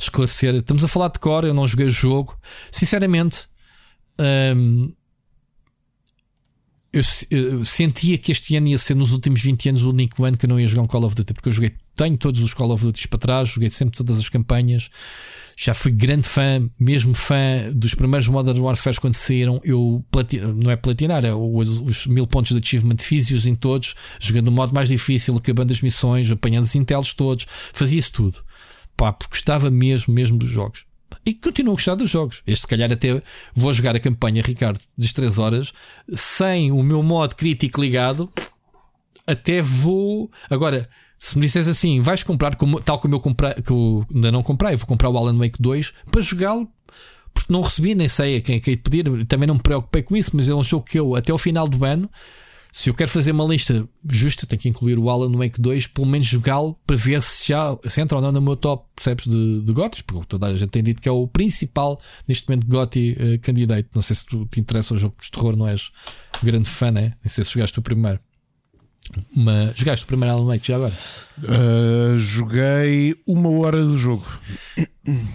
[0.00, 0.54] esclarecer.
[0.56, 2.36] Estamos a falar de core, eu não joguei o jogo.
[2.72, 3.46] Sinceramente,
[4.56, 4.92] hum,
[6.92, 10.38] eu, eu sentia que este ano ia ser nos últimos 20 anos o único ano
[10.38, 12.54] que eu não ia jogar um Call of Duty, porque eu joguei, tenho todos os
[12.54, 14.88] Call of Duty para trás, joguei sempre todas as campanhas.
[15.56, 19.60] Já fui grande fã, mesmo fã dos primeiros Modern Warfare quando saíram.
[19.64, 20.04] Eu
[20.56, 24.52] não é platinar, é os, os mil pontos de achievement físicos em todos, jogando no
[24.52, 28.38] modo mais difícil, acabando as missões, apanhando os intels todos, fazia isso tudo.
[28.96, 30.87] Pá, porque gostava mesmo, mesmo dos jogos.
[31.28, 32.42] E continuo a gostar dos jogos.
[32.46, 33.22] Este, se calhar, até
[33.54, 35.74] vou jogar a campanha, Ricardo, das 3 horas,
[36.14, 38.30] sem o meu modo crítico ligado.
[39.26, 40.30] Até vou.
[40.48, 40.88] Agora,
[41.18, 44.42] se me disseres assim, vais comprar, como- tal como eu comprei, que eu ainda não
[44.42, 46.66] comprei, vou comprar o Alan Wake 2 para jogá-lo,
[47.34, 49.62] porque não recebi, nem sei a quem é que hei de pedir, também não me
[49.62, 52.08] preocupei com isso, mas é um jogo que eu, até ao final do ano,
[52.72, 56.06] se eu quero fazer uma lista justa, tenho que incluir o Alan Wake 2, pelo
[56.06, 59.62] menos jogá-lo para ver se já se entra ou não no meu top, percebes, de,
[59.62, 63.16] de Gotis, porque toda a gente tem dito que é o principal neste momento Goti
[63.18, 63.88] eh, candidato.
[63.94, 65.90] Não sei se tu te interessa o jogo de terror, não és
[66.42, 67.14] grande fã, né?
[67.22, 68.20] Nem sei se jogaste o primeiro.
[69.34, 70.92] Mas jogaste o primeiro Alan Wake já agora?
[71.38, 74.26] Uh, joguei uma hora do jogo.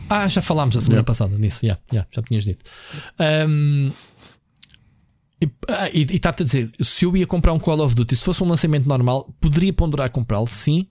[0.10, 1.08] Ah, já falámos a semana Yeah.
[1.08, 2.64] passada nisso, yeah, yeah, já tinhas dito.
[3.18, 3.92] Ahm,
[5.44, 8.44] e ah, está-te a dizer: se eu ia comprar um Call of Duty, se fosse
[8.44, 10.88] um lançamento normal, poderia ponderar comprá-lo, sim,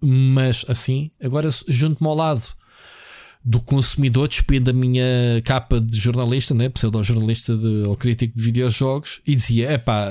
[0.00, 2.42] mas assim, agora junto-me ao lado
[3.44, 7.52] do consumidor, despindo a minha capa de jornalista, né, pseudo-jornalista
[7.86, 10.10] ou crítico de videojogos, e dizia: epá,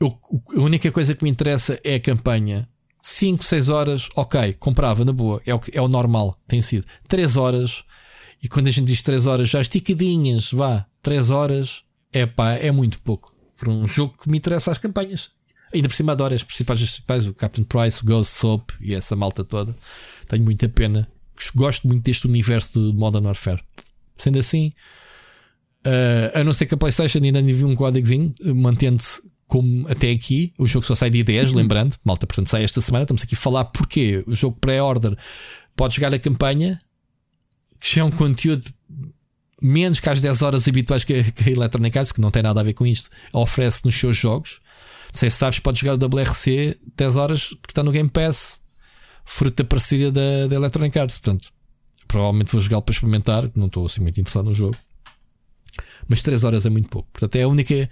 [0.00, 0.18] eu,
[0.56, 2.68] a única coisa que me interessa é a campanha.
[3.02, 6.86] 5, 6 horas, ok, comprava na boa, é o, é o normal, tem sido.
[7.06, 7.84] 3 horas,
[8.42, 11.82] e quando a gente diz 3 horas, já esticadinhas, vá, 3 horas,
[12.14, 13.34] é pá, é muito pouco.
[13.56, 15.30] Para um jogo que me interessa as campanhas.
[15.72, 18.94] Ainda por cima adoro as principais, as principais, o Captain Price, o Ghost Soap e
[18.94, 19.76] essa malta toda.
[20.28, 21.08] Tenho muita pena.
[21.54, 23.62] Gosto muito deste universo de Modern Warfare.
[24.16, 24.72] Sendo assim,
[25.86, 30.52] Uh, a não ser que a PlayStation ainda envie um códigozinho, mantendo-se como até aqui.
[30.58, 33.04] O jogo só sai dia 10, lembrando, malta, portanto sai esta semana.
[33.04, 35.16] Estamos aqui a falar porque o jogo pré-order
[35.76, 36.80] pode jogar a campanha,
[37.78, 38.64] que já é um conteúdo
[39.64, 42.60] menos que as 10 horas habituais que, que a Electronic Arts, que não tem nada
[42.60, 44.60] a ver com isto, oferece nos seus jogos.
[45.12, 48.60] Não sei se sabes, pode jogar o WRC 10 horas porque está no Game Pass,
[49.24, 51.18] fruto da parceria da, da Electronic Arts.
[51.18, 51.48] Portanto,
[52.06, 54.76] provavelmente vou jogá-lo para experimentar, não estou assim muito interessado no jogo
[56.08, 57.08] mas 3 horas é muito pouco.
[57.12, 57.88] Portanto, é a única.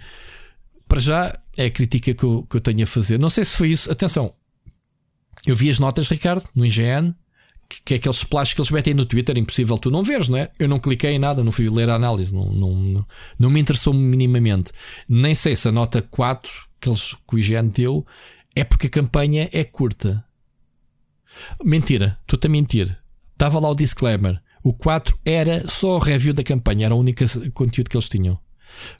[0.87, 3.17] Para já, é a crítica que eu, que eu tenho a fazer.
[3.17, 3.91] Não sei se foi isso.
[3.91, 4.33] Atenção,
[5.45, 7.15] eu vi as notas, Ricardo, no IGN,
[7.85, 10.51] que é aqueles splash que eles metem no Twitter, impossível tu não veres, não é?
[10.59, 13.05] Eu não cliquei em nada, não fui ler a análise, não, não,
[13.39, 14.71] não, me interessou minimamente.
[15.07, 18.05] Nem sei se a nota 4 que, eles, que o IGN deu
[18.55, 20.23] é porque a campanha é curta.
[21.63, 22.97] Mentira, estou-te a mentir.
[23.33, 24.41] Estava lá o disclaimer.
[24.63, 27.23] O 4 era só o review da campanha, era o único
[27.53, 28.39] conteúdo que eles tinham.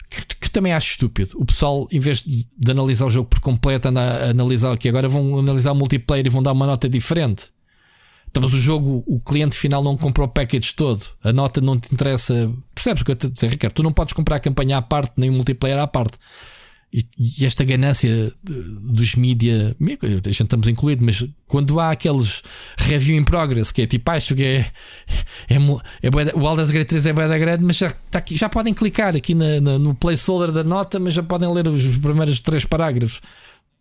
[0.08, 1.30] Que, que, também acho estúpido.
[1.36, 4.88] O pessoal, em vez de, de analisar o jogo por completo, anda a analisar que
[4.88, 7.53] agora vão analisar o multiplayer e vão dar uma nota diferente.
[8.40, 11.04] Mas o jogo, o cliente final não comprou o package todo.
[11.22, 12.52] A nota não te interessa.
[12.74, 13.74] Percebes o que eu estou a dizer, Ricardo?
[13.74, 16.18] Tu não podes comprar a campanha à parte, nem o multiplayer à parte.
[16.94, 17.04] E,
[17.40, 22.44] e esta ganância dos mídia, a gente estamos incluído, mas quando há aqueles
[22.76, 24.58] review in progress, que é tipo, ah, isto é,
[25.48, 28.36] é, é, é o Aldous Great 3 é bem da grande, mas já, tá aqui,
[28.36, 31.96] já podem clicar aqui na, na, no placeholder da nota, mas já podem ler os
[31.96, 33.20] primeiros três parágrafos.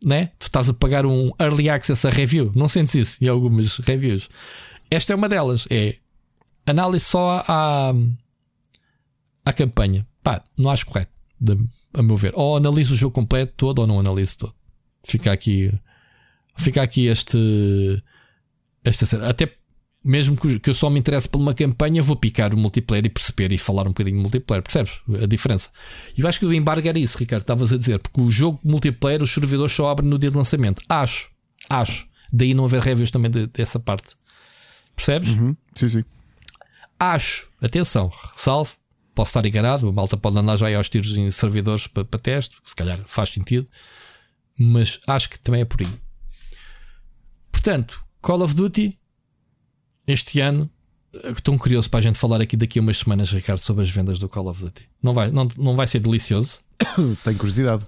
[0.06, 0.32] Né?
[0.38, 4.30] Tu estás a pagar um early access a review, não sentes isso em algumas reviews.
[4.92, 5.96] Esta é uma delas, é
[6.66, 7.94] análise só à,
[9.46, 10.06] à campanha.
[10.22, 11.12] Pá, não acho correto
[11.94, 12.34] a meu ver.
[12.36, 14.56] Ou analiso o jogo completo todo ou não analiso todo.
[15.06, 15.72] Fica aqui.
[16.56, 18.04] Fica aqui este.
[18.84, 19.30] Esta cena.
[19.30, 19.56] Até
[20.04, 23.52] mesmo que eu só me interesse por uma campanha, vou picar o multiplayer e perceber
[23.52, 24.62] e falar um bocadinho de multiplayer.
[24.64, 25.70] Percebes a diferença?
[26.18, 27.44] E eu acho que o embargo era isso, Ricardo.
[27.44, 30.84] Estavas a dizer, porque o jogo multiplayer, os servidores só abrem no dia de lançamento.
[30.90, 31.30] Acho,
[31.70, 32.08] acho.
[32.32, 34.16] Daí não haver reviews também dessa parte.
[34.96, 35.30] Percebes?
[35.30, 35.56] Uhum.
[35.74, 36.04] Sim, sim.
[37.00, 38.72] Acho, atenção, salve,
[39.16, 42.20] Posso estar enganado, a malta pode andar já aí aos tiros em servidores para, para
[42.20, 43.70] teste, se calhar faz sentido,
[44.58, 45.88] mas acho que também é por aí.
[47.52, 48.98] Portanto, Call of Duty,
[50.08, 50.70] este ano,
[51.14, 54.20] estou curioso para a gente falar aqui daqui a umas semanas, Ricardo, sobre as vendas
[54.20, 54.88] do Call of Duty.
[55.02, 56.60] Não vai, não, não vai ser delicioso?
[57.24, 57.86] Tenho curiosidade.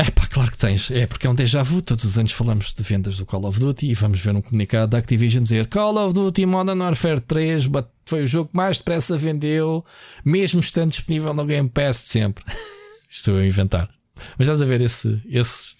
[0.00, 0.92] É pá, claro que tens.
[0.92, 1.82] É porque é um déjà vu.
[1.82, 4.92] Todos os anos falamos de vendas do Call of Duty e vamos ver um comunicado
[4.92, 7.68] da Activision dizer Call of Duty Modern Warfare 3
[8.06, 9.84] foi o jogo que mais depressa vendeu,
[10.24, 12.44] mesmo estando disponível no Game Pass de sempre.
[13.10, 13.90] Estou a inventar.
[14.38, 15.74] Mas estás a ver esse, esse,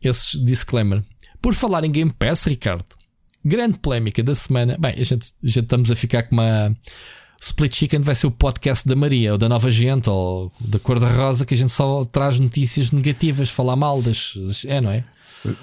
[0.00, 1.02] esse disclaimer.
[1.42, 2.84] Por falar em Game Pass, Ricardo,
[3.44, 4.76] grande polémica da semana.
[4.78, 6.76] Bem, a gente, a gente estamos a ficar com uma
[7.40, 11.00] Split Chicken vai ser o podcast da Maria, ou da Nova Gente, ou da Cor
[11.00, 14.34] da Rosa, que a gente só traz notícias negativas, falar mal das.
[14.66, 15.02] É, não é?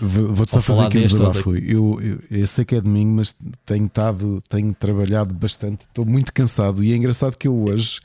[0.02, 1.56] Vou-te só fazer aqui um desabafo.
[1.56, 6.34] Eu, eu, eu, sei que é domingo, mas tenho, estado, tenho trabalhado bastante, estou muito
[6.34, 7.99] cansado e é engraçado que eu hoje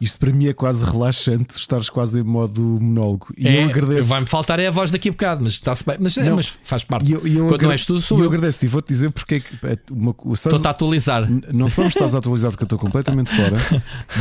[0.00, 3.28] isto para mim é quase relaxante, estares quase em modo monólogo.
[3.36, 4.08] E é, eu agradeço.
[4.08, 5.96] Vai-me faltar é a voz daqui a bocado, mas está-se bem.
[6.00, 7.10] Mas, é, mas faz parte.
[7.10, 8.24] Eu, eu Quando não és tu, sou eu.
[8.24, 9.54] eu agradeço e vou-te dizer porque é que.
[9.66, 11.28] É uma, estou a atualizar.
[11.52, 13.56] Não só me estás a atualizar porque eu estou completamente fora.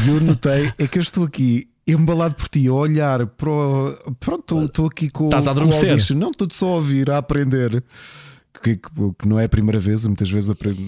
[0.06, 3.96] e eu notei é que eu estou aqui embalado por ti, a olhar para o.
[4.20, 5.26] Pronto, estou aqui com.
[5.26, 6.16] Estás a adormecer.
[6.16, 7.84] Não, estou só a ouvir, a aprender.
[8.62, 8.90] Que, que,
[9.20, 10.80] que, não é a primeira vez, muitas vezes aprendo,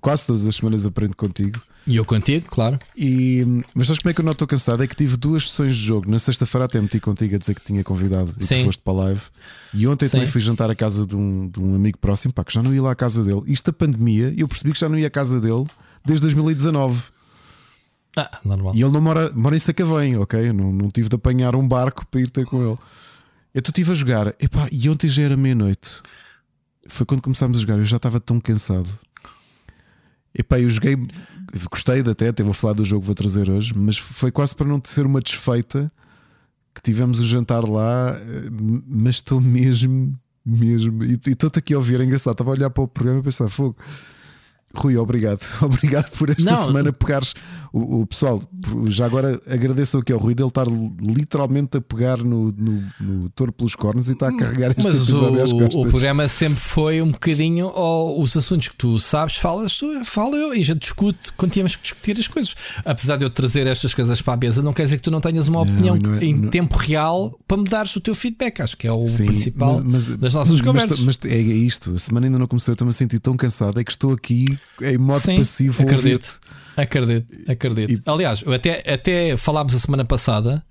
[0.00, 1.60] quase todas as semanas aprendo contigo.
[1.86, 2.80] E eu contigo, claro.
[2.96, 4.82] E, mas sabes como é que eu não estou cansado?
[4.82, 6.10] É que tive duas sessões de jogo.
[6.10, 8.58] Na sexta-feira até meti contigo a dizer que tinha convidado e Sim.
[8.58, 9.20] tu foste para a live.
[9.72, 10.12] E ontem Sim.
[10.12, 12.74] também fui jantar à casa de um, de um amigo próximo, pá, que já não
[12.74, 13.42] ia lá à casa dele.
[13.46, 15.64] Isto da pandemia, eu percebi que já não ia à casa dele
[16.04, 17.04] desde 2019.
[18.16, 18.74] Ah, normal.
[18.74, 20.48] E ele não mora, mora em Sacavém, ok?
[20.48, 22.78] Eu não, não tive de apanhar um barco para ir ter com ele.
[23.54, 26.02] Eu estive a jogar, epá, e ontem já era meia-noite.
[26.88, 28.88] Foi quando começámos a jogar, eu já estava tão cansado.
[30.34, 30.96] Epá, eu joguei
[31.70, 34.66] gostei de até, vou falar do jogo que vou trazer hoje, mas foi quase para
[34.66, 35.90] não ser uma desfeita
[36.74, 38.18] que tivemos o jantar lá,
[38.86, 42.84] mas estou mesmo, mesmo, e estou-te aqui a ouvir, é engraçado, estava a olhar para
[42.84, 43.76] o programa e pensar, fogo.
[44.76, 45.40] Rui, obrigado.
[45.62, 47.34] Obrigado por esta não, semana pegares
[47.72, 48.42] o, o, pessoal.
[48.86, 50.66] Já agora agradeço aqui ao Rui dele estar
[51.00, 54.96] literalmente a pegar no, no, no touro pelos cornos e está a carregar este Mas
[54.96, 55.76] episódio o, às costas.
[55.76, 60.36] O programa sempre foi um bocadinho oh, os assuntos que tu sabes, falas tu, falo
[60.36, 62.54] eu e já discute quando tínhamos que discutir as coisas.
[62.84, 65.20] Apesar de eu trazer estas coisas para a mesa, não quer dizer que tu não
[65.20, 68.60] tenhas uma opinião não, não é, em tempo real para me dares o teu feedback.
[68.60, 71.00] Acho que é o Sim, principal mas, mas, das nossas conversas.
[71.00, 73.78] Mas, mas, é isto, a semana ainda não começou, eu estou-me a sentir tão cansado,
[73.80, 75.82] é que estou aqui em modo Sim, passivo.
[75.82, 76.40] Acredito,
[76.76, 77.92] acredito, acredito.
[77.92, 78.10] E...
[78.10, 80.64] Aliás, até, até falámos a semana passada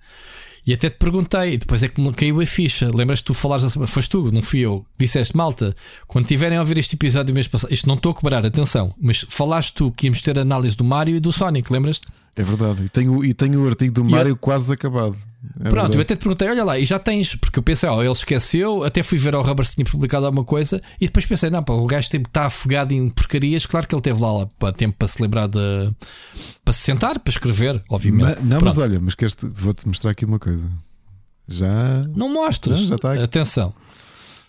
[0.65, 2.89] e até te perguntei, depois é que me caiu a ficha.
[2.91, 4.83] Lembras te tu falares a semana, foste tu, não fui eu.
[4.97, 5.75] Disseste, malta,
[6.07, 8.93] quando tiverem a ouvir este episódio do mês passado, isto não estou a cobrar, atenção,
[8.99, 12.07] mas falaste tu que íamos ter análise do Mario e do Sonic, lembras-te?
[12.37, 14.35] É verdade, e tenho, e tenho o artigo do Mario eu...
[14.35, 15.15] quase acabado.
[15.57, 15.95] É Pronto, verdade.
[15.95, 18.83] eu até te perguntei, olha lá, e já tens, porque eu pensei, ó, ele esqueceu,
[18.83, 21.71] até fui ver ao Rubber se tinha publicado alguma coisa, e depois pensei, não, pá,
[21.73, 25.07] o gajo está afogado em porcarias, claro que ele teve lá, lá para tempo para
[25.07, 25.59] se lembrar de.
[26.63, 28.23] para se sentar, para escrever, obviamente.
[28.23, 28.65] Mas, não, Pronto.
[28.65, 29.15] mas olha, mas
[29.53, 30.69] vou-te mostrar aqui uma coisa.
[31.47, 32.05] Já.
[32.15, 33.73] Não mostras, já, já está Atenção,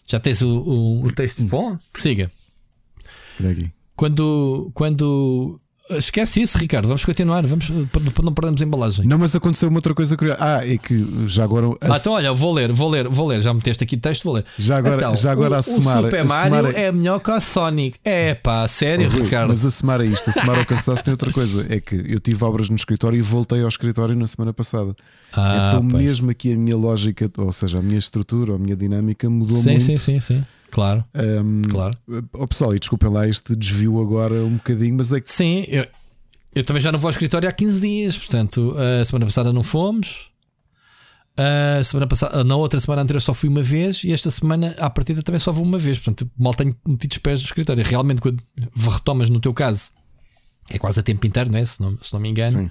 [0.08, 1.78] já tens o, o, o texto bom?
[3.38, 3.70] Aqui.
[3.94, 5.60] quando, quando
[5.90, 6.88] Esquece isso, Ricardo.
[6.88, 7.46] Vamos continuar.
[7.46, 9.06] Vamos para não perdermos embalagem.
[9.06, 10.38] Não, mas aconteceu uma outra coisa curiosa.
[10.40, 11.66] Ah, é que já agora.
[11.80, 11.94] A...
[11.94, 13.40] Ah, então olha, vou ler, vou ler, vou ler.
[13.40, 14.44] Já meteste aqui texto, vou ler.
[14.58, 16.00] Já agora, então, já agora o, a somar.
[16.00, 17.98] O Super Mario é melhor que a Sonic.
[18.04, 19.48] É pá, sério, oh, Ricardo.
[19.48, 21.66] Mas a somar a isto, a somar ao cansaço tem outra coisa.
[21.68, 24.94] É que eu tive obras no escritório e voltei ao escritório na semana passada.
[25.32, 26.02] Ah, então, pois.
[26.02, 29.70] mesmo aqui a minha lógica, ou seja, a minha estrutura, a minha dinâmica mudou sim,
[29.70, 29.82] muito.
[29.82, 30.44] Sim, sim, sim.
[30.77, 31.03] Claro.
[31.15, 31.97] Um, claro.
[32.35, 35.32] Oh, pessoal, e desculpem lá este desvio agora um bocadinho, mas é que.
[35.32, 35.86] Sim, eu.
[36.55, 39.62] Eu também já não vou ao escritório há 15 dias, portanto, a semana passada não
[39.62, 40.31] fomos.
[41.36, 44.89] A semana passada, na outra semana anterior só fui uma vez e esta semana à
[44.89, 45.98] partida também só vou uma vez.
[45.98, 47.85] Portanto, mal tenho metido os pés no escritório.
[47.85, 48.43] Realmente, quando
[48.74, 49.90] retomas no teu caso,
[50.70, 51.65] é quase a tempo inteiro, né?
[51.65, 52.70] se, não, se não me engano.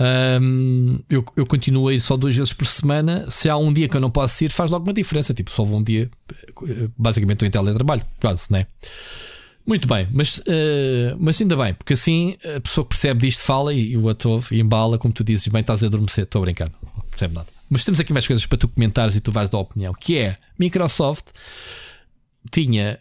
[0.00, 3.30] Um, eu, eu continuo aí só duas vezes por semana.
[3.30, 5.34] Se há um dia que eu não posso ir, faz logo uma diferença.
[5.34, 6.10] Tipo, só vou um dia.
[6.96, 8.66] Basicamente, estou em teletrabalho, quase, né?
[9.66, 13.72] Muito bem, mas, uh, mas ainda bem, porque assim a pessoa que percebe disto fala
[13.74, 16.44] e, e o ouve e embala, como tu dizes, bem, estás a adormecer, estou a
[16.44, 17.46] brincar, não percebe nada.
[17.68, 20.38] Mas temos aqui mais coisas para tu comentares e tu vais dar opinião, que é
[20.58, 21.26] Microsoft
[22.50, 22.98] tinha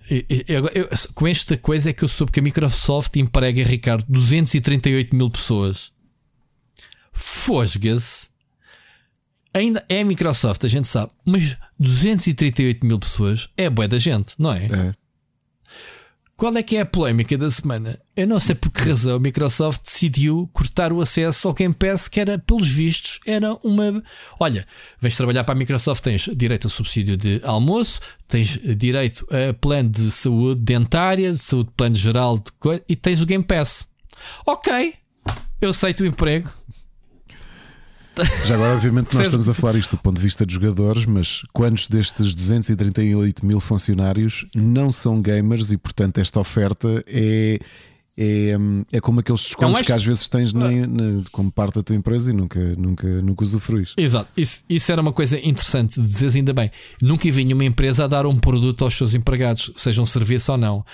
[0.48, 5.16] eu, eu, com esta coisa é que eu soube que a Microsoft emprega, Ricardo, 238
[5.16, 5.92] mil pessoas.
[7.20, 8.28] Fosga-se.
[9.54, 14.36] Ainda é a Microsoft, a gente sabe, mas 238 mil pessoas é boa da gente,
[14.38, 14.66] não é?
[14.66, 14.94] É.
[16.40, 18.00] Qual é que é a polémica da semana?
[18.16, 22.08] Eu não sei por que razão a Microsoft decidiu cortar o acesso ao Game Pass,
[22.08, 24.02] que era, pelos vistos, era uma.
[24.40, 24.66] Olha,
[25.02, 29.90] vens trabalhar para a Microsoft, tens direito a subsídio de almoço, tens direito a plano
[29.90, 32.54] de saúde dentária, de saúde plano geral de
[32.88, 33.86] e tens o Game Pass.
[34.46, 34.94] Ok,
[35.60, 36.50] eu aceito o emprego,
[38.46, 41.42] já agora, obviamente, nós estamos a falar isto do ponto de vista de jogadores, mas
[41.54, 47.60] quantos destes 238 mil funcionários não são gamers e, portanto, esta oferta é.
[48.18, 48.52] É,
[48.92, 52.32] é como aqueles descontos que às vezes tens na, na, como parte da tua empresa
[52.32, 53.94] e nunca, nunca, nunca usufruis.
[53.96, 56.70] Exato, isso, isso era uma coisa interessante de dizer ainda bem.
[57.02, 60.58] Nunca vi nenhuma empresa a dar um produto aos seus empregados, seja um serviço ou
[60.58, 60.86] não.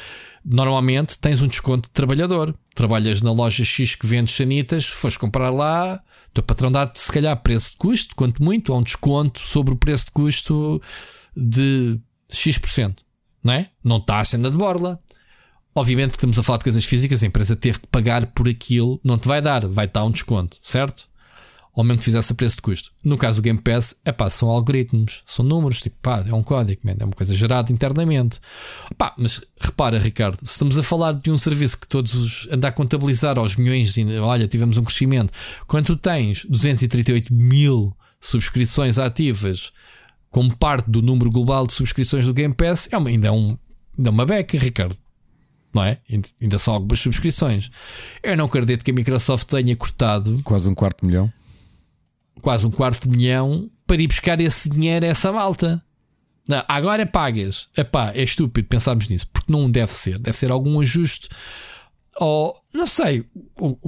[0.43, 2.55] Normalmente tens um desconto de trabalhador.
[2.75, 5.99] Trabalhas na loja X que vende sanitas, fores comprar lá,
[6.35, 9.77] teu patrão dá-te, se calhar, preço de custo, quanto muito, ou um desconto sobre o
[9.77, 10.81] preço de custo
[11.35, 13.03] de X%.
[13.43, 13.69] Não é?
[13.83, 14.99] Não está a cena de borla.
[15.75, 18.99] Obviamente que estamos a falar de coisas físicas, a empresa teve que pagar por aquilo,
[19.03, 21.09] não te vai dar, vai dar um desconto, certo?
[21.75, 22.91] ou mesmo que fizesse a preço de custo.
[23.03, 26.41] No caso do Game Pass, é pá, são algoritmos, são números, tipo, pá, é um
[26.41, 28.39] código, man, é uma coisa gerada internamente.
[28.97, 32.69] Pá, mas repara, Ricardo, se estamos a falar de um serviço que todos os anda
[32.69, 35.33] a contabilizar aos milhões, e olha, tivemos um crescimento,
[35.67, 39.73] quando tu tens 238 mil subscrições ativas
[40.31, 43.57] como parte do número global de subscrições do Game Pass, é uma, ainda, é um,
[43.97, 44.97] ainda é uma beca, Ricardo.
[45.75, 45.99] Não é?
[46.41, 47.69] Ainda são algumas subscrições.
[48.23, 51.31] Eu não acredito que a Microsoft tenha cortado quase um quarto de milhão
[52.45, 55.81] quase um quarto de milhão para ir buscar esse dinheiro a essa malta.
[56.47, 57.67] Não, agora pagas.
[57.75, 60.19] Epá, é estúpido pensarmos nisso, porque não deve ser.
[60.19, 61.27] Deve ser algum ajuste.
[62.17, 63.25] Ou não sei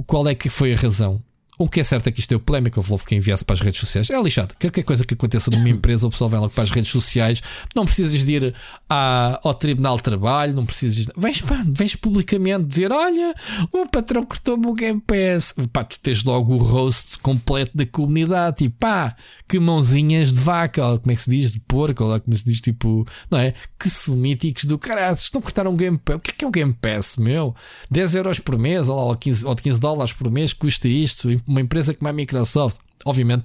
[0.06, 1.22] qual é que foi a razão.
[1.58, 2.82] O que é certo é que isto é polémico.
[2.88, 4.08] Houve quem enviasse para as redes sociais.
[4.08, 4.54] É lixado.
[4.60, 7.42] Qualquer coisa que aconteça numa empresa, o pessoal vem logo para as redes sociais.
[7.74, 8.54] Não precisas de ir
[8.88, 11.06] à, ao Tribunal de Trabalho, não precisas.
[11.06, 11.12] De...
[11.16, 13.34] Vens, pá, vens publicamente dizer: Olha,
[13.72, 15.52] o patrão cortou-me o Game Pass.
[15.72, 18.58] Pá, tu tens logo o roast completo da comunidade.
[18.58, 19.16] Tipo, pá,
[19.48, 21.52] que mãozinhas de vaca, ou como é que se diz?
[21.52, 22.60] De porco, ou como é que se diz?
[22.60, 23.54] Tipo, não é?
[23.76, 25.14] Que semíticos do caralho.
[25.14, 26.16] Estão a cortar um Game Pass.
[26.16, 27.52] O que é que é o Game Pass, meu?
[27.90, 31.94] 10 euros por mês, ou, 15, ou 15 dólares por mês, custa isto uma empresa
[31.94, 33.44] como a Microsoft, obviamente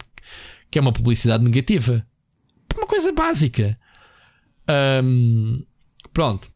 [0.73, 2.03] que é uma publicidade negativa.
[2.75, 3.77] Uma coisa básica.
[5.03, 5.63] Um,
[6.11, 6.47] pronto.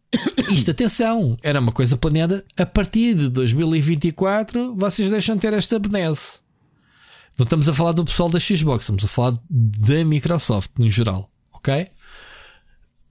[0.50, 4.74] Isto, atenção, era uma coisa planeada a partir de 2024.
[4.74, 6.38] Vocês deixam de ter esta benesse.
[7.38, 11.30] Não estamos a falar do pessoal da Xbox, estamos a falar da Microsoft no geral,
[11.52, 11.86] ok?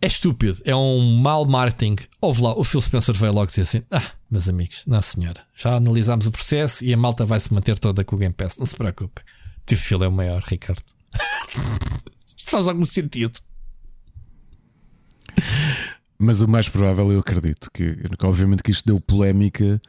[0.06, 1.96] É estúpido, é um mal marketing.
[2.22, 5.78] Ouve lá, o Phil Spencer veio logo dizer assim: Ah, meus amigos, não senhora, já
[5.78, 8.60] analisámos o processo e a malta vai se manter toda com o Game Pass.
[8.60, 9.24] Não se preocupe.
[9.66, 10.84] Tio Phil é o maior, Ricardo.
[12.38, 13.40] Isto faz algum sentido.
[16.20, 19.82] Mas o mais provável, eu acredito, que obviamente que isto deu polémica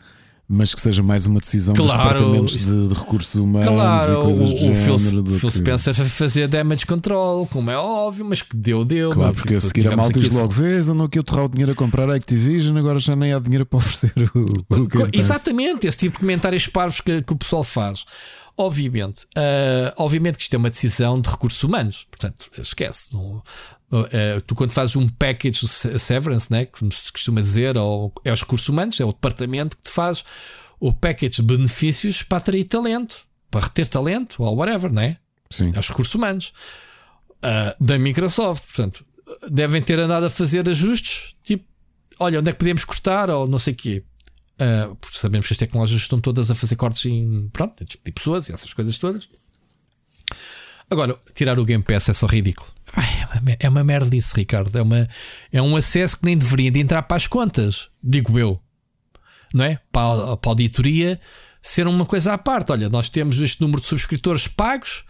[0.48, 4.24] mas que seja mais uma decisão claro, dos departamentos de, de, recursos humanos claro, e
[4.24, 4.98] coisas do o género.
[4.98, 5.56] Phil, do Phil que...
[5.56, 9.10] Spencer fazer damage control, como é óbvio, mas que deu, deu.
[9.10, 11.72] Claro, porque a seguir a malta diz logo: vês, andam aqui a torrar o dinheiro
[11.72, 15.98] a comprar a Activision, agora já nem há dinheiro para oferecer o, o Exatamente, esse
[15.98, 18.04] tipo de comentários parvos que, que o pessoal faz.
[18.58, 23.12] Obviamente, uh, obviamente que isto é uma decisão de recursos humanos, portanto, esquece.
[23.12, 23.42] Não,
[23.92, 28.40] uh, tu, quando fazes um package severance, né, que se costuma dizer, ou é os
[28.40, 30.24] recursos humanos, é o departamento que te faz
[30.78, 35.18] o package de benefícios para atrair talento, para reter talento, ou whatever, né?
[35.50, 35.72] Sim.
[35.74, 36.52] É os recursos humanos
[37.36, 38.64] uh, da Microsoft.
[38.66, 39.04] Portanto,
[39.48, 41.64] devem ter andado a fazer ajustes, tipo,
[42.18, 44.04] olha, onde é que podemos cortar, ou não sei o quê.
[44.60, 48.48] Uh, porque sabemos que as tecnologias estão todas a fazer cortes em pronto, de pessoas
[48.48, 49.28] e essas coisas todas.
[50.88, 52.75] Agora, tirar o Game Pass é só ridículo.
[52.96, 54.76] Ai, é uma merda isso, Ricardo.
[54.76, 55.08] É, uma,
[55.52, 58.60] é um acesso que nem deveria de entrar para as contas, digo eu.
[59.52, 59.78] Não é?
[59.92, 61.20] Para a, para a auditoria
[61.62, 62.72] ser uma coisa à parte.
[62.72, 65.04] Olha, nós temos este número de subscritores pagos.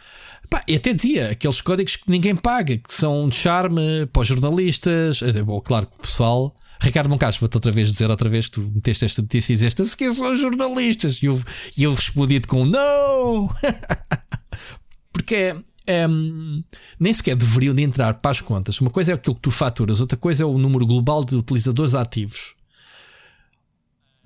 [0.50, 4.28] Pá, e até dizia aqueles códigos que ninguém paga, que são de charme para os
[4.28, 5.20] jornalistas.
[5.44, 8.70] Bom, claro que o pessoal Ricardo Moncacho, vou-te outra vez dizer outra vez que tu
[8.74, 11.22] meteste esta notícia e dizeste que são jornalistas.
[11.22, 11.40] E eu,
[11.78, 13.50] eu respondi com não!
[15.12, 15.56] Porque é,
[15.86, 16.06] é,
[16.98, 18.80] nem sequer deveriam de entrar para as contas.
[18.80, 21.94] Uma coisa é aquilo que tu faturas, outra coisa é o número global de utilizadores
[21.94, 22.54] ativos.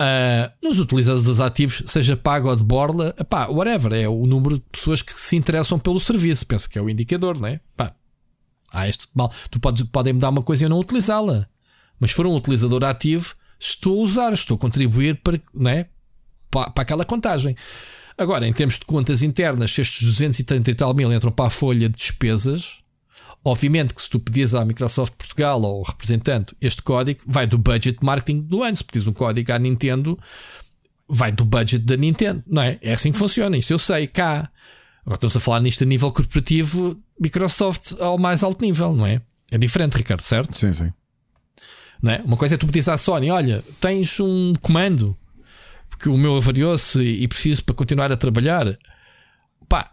[0.01, 4.65] Uh, nos utilizadores ativos, seja pago ou de borla, pá, whatever, é o número de
[4.73, 6.47] pessoas que se interessam pelo serviço.
[6.47, 7.61] Penso que é o indicador, não é?
[7.77, 7.95] Pá,
[8.73, 9.31] há este mal.
[9.51, 11.47] Tu podes, podem me dar uma coisa e eu não utilizá-la.
[11.99, 15.87] Mas for um utilizador ativo, estou a usar, estou a contribuir para, né,
[16.51, 17.55] para, para aquela contagem.
[18.21, 21.51] Agora, em termos de contas internas, se estes 230 e tal mil entram para a
[21.51, 22.81] folha de despesas,
[23.43, 27.57] obviamente que se tu pedires à Microsoft Portugal ou ao representante este código, vai do
[27.57, 28.77] budget marketing do ano.
[28.77, 30.19] Se pedires um código à Nintendo,
[31.09, 32.79] vai do budget da Nintendo, não é?
[32.83, 34.51] É assim que funciona, isso eu sei, cá.
[35.01, 39.23] Agora estamos a falar nisto a nível corporativo, Microsoft ao mais alto nível, não é?
[39.51, 40.59] É diferente, Ricardo, certo?
[40.59, 40.93] Sim, sim.
[42.05, 42.21] É?
[42.23, 45.17] Uma coisa é tu pedires à Sony: olha, tens um comando
[46.01, 48.79] que o meu avariou-se e preciso para continuar a trabalhar.
[49.69, 49.93] Pá,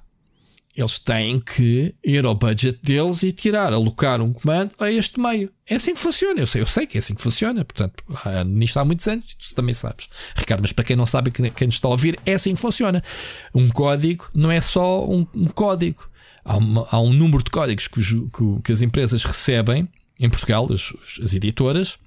[0.75, 5.51] eles têm que ir ao budget deles e tirar, alocar um comando a este meio.
[5.67, 6.39] É assim que funciona.
[6.39, 7.65] Eu sei, eu sei que é assim que funciona.
[7.65, 8.03] Portanto,
[8.45, 10.61] nisto há muitos anos, tu também sabes, Ricardo.
[10.61, 13.03] Mas para quem não sabe, quem nos está a ouvir, é assim que funciona.
[13.53, 16.07] Um código não é só um, um código.
[16.45, 19.89] Há, uma, há, um número de códigos que, que, que as empresas recebem
[20.19, 21.97] em Portugal, as, as editoras,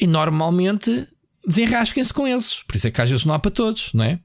[0.00, 1.06] e normalmente
[1.46, 2.62] desenrasquem-se com esses.
[2.62, 4.20] Por isso é que às vezes não há para todos, não é?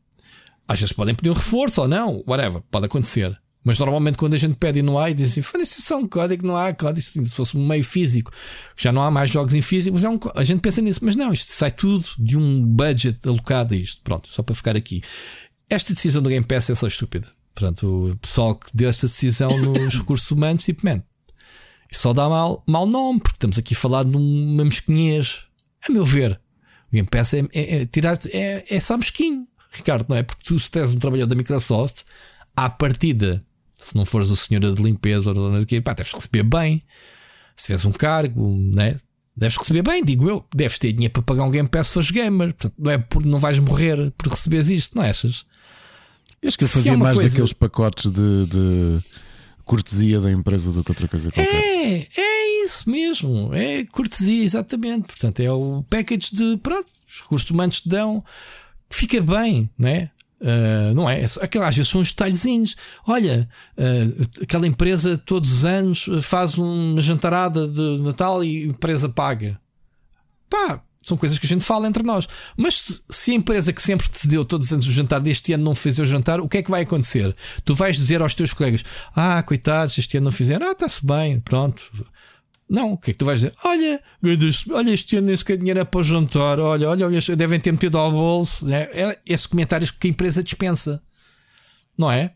[0.68, 3.38] Às vezes podem pedir um reforço ou não, whatever, pode acontecer.
[3.64, 6.07] Mas normalmente quando a gente pede e não há, e diz assim: foi só um
[6.07, 6.99] código, não há código.
[6.99, 8.31] Assim, se fosse um meio físico,
[8.76, 10.99] já não há mais jogos em físico, mas é um, a gente pensa nisso.
[11.03, 14.02] Mas não, isto sai tudo de um budget alocado a isto.
[14.02, 15.02] Pronto, só para ficar aqui.
[15.69, 17.27] Esta decisão do Game Pass é só estúpida.
[17.56, 21.02] Portanto, o pessoal que deu esta decisão nos recursos humanos, tipo, man,
[21.90, 25.40] isso só dá mal, mal nome, porque estamos aqui a falar de uma mesquinhez.
[25.88, 26.40] A meu ver,
[26.93, 30.23] Game Pass é, é, é, tirar, é, é só mesquinho, Ricardo, não é?
[30.23, 32.03] Porque tu, se tens um trabalhador da Microsoft,
[32.55, 33.43] à partida,
[33.79, 36.83] se não fores o senhor de limpeza ou de quê, pá, deves receber bem.
[37.57, 38.97] Se tiveres um cargo, né?
[39.35, 40.45] Deves receber bem, digo eu.
[40.55, 42.53] Deves ter dinheiro para pagar um Game Pass se fores gamer.
[42.53, 45.45] Portanto, não é por não vais morrer por receberes isto, não achas?
[46.41, 47.29] Eu acho que ele fazia é mais coisa...
[47.29, 48.99] daqueles pacotes de, de
[49.65, 51.55] cortesia da empresa do que outra coisa qualquer.
[51.55, 52.32] É, é
[52.64, 53.53] isso mesmo.
[53.53, 55.07] É cortesia, exatamente.
[55.07, 58.23] Portanto, é o package de pronto, os recursos humanos te dão,
[58.90, 60.11] fica bem, não é?
[60.41, 61.23] Uh, não é?
[61.40, 62.76] Aquelas às vezes são uns detalhezinhos.
[63.07, 69.07] Olha, uh, aquela empresa todos os anos faz uma jantarada de Natal e a empresa
[69.07, 69.57] paga.
[70.49, 72.27] Pá, são coisas que a gente fala entre nós.
[72.57, 75.64] Mas se, a empresa que sempre te deu todos os anos o jantar deste ano
[75.64, 77.35] não fez o jantar, o que é que vai acontecer?
[77.64, 78.84] Tu vais dizer aos teus colegas:
[79.15, 80.68] Ah, coitados, este ano não fizeram.
[80.68, 81.84] Ah, está-se bem, pronto.
[82.73, 83.53] Não, o que é que tu vais dizer?
[83.63, 84.01] Olha,
[84.71, 86.59] olha, este ano nem sequer dinheiro é para jantar.
[86.59, 88.67] Olha, olha, olha, devem ter metido ao bolso.
[88.67, 90.99] É, é, esses comentários que a empresa dispensa,
[91.95, 92.33] não é?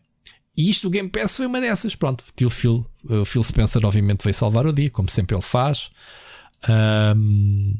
[0.56, 1.96] E isto, o Game Pass foi uma dessas.
[1.96, 5.90] Pronto, o Phil, o Phil Spencer, obviamente, veio salvar o dia, como sempre ele faz.
[7.16, 7.74] Um,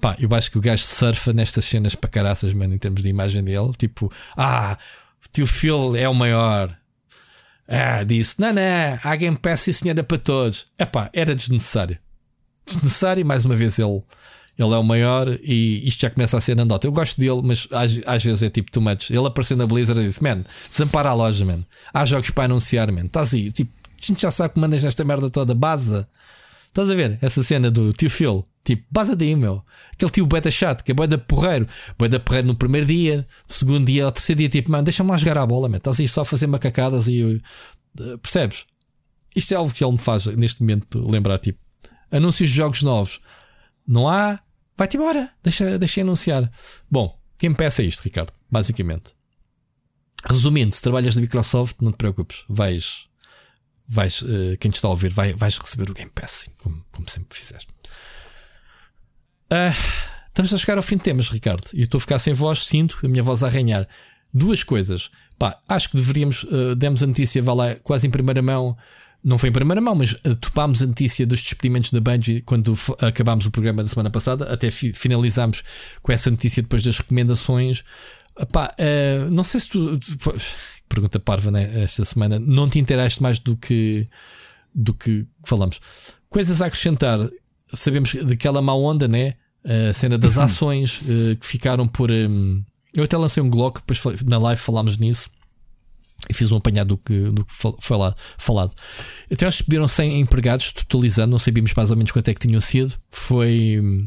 [0.00, 3.08] Pá, eu acho que o gajo surfa nestas cenas para caraças, mano, em termos de
[3.08, 3.70] imagem dele.
[3.78, 4.76] Tipo, ah,
[5.24, 6.76] o tio Phil é o maior.
[7.72, 8.62] Ah, disse, não, não,
[9.04, 10.66] há Game Pass e senhora para todos.
[10.76, 11.96] Epá, era desnecessário.
[12.66, 14.02] Desnecessário, mais uma vez ele,
[14.58, 16.88] ele é o maior e isto já começa a ser andota.
[16.88, 19.10] Eu gosto dele, mas às, às vezes é tipo too much.
[19.10, 21.64] Ele apareceu na Blizzard e disse, man, desampara a loja, man.
[21.94, 23.04] Há jogos para anunciar, man.
[23.04, 26.04] Estás aí, tipo, a gente já sabe que mandas nesta merda toda, base.
[26.66, 27.18] Estás a ver?
[27.22, 28.44] Essa cena do tio Phil.
[28.62, 29.64] Tipo, base daí, meu.
[29.92, 31.66] Aquele tio beta chato, que é boeda porreiro.
[31.98, 35.38] Boeda porreiro no primeiro dia, segundo dia, ao terceiro dia, tipo, mano, deixa-me lá jogar
[35.38, 35.78] a bola, man.
[35.78, 37.22] Estás aí só a fazer macacadas e.
[37.24, 38.66] Uh, percebes?
[39.34, 41.58] Isto é algo que ele me faz neste momento lembrar, tipo,
[42.10, 43.20] anúncios de jogos novos.
[43.86, 44.40] Não há,
[44.76, 46.50] vai-te embora, deixa, deixa anunciar.
[46.90, 49.14] Bom, quem peça é isto, Ricardo, basicamente.
[50.28, 53.06] Resumindo, se trabalhas na Microsoft, não te preocupes, vais,
[53.88, 57.08] vais uh, quem te está a ouvir, vai, vais receber o Game Pass, como, como
[57.08, 57.68] sempre fizeste.
[59.52, 59.74] Uh,
[60.28, 62.98] estamos a chegar ao fim de temas, Ricardo, e estou a ficar sem voz, sinto
[63.02, 63.88] a minha voz a arranhar.
[64.32, 65.10] Duas coisas.
[65.38, 68.76] Pá, acho que deveríamos, uh, demos a notícia, vá lá, quase em primeira mão.
[69.22, 72.78] Não foi em primeira mão, mas uh, topámos a notícia dos despedimentos da Bungie quando
[73.00, 74.52] acabámos o programa da semana passada.
[74.52, 75.64] Até fi finalizámos
[76.00, 77.82] com essa notícia depois das recomendações.
[78.52, 80.34] Pá, uh, não sei se tu, tu.
[80.88, 81.82] Pergunta parva, né?
[81.82, 82.38] Esta semana.
[82.38, 84.08] Não te interaste mais do que,
[84.74, 85.80] do que falamos.
[86.28, 87.18] Coisas a acrescentar.
[87.72, 89.34] Sabemos daquela má onda, né?
[89.64, 92.10] A cena das ações uh, que ficaram por.
[92.10, 92.62] Um,
[92.94, 95.30] eu até lancei um Glock, depois na live falámos nisso
[96.28, 98.74] e fiz um apanhado do que, do que foi lá falado.
[99.32, 102.60] Até eles pediram 100 empregados, totalizando, não sabíamos mais ou menos quanto é que tinham
[102.60, 102.94] sido.
[103.10, 104.06] Foi hum,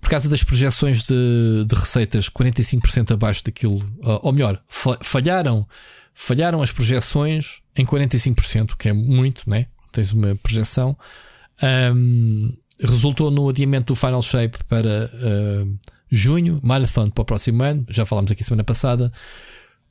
[0.00, 3.84] por causa das projeções de, de receitas 45% abaixo daquilo,
[4.22, 4.62] ou melhor,
[5.02, 5.66] falharam,
[6.14, 9.66] falharam as projeções em 45%, que é muito, né?
[9.92, 10.96] Tens uma projeção.
[11.62, 15.78] Um, resultou no adiamento do Final Shape para uh,
[16.10, 19.12] junho, Marathon para o próximo ano, já falámos aqui semana passada.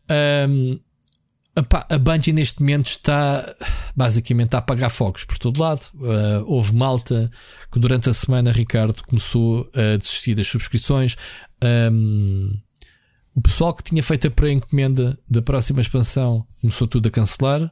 [0.09, 0.79] Um,
[1.89, 3.55] a Bungie neste momento está
[3.95, 5.89] basicamente a apagar fogos por todo lado.
[5.93, 7.31] Uh, houve malta
[7.71, 11.15] que durante a semana, Ricardo, começou a desistir das subscrições.
[11.63, 12.59] Um,
[13.33, 17.71] o pessoal que tinha feito a pré-encomenda da próxima expansão começou tudo a cancelar.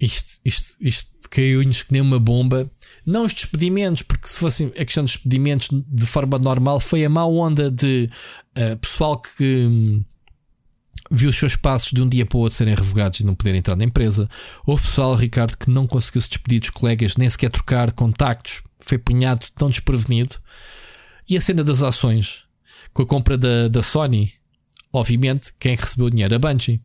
[0.00, 2.70] Isto, isto, isto caiu-nos que nem uma bomba.
[3.06, 7.08] Não os despedimentos, porque se fosse a questão de despedimentos de forma normal, foi a
[7.08, 8.10] má onda de
[8.58, 10.04] uh, pessoal que hum,
[11.10, 13.60] viu os seus passos de um dia para o outro serem revogados e não poderem
[13.60, 14.28] entrar na empresa.
[14.66, 18.96] Houve pessoal, Ricardo, que não conseguiu se despedir dos colegas, nem sequer trocar contactos, foi
[18.96, 20.36] apanhado tão desprevenido.
[21.28, 22.42] E a cena das ações,
[22.92, 24.32] com a compra da, da Sony,
[24.92, 26.34] obviamente, quem recebeu o dinheiro?
[26.34, 26.80] A Bungie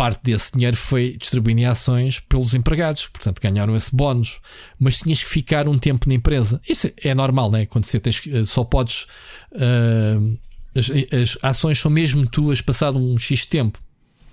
[0.00, 4.40] parte desse dinheiro foi distribuído em ações pelos empregados, portanto ganharam esse bónus,
[4.78, 6.58] mas tinhas que ficar um tempo na empresa.
[6.66, 7.66] Isso é normal, né?
[7.66, 9.06] Quando você tens, eh, só podes.
[9.52, 10.38] Uh,
[10.74, 13.78] as, as, ações são mesmo tuas passado um X tempo.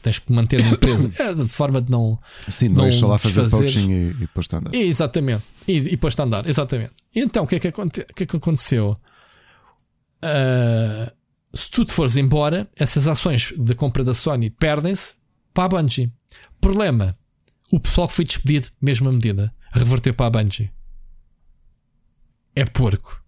[0.02, 1.12] Tens que manter na empresa.
[1.20, 2.18] é de forma de não.
[2.48, 4.74] Sim, não, não lá fazer poaching e, e pôs-te a andar.
[4.74, 5.44] Exatamente.
[5.68, 6.92] E, e pôs-te a andar, exatamente.
[7.14, 8.96] Então o que é que, aconte, que, é que aconteceu?
[10.24, 11.12] Uh,
[11.54, 15.18] se tu te fores embora, essas ações da compra da Sony perdem-se
[15.58, 16.14] para a Bungie.
[16.62, 17.18] Problema:
[17.72, 20.72] o pessoal que foi despedido, mesma medida, reverteu para a Bungie.
[22.56, 23.20] É porco.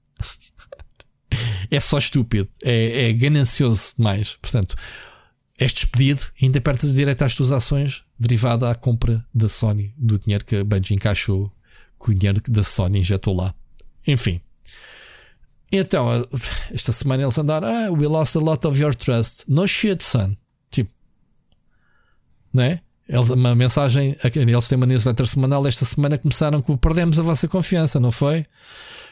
[1.71, 2.47] é só estúpido.
[2.63, 4.37] É, é ganancioso demais.
[4.39, 4.75] Portanto,
[5.57, 10.19] és despedido e ainda perdes direito às tuas ações derivada à compra da Sony, do
[10.19, 11.51] dinheiro que a Bungie encaixou,
[11.99, 13.55] que o dinheiro da Sony injetou lá.
[14.05, 14.39] Enfim.
[15.71, 16.07] Então,
[16.71, 19.45] esta semana eles andaram, ah, we lost a lot of your trust.
[19.47, 20.37] No shit, son
[22.53, 22.79] né?
[23.07, 25.65] Eles, uma mensagem, eles têm uma newsletter semanal.
[25.65, 28.45] Esta semana começaram com perdemos a vossa confiança, não foi?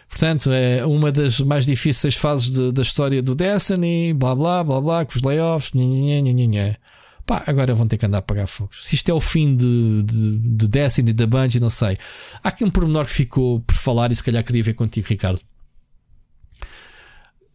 [0.07, 4.81] Portanto, é uma das mais difíceis fases de, da história do Destiny, blá blá blá
[4.81, 6.77] blá, com os layoffs, nha, nha, nha, nha.
[7.25, 8.85] Pá, agora vão ter que andar a apagar fogos.
[8.85, 11.97] Se isto é o fim de, de, de Destiny, da Bungie, não sei.
[12.41, 15.41] Há aqui um pormenor que ficou por falar e se calhar queria ver contigo, Ricardo.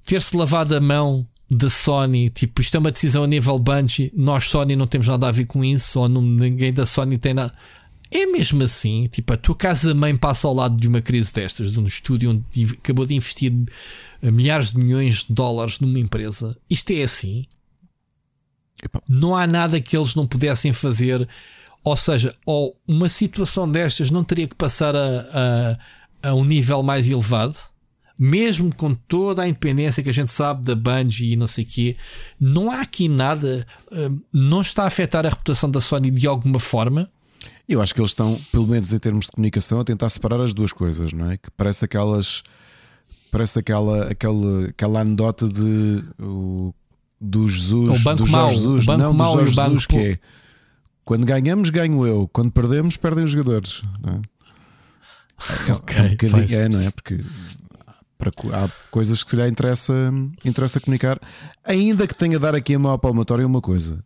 [0.05, 4.45] Ter-se lavado a mão da Sony, tipo, isto é uma decisão a nível Bungie, nós
[4.45, 7.55] Sony não temos nada a ver com isso, ou não, ninguém da Sony tem nada.
[8.11, 11.79] É mesmo assim, tipo, a tua casa-mãe passa ao lado de uma crise destas, de
[11.79, 13.53] um estúdio onde acabou de investir
[14.23, 16.57] eh, milhares de milhões de dólares numa empresa.
[16.69, 17.47] Isto é assim.
[19.09, 21.27] Não há nada que eles não pudessem fazer.
[21.85, 25.79] Ou seja, ou uma situação destas não teria que passar a,
[26.23, 27.72] a, a um nível mais elevado
[28.19, 31.67] mesmo com toda a independência que a gente sabe da Bungie e não sei o
[31.67, 31.97] quê,
[32.41, 36.59] não há aqui nada, hum, não está a afetar a reputação da Sony de alguma
[36.59, 37.11] forma.
[37.69, 40.53] Eu acho que eles estão, pelo menos em termos de comunicação, a tentar separar as
[40.53, 41.37] duas coisas, não é?
[41.37, 42.43] Que parece aquelas.
[43.31, 46.75] Parece aquela, aquela, aquela anedota de, o,
[47.19, 49.65] do Jesus, o banco do Jorge Jesus, o banco não, mau do Jorge e o
[49.65, 50.19] Jesus, banco que é
[51.05, 53.83] quando ganhamos, ganho eu, quando perdemos, perdem os jogadores.
[54.01, 54.21] Não é?
[55.69, 56.91] É, okay, é um bocadinho, é, não é?
[56.91, 57.21] Porque
[58.31, 60.13] para, há coisas que se lhe interessa,
[60.45, 61.19] interessa comunicar,
[61.65, 64.03] ainda que tenha a dar aqui a maior palmatória uma coisa.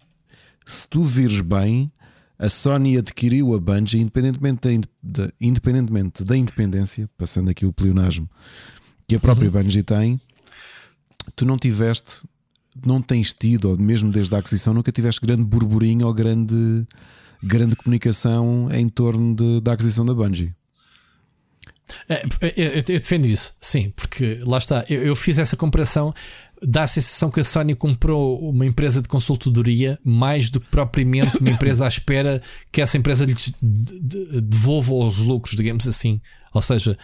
[0.64, 1.92] Se tu vires bem,
[2.38, 8.28] a Sony adquiriu a Bungie independentemente da, independentemente da independência, passando aqui o pleonasmo
[9.06, 9.62] que a própria uhum.
[9.62, 10.20] Bungie tem,
[11.36, 12.26] tu não tiveste,
[12.84, 16.86] não tens tido, ou mesmo desde a aquisição, nunca tiveste grande burburinho ou grande,
[17.42, 20.52] grande comunicação em torno de, da aquisição da Bungie.
[22.08, 22.24] É,
[22.56, 26.12] eu, eu, defendo isso, sim, porque lá está, eu, fiz essa comparação.
[26.60, 31.38] dá a sensação que a Sony comprou uma empresa de consultoria mais do que propriamente
[31.38, 32.42] uma empresa à espera
[32.72, 36.20] que essa empresa lhes devolva os lucros, digamos assim.
[36.52, 36.98] Ou seja,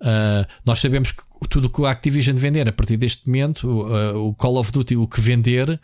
[0.00, 3.68] uh, nós sabemos que tudo o que a Activision vender a partir deste momento,
[4.16, 5.80] o Call of Duty, o que vender,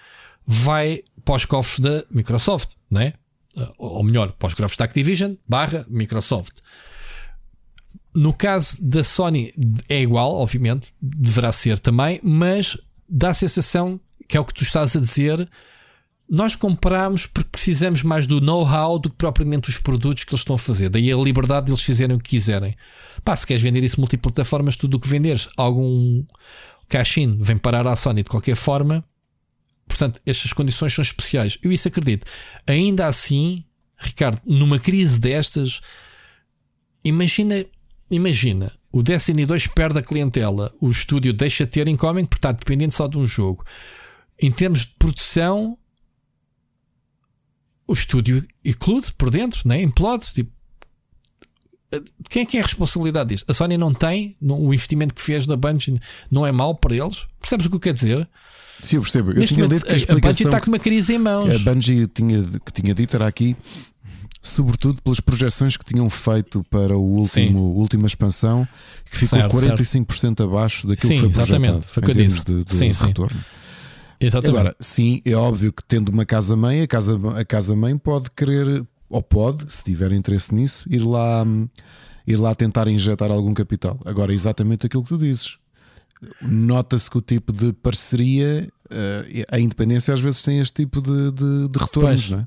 [0.46, 3.14] vai para os cofres da Microsoft, né?
[3.56, 6.61] Uh, ou melhor, para os da Activision barra Microsoft.
[8.14, 9.52] No caso da Sony
[9.88, 12.76] é igual, obviamente, deverá ser também, mas
[13.08, 13.98] dá a sensação
[14.28, 15.48] que é o que tu estás a dizer.
[16.28, 20.54] Nós compramos porque precisamos mais do know-how do que propriamente os produtos que eles estão
[20.54, 20.88] a fazer.
[20.88, 22.74] Daí a liberdade de eles fazerem o que quiserem.
[23.22, 26.24] Pá, se queres vender isso multiplataformas, tudo o que venderes, algum
[26.88, 29.04] cash-in vem parar à Sony de qualquer forma.
[29.86, 31.58] Portanto, estas condições são especiais.
[31.62, 32.26] Eu isso acredito.
[32.66, 33.64] Ainda assim,
[33.98, 35.80] Ricardo, numa crise destas,
[37.04, 37.66] imagina
[38.16, 42.52] imagina, o Destiny 2 perde a clientela, o estúdio deixa de ter incoming porque está
[42.52, 43.64] dependente só de um jogo.
[44.40, 45.78] Em termos de produção,
[47.86, 49.80] o estúdio eclude por dentro, né?
[49.80, 50.32] implode.
[50.32, 50.52] Tipo,
[52.28, 53.44] quem é que é a responsabilidade disso?
[53.48, 55.98] A Sony não tem, não, o investimento que fez na Bungie
[56.30, 57.26] não é mau para eles.
[57.38, 58.28] Percebes o que eu quero dizer?
[58.82, 59.30] Sim, eu percebo.
[59.30, 61.54] Eu Neste tinha momento, que a, a Bungie está com uma crise em mãos.
[61.54, 63.56] A Bungie tinha, que tinha dito era aqui
[64.42, 68.66] sobretudo pelas projeções que tinham feito para o último, última expansão,
[69.08, 70.42] que ficou certo, 45% certo.
[70.42, 72.44] abaixo daquilo sim, que foi projetado exatamente, foi em termos disse.
[72.44, 73.38] de, de sim, retorno.
[73.38, 73.44] Sim.
[74.26, 74.58] Exatamente.
[74.58, 78.84] Agora, sim, é óbvio que tendo uma casa-mãe, a casa-mãe a casa -mãe pode querer,
[79.08, 81.44] ou pode, se tiver interesse nisso, ir lá,
[82.26, 83.98] ir lá tentar injetar algum capital.
[84.04, 85.56] Agora, exatamente aquilo que tu dizes.
[86.40, 91.32] Nota-se que o tipo de parceria, eh, a independência às vezes tem este tipo de,
[91.32, 92.30] de, de retornos, pois.
[92.30, 92.46] não é?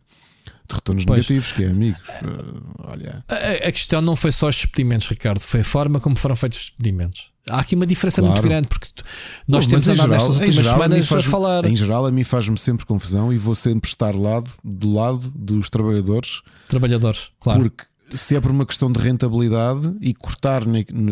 [0.68, 1.18] De retornos pois.
[1.18, 1.98] negativos, que é amigo.
[2.24, 3.24] Uh, olha.
[3.28, 6.60] A, a, questão não foi só os despedimentos, Ricardo, foi a forma como foram feitos
[6.60, 7.32] os despedimentos.
[7.48, 8.34] Há aqui uma diferença claro.
[8.34, 9.04] muito grande porque tu,
[9.48, 11.66] nós temos andado geral, nestas últimas geral, semanas a, a falar.
[11.66, 15.70] Em geral, a mim faz-me sempre confusão e vou sempre estar lado, do lado dos
[15.70, 16.42] trabalhadores.
[16.68, 17.62] Trabalhadores, claro.
[17.62, 20.64] Porque se é por uma questão de rentabilidade e cortar,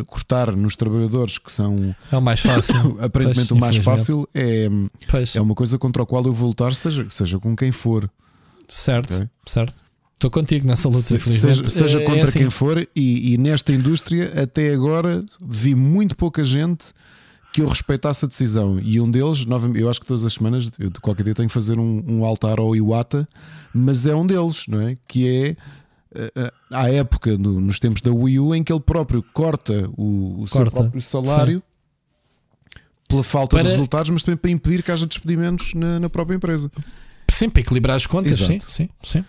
[0.05, 4.67] cortar nos trabalhadores que são é o mais fácil, aparentemente pois, o mais fácil, é,
[5.33, 8.09] é uma coisa contra a qual eu vou lutar, seja, seja com quem for.
[8.67, 9.29] Certo, okay.
[9.45, 9.83] certo.
[10.13, 12.39] Estou contigo nessa luta, Se, seja, seja, é, contra é assim.
[12.39, 16.93] quem for, e, e, nesta indústria, até agora, vi muito pouca gente
[17.51, 18.79] que eu respeitasse a decisão.
[18.79, 19.45] E um deles,
[19.75, 22.25] eu acho que todas as semanas, eu de qualquer dia tenho que fazer um, um
[22.25, 23.27] altar ao Iwata,
[23.73, 24.95] mas é um deles, não é?
[25.07, 25.55] Que é
[26.15, 29.89] eh, eh, à época, no, nos tempos da Wii U, em que ele próprio corta
[29.97, 30.69] o, o corta.
[30.69, 32.81] seu próprio salário Sim.
[33.09, 33.63] pela falta para...
[33.63, 36.71] de resultados, mas também para impedir que haja despedimentos na, na própria empresa.
[37.33, 39.25] Sim, para equilibrar as contas, sim, sim, sim.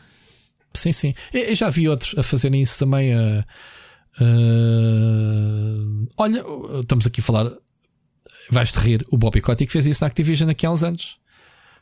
[0.75, 1.15] Sim, sim.
[1.33, 3.15] Eu já vi outros a fazerem isso também.
[3.17, 3.45] Uh,
[4.21, 6.45] uh, olha,
[6.81, 7.51] estamos aqui a falar.
[8.51, 9.07] Vais-te rir.
[9.11, 11.17] O Bobby Kotick fez isso na Activision aqui há uns anos.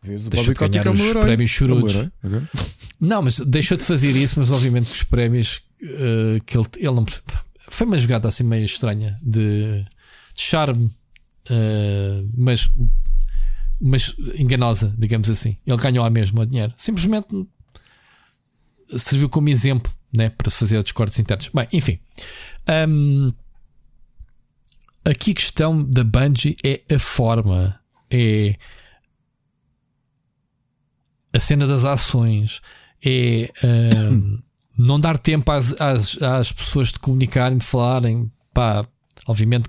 [0.01, 1.97] Vês, o Bobby Kotick é o meu prémios chorudos.
[1.97, 2.09] É
[3.01, 6.95] não, mas deixou de fazer isso, mas obviamente que os prémios uh, que ele, ele
[6.95, 7.05] não.
[7.69, 9.83] Foi uma jogada assim meio estranha de,
[10.35, 10.91] de charme,
[12.37, 12.71] mas
[13.83, 15.59] mas enganosa, digamos assim.
[15.67, 16.73] Ele ganhou a mesma dinheiro.
[16.77, 17.27] Simplesmente
[18.97, 21.49] serviu como exemplo né, para fazer os cortes internos.
[21.49, 21.99] Bem, enfim.
[22.89, 23.33] Um,
[25.05, 28.57] aqui a questão da Bungie é a forma, é
[31.33, 32.61] a cena das ações,
[33.05, 33.51] é
[34.13, 34.39] um,
[34.79, 38.31] não dar tempo às, às, às pessoas de comunicarem, de falarem.
[38.55, 38.87] Pá,
[39.27, 39.69] obviamente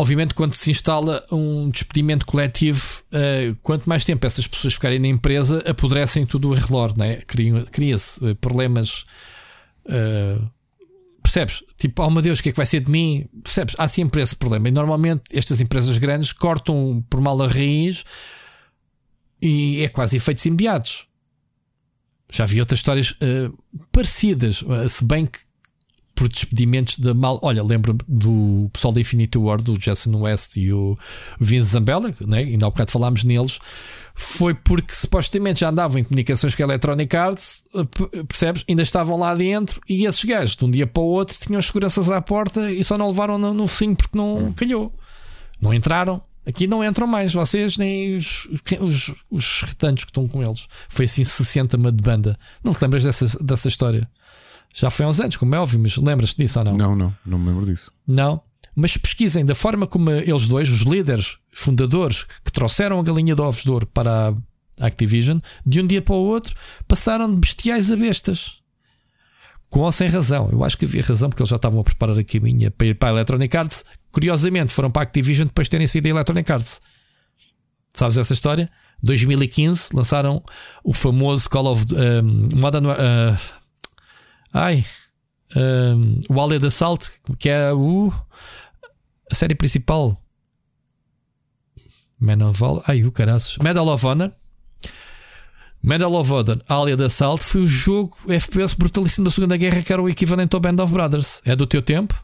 [0.00, 5.08] obviamente, quando se instala um despedimento coletivo, uh, quanto mais tempo essas pessoas ficarem na
[5.08, 7.16] empresa, apodrecem tudo o relógio, né?
[7.70, 9.04] cria-se uh, problemas.
[9.84, 10.50] Uh,
[11.22, 11.62] percebes?
[11.76, 13.26] Tipo, oh meu Deus, o que é que vai ser de mim?
[13.42, 13.76] Percebes?
[13.76, 14.68] Há sempre esse problema.
[14.68, 18.02] E normalmente estas empresas grandes cortam por mal a raiz
[19.42, 21.06] e é quase efeitos imediatos.
[22.32, 23.14] Já vi outras histórias
[23.92, 25.40] parecidas, se bem que
[26.20, 27.38] por despedimentos de mal.
[27.40, 30.94] Olha, lembro-me do pessoal da Infinity War, do Jason West e o
[31.40, 32.40] Vince Zambella, né?
[32.40, 33.58] ainda há bocado falámos neles.
[34.14, 38.66] Foi porque supostamente já andavam em comunicações com a Electronic Arts, eh, percebes?
[38.68, 41.64] Ainda estavam lá dentro e esses gajos, de um dia para o outro, tinham as
[41.64, 44.52] seguranças à porta e só não levaram no, no fim porque não hum.
[44.52, 44.92] calhou.
[45.58, 46.20] Não entraram.
[46.44, 48.46] Aqui não entram mais vocês, nem os,
[48.78, 50.68] os, os retantes que estão com eles.
[50.86, 52.38] Foi assim 60 de banda.
[52.62, 54.06] Não te lembras dessa, dessa história?
[54.72, 56.76] Já foi há uns anos, como é óbvio, mas lembras-te disso ou não?
[56.76, 57.92] Não, não, não me lembro disso.
[58.06, 58.40] Não.
[58.74, 63.40] Mas pesquisem da forma como eles dois, os líderes, fundadores, que trouxeram a galinha de
[63.42, 64.34] ovos de ouro para
[64.78, 66.54] a Activision, de um dia para o outro,
[66.86, 68.58] passaram de bestiais a bestas.
[69.68, 70.48] Com ou sem razão.
[70.50, 72.94] Eu acho que havia razão, porque eles já estavam a preparar a caminha para ir
[72.94, 73.84] para a Electronic Arts.
[74.10, 76.80] Curiosamente, foram para a Activision depois de terem sido a Electronic Arts.
[77.94, 78.70] Sabes essa história?
[79.02, 80.42] 2015 lançaram
[80.82, 82.86] o famoso Call of um, Modern.
[82.86, 83.59] Uh,
[84.52, 84.84] ai.
[85.56, 88.12] Um, o Alien Assault, que é o,
[89.30, 90.16] a série principal.
[92.20, 92.82] Man of Honor.
[92.86, 93.56] Ai, o caraças.
[93.58, 94.32] Medal of Honor.
[95.82, 100.02] Medal of Honor, Alien Assault foi o jogo FPS brutalíssimo da Segunda Guerra que era
[100.02, 101.40] o equivalente ao Band of Brothers.
[101.44, 102.22] É do teu tempo?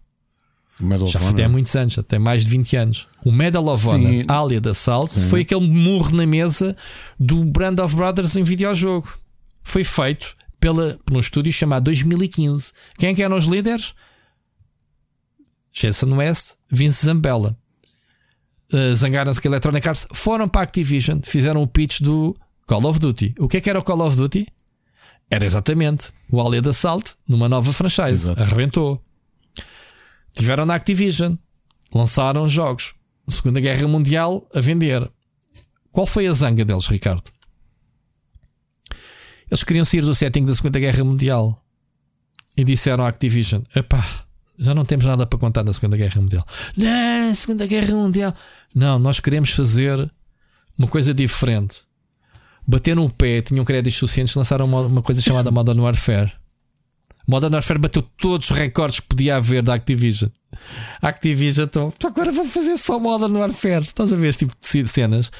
[0.78, 3.08] Medal já foi há muitos anos, já tem mais de 20 anos.
[3.24, 3.94] O Medal of Sim.
[3.94, 5.22] Honor, Alien Assault, Sim.
[5.22, 6.76] foi aquele murro na mesa
[7.18, 9.08] do Brand of Brothers em videojogo.
[9.64, 10.35] Foi feito
[10.66, 12.72] pela, por um estúdio chamado 2015.
[12.98, 13.94] Quem é que eram os líderes?
[15.72, 17.56] Jason West, Vince Zambella.
[18.72, 22.36] Uh, Zangaram-se com a Electronic Arts, foram para a Activision, fizeram o pitch do
[22.66, 23.36] Call of Duty.
[23.38, 24.44] O que é que era o Call of Duty?
[25.30, 28.12] Era exatamente o Alien Assault numa nova franchise.
[28.30, 28.43] Exato.
[28.43, 29.01] Arrebentou.
[30.32, 31.36] Tiveram na Activision,
[31.94, 32.93] lançaram jogos.
[33.28, 35.09] Segunda Guerra Mundial a vender.
[35.93, 37.35] Qual foi a zanga deles, Ricardo?
[39.51, 41.62] Eles queriam sair do setting da Segunda Guerra Mundial
[42.56, 44.24] e disseram à Activision: epá,
[44.59, 46.44] já não temos nada para contar da Segunda Guerra Mundial.
[46.77, 48.35] Não, Segunda Guerra Mundial.
[48.74, 50.10] Não, nós queremos fazer
[50.78, 51.82] uma coisa diferente.
[52.66, 56.32] Bateram o pé, tinham créditos suficientes, lançaram uma, uma coisa chamada Modern Warfare.
[57.27, 60.31] Modern Warfare bateu todos os recordes que podia haver da Activision.
[61.01, 63.82] Activision, então, agora vamos fazer só Modern Warfare.
[63.82, 65.31] Estás a ver esse tipo de cenas?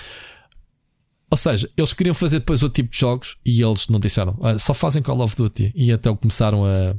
[1.31, 4.39] Ou seja, eles queriam fazer depois outro tipo de jogos e eles não deixaram.
[4.43, 5.73] Ah, só fazem Call of Duty.
[5.74, 6.94] E até começaram a,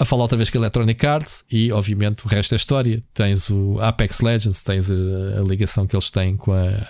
[0.00, 1.44] a falar outra vez com a Electronic Arts.
[1.50, 3.02] E obviamente o resto é história.
[3.14, 4.94] Tens o Apex Legends, tens a,
[5.40, 6.86] a ligação que eles têm com a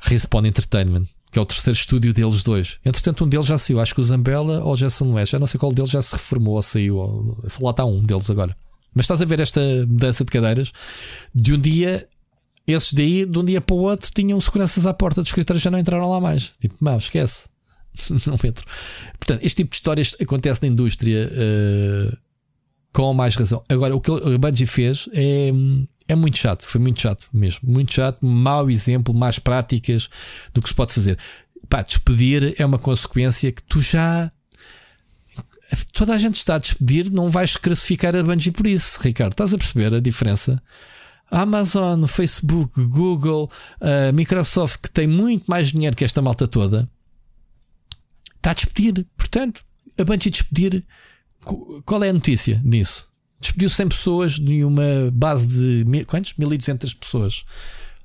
[0.00, 2.78] Respawn Entertainment, que é o terceiro estúdio deles dois.
[2.82, 3.80] Entretanto, um deles já saiu.
[3.80, 5.32] Acho que o Zambella ou o Jason West.
[5.32, 6.96] Já não sei qual deles já se reformou ou saiu.
[6.96, 8.56] Ou, lá está um deles agora.
[8.94, 10.72] Mas estás a ver esta mudança de cadeiras
[11.34, 12.08] de um dia
[12.66, 15.70] esses daí, de um dia para o outro, tinham seguranças à porta dos escritórios já
[15.70, 16.52] não entraram lá mais.
[16.60, 17.44] Tipo, não, esquece.
[18.26, 18.66] não entro.
[19.18, 22.16] Portanto, este tipo de histórias acontece na indústria uh,
[22.92, 23.62] com mais razão.
[23.68, 25.50] Agora, o que a Bungie fez é,
[26.08, 26.64] é muito chato.
[26.64, 27.70] Foi muito chato mesmo.
[27.70, 28.24] Muito chato.
[28.24, 30.08] Mau exemplo, más práticas
[30.52, 31.18] do que se pode fazer.
[31.68, 34.30] Pá, despedir é uma consequência que tu já.
[35.92, 39.32] Toda a gente está a despedir, não vais classificar a Bungie por isso, Ricardo.
[39.32, 40.62] Estás a perceber a diferença?
[41.30, 43.50] Amazon, Facebook, Google,
[44.14, 46.88] Microsoft, que tem muito mais dinheiro que esta malta toda,
[48.36, 49.06] está a despedir.
[49.16, 49.62] Portanto,
[49.98, 50.84] a Bungie despedir.
[51.84, 53.06] Qual é a notícia nisso?
[53.40, 56.34] Despediu 100 pessoas de uma base de quantos?
[56.34, 57.44] 1200 pessoas.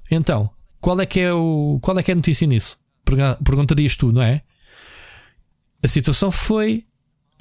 [0.09, 0.49] Então,
[0.79, 2.77] qual é que é, o, qual é, que é a notícia nisso?
[3.43, 4.41] Perguntarias tu, não é?
[5.83, 6.85] A situação foi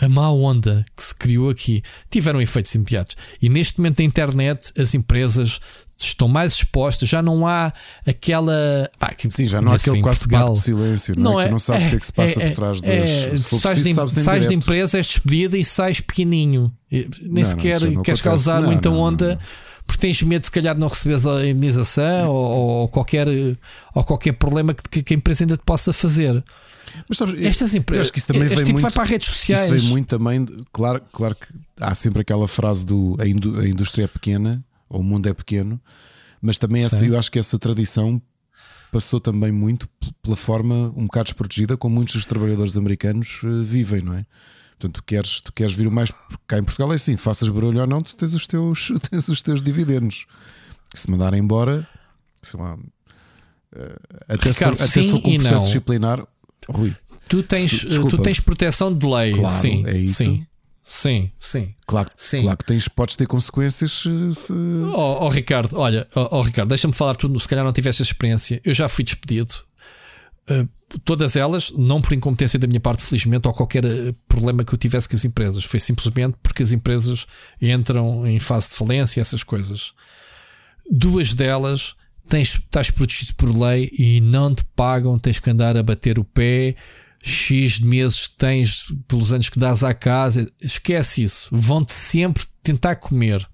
[0.00, 3.16] a má onda que se criou aqui tiveram efeitos imediatos.
[3.40, 5.60] E neste momento na internet as empresas
[5.98, 7.72] estão mais expostas, já não há
[8.06, 8.90] aquela.
[9.00, 11.46] Ah, que, Sim, já não há aquele quase Portugal, de silêncio, não, não é?
[11.46, 11.50] é?
[11.50, 12.90] não sabes é, o que é que se passa é, por trás das.
[12.90, 16.72] É, sais, de, sais de empresa, és despedida e sais pequenininho.
[16.90, 19.38] Nem não, sequer não, queres causar muita onda.
[19.86, 22.44] Porque tens medo, se calhar, de não receberes a imunização ou,
[22.82, 23.26] ou, qualquer,
[23.92, 26.44] ou qualquer problema que, que a empresa ainda te possa fazer.
[27.08, 28.06] Mas sabes, estas empresas.
[28.06, 29.66] Acho que isso também vem tipo muito, vai para as redes sociais.
[29.66, 30.46] Isso vem muito também.
[30.72, 31.46] Claro, claro que
[31.80, 35.80] há sempre aquela frase do a, indústria é pequena, ou o mundo é pequeno,
[36.40, 38.20] mas também essa, eu acho que essa tradição
[38.90, 39.88] passou também muito
[40.22, 44.26] pela forma um bocado desprotegida como muitos dos trabalhadores americanos uh, vivem, não é?
[44.78, 46.10] Portanto, tu queres, tu queres vir o mais.
[46.46, 49.42] Cá em Portugal é assim: faças barulho ou não, tu tens os teus, tens os
[49.42, 50.26] teus dividendos.
[50.94, 51.86] Se mandarem embora,
[52.42, 52.76] sei lá,
[53.76, 53.96] eh,
[54.28, 56.26] até, Ricardo, se for, até se for com um processo disciplinar,
[56.68, 56.94] Rui.
[57.28, 59.84] Tu tens, tu tens proteção de lei, claro, sim.
[59.86, 60.24] É isso.
[60.24, 60.46] Sim.
[60.84, 61.72] Sim, sim.
[61.86, 62.42] Claro, sim.
[62.42, 64.52] claro que tens, podes ter consequências se.
[64.92, 68.10] Oh, oh Ricardo, olha, oh, oh Ricardo, deixa-me falar, tu se calhar não tiveste essa
[68.10, 68.60] experiência.
[68.64, 69.54] Eu já fui despedido.
[70.50, 70.68] Uh,
[71.04, 74.78] todas elas, não por incompetência da minha parte, felizmente, ou qualquer eh, problema que eu
[74.78, 75.62] tivesse com as empresas.
[75.62, 77.24] Foi simplesmente porque as empresas
[77.62, 79.92] entram em fase de falência, essas coisas.
[80.90, 81.94] Duas delas
[82.30, 86.24] tens, estás protegido por lei e não te pagam, tens que andar a bater o
[86.24, 86.76] pé.
[87.22, 91.48] X de meses que tens pelos anos que dás à casa, esquece isso.
[91.52, 93.46] Vão-te sempre tentar comer.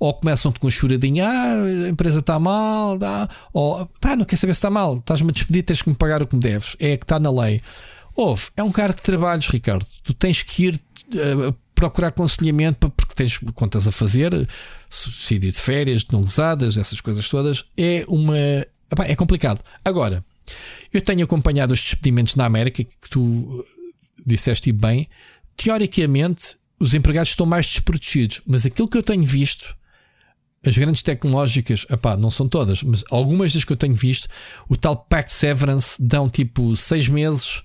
[0.00, 3.28] Ou começam-te com a choradinha, ah, a empresa está mal, dá.
[3.52, 6.20] ou pá, não quer saber se está mal, estás-me a despedir, tens que me pagar
[6.20, 6.74] o que me deves.
[6.80, 7.60] É que está na lei.
[8.16, 9.86] Houve, é um cargo de trabalhos, Ricardo.
[10.02, 10.80] Tu tens que ir
[11.14, 14.48] uh, procurar aconselhamento porque tens contas a fazer
[14.88, 18.36] subsídio de férias, não usadas, essas coisas todas, é uma.
[18.38, 19.62] é complicado.
[19.84, 20.24] Agora,
[20.92, 23.64] eu tenho acompanhado os despedimentos na América, que tu
[24.24, 25.08] disseste bem.
[25.56, 29.74] Teoricamente, os empregados estão mais desprotegidos, mas aquilo que eu tenho visto
[30.64, 34.28] as grandes tecnológicas, epá, não são todas, mas algumas das que eu tenho visto,
[34.68, 37.62] o tal Pact Severance dão tipo seis meses,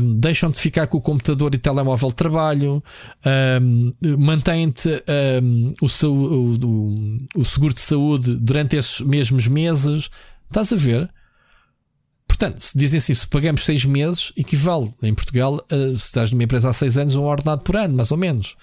[0.00, 2.82] um, deixam de ficar com o computador e telemóvel de trabalho,
[3.60, 5.02] um, mantém-te
[5.42, 10.08] um, o, o, o, seguro de saúde durante esses mesmos meses.
[10.48, 11.10] Estás a ver?
[12.26, 16.44] Portanto, se dizem assim, se pagamos seis meses, equivale em Portugal, a, se estás numa
[16.44, 18.56] empresa há seis anos, um ordenado por ano, mais ou menos.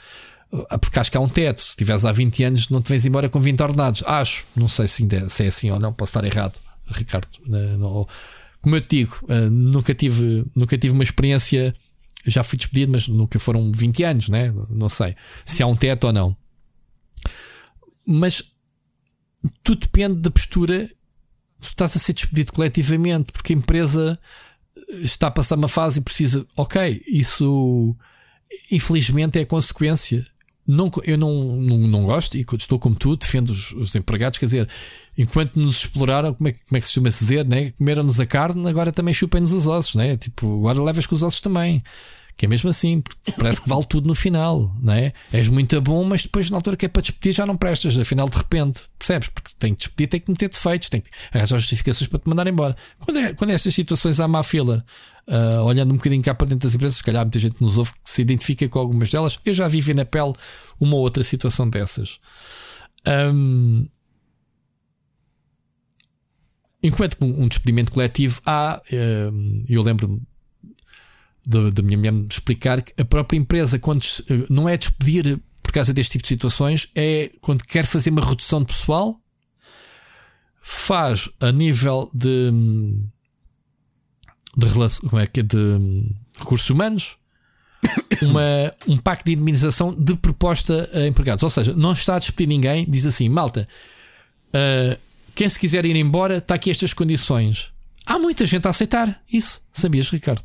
[0.70, 1.62] Ah, porque acho que há um teto.
[1.62, 4.04] Se estiveres há 20 anos, não te vens embora com 20 ordenados.
[4.06, 4.46] Acho.
[4.56, 5.92] Não sei se, ainda, se é assim ou não.
[5.92, 7.28] Posso estar errado, Ricardo.
[7.46, 8.08] Não,
[8.62, 11.74] como eu te digo, ah, nunca, tive, nunca tive uma experiência.
[12.26, 14.54] Já fui despedido, mas nunca foram 20 anos, né?
[14.70, 16.38] Não sei se há um teto ou não.
[18.08, 18.54] Mas
[19.64, 20.90] tudo depende da postura.
[21.60, 24.20] Tu estás a ser despedido coletivamente porque a empresa
[25.02, 26.46] está a passar uma fase e precisa.
[26.56, 27.96] Ok, isso
[28.72, 30.26] infelizmente é consequência
[30.68, 34.40] não, eu não, não, não gosto e estou como tu, defendo os, os, empregados.
[34.40, 34.69] Quer dizer,
[35.18, 37.72] enquanto nos exploraram, como é, como é que se chama dizer, né?
[37.72, 40.15] comeram-nos a carne, agora também chupem-nos os ossos, né?
[40.15, 41.84] tipo, agora levas com os ossos também.
[42.35, 43.03] Que é mesmo assim,
[43.38, 45.14] parece que vale tudo no final, não é?
[45.31, 48.27] És muito bom, mas depois na altura que é para despedir já não prestas, afinal
[48.27, 49.30] de repente, percebes?
[49.30, 52.48] Porque tem que despedir, tem que meter defeitos, tem que arranjar justificações para te mandar
[52.48, 52.76] embora.
[52.99, 54.84] Quando é, quando é estas situações há má fila,
[55.28, 57.91] uh, olhando um bocadinho cá para dentro das empresas, se calhar muita gente nos ouve
[57.91, 59.40] que se identifica com algumas delas.
[59.45, 60.34] Eu já vivi na pele
[60.80, 62.20] uma ou outra situação dessas.
[63.08, 63.88] Um,
[66.82, 68.82] enquanto um despedimento coletivo há,
[69.68, 70.22] eu lembro-me
[71.45, 74.04] da minha mulher explicar que a própria empresa, quando
[74.50, 78.62] não é despedir por causa deste tipo de situações, é quando quer fazer uma redução
[78.62, 79.20] de pessoal,
[80.62, 82.52] faz a nível de
[84.56, 86.06] de, relação, como é que é, de
[86.38, 87.18] recursos humanos
[88.22, 91.44] uma, um pacto de indemnização de proposta a empregados.
[91.44, 93.68] Ou seja, não está a despedir ninguém, diz assim: malta,
[94.50, 95.00] uh,
[95.36, 97.72] quem se quiser ir embora, está aqui estas condições.
[98.06, 99.62] Há muita gente a aceitar isso.
[99.72, 100.44] Sabias, Ricardo?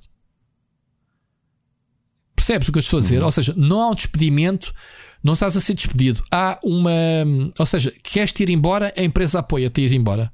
[2.37, 3.19] Percebes o que eu estou a dizer?
[3.19, 3.25] Uhum.
[3.25, 4.73] Ou seja, não há um despedimento,
[5.23, 6.23] não estás a ser despedido.
[6.31, 6.91] Há uma.
[7.59, 10.33] Ou seja, queres ir embora, a empresa apoia-te a ir embora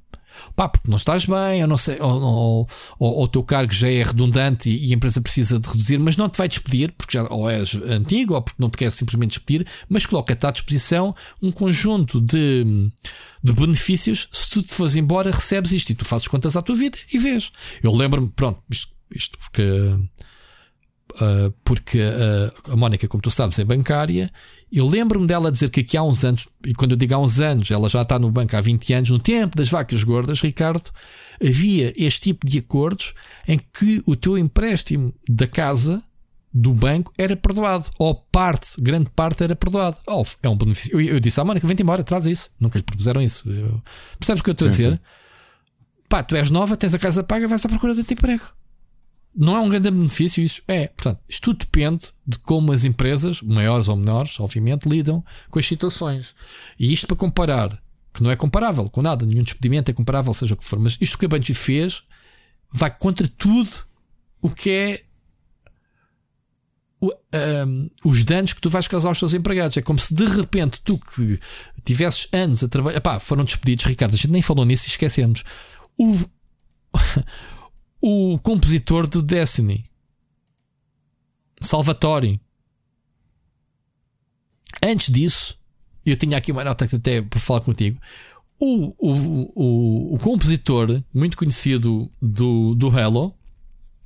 [0.55, 2.67] pá, porque não estás bem, ou não sei, ou,
[2.99, 6.29] o teu cargo já é redundante e, e, a empresa precisa de reduzir, mas não
[6.29, 9.65] te vai despedir, porque já ou és antigo, ou porque não te quer simplesmente despedir,
[9.89, 12.91] mas coloca-te à disposição um conjunto de,
[13.43, 14.27] de benefícios.
[14.31, 17.17] Se tu te fores embora, recebes isto e tu fazes contas à tua vida e
[17.17, 17.51] vês.
[17.81, 19.63] Eu lembro-me, pronto, isto, isto porque.
[21.15, 24.29] Uh, porque uh, a Mónica, como tu sabes, é bancária
[24.79, 27.39] eu lembro-me dela dizer que aqui há uns anos, e quando eu digo há uns
[27.39, 30.91] anos, ela já está no banco há 20 anos, no tempo das vacas gordas, Ricardo,
[31.41, 33.13] havia este tipo de acordos
[33.47, 36.03] em que o teu empréstimo da casa
[36.53, 39.97] do banco era perdoado, ou parte, grande parte era perdoado.
[40.07, 40.99] Oh, é um benefício.
[40.99, 42.49] Eu, eu disse à Mónica: vem embora, traz isso.
[42.59, 43.49] Nunca lhe propuseram isso.
[43.49, 43.81] Eu...
[44.17, 44.93] Percebes o que eu estou a dizer?
[44.93, 44.99] Sim.
[46.07, 48.43] Pá, tu és nova, tens a casa paga, vais à procura de emprego.
[49.35, 50.61] Não é um grande benefício isso?
[50.67, 50.87] É.
[50.87, 55.65] Portanto, isto tudo depende de como as empresas, maiores ou menores, obviamente, lidam com as
[55.65, 56.33] situações.
[56.79, 57.83] E isto para comparar,
[58.13, 60.97] que não é comparável com nada, nenhum despedimento é comparável, seja o que for, mas
[61.01, 62.03] isto que a Bungie fez
[62.71, 63.69] vai contra tudo
[64.41, 65.03] o que é
[67.01, 69.75] um, os danos que tu vais causar aos teus empregados.
[69.75, 71.39] É como se de repente tu que
[71.83, 75.43] tivesses anos a trabalhar, pá, foram despedidos, Ricardo, a gente nem falou nisso e esquecemos.
[75.97, 76.17] O
[78.07, 79.83] o compositor do Destiny,
[81.59, 82.39] Salvatore.
[84.83, 85.57] Antes disso,
[86.05, 87.99] eu tinha aqui uma nota até para falar contigo.
[88.59, 93.33] O, o, o, o compositor muito conhecido do, do Halo,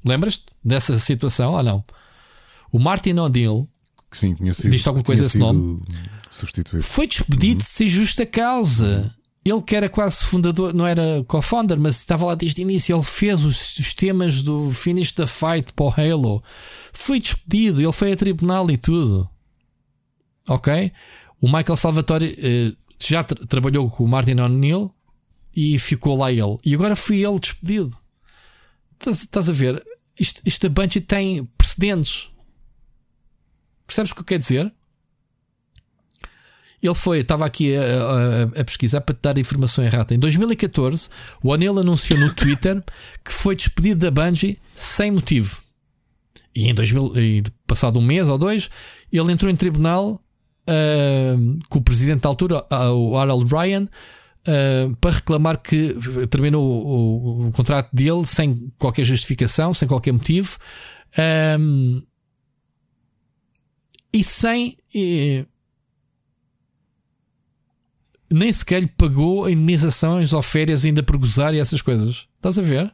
[0.06, 1.84] lembras-te dessa situação ou não?
[2.72, 3.68] O Martin O'Neill,
[4.10, 5.84] que sim, tinha sido, diz alguma coisa esse nome,
[6.30, 6.86] substituído.
[6.86, 7.66] foi despedido uhum.
[7.66, 9.14] sem justa causa.
[9.44, 12.96] Ele que era quase fundador, não era co-founder, mas estava lá desde o início.
[12.96, 16.44] Ele fez os sistemas do Finish the Fight para o Halo.
[16.92, 19.30] Foi despedido, ele foi a tribunal e tudo.
[20.48, 20.92] Ok?
[21.40, 24.94] O Michael Salvatore eh, já tra trabalhou com o Martin O'Neill
[25.56, 26.58] e ficou lá ele.
[26.66, 27.98] E agora foi ele despedido.
[29.06, 29.84] Estás a ver?
[30.20, 32.30] Isto, isto a Bungie tem precedentes.
[33.88, 34.74] Percebes o que eu quero dizer?
[36.82, 40.16] Ele foi, estava aqui a, a, a, pesquisar para te dar informação errada.
[40.16, 41.10] Em 2014,
[41.44, 42.82] o Anel anunciou no Twitter
[43.24, 45.62] que foi despedido da Bungie sem motivo.
[46.56, 48.70] E em 2000, e passado um mês ou dois,
[49.12, 50.22] ele entrou em tribunal
[50.70, 55.96] uh, com o presidente da altura, uh, o Harold Ryan, uh, para reclamar que
[56.30, 60.58] terminou o, o, o, contrato dele sem qualquer justificação, sem qualquer motivo.
[61.60, 62.02] Um,
[64.12, 64.78] e sem
[68.32, 72.28] nem sequer lhe pagou indemnizações ou férias ainda por gozar e essas coisas.
[72.38, 72.94] Estás a ver?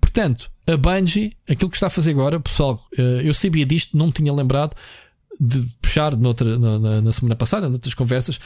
[0.00, 4.06] Portanto, a Bungie, aquilo que está a fazer agora, pessoal, eh, eu sabia disto, não
[4.06, 4.74] me tinha lembrado
[5.40, 8.40] de puxar noutra, na, na semana passada, noutras conversas.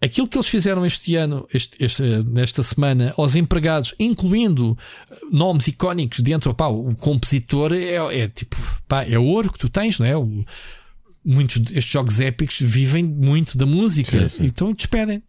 [0.00, 4.76] Aquilo que eles fizeram este ano, este, este, nesta semana, aos empregados, incluindo
[5.32, 8.56] nomes icónicos dentro, pá, o compositor é, é tipo,
[8.86, 10.16] pá, é ouro que tu tens, não é?
[10.16, 10.44] O,
[11.26, 14.44] muitos destes jogos épicos vivem muito da música, sim, sim.
[14.44, 15.22] então despedem.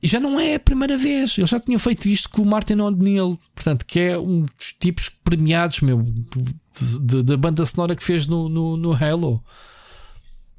[0.00, 1.36] E já não é a primeira vez.
[1.36, 5.08] Eles já tinham feito isto com o Martin O'Neill, portanto, que é um dos tipos
[5.08, 6.04] premiados meu,
[7.22, 9.42] da banda sonora que fez no, no, no, Halo.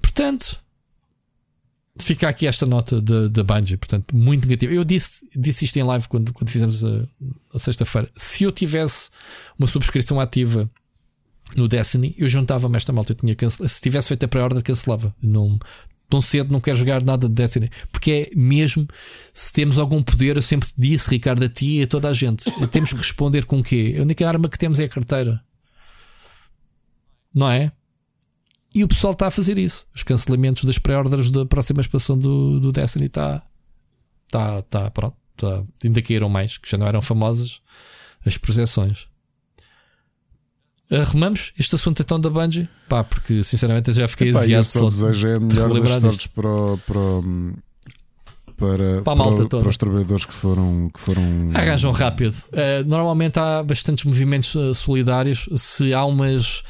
[0.02, 0.61] Portanto,
[1.98, 4.73] fica aqui esta nota da Bungie, portanto, muito negativa.
[4.73, 7.07] Eu disse, disse isto em live quando, quando fizemos a,
[7.53, 8.11] a sexta-feira.
[8.14, 9.10] Se eu tivesse
[9.57, 10.69] uma subscrição ativa
[11.56, 13.12] no Destiny, eu juntava-me esta malta.
[13.12, 15.16] Eu tinha Se tivesse feito a pré-order, cancelava.
[15.22, 15.58] Não,
[16.10, 17.70] tão cedo não quero jogar nada de Destiny.
[17.92, 18.88] Porque é mesmo,
[19.34, 22.50] se temos algum poder, eu sempre disse, Ricardo, a ti e a toda a gente,
[22.72, 23.96] temos que responder com o quê?
[23.98, 25.42] A única arma que temos é a carteira.
[27.34, 27.72] Não é?
[28.74, 29.86] E o pessoal está a fazer isso.
[29.96, 33.44] Os cancelamentos das pré-orders da próxima expansão do, do Destiny está.
[34.26, 35.16] Está, está, pronto.
[35.32, 37.62] Está, ainda caíram mais, que já não eram famosas
[38.26, 39.08] as projeções.
[40.91, 42.68] Arrumamos este assunto então da Bungie?
[42.88, 46.49] Pá, porque sinceramente eu já fiquei Epá, Eu só desejo é melhor das sortes para,
[46.88, 46.99] para,
[48.57, 50.90] para, para, malta para, para os trabalhadores que foram.
[50.91, 51.52] Que foram...
[51.53, 52.34] Arranjam rápido.
[52.48, 55.48] Uh, normalmente há bastantes movimentos uh, solidários.
[55.56, 56.64] Se há umas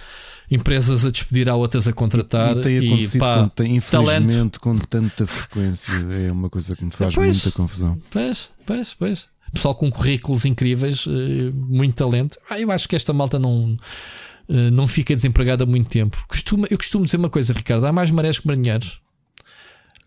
[0.51, 2.57] empresas a despedir, há outras a contratar.
[2.57, 4.59] E, tem acontecido, e, pá, com, infelizmente, talento.
[4.59, 5.93] com tanta frequência.
[6.27, 7.97] É uma coisa que me faz pois, muita confusão.
[8.11, 12.37] Pois, pois, pois pessoal com currículos incríveis, eh, muito talento.
[12.49, 13.77] Ah, eu acho que esta malta não,
[14.49, 16.17] eh, não fica desempregada há muito tempo.
[16.27, 18.99] Costuma, eu costumo dizer uma coisa, Ricardo: há mais marés que marinheiros.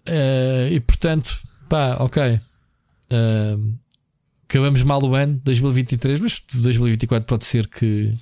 [0.08, 1.38] Uh, e portanto,
[1.68, 2.40] pá, ok.
[3.12, 3.74] Uh,
[4.48, 8.12] acabamos mal o ano 2023, mas 2024 pode ser que.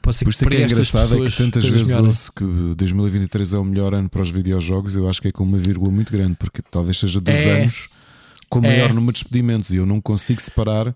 [0.00, 2.44] Pode ser Por isso que, é que é engraçado é que tantas vezes ouço que
[2.76, 4.96] 2023 é o melhor ano para os videojogos.
[4.96, 7.62] Eu acho que é com uma vírgula muito grande, porque talvez seja dos é.
[7.62, 7.88] anos
[8.48, 8.92] com maior é.
[8.92, 10.94] número de despedimentos e eu não consigo separar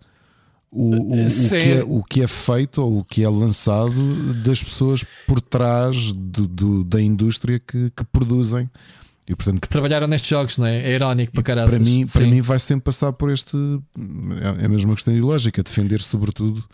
[0.71, 4.63] o, o, o, que é, o que é feito ou o que é lançado das
[4.63, 8.71] pessoas por trás do, do da indústria que, que, produzem.
[9.29, 10.79] E, portanto, que trabalharam nestes jogos, não é?
[10.79, 11.71] É irónico para caralho.
[11.71, 13.57] Para mim, para mim vai sempre passar por este.
[14.61, 16.65] É a mesma questão ideológica, defender sobretudo.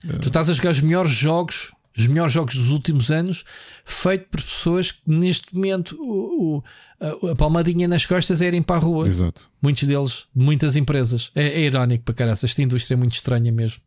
[0.00, 3.44] Tu estás a jogar os melhores jogos os melhores jogos dos últimos anos,
[3.84, 6.64] feito por pessoas que neste momento o, o,
[7.00, 9.06] a, a, palmadinha nas costas é irem para a rua.
[9.06, 9.50] Exato.
[9.60, 11.30] Muitos deles, muitas empresas.
[11.34, 12.38] É, é irónico para caralho.
[12.42, 13.80] Esta indústria é muito estranha mesmo.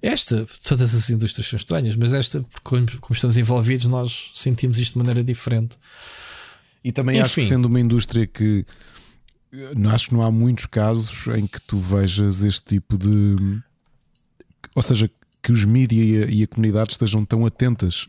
[0.00, 4.92] Esta, todas as indústrias são estranhas, mas esta, como, como estamos envolvidos, nós sentimos isto
[4.92, 5.78] de maneira diferente.
[6.84, 7.24] E também Enfim.
[7.24, 8.66] acho que sendo uma indústria que
[9.92, 13.60] acho que não há muitos casos em que tu vejas este tipo de.
[14.74, 15.10] Ou seja,
[15.44, 18.08] que os mídias e a, e a comunidade estejam tão atentas.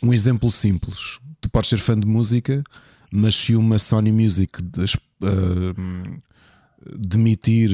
[0.00, 2.62] Um exemplo simples: tu podes ser fã de música,
[3.12, 6.22] mas se uma Sony Music uh,
[6.96, 7.70] demitir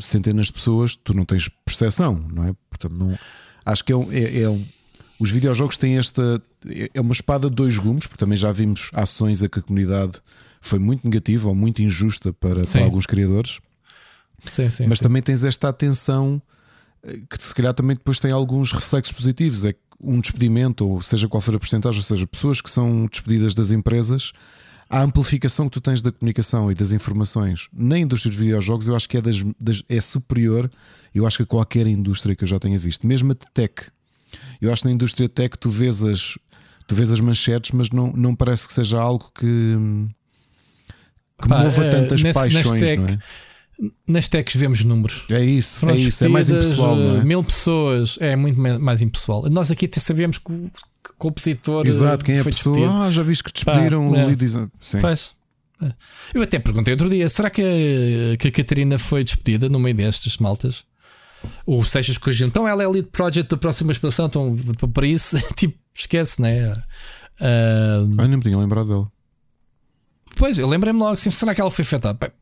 [0.00, 2.52] centenas de pessoas, tu não tens percepção, não é?
[2.70, 3.18] Portanto, não,
[3.66, 4.64] acho que é, um, é, é um,
[5.20, 6.42] os videojogos têm esta.
[6.94, 10.14] É uma espada de dois gumes, porque também já vimos ações a que a comunidade
[10.62, 13.60] foi muito negativa ou muito injusta para, para alguns criadores.
[14.44, 15.04] Sim, sim, mas sim.
[15.04, 16.40] também tens esta atenção
[17.28, 19.64] que se calhar também depois tem alguns reflexos positivos.
[19.64, 23.06] É que um despedimento, ou seja qual for a porcentagem, ou seja, pessoas que são
[23.06, 24.32] despedidas das empresas,
[24.88, 28.96] a amplificação que tu tens da comunicação e das informações na indústria dos videojogos, eu
[28.96, 30.70] acho que é, das, das, é superior,
[31.14, 33.74] eu acho que a qualquer indústria que eu já tenha visto, mesmo a de tech.
[34.60, 36.38] Eu acho que na indústria tech tu vês as,
[36.86, 39.76] tu vês as manchetes, mas não, não parece que seja algo que,
[41.42, 43.18] que Pá, mova eh, tantas nesse, paixões, tech, não é?
[44.06, 45.24] Nas techs vemos números.
[45.30, 47.24] É isso, Foram é isso, é mais impessoal, não é?
[47.24, 49.48] Mil pessoas, é muito mais impessoal.
[49.48, 50.70] Nós aqui até sabemos que o
[51.16, 51.86] compositor.
[51.86, 52.74] Exato, quem é a pessoa?
[52.74, 53.02] Despedido.
[53.02, 54.68] Ah, já viste que despediram Pá, o é.
[54.80, 55.00] Sim.
[55.00, 55.32] Pois.
[55.80, 55.92] É.
[56.34, 59.94] Eu até perguntei outro dia: será que a, que a Catarina foi despedida no meio
[59.94, 60.82] destas maltas?
[61.64, 64.56] Ou Seixas corrigiu, então ela é lead project da próxima expansão, então
[64.92, 66.72] para isso, tipo, esquece, né?
[67.40, 69.12] Uh, ah, nem me tinha lembrado dela.
[70.38, 72.32] Pois, eu lembrei-me logo assim, será que ela foi afetada?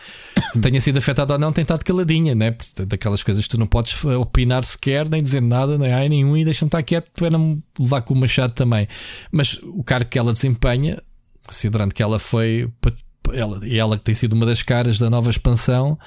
[0.62, 2.54] Tenha sido afetada ou não, tem estado caladinha, né?
[2.86, 6.44] Daquelas coisas que tu não podes opinar sequer, nem dizer nada, nem ai nenhum, e
[6.44, 8.86] deixa-me estar quieto para não levar com o machado também.
[9.32, 11.02] Mas o cargo que ela desempenha,
[11.46, 12.70] considerando que ela foi,
[13.32, 15.98] ela, e ela que tem sido uma das caras da nova expansão,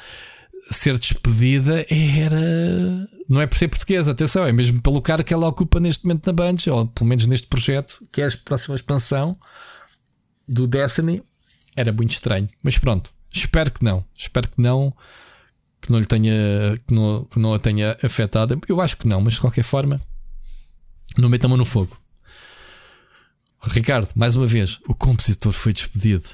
[0.72, 3.08] ser despedida era.
[3.28, 6.26] Não é por ser portuguesa, atenção, é mesmo pelo cargo que ela ocupa neste momento
[6.26, 9.38] na Bungie, ou pelo menos neste projeto, que é a próxima expansão
[10.48, 11.22] do Destiny
[11.80, 12.50] era muito estranho.
[12.62, 14.04] Mas pronto, espero que não.
[14.16, 14.94] Espero que não.
[15.82, 16.34] Que não lhe tenha.
[16.86, 18.60] Que não, que não a tenha afetado.
[18.68, 20.02] Eu acho que não, mas de qualquer forma,
[21.18, 21.98] não metam-me no fogo.
[23.62, 26.26] Ricardo, mais uma vez, o compositor foi despedido.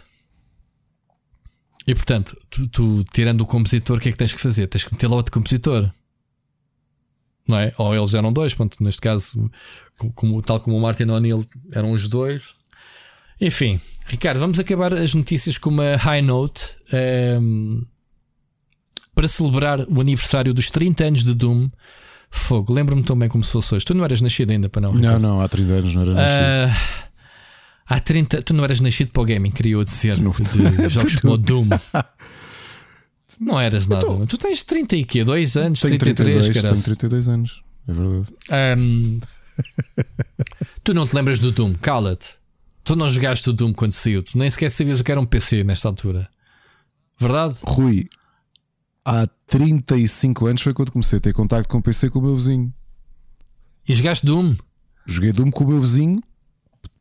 [1.87, 4.67] E portanto, tu, tu, tirando o compositor, o que é que tens que fazer?
[4.67, 5.91] Tens que meter lá outro compositor.
[7.47, 7.73] Não é?
[7.77, 9.51] Ou eles eram dois, ponto, neste caso,
[10.15, 12.55] como, tal como o Martin O'Neill eram os dois.
[13.39, 16.63] Enfim, Ricardo, vamos acabar as notícias com uma high note
[16.93, 17.85] um, ehm,
[19.13, 21.69] para celebrar o aniversário dos 30 anos de Doom.
[22.29, 23.85] Fogo, lembro-me tão bem como se fosse hoje.
[23.85, 24.91] Tu não eras nascido ainda, para não?
[24.91, 25.21] Ricardo?
[25.21, 26.71] Não, não, há 30 anos não era nascido.
[26.71, 27.05] Uh,
[27.87, 28.41] Há 30.
[28.41, 30.19] Tu não eras nascido para o gaming, queria eu dizer.
[30.19, 31.69] Não, de jogos como o Doom.
[33.39, 34.05] não eras nada.
[34.05, 34.25] Tô...
[34.25, 35.23] Tu tens 30 e quê?
[35.23, 35.79] 2 anos?
[35.79, 37.61] Tenho 33, 32, Tenho 32 anos.
[37.87, 38.81] É verdade.
[38.81, 39.19] Um,
[40.83, 41.75] tu não te lembras do Doom?
[41.75, 42.37] Cala-te.
[42.85, 44.21] Tu não jogaste o Doom quando saiu.
[44.21, 46.29] Tu nem sequer sabias o que era um PC nesta altura.
[47.19, 47.55] Verdade?
[47.63, 48.07] Rui,
[49.03, 52.35] há 35 anos foi quando comecei a ter contacto com o PC com o meu
[52.35, 52.71] vizinho.
[53.89, 54.55] E jogaste Doom?
[55.05, 56.21] Joguei Doom com o meu vizinho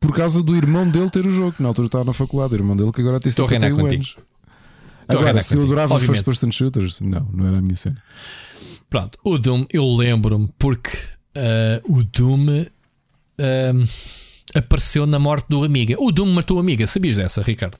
[0.00, 2.76] por causa do irmão dele ter o jogo, na altura estava na faculdade, o irmão
[2.76, 4.16] dele que agora tem 51 anos.
[5.06, 6.24] Agora, se eu adorava Obviamente.
[6.24, 8.02] first person shooters, não, não era a minha cena.
[8.88, 10.96] Pronto, o Doom, eu lembro-me porque
[11.36, 13.88] uh, o Doom uh,
[14.52, 15.96] apareceu na morte do Amiga.
[15.98, 17.78] O Doom matou o Amiga, sabias dessa, Ricardo?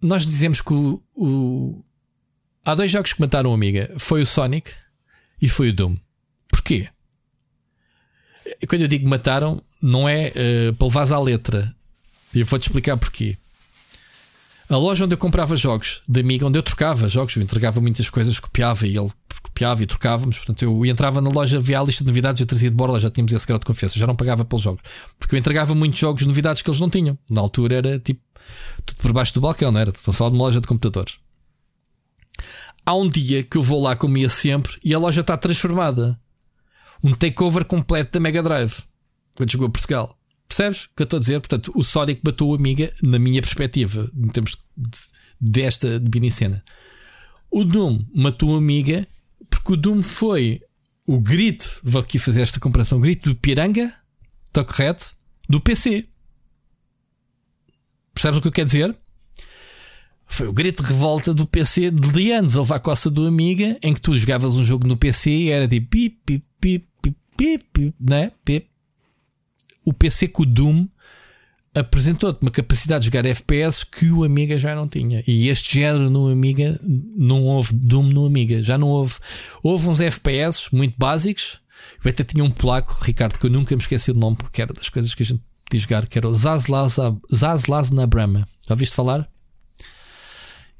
[0.00, 1.84] Nós dizemos que o, o...
[2.64, 4.70] há dois jogos que mataram o Amiga: foi o Sonic
[5.40, 5.96] e foi o Doom.
[6.48, 6.88] Porquê?
[8.68, 11.74] Quando eu digo mataram, não é uh, para levares à letra.
[12.34, 13.38] E eu vou-te explicar porquê.
[14.68, 18.08] A loja onde eu comprava jogos de amigo, onde eu trocava jogos, eu entregava muitas
[18.08, 19.10] coisas, copiava e ele
[19.42, 20.38] copiava e trocávamos.
[20.38, 23.10] Portanto, eu entrava na loja, via a lista de novidades, eu trazia de borla, já
[23.10, 24.82] tínhamos esse grau de confiança, já não pagava pelos jogos.
[25.18, 27.18] Porque eu entregava muitos jogos de novidades que eles não tinham.
[27.28, 28.22] Na altura era tipo
[28.86, 29.90] tudo por baixo do balcão, não era?
[29.90, 31.18] Estou a falar de uma loja de computadores.
[32.86, 36.18] Há um dia que eu vou lá como ia sempre e a loja está transformada.
[37.02, 38.82] Um takeover completo da Mega Drive
[39.34, 40.18] quando chegou a Portugal.
[40.46, 41.40] Percebes o que eu estou a dizer?
[41.40, 44.98] Portanto, o Sonic matou o Amiga, na minha perspectiva, em termos de,
[45.40, 46.62] desta de cena.
[47.50, 49.06] O Doom matou o Amiga
[49.48, 50.60] porque o Doom foi
[51.06, 53.94] o grito, vou aqui fazer esta comparação, o grito do Piranga,
[54.46, 55.12] está correto?
[55.48, 56.08] Do PC.
[58.14, 58.96] Percebes o que eu quero dizer?
[60.26, 63.78] Foi o grito de revolta do PC de anos a levar a coça do Amiga,
[63.82, 66.88] em que tu jogavas um jogo no PC e era tipo pip, pip, pip,
[67.36, 68.32] pip, pip, né?
[68.44, 68.68] Pip,
[69.84, 70.88] o PC com o Doom
[71.74, 75.24] apresentou-te uma capacidade de jogar FPS que o Amiga já não tinha.
[75.26, 79.14] E este género no Amiga não houve Doom no Amiga, já não houve.
[79.62, 81.60] Houve uns FPS muito básicos.
[82.02, 84.72] Eu até tinha um polaco, Ricardo, que eu nunca me esqueci do nome, porque era
[84.72, 88.46] das coisas que a gente podia jogar, que era o Zazlaz na Brahma.
[88.68, 89.28] Já ouviste falar?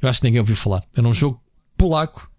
[0.01, 0.85] Eu acho que ninguém ouviu falar.
[0.97, 1.43] Era um jogo
[1.77, 2.31] polaco,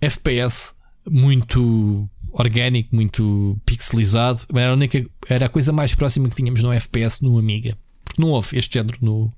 [0.00, 0.74] FPS,
[1.08, 4.42] muito orgânico, muito pixelizado.
[4.54, 7.76] Era a, única, era a coisa mais próxima que tínhamos no FPS no Amiga.
[8.04, 9.32] Porque não houve este género no,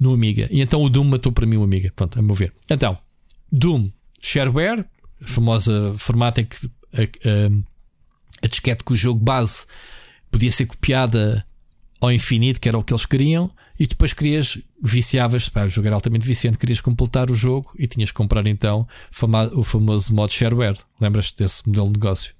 [0.00, 0.48] no Amiga.
[0.50, 1.92] E então o Doom matou para mim o Amiga.
[1.94, 2.52] Pronto, a meu ver.
[2.68, 2.98] Então,
[3.52, 3.90] Doom,
[4.20, 4.84] shareware,
[5.22, 6.56] a famosa formato em que
[6.92, 9.66] a, a, a disquete com o jogo base
[10.30, 11.46] podia ser copiada
[12.00, 15.88] ao infinito, que era o que eles queriam, e depois querias, viciavas, pá, o jogo
[15.88, 18.86] era altamente viciante, querias completar o jogo e tinhas que comprar então
[19.52, 20.78] o famoso modo shareware.
[21.00, 22.34] Lembras-te desse modelo de negócio?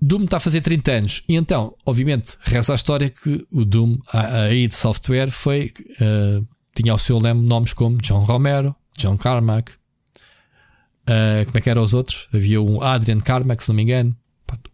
[0.00, 3.98] Doom está a fazer 30 anos e então, obviamente, reza a história que o Doom,
[4.12, 9.16] a, a id Software, foi, uh, tinha ao seu leme nomes como John Romero, John
[9.16, 12.28] Carmack, uh, como é que eram os outros?
[12.32, 14.16] Havia um Adrian Carmack, se não me engano,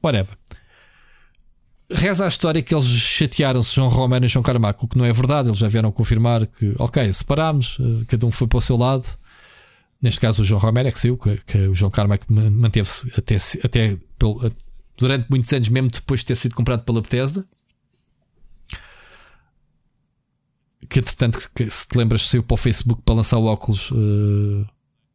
[0.03, 0.36] whatever
[1.94, 5.12] reza a história que eles chatearam-se, João Romero e João Carmaco, o que não é
[5.12, 5.48] verdade.
[5.48, 9.06] Eles já vieram confirmar que, ok, separámos, eh, cada um foi para o seu lado.
[10.02, 13.36] Neste caso, o João Romero é que saiu, que, que o João Carmaco manteve-se até,
[13.64, 14.52] até pelo,
[14.96, 17.44] durante muitos anos, mesmo depois de ter sido comprado pela Bethesda.
[20.88, 23.90] Que entretanto, que, se te lembras, saiu para o Facebook para lançar o óculos.
[23.90, 24.66] Uh,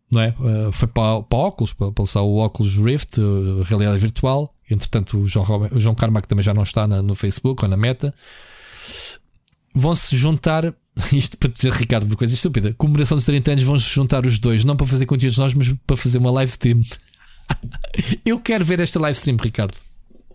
[0.10, 0.35] não é?
[0.39, 4.53] Uh, foi para, para óculos, para, para lançar o óculos Rift, uh, realidade virtual.
[4.70, 7.78] Entretanto, o João, o João Carmack também já não está na, no Facebook ou na
[7.78, 8.14] meta.
[9.74, 10.74] Vão-se juntar,
[11.12, 14.64] isto para dizer, Ricardo, de coisa estúpida, comemoração dos 30 anos, vão-se juntar os dois,
[14.64, 16.82] não para fazer conteúdos nós, mas para fazer uma live stream.
[18.26, 19.76] Eu quero ver esta live stream, Ricardo.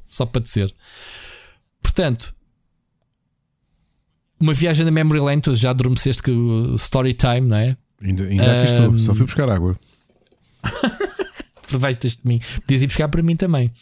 [0.09, 0.74] Só para dizer.
[1.82, 2.35] Portanto,
[4.40, 6.31] uma viagem na Memory Lane, tu já adormeceste que
[6.77, 7.77] Story Time, não é?
[8.02, 8.56] Ainda, ainda um...
[8.56, 9.78] aqui estou, só fui buscar água.
[11.74, 12.40] aproveitas de mim.
[12.60, 13.72] Podias ir buscar para mim também.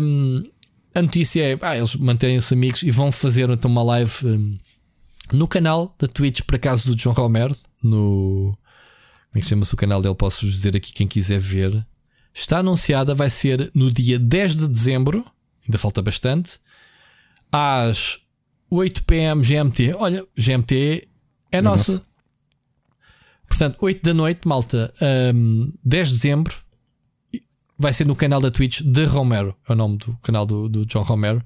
[0.00, 0.42] Um,
[0.94, 4.58] a notícia é: ah, eles mantêm-se amigos e vão fazer então uma live um,
[5.32, 8.56] No canal da Twitch, por acaso, do John Romero, no.
[9.30, 10.14] Como é que chama-se o canal dele?
[10.14, 11.84] Posso dizer aqui quem quiser ver.
[12.34, 15.24] Está anunciada, vai ser no dia 10 de dezembro,
[15.66, 16.58] ainda falta bastante,
[17.50, 18.18] às
[18.70, 19.94] 8 pm GMT.
[19.98, 21.08] Olha, GMT
[21.50, 21.62] é, é.
[21.62, 22.02] Nosso.
[23.46, 24.92] Portanto, 8 da noite, malta,
[25.34, 26.61] um, 10 de dezembro,
[27.82, 30.86] vai ser no canal da Twitch de Romero, é o nome do canal do, do
[30.86, 31.44] John Romero,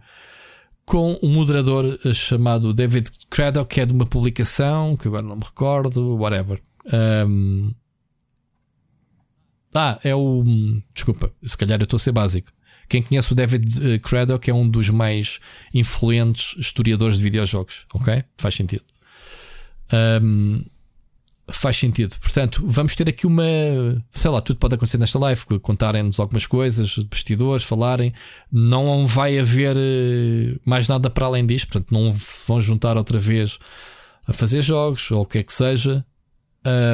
[0.84, 5.36] com um moderador eh, chamado David Craddock, que é de uma publicação que agora não
[5.36, 6.62] me recordo, whatever.
[7.26, 7.72] Um,
[9.74, 10.44] ah, é o.
[10.94, 12.52] Desculpa, se calhar eu estou a ser básico.
[12.88, 15.40] Quem conhece o David eh, Craddock é um dos mais
[15.74, 18.22] influentes historiadores de videojogos, ok?
[18.36, 18.84] Faz sentido.
[20.22, 20.64] Um,
[21.48, 22.16] faz sentido.
[22.18, 23.44] Portanto, vamos ter aqui uma.
[24.12, 25.44] Sei lá, tudo pode acontecer nesta live.
[25.60, 28.12] Contarem-nos algumas coisas, bastidores, falarem.
[28.50, 31.68] Não vai haver eh, mais nada para além disto.
[31.68, 33.58] Portanto, não se vão juntar outra vez
[34.26, 36.04] a fazer jogos ou o que é que seja.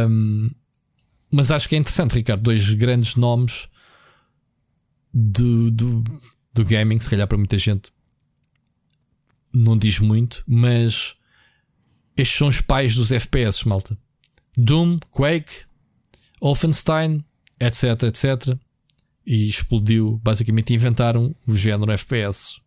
[0.09, 0.51] Um,
[1.31, 2.43] mas acho que é interessante, Ricardo.
[2.43, 3.69] Dois grandes nomes
[5.13, 6.05] do, do,
[6.53, 7.01] do gaming.
[7.01, 7.91] Se calhar para muita gente
[9.53, 11.15] não diz muito, mas
[12.17, 13.97] estes são os pais dos FPS, malta.
[14.57, 15.65] Doom, Quake,
[16.41, 17.25] Wolfenstein,
[17.61, 18.57] etc, etc.
[19.27, 22.61] E explodiu, basicamente inventaram o género FPS.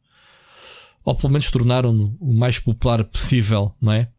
[1.03, 4.09] Ou pelo menos tornaram-no o mais popular possível, não é?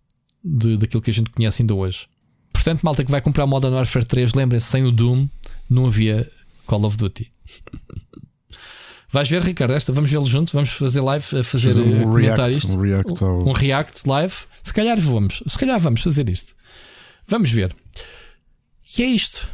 [0.44, 2.06] De, daquilo que a gente conhece ainda hoje.
[2.52, 5.28] Portanto, malta que vai comprar Modern Warfare 3, lembrem-se, sem o Doom
[5.68, 6.30] não havia
[6.66, 7.32] Call of Duty.
[9.08, 12.50] Vais ver, Ricardo, esta, vamos vê-lo junto, vamos fazer live, a fazer, fazer um comentar
[12.50, 12.76] react, isto.
[12.76, 13.48] Um react, ao...
[13.48, 14.34] um react live.
[14.62, 16.54] Se calhar vamos, se calhar vamos fazer isto.
[17.28, 17.74] Vamos ver.
[18.98, 19.48] E é isto.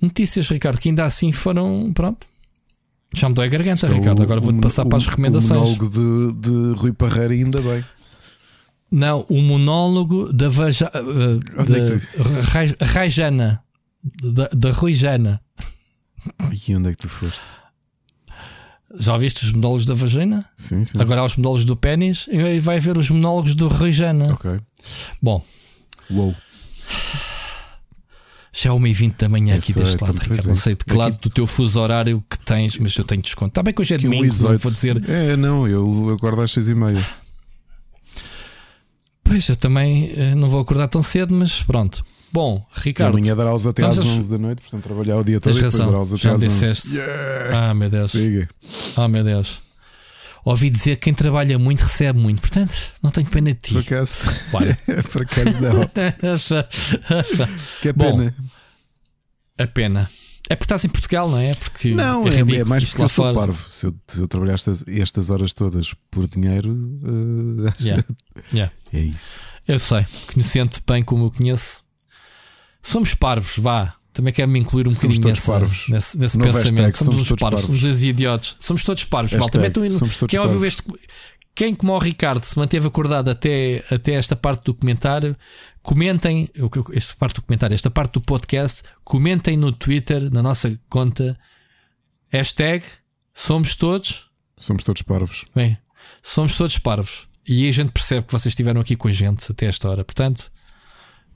[0.00, 1.92] Notícias, Ricardo, que ainda assim foram.
[1.92, 2.26] Pronto.
[3.14, 4.22] Já me dói a garganta, Estou Ricardo.
[4.22, 5.70] Agora vou-te passar para as recomendações.
[5.70, 7.84] O monólogo de, de Rui Parreira, ainda bem.
[8.90, 11.40] Não, o monólogo da Vaja, uh,
[12.78, 13.62] da Rajana.
[14.22, 15.40] Da, da Rui Jana.
[16.66, 17.42] E onde é que tu foste?
[18.96, 20.48] Já ouviste os monólogos da vagina?
[20.56, 20.98] Sim, sim.
[21.00, 24.32] Agora há os monólogos do pênis e vai ver os monólogos do Rui Jana.
[24.32, 24.58] Ok.
[25.20, 25.44] Bom.
[26.10, 26.34] Uou.
[28.52, 30.48] Já é 1h20 da manhã eu aqui sei, deste lado, Ricardo.
[30.48, 31.28] Não sei de que lado aqui...
[31.28, 33.50] do teu fuso horário que tens, mas eu tenho desconto.
[33.50, 35.08] Está bem que hoje é domingo, não vou dizer.
[35.08, 37.04] É, não, eu acordo às 6h30.
[39.22, 42.04] Pois, eu também eh, não vou acordar tão cedo, mas pronto.
[42.32, 43.16] Bom, Ricardo.
[43.16, 45.74] Amanhã dará aos até às 11 da noite, portanto trabalhar o dia todo e depois
[45.74, 46.96] dará aos até às 11.
[46.96, 47.70] Yeah.
[47.70, 48.10] Ah, meu Deus.
[48.10, 48.48] Siga.
[48.96, 49.67] Ah, meu Deus.
[50.48, 53.74] Ouvi dizer que quem trabalha muito recebe muito, portanto, não tenho pena de ti.
[53.74, 54.30] Por acaso,
[55.12, 55.86] Por acaso não.
[57.82, 58.34] que é pena.
[58.38, 58.44] Bom,
[59.58, 60.10] a pena.
[60.48, 61.54] É porque estás em Portugal, não é?
[61.54, 63.36] Porque não, é, é, é mais porque eu sou fora.
[63.36, 63.70] parvo.
[63.70, 68.02] Se eu, se eu trabalhar estas, estas horas todas por dinheiro, uh, yeah.
[68.50, 68.72] Yeah.
[68.94, 69.42] é isso.
[69.66, 71.84] Eu sei, conhecendo bem como eu conheço,
[72.80, 73.97] somos parvos, vá.
[74.18, 75.60] Também quero me incluir um somos bocadinho nessa,
[75.92, 76.56] nesse, nesse pensamento.
[76.56, 77.80] Hashtag, somos, somos todos parvos, parvos.
[77.80, 78.56] somos os idiotas.
[78.58, 79.90] Somos todos parvos, malta.
[79.92, 80.82] Somos todos Quem ouviu este.
[81.54, 85.36] Quem, como o Ricardo, se manteve acordado até, até esta parte do comentário,
[85.82, 86.50] comentem
[86.92, 91.38] esta parte do comentário, esta parte do podcast, comentem no Twitter, na nossa conta,
[92.28, 92.82] hashtag
[93.32, 94.26] somos todos.
[94.56, 95.44] Somos todos parvos.
[95.54, 95.78] Bem,
[96.24, 97.28] somos todos parvos.
[97.48, 100.04] E aí a gente percebe que vocês estiveram aqui com a gente até esta hora.
[100.04, 100.50] Portanto,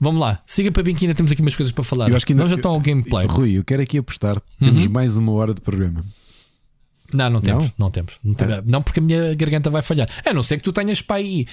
[0.03, 2.09] Vamos lá, siga para bem que ainda temos aqui umas coisas para falar.
[2.09, 3.25] Eu acho que ainda, Nós já estão ao gameplay.
[3.25, 4.41] Rui, eu quero aqui apostar.
[4.59, 4.91] Temos uhum.
[4.91, 6.03] mais uma hora de programa.
[7.13, 8.19] Não, não temos, não, não temos.
[8.21, 8.53] Não, temos.
[8.55, 8.63] É.
[8.65, 10.09] não, porque a minha garganta vai falhar.
[10.25, 11.47] A não ser que tu tenhas para aí.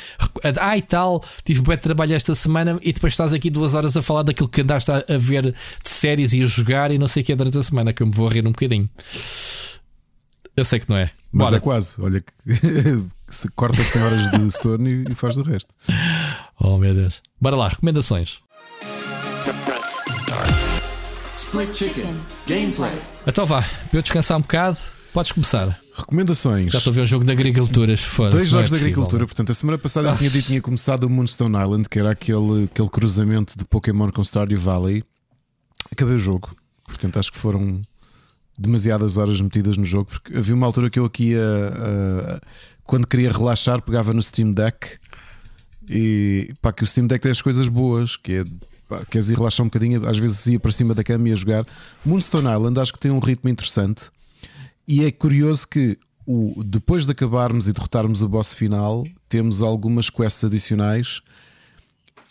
[0.61, 3.97] Ah, e tal, tive bem de trabalho esta semana e depois estás aqui duas horas
[3.97, 5.55] a falar daquilo que andaste a, ver de
[5.85, 8.07] séries e a jogar e não sei o que é durante a semana, que eu
[8.07, 8.89] me vou rir um bocadinho.
[10.57, 11.11] Eu sei que não é.
[11.31, 11.57] Mas Bora.
[11.59, 12.01] é quase.
[12.01, 12.33] Olha, que
[13.31, 15.75] se corta 100 horas de sono e faz do resto.
[16.59, 17.23] Oh meu Deus.
[17.41, 18.41] Bora lá, recomendações.
[21.35, 22.15] Split Chicken
[22.47, 22.93] Gameplay.
[23.27, 24.77] Então vá, para eu descansar um bocado,
[25.15, 25.81] podes começar.
[25.97, 26.73] Recomendações.
[26.73, 27.97] Já estou a ver um jogo de agricultura.
[27.97, 29.27] Fora, Dois jogos é de agricultura.
[29.27, 32.65] Portanto, a semana passada eu tinha dito tinha começado o Moonstone Island, que era aquele,
[32.65, 35.05] aquele cruzamento de Pokémon com Stardew Valley.
[35.91, 36.55] Acabei o jogo.
[36.85, 37.81] Portanto, acho que foram
[38.59, 40.11] demasiadas horas metidas no jogo.
[40.11, 42.41] Porque havia uma altura que eu aqui, a, a,
[42.91, 44.99] quando queria relaxar, pegava no Steam Deck.
[45.89, 48.45] E pá, que o Steam Deck tem as coisas boas, que é
[48.89, 51.37] pá, queres ir relaxar um bocadinho, às vezes ia para cima da cama e ia
[51.37, 51.65] jogar.
[52.05, 54.11] Moonstone Island acho que tem um ritmo interessante.
[54.89, 55.97] E é curioso que
[56.27, 61.21] o, depois de acabarmos e derrotarmos o boss final, temos algumas quests adicionais,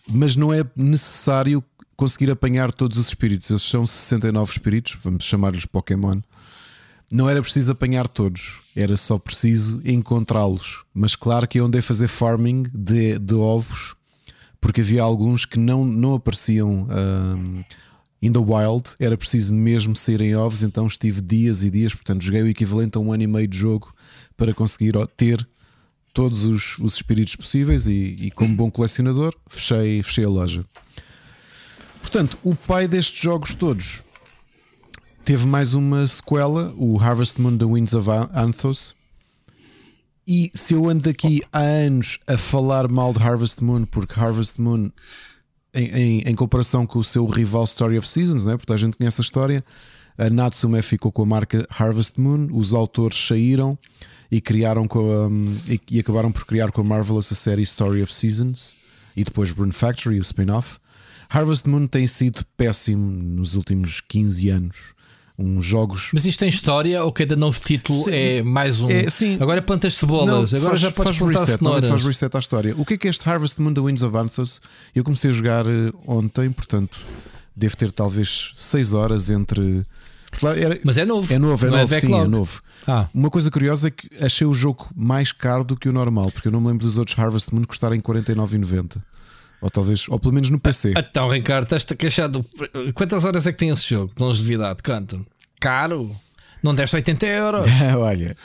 [0.10, 1.64] mas não é necessário
[1.95, 3.49] conseguir apanhar todos os espíritos.
[3.49, 6.19] Esses são 69 espíritos, vamos chamar-lhes Pokémon.
[7.11, 10.84] Não era preciso apanhar todos, era só preciso encontrá-los.
[10.94, 13.95] Mas claro que eu andei a fazer farming de, de ovos
[14.61, 17.64] porque havia alguns que não, não apareciam um,
[18.22, 22.41] in the wild, era preciso mesmo saírem ovos, então estive dias e dias, portanto, joguei
[22.41, 23.94] o equivalente a um ano e meio de jogo
[24.36, 25.48] para conseguir ter
[26.14, 30.65] todos os, os espíritos possíveis e, e, como bom colecionador, fechei, fechei a loja.
[32.02, 34.03] Portanto, o pai destes jogos todos
[35.30, 38.95] teve mais uma sequela, o Harvest Moon The Winds of Anthos.
[40.26, 44.60] E se eu ando aqui há anos a falar mal de Harvest Moon, porque Harvest
[44.60, 44.89] Moon,
[45.72, 48.57] em, em, em comparação com o seu rival Story of Seasons, né?
[48.57, 49.64] porque a gente conhece a história,
[50.18, 53.77] a Natsume ficou com a marca Harvest Moon, os autores saíram
[54.31, 58.01] e criaram a, um, e, e, acabaram por criar com a Marvelous a série Story
[58.01, 58.76] of Seasons
[59.15, 60.80] e depois Rune Factory, o spin-off.
[61.30, 64.98] Harvest Moon tem sido péssimo nos últimos 15 anos.
[65.41, 66.10] Uns jogos.
[66.14, 68.90] Mas isto tem história ou cada novo título sim, é mais um?
[68.90, 69.38] É, sim.
[69.40, 71.64] Agora plantas cebolas, não, agora faz, já podes faz plantar reset.
[71.64, 72.76] Não, faz reset à história.
[72.78, 74.60] O que é que é este Harvest Moon The Winds of Anthos?
[74.94, 76.99] Eu comecei a jogar eh, ontem, portanto,
[77.56, 79.86] devo ter talvez 6 horas entre
[80.57, 81.34] era, Mas é novo.
[81.34, 82.61] É novo, é novo, é sim, é novo.
[82.88, 83.07] Ah.
[83.14, 86.48] Uma coisa curiosa é que achei o jogo mais caro do que o normal, porque
[86.48, 88.98] eu não me lembro dos outros Harvest Moon custarem 49,90.
[89.61, 90.94] Ou talvez, ou pelo menos no PC.
[90.95, 92.45] Ah, então, Ricardo, estás-te queixado.
[92.94, 94.81] Quantas horas é que tem esse jogo de longevidade?
[94.81, 95.19] Canta.
[95.60, 96.15] Caro.
[96.64, 97.68] Não deste 80 euros.
[97.98, 98.36] Olha,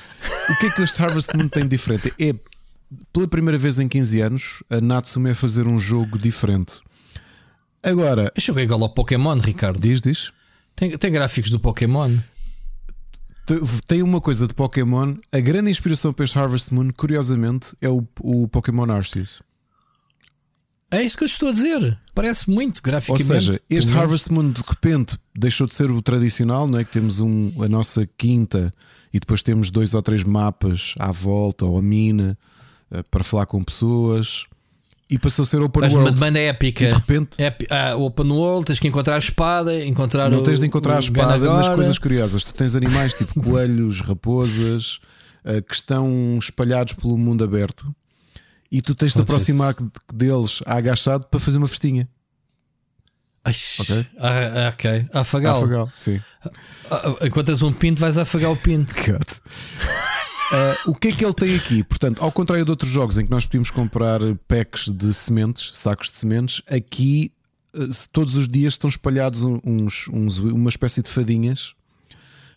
[0.50, 2.12] o que é que este Harvest Moon tem diferente?
[2.18, 2.34] É
[3.12, 6.80] pela primeira vez em 15 anos a Natsume a fazer um jogo diferente.
[7.82, 8.32] Agora.
[8.34, 9.80] Eu joguei igual ao Pokémon, Ricardo.
[9.80, 10.32] Diz, diz.
[10.74, 12.10] Tem, tem gráficos do Pokémon.
[13.86, 15.14] Tem uma coisa de Pokémon.
[15.30, 19.42] A grande inspiração para este Harvest Moon, curiosamente, é o, o Pokémon Arceus.
[20.94, 21.98] É isso que eu estou a dizer.
[22.14, 23.32] Parece muito graficamente.
[23.32, 26.84] Ou seja, este Harvest Moon de repente deixou de ser o tradicional, não é?
[26.84, 28.72] Que temos um, a nossa quinta
[29.12, 32.38] e depois temos dois ou três mapas à volta ou a mina
[32.90, 34.46] eh, para falar com pessoas
[35.08, 36.10] e passou a ser open Mas world.
[36.10, 36.84] uma demanda épica.
[36.84, 37.36] E de repente.
[37.70, 41.50] ah, open world, tens que encontrar a espada, encontrar Não tens de encontrar a espada,
[41.50, 42.44] mas coisas curiosas.
[42.44, 44.98] Tu tens animais tipo coelhos, raposas,
[45.44, 47.94] uh, que estão espalhados pelo mundo aberto
[48.74, 49.72] e tu tens de aproximar
[50.12, 52.08] deles agachado para fazer uma festinha.
[53.78, 54.06] Ok?
[54.18, 55.20] Ah.
[55.20, 55.58] Afagal.
[55.58, 56.20] Afagal, sim.
[56.44, 56.50] Ah,
[56.90, 58.92] ah, enquanto tens um pinto, vais afagar o pinto.
[60.52, 61.82] Uh, o que é que ele tem aqui?
[61.82, 66.10] Portanto, ao contrário de outros jogos em que nós podíamos comprar packs de sementes, sacos
[66.10, 67.32] de sementes, aqui
[68.12, 71.72] todos os dias estão espalhados uns, uns, uma espécie de fadinhas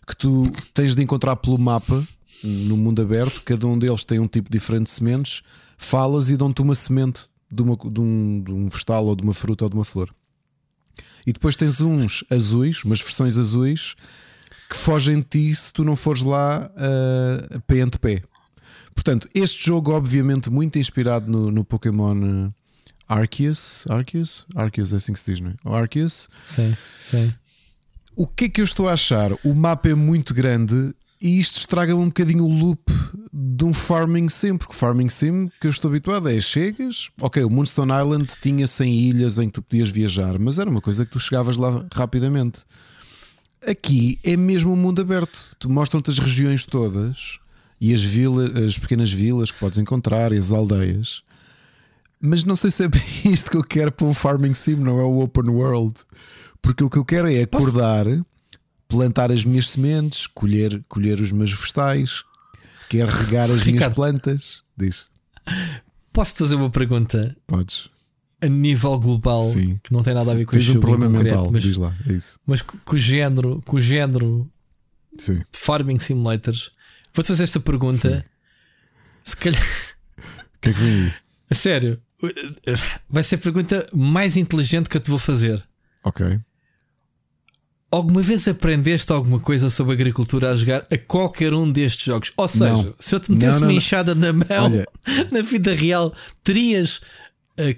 [0.06, 2.06] que tu tens de encontrar pelo mapa
[2.44, 3.42] no mundo aberto.
[3.42, 5.42] Cada um deles tem um tipo diferente de sementes.
[5.78, 9.32] Falas e dão-te uma semente de, uma, de, um, de um vegetal ou de uma
[9.32, 10.14] fruta ou de uma flor.
[11.26, 13.94] E depois tens uns azuis, umas versões azuis
[14.68, 18.22] que fogem de ti se tu não fores lá uh, pé ante pé.
[18.94, 22.50] Portanto, este jogo, obviamente, muito inspirado no, no Pokémon eh,
[23.06, 23.86] Arceus.
[23.88, 24.44] Arceus?
[24.56, 25.78] Arceus é assim que se diz, não é?
[25.78, 26.28] Arceus.
[26.44, 27.32] Sim, sim.
[28.16, 29.30] O que é que eu estou a achar?
[29.44, 32.82] O mapa é muito grande e isto estraga-me um bocadinho o loop
[33.32, 37.50] de um farming sim, porque farming sim que eu estou habituado é chegas, ok, o
[37.50, 41.10] Moonstone Island tinha 100 ilhas em que tu podias viajar, mas era uma coisa que
[41.10, 42.60] tu chegavas lá rapidamente.
[43.66, 45.56] Aqui é mesmo um mundo aberto.
[45.58, 47.38] Tu mostram-te as regiões todas
[47.80, 51.22] e as vilas, as pequenas vilas que podes encontrar e as aldeias.
[52.20, 54.98] Mas não sei se é bem isto que eu quero para um farming sim, não
[55.00, 55.94] é o open world.
[56.62, 58.26] Porque o que eu quero é acordar, Posso...
[58.88, 62.24] plantar as minhas sementes, colher, colher os meus vegetais,
[62.88, 64.62] quero regar as Ricardo, minhas plantas.
[64.76, 65.06] Diz.
[66.12, 67.36] Posso fazer uma pergunta?
[67.46, 67.90] Podes
[68.40, 69.80] a nível global Sim.
[69.82, 70.76] que não tem nada a ver com isso.
[70.76, 72.38] um problema mental, mas, diz lá, é isso.
[72.46, 74.48] Mas com o género, com o género
[75.18, 75.38] Sim.
[75.38, 76.70] de Farming Simulators,
[77.12, 78.18] vou-te fazer esta pergunta.
[78.18, 78.22] Sim.
[79.24, 79.62] Se calhar.
[80.18, 81.12] O que é que vem aí?
[81.50, 81.98] A sério,
[83.08, 85.62] vai ser a pergunta mais inteligente que eu te vou fazer.
[86.04, 86.38] Ok.
[87.90, 92.32] Alguma vez aprendeste alguma coisa sobre agricultura a jogar a qualquer um destes jogos?
[92.36, 92.94] Ou seja, não.
[92.98, 94.86] se eu te metesse não, não, uma enxada na mão Olha.
[95.32, 96.12] na vida real,
[96.44, 96.98] terias
[97.58, 97.74] uh,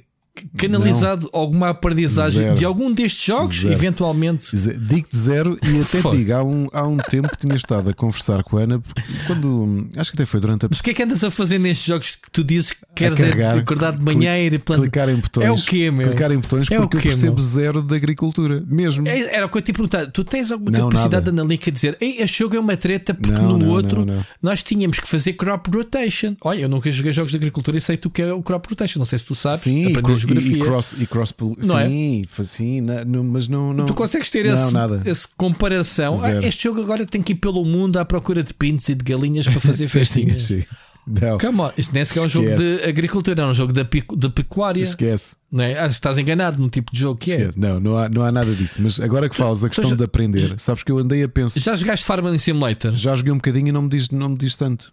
[0.56, 1.40] canalizado não.
[1.40, 2.56] alguma aprendizagem zero.
[2.56, 3.74] de algum destes jogos, zero.
[3.74, 4.54] eventualmente?
[4.56, 7.94] Digo-te zero e até te digo, há um, há um tempo que tinha estado a
[7.94, 8.82] conversar com a Ana,
[9.26, 10.68] quando acho que até foi durante a.
[10.68, 13.18] Mas o que é que andas a fazer nestes jogos que tu dizes que queres
[13.18, 14.82] carregar, é acordar de manhã e ir plantar?
[14.82, 15.46] Clicar em botões.
[15.46, 16.08] É o quê, meu?
[16.08, 17.44] Clicar em botões é porque quê, eu percebo meu?
[17.44, 19.06] zero de agricultura, mesmo.
[19.08, 20.06] É, era o que eu te perguntar.
[20.10, 21.42] Tu tens alguma não, capacidade nada.
[21.42, 24.06] analítica de dizer Ei, este jogo é uma treta porque não, no outro
[24.42, 26.36] nós tínhamos que fazer crop rotation.
[26.42, 28.98] Olha, eu nunca joguei jogos de agricultura e sei tu que é o crop rotation.
[28.98, 29.60] Não sei se tu sabes.
[29.60, 30.56] Sim, geografia.
[30.56, 31.34] E cross, e cross
[31.66, 31.88] não é?
[31.88, 32.42] sim, é?
[32.44, 33.86] sim, não, mas não, não.
[33.86, 34.54] Tu consegues ter não,
[34.98, 36.14] esse, esse comparação?
[36.22, 39.04] Ah, este jogo agora tem que ir pelo mundo à procura de pintos e de
[39.04, 40.42] galinhas para fazer festinhas.
[40.44, 40.62] sim.
[41.06, 41.38] Não.
[41.38, 41.70] Come on.
[41.76, 44.82] Isto nem sequer é um jogo de agricultura, é um jogo de, de pecuária.
[44.82, 45.34] Esquece.
[45.50, 45.74] Não é?
[45.74, 47.38] Que estás enganado no tipo de jogo que é.
[47.40, 47.58] Esquece.
[47.58, 48.80] Não, não há, não há nada disso.
[48.80, 51.58] Mas agora que falas a questão já- de aprender, sabes que eu andei a pensar.
[51.58, 52.94] Já jogaste Farming Simulator?
[52.94, 54.92] Já joguei um bocadinho e não me diz, não me diz tanto.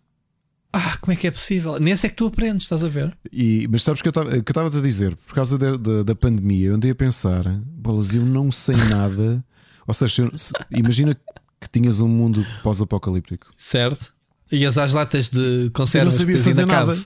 [0.74, 1.80] Ah, como é que é possível?
[1.80, 3.18] Nesse é que tu aprendes, estás a ver?
[3.32, 6.04] E, mas sabes que eu estava que eu estava a dizer, por causa da, da,
[6.04, 9.44] da pandemia, eu andei a pensar, bolas, eu não sei nada.
[9.88, 10.32] Ou seja, eu-
[10.78, 11.16] imagina
[11.60, 13.48] que tinhas um mundo pós-apocalíptico.
[13.58, 14.14] Certo?
[14.52, 16.98] Ias às latas de Eu não conservas sabia fazer na nada.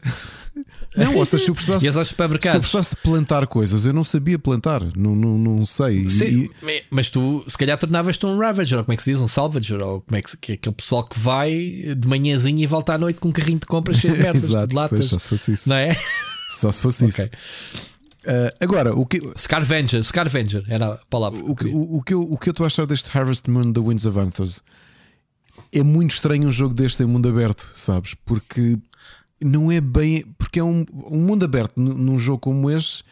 [0.97, 2.59] Não, ou seja, se eu precisasse, aos se eu supermercados.
[2.59, 4.81] precisasse plantar coisas, eu não sabia plantar.
[4.97, 6.09] Não, não, não sei.
[6.09, 9.21] Sim, E- mas tu se calhar tornavas-te um Ravager, ou como é que se diz?
[9.21, 11.51] Um Salvager, ou como é que, que é aquele pessoal que vai
[11.97, 14.67] de manhãzinha e volta à noite com um carrinho de compras cheio de merdas, Exato,
[14.67, 15.05] de pois, latas.
[15.05, 15.69] só se fosse isso.
[15.69, 15.97] Não é?
[16.51, 17.25] Só se fosse Ok.
[17.25, 17.29] isso.
[18.27, 21.39] Ah, agora, o que, Scarvenger, Scarvenger era a palavra.
[21.43, 23.71] o, que, o, o que eu, o que eu estou a achar deste Harvest Moon
[23.71, 24.61] da Winds of Anthos
[25.73, 28.13] é muito estranho um jogo deste em mundo aberto, sabes?
[28.25, 28.77] Porque
[29.43, 30.25] não é bem.
[30.37, 33.03] Porque é um, um mundo aberto num, jogo como este.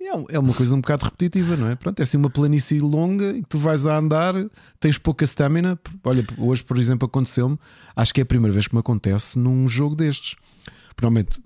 [0.00, 1.74] É, é uma coisa um bocado repetitiva, não é?
[1.74, 4.34] Pronto, é assim uma planície longa que tu vais a andar,
[4.78, 5.78] tens pouca stamina.
[6.04, 7.58] Olha, hoje, por exemplo, aconteceu-me.
[7.94, 10.36] Acho que é a primeira vez que me acontece num jogo destes.
[10.94, 11.40] Provavelmente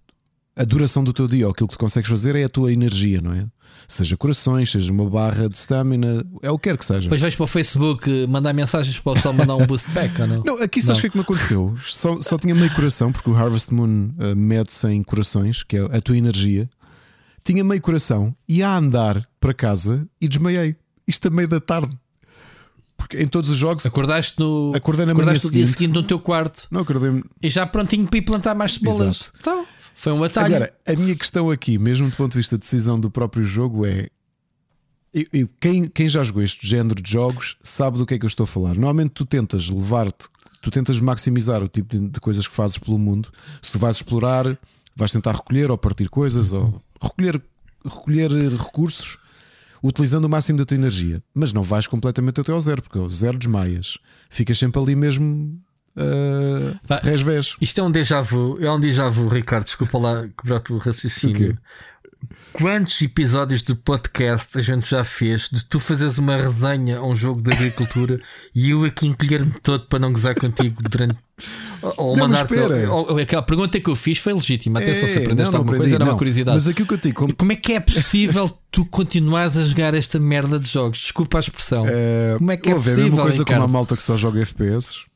[0.56, 3.20] a duração do teu dia, ou aquilo que tu consegues fazer é a tua energia,
[3.20, 3.46] não é?
[3.90, 7.00] Seja corações, seja uma barra de stamina, é o que quer que seja.
[7.00, 10.22] Depois vais para o Facebook eh, mandar mensagens para o pessoal mandar um boost back
[10.22, 10.42] ou não?
[10.44, 11.76] Não, aqui sabes o que é que me aconteceu?
[11.84, 15.80] Só, só tinha meio coração, porque o Harvest Moon uh, mede-se em corações, que é
[15.80, 16.70] a tua energia.
[17.44, 20.76] Tinha meio coração e a andar para casa e desmaiei.
[21.04, 21.90] Isto a meio da tarde.
[22.96, 23.84] Porque em todos os jogos.
[23.84, 24.72] Acordaste no.
[24.72, 25.78] Acordei na manhã acordaste no dia seguinte.
[25.78, 29.16] seguinte no teu quarto Não acordei e já prontinho para ir plantar mais cebolas.
[29.16, 29.32] Exato.
[29.40, 29.66] Então,
[30.02, 30.56] foi um atalho.
[30.56, 33.84] Agora, a minha questão aqui, mesmo do ponto de vista de decisão do próprio jogo,
[33.86, 34.08] é.
[35.12, 38.24] eu- eu- quem, quem já jogou este género de jogos sabe do que é que
[38.24, 38.74] eu estou a falar.
[38.74, 40.28] Normalmente tu tentas levar-te,
[40.62, 43.28] tu tentas maximizar o tipo de, de coisas que fazes pelo mundo.
[43.60, 44.56] Se tu vais explorar,
[44.96, 47.42] vais tentar recolher ou partir coisas ou recolher,
[47.84, 49.18] recolher recursos
[49.82, 51.22] utilizando o máximo da tua energia.
[51.34, 53.98] Mas não vais completamente até ao zero, porque ao zero desmaias.
[54.28, 55.60] Ficas sempre ali mesmo.
[56.00, 57.00] Uh, Pá.
[57.60, 59.64] Isto é um déjà vu, é um déjà vu, Ricardo.
[59.64, 61.56] Desculpa lá quebrar o raciocínio.
[62.52, 67.14] Quantos episódios de podcast a gente já fez de tu fazeres uma resenha a um
[67.14, 68.20] jogo de agricultura
[68.54, 71.14] e eu aqui encolher-me todo para não gozar contigo durante.
[71.96, 72.28] Ou, Não,
[72.92, 74.80] ou Aquela pergunta que eu fiz foi legítima.
[74.80, 76.54] Atenção, se É, aprendeste não, não alguma aprendi, coisa, era uma curiosidade.
[76.56, 79.94] Mas aquilo que eu digo, como- Como é que é possível tu continuares a jogar
[79.94, 80.98] esta merda de jogos?
[80.98, 81.86] Desculpa a expressão.
[81.88, 84.14] Eh, Como é que é ouve, possível, a mesma coisa como a malta que só
[84.18, 85.06] joga FPS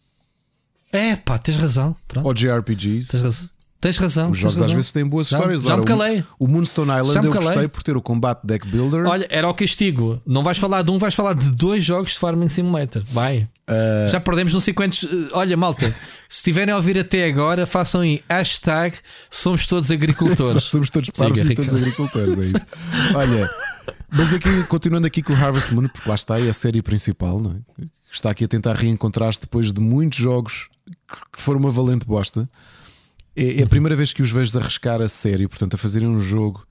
[0.96, 1.96] É pá, tens razão.
[2.06, 3.10] Pronto, ou JRPGs.
[3.10, 3.48] tens razão.
[3.80, 4.30] Tens razão.
[4.30, 4.76] Os jogos às razão.
[4.76, 5.62] vezes têm boas Já- histórias.
[5.62, 6.24] já me calei.
[6.38, 9.04] O, o Moonstone Island eu gostei por ter o combate deck builder.
[9.06, 10.22] Olha, era o castigo.
[10.26, 13.02] Não vais falar de um, vais falar de dois jogos de Farming Simulator.
[13.12, 13.46] Vai.
[13.66, 15.04] Eh, Já perdemos não sei quantos.
[15.04, 15.90] eh, Olha, malta,
[16.30, 18.96] se estiverem a ouvir até agora, façam aí hashtag
[19.30, 20.64] somos todos agricultores.
[20.64, 22.66] somos todos parvos e todos agricultores, é isso.
[23.14, 23.50] Olha,
[24.10, 27.38] mas aqui, continuando aqui com o Harvest Moon, porque lá está, é a série principal,
[27.40, 27.84] não é?
[28.14, 32.48] Está aqui a tentar reencontrar-se depois de muitos jogos que- foram uma valente bosta.
[33.36, 36.20] É, é a primeira vez que os vejo arriscar a sério, portanto, a fazerem um
[36.20, 36.64] jogo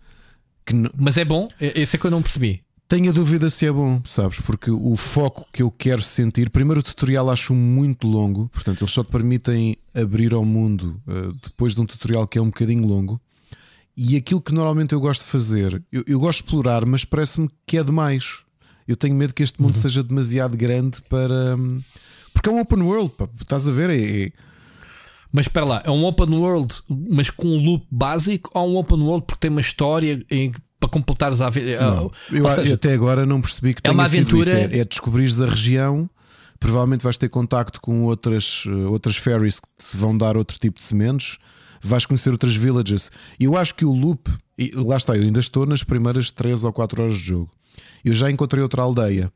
[0.65, 2.63] que Mas é bom, Eh, esse é que eu não percebi.
[2.87, 4.39] Tenho a dúvida se é bom, sabes?
[4.39, 8.93] Porque o foco que eu quero sentir, primeiro o tutorial acho muito longo, portanto, eles
[8.93, 12.85] só te permitem abrir ao mundo uh, depois de um tutorial que é um bocadinho
[12.87, 13.19] longo.
[13.97, 17.49] E aquilo que normalmente eu gosto de fazer, eu, eu gosto de explorar, mas parece-me
[17.67, 18.39] que é demais.
[18.87, 21.55] Eu tenho medo que este mundo seja demasiado grande para.
[21.57, 21.81] hum,
[22.33, 23.89] Porque é um open world, pá, estás a ver?
[23.89, 24.31] É, é-
[25.31, 26.73] Mas espera lá, é um open world,
[27.09, 30.89] mas com um loop básico ou um open world porque tem uma história em- para
[30.89, 31.81] completares a aventura?
[31.81, 35.45] Não, eu seja, até agora não percebi que é uma aventura- É, é descobrires a
[35.47, 36.09] região.
[36.59, 40.77] Provavelmente vais ter contacto com outras, eh, outras ferries que te vão dar outro tipo
[40.77, 41.37] de sementes.
[41.81, 43.11] Vais conhecer outras villages.
[43.39, 46.71] Eu acho que o loop, e lá está, eu ainda estou nas primeiras 3 ou
[46.71, 47.51] 4 horas de jogo.
[48.03, 49.31] Eu já encontrei outra aldeia.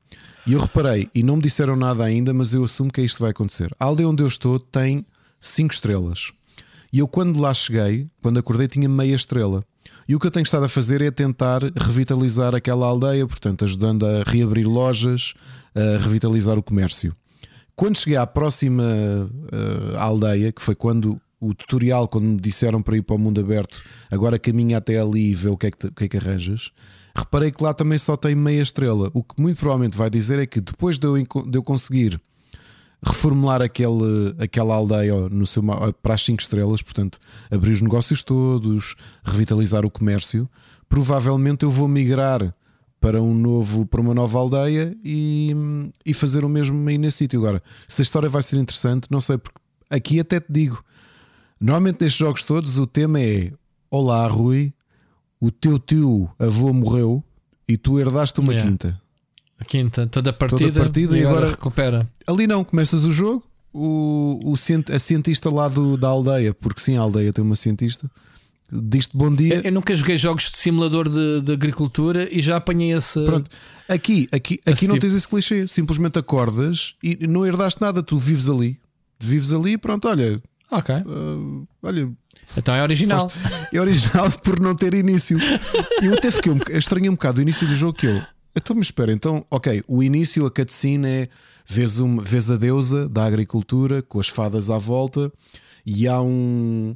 [0.46, 3.32] E eu reparei, e não me disseram nada ainda, mas eu assumo que isto vai
[3.32, 3.74] acontecer.
[3.80, 5.06] A aldeia onde eu estou tem
[5.40, 6.32] 5 estrelas.
[6.92, 9.64] E eu, quando lá cheguei, quando acordei, tinha meia estrela.
[10.08, 14.06] E o que eu tenho estado a fazer é tentar revitalizar aquela aldeia, portanto, ajudando
[14.06, 15.34] a reabrir lojas,
[15.76, 17.14] a revitalizar o comércio.
[17.76, 22.98] Quando cheguei à próxima eh, aldeia, que foi quando o tutorial, quando me disseram para
[22.98, 25.88] ir para o mundo aberto, agora caminha até ali e vê o que é que,
[25.88, 26.72] o que, é que arranjas,
[27.18, 29.10] reparei que lá também só tem meia estrela.
[29.14, 32.22] O que muito provavelmente vai dizer é que depois de eu, de eu conseguir
[33.04, 35.64] reformular aquele, aquela aldeia no seu,
[36.02, 40.50] para as 5 estrelas, portanto, abrir os negócios todos, revitalizar o comércio,
[40.90, 42.54] provavelmente eu vou migrar
[43.00, 45.56] para um novo para uma nova aldeia e,
[46.04, 47.40] e fazer o mesmo aí nesse sítio.
[47.40, 50.84] Agora, se a história vai ser interessante, não sei, porque aqui até te digo.
[51.60, 53.52] Normalmente nestes jogos todos o tema é:
[53.90, 54.74] Olá, Rui,
[55.40, 57.24] o teu tio avô morreu
[57.68, 58.70] e tu herdaste uma Yeah.
[58.72, 59.02] quinta.
[59.60, 62.10] A quinta, toda a partida, Toda a partida e agora, agora- recupera.
[62.28, 63.44] Ali não, começas o jogo,
[63.74, 64.54] o, o
[64.94, 68.10] a cientista lá do, da aldeia, porque sim, a aldeia tem uma cientista,
[68.72, 69.56] diz-te bom dia.
[69.56, 73.24] Eu, eu nunca joguei jogos de simulador de, de agricultura e já apanhei esse.
[73.26, 73.50] Pronto.
[73.90, 75.08] Aqui, aqui, aqui não tipo.
[75.08, 75.68] tens esse clichê.
[75.68, 78.04] Simplesmente acordas e não herdaste nada.
[78.04, 78.78] Tu vives ali.
[79.20, 80.42] Vives ali e pronto, olha.
[80.72, 80.94] Ok.
[80.96, 82.12] ah, olha,
[82.58, 83.32] Então é original.
[83.74, 85.38] é original por não ter início.
[86.02, 88.22] Eu até fiquei um, boc- estranhei um bocado o início do jogo que eu.
[88.56, 91.30] Então, mas espera, então, ok, o início, a cutscene é
[91.66, 95.32] vês, uma, vês a deusa da agricultura com as fadas à volta
[95.86, 96.96] e há um.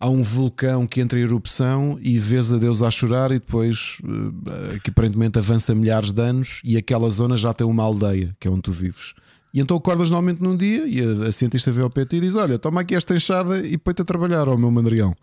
[0.00, 3.98] Há um vulcão que entra em erupção e vês a deusa a chorar, e depois
[4.04, 6.60] eh, que aparentemente avança milhares de anos.
[6.62, 9.12] E aquela zona já tem uma aldeia, que é onde tu vives.
[9.52, 12.20] E então acordas normalmente num dia e a, a cientista vê ao pé ti e
[12.20, 15.14] diz: Olha, toma aqui esta enxada e põe-te a trabalhar, ao meu mandrião.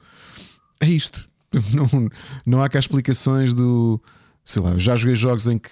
[0.79, 1.27] É isto.
[1.73, 2.09] Não,
[2.45, 4.01] não há cá explicações do.
[4.43, 5.69] Sei lá, já joguei jogos em que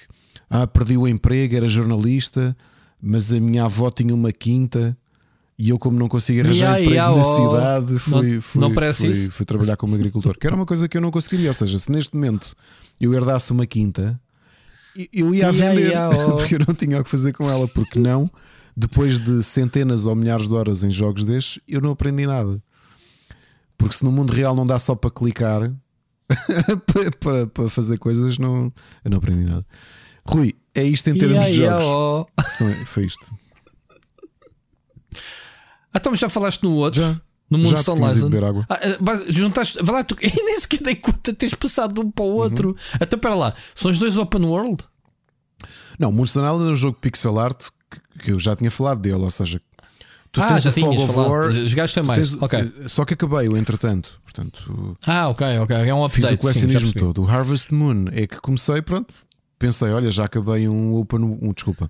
[0.50, 2.56] ah, perdi o emprego, era jornalista,
[3.02, 4.98] mas a minha avó tinha uma quinta
[5.58, 7.24] e eu, como não consigo arranjar Ya, emprego ya, na oh.
[7.24, 10.98] cidade, fui, Não- fui, não fui, fui trabalhar como agricultor, que era uma coisa que
[10.98, 11.50] eu não conseguiria.
[11.50, 12.56] Ou seja, se neste momento
[13.00, 14.20] eu herdasse uma quinta,
[15.12, 16.36] eu ia a vender, oh.
[16.38, 18.30] porque eu não tinha o que fazer com ela, porque não,
[18.76, 22.62] depois de centenas ou milhares de horas em jogos destes, eu não aprendi nada.
[23.78, 25.72] Porque se no mundo real não dá só para clicar
[27.20, 28.72] para, para, fazer coisas, não,
[29.04, 29.66] eu não aprendi nada.
[30.26, 31.84] Rui, é isto em termos de jogos.
[31.84, 32.86] oh.
[32.86, 33.34] Foi isto.
[35.94, 37.02] Ah, então já falaste no outro?
[37.02, 37.22] Já.
[37.58, 37.80] No mundo Já
[38.16, 38.22] Island.
[38.30, 38.66] beber água.
[38.70, 39.82] Ah, mas juntaste.
[39.82, 42.70] Vai lá, tu nem sequer dei conta, tens passado de um para o outro.
[42.70, 42.76] Uhum.
[43.02, 44.84] Então, espera lá, são os dois open world?
[45.98, 49.22] Não, Monster Island é um jogo pixel art que, que eu já tinha falado dele,
[49.22, 49.62] ou seja,
[50.32, 51.30] tu ah, tens já o Fog of falado.
[51.32, 51.52] War.
[51.52, 52.30] Jogaste mais.
[52.32, 52.74] tens- ok.
[52.88, 54.20] Só que acabei-o entretanto.
[54.24, 55.76] Portanto, Ah, ok, ok.
[55.76, 56.34] É um fiz update.
[56.36, 57.24] o colecionismo sim, todo.
[57.24, 59.14] O Harvest Moon é que comecei, pronto.
[59.64, 61.90] Pensei, olha, já acabei um Open, um, desculpa,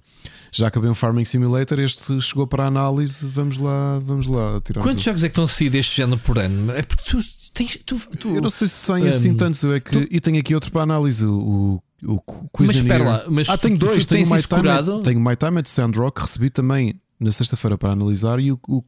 [0.51, 1.79] já acabei um Farming Simulator.
[1.79, 3.25] Este chegou para a análise.
[3.25, 6.19] Vamos lá, vamos lá tirar Quantos os- jogos é que estão a sair deste género
[6.19, 6.71] por ano?
[6.71, 7.17] É porque tu
[7.51, 7.79] tens.
[7.83, 9.63] Tu, tu- Eu não sei se saem assim Hum, tantos.
[9.63, 11.25] É que, E tenho aqui outro para análise.
[11.25, 12.21] O, o,
[12.59, 14.05] mas espera lá, mas ah, tu- tenho tu dois.
[14.05, 18.39] Tenho My Time, at, tenho My Time at Sandrock, recebi também na sexta-feira para analisar
[18.39, 18.83] e o, o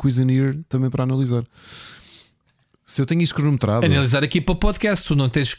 [0.69, 1.43] também para analisar.
[2.85, 5.57] Se eu tenho isto cronometrado, Analisar aqui para o podcast, tu não tens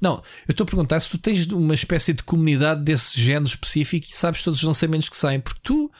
[0.00, 0.14] Não,
[0.46, 4.14] eu estou a perguntar se tu tens uma espécie de comunidade desse género específico e
[4.14, 5.90] sabes todos os lançamentos que saem, porque tu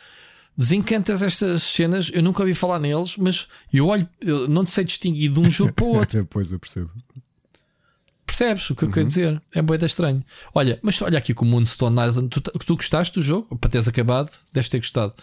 [0.56, 4.84] desencantas estas cenas, eu nunca ouvi falar neles, mas eu olho, eu não te sei
[4.84, 6.26] distinguir de um jogo para o outro.
[6.30, 6.90] Pois eu percebo.
[8.24, 8.94] Percebes o que eu Uhum.
[8.94, 9.42] quero dizer?
[9.54, 10.24] É boeda estranho.
[10.54, 13.54] Olha, mas olha aqui com o Moonstone Island, tu, tu gostaste do jogo?
[13.58, 15.14] Para teres acabado, deves ter gostado.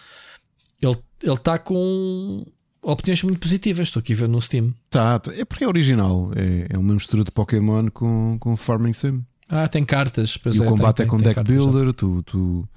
[0.80, 0.96] Ele
[1.32, 2.46] está com
[2.92, 3.88] opiniões muito positivas.
[3.88, 4.72] Estou aqui a ver no Steam.
[4.90, 5.32] Tá, tá.
[5.34, 6.30] é porque é original.
[6.34, 9.24] É, é uma mistura de Pokémon com, com Farming Sim.
[9.48, 10.36] Ah, tem cartas.
[10.36, 11.42] Pois e o é, combate tem- é com tem deck já.
[11.44, 11.92] builder.
[11.92, 12.68] Tu, tu...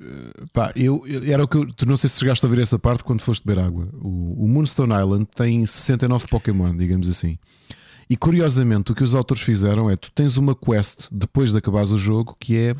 [0.00, 2.62] Eh, Pá, eu, eu- era o que eu, tu não sei se chegaste a ouvir
[2.62, 3.88] essa parte quando foste beber água.
[4.00, 7.38] O, o Moonstone Island tem 69 Pokémon, digamos assim.
[8.08, 11.90] E curiosamente, o que os autores fizeram é: tu tens uma quest depois de acabares
[11.90, 12.74] o jogo que é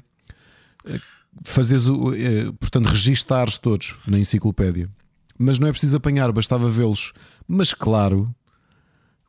[0.86, 1.00] eh,
[1.44, 4.88] fazeres o, eh, portanto, registares todos na enciclopédia.
[5.42, 7.14] Mas não é preciso apanhar, bastava vê-los.
[7.48, 8.34] Mas claro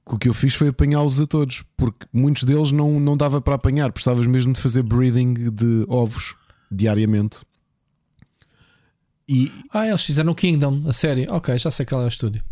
[0.06, 3.40] que o que eu fiz foi apanhá-los a todos, porque muitos deles não, não dava
[3.40, 6.36] para apanhar, precisavas mesmo de fazer breeding de ovos
[6.70, 7.40] diariamente.
[9.30, 11.26] E, Ah, eles fizeram o Kingdom, a série.
[11.30, 12.44] Ok, já sei qual é o estúdio.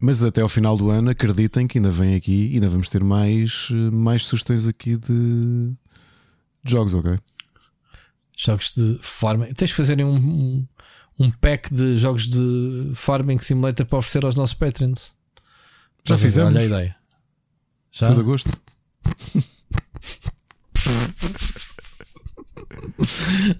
[0.00, 3.68] mas até ao final do ano, acreditem que ainda vem aqui, ainda vamos ter mais,
[3.92, 5.72] mais sugestões aqui de,
[6.64, 7.18] jogos, ok?
[8.36, 9.52] Jogos de farming.
[9.54, 10.66] Tens de fazerem um, um,
[11.18, 15.12] um pack de jogos de farming simulator para oferecer aos nossos patrons.
[16.04, 16.50] Já fizemos.
[16.50, 16.96] Olha a ideia.
[17.92, 18.06] Já?
[18.08, 18.50] Foi de agosto.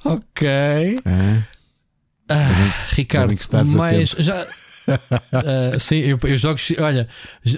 [0.04, 0.46] Ok.
[1.04, 1.42] É.
[2.28, 4.22] Ah, Ricardo, também mas atento.
[4.22, 4.46] já.
[5.32, 6.60] Ah, sim, eu, eu jogo.
[6.78, 7.08] Olha,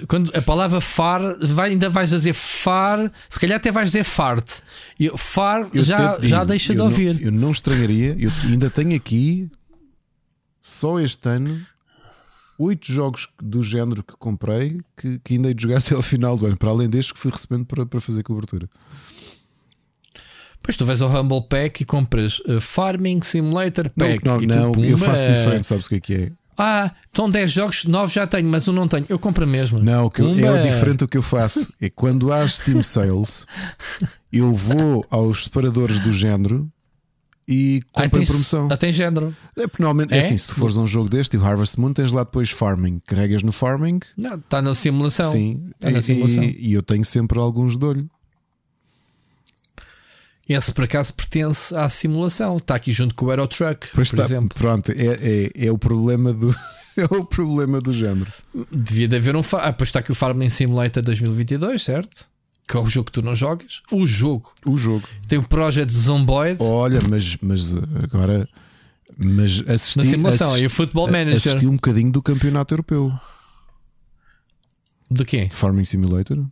[0.07, 4.49] quando a palavra far, vai, ainda vais dizer far, se calhar até vais dizer fart.
[4.97, 7.21] Eu, far Eu já, te já digo, deixa de não- ouvir.
[7.21, 9.51] eu não estranharia, eu ainda tenho aqui
[10.69, 11.65] só este ano
[12.59, 16.35] oito jogos do género que comprei que, que ainda hei de jogar até ao final
[16.37, 18.67] do ano, para além destes que fui recebendo para, para fazer cobertura.
[20.55, 24.25] Depois tu vais ao Humble Pack e compras uh, Farming Simulator Não, Pack.
[24.25, 26.31] não, e tu, não, eu faço diferente, sabes o que é que é?
[26.57, 29.05] Ah, estão 10 jogos, 9 já tenho, mas um não tenho.
[29.07, 29.79] Eu compro mesmo.
[29.79, 33.45] Não, que eu- é diferente o que eu faço é quando há Steam Sales,
[34.33, 36.69] eu vou aos separadores do género
[37.47, 38.67] e Ah, compra em promoção.
[38.71, 39.35] Ah, tem género.
[39.57, 40.19] É, normalmente é É?
[40.19, 42.49] assim: se tu fores a um jogo deste e o Harvest Moon, tens lá depois
[42.49, 42.99] farming.
[43.07, 45.31] Carregas no farming, Não, está na simulação.
[45.31, 46.43] sim, é na e- simulação.
[46.43, 48.09] e, e eu tenho sempre alguns de olho.
[50.49, 52.55] Esse por acaso pertence à simulação.
[52.57, 54.57] Está aqui junto com o Aero Truck, Pois por está, exemplo.
[54.57, 56.53] pronto, é, é, é o problema do.
[56.99, 58.33] É o problema do género.
[58.71, 59.41] Devia de haver um.
[59.53, 62.25] Ah, pois está aqui o Farming Simulator 2022, certo?
[62.67, 63.81] Que é o jogo que tu não jogas.
[63.91, 64.51] O jogo.
[64.65, 65.07] O jogo.
[65.27, 67.73] Tem o Project Zomboid Olha, mas, mas
[68.03, 68.47] agora.
[69.17, 70.47] Mas assisti, na simulação.
[70.49, 71.37] assisti, e o Football Manager.
[71.37, 73.11] assisti um bocadinho do campeonato europeu
[75.09, 75.47] Do quê?
[75.51, 76.45] Farming Simulator,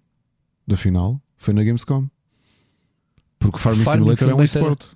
[0.65, 2.07] da final, foi na Gamescom.
[3.37, 4.95] Porque Farming, Farming Simulator, é um Simulator- esporte.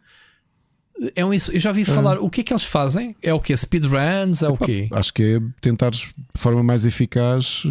[1.15, 2.17] É um, eu já ouvi falar.
[2.19, 3.15] O que é que eles fazem?
[3.21, 3.55] É o quê?
[3.55, 4.41] Speedruns?
[4.41, 4.87] É o quê?
[4.91, 7.63] Acho que é tentar de forma mais eficaz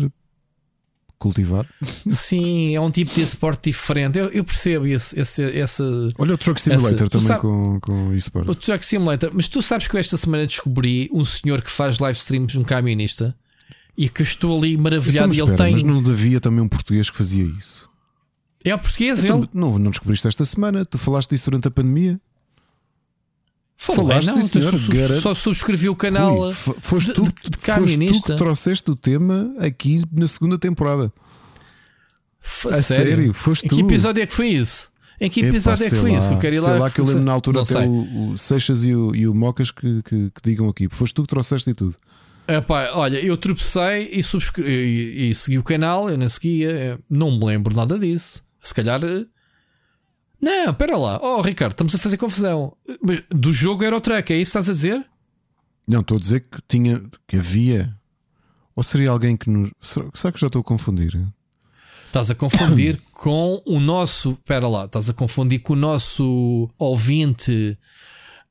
[1.19, 1.67] cultivar.
[2.11, 4.19] Sim, é um tipo de esporte diferente.
[4.19, 5.83] Eu, eu percebo esse, esse, esse,
[6.19, 8.51] Olha o Truck Simulator Essa- também sabe- com, com esporte.
[8.51, 9.31] o Truck Simulator.
[9.35, 12.63] Mas tu sabes que eu esta semana descobri um senhor que faz live streams, um
[12.65, 13.37] camionista,
[13.97, 15.17] e que estou ali maravilhado.
[15.17, 15.73] Então, E mas ele espera, tem.
[15.73, 17.89] Mas não havia também um português que fazia isso.
[18.65, 19.49] É o português, Então, ele.
[19.55, 20.85] não, não descobriste esta semana?
[20.85, 22.21] Tu falaste disso durante a pandemia?
[23.81, 26.35] Falei, falaste, não, sim, tu senhor, só, subscrevi o canal.
[26.37, 30.27] Rui, f- foste de- tu, de- de foste tu que trouxeste o tema aqui na
[30.27, 31.13] segunda temporada.
[32.73, 33.81] A sério, foste Em que tu.
[33.87, 34.91] episódio é que foi isso?
[35.21, 36.39] Em que episódio é que foi lá, isso?
[36.39, 36.79] Que sei lá.
[36.79, 39.71] lá que eu lembro na altura até o, o Seixas e o, e o Mocas
[39.71, 40.89] que, que, que digam aqui.
[40.91, 41.95] Foste tu que trouxeste e tudo.
[42.47, 44.65] Epá, olha, eu tropecei e, subscre...
[44.67, 48.43] e, e segui o canal, eu não seguia, eh, não me lembro nada disso.
[48.63, 49.01] Se calhar.
[50.41, 51.19] Não, espera lá.
[51.23, 52.77] Oh, Ricardo, estamos a fazer confusão.
[53.03, 55.05] Mas do jogo era o track, é isso que estás a dizer?
[55.87, 57.95] Não, estou a dizer que tinha que havia.
[58.77, 59.71] Ou seria alguém que nos.
[59.81, 61.19] Será, que já estou a confundir?
[62.07, 64.31] Estás a confundir com o nosso.
[64.33, 67.77] Espera lá, estás a confundir com o nosso ouvinte.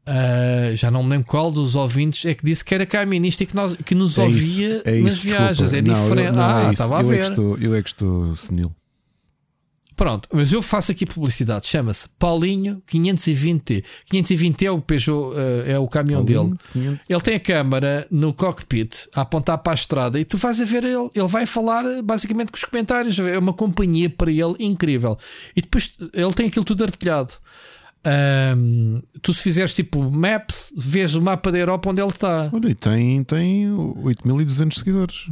[0.06, 3.46] ah, já não me lembro qual dos ouvintes é que disse que era caminista e
[3.46, 5.72] que, nós, que nos É ouvia isso, é nas isso, viagens.
[5.72, 5.78] desculpa.
[5.78, 6.36] É Não, eu- diferente.
[6.36, 7.22] não, ah, é estava a eu, é ver.
[7.24, 8.76] que estou, eu é que estou senil.
[9.98, 11.66] Pronto, mas eu faço aqui publicidade.
[11.66, 13.84] Chama-se Paulinho 520T.
[14.06, 16.53] 520 é o Peugeot, eh, é o caminhão dele.
[16.72, 17.00] 500.
[17.09, 20.66] Ele tem a câmara no cockpit a apontar para a estrada e tu vais a
[20.66, 21.09] ver ele.
[21.16, 23.17] Ele vai falar eh, basicamente com os comentários.
[23.17, 25.17] É uma companhia para ele incrível.
[25.56, 27.34] E depois ele tem aquilo tudo artilhado.
[28.06, 32.51] Ahm, tu, se fizeres tipo maps, vês o mapa da Europa onde ele está.
[32.53, 35.27] Olha, e tem, tem 8200 seguidores.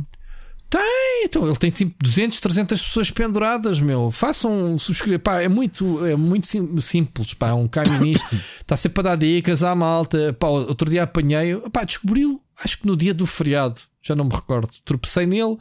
[1.24, 4.12] Então, ele tem tipo 200, 300 pessoas penduradas, meu.
[4.12, 5.20] Façam subscrever.
[5.20, 7.34] Pá, é muito, é muito sim- simples.
[7.34, 8.28] Pá, um camionista
[8.62, 10.34] está sempre a dar dicas à malta.
[10.40, 14.36] Pá, outro dia apanhei, pá, descobriu, acho que no dia do feriado, já não me
[14.36, 14.70] recordo.
[14.84, 15.58] Tropecei nele,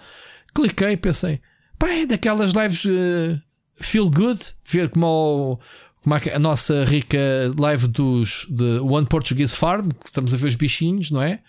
[0.54, 1.40] cliquei, pensei,
[1.78, 3.38] pá, é daquelas lives eh,
[3.80, 5.58] feel good, ver como, o-
[6.02, 7.18] como a, a nossa rica
[7.58, 11.40] live dos de One Portuguese Farm, que estamos a ver os bichinhos, não é?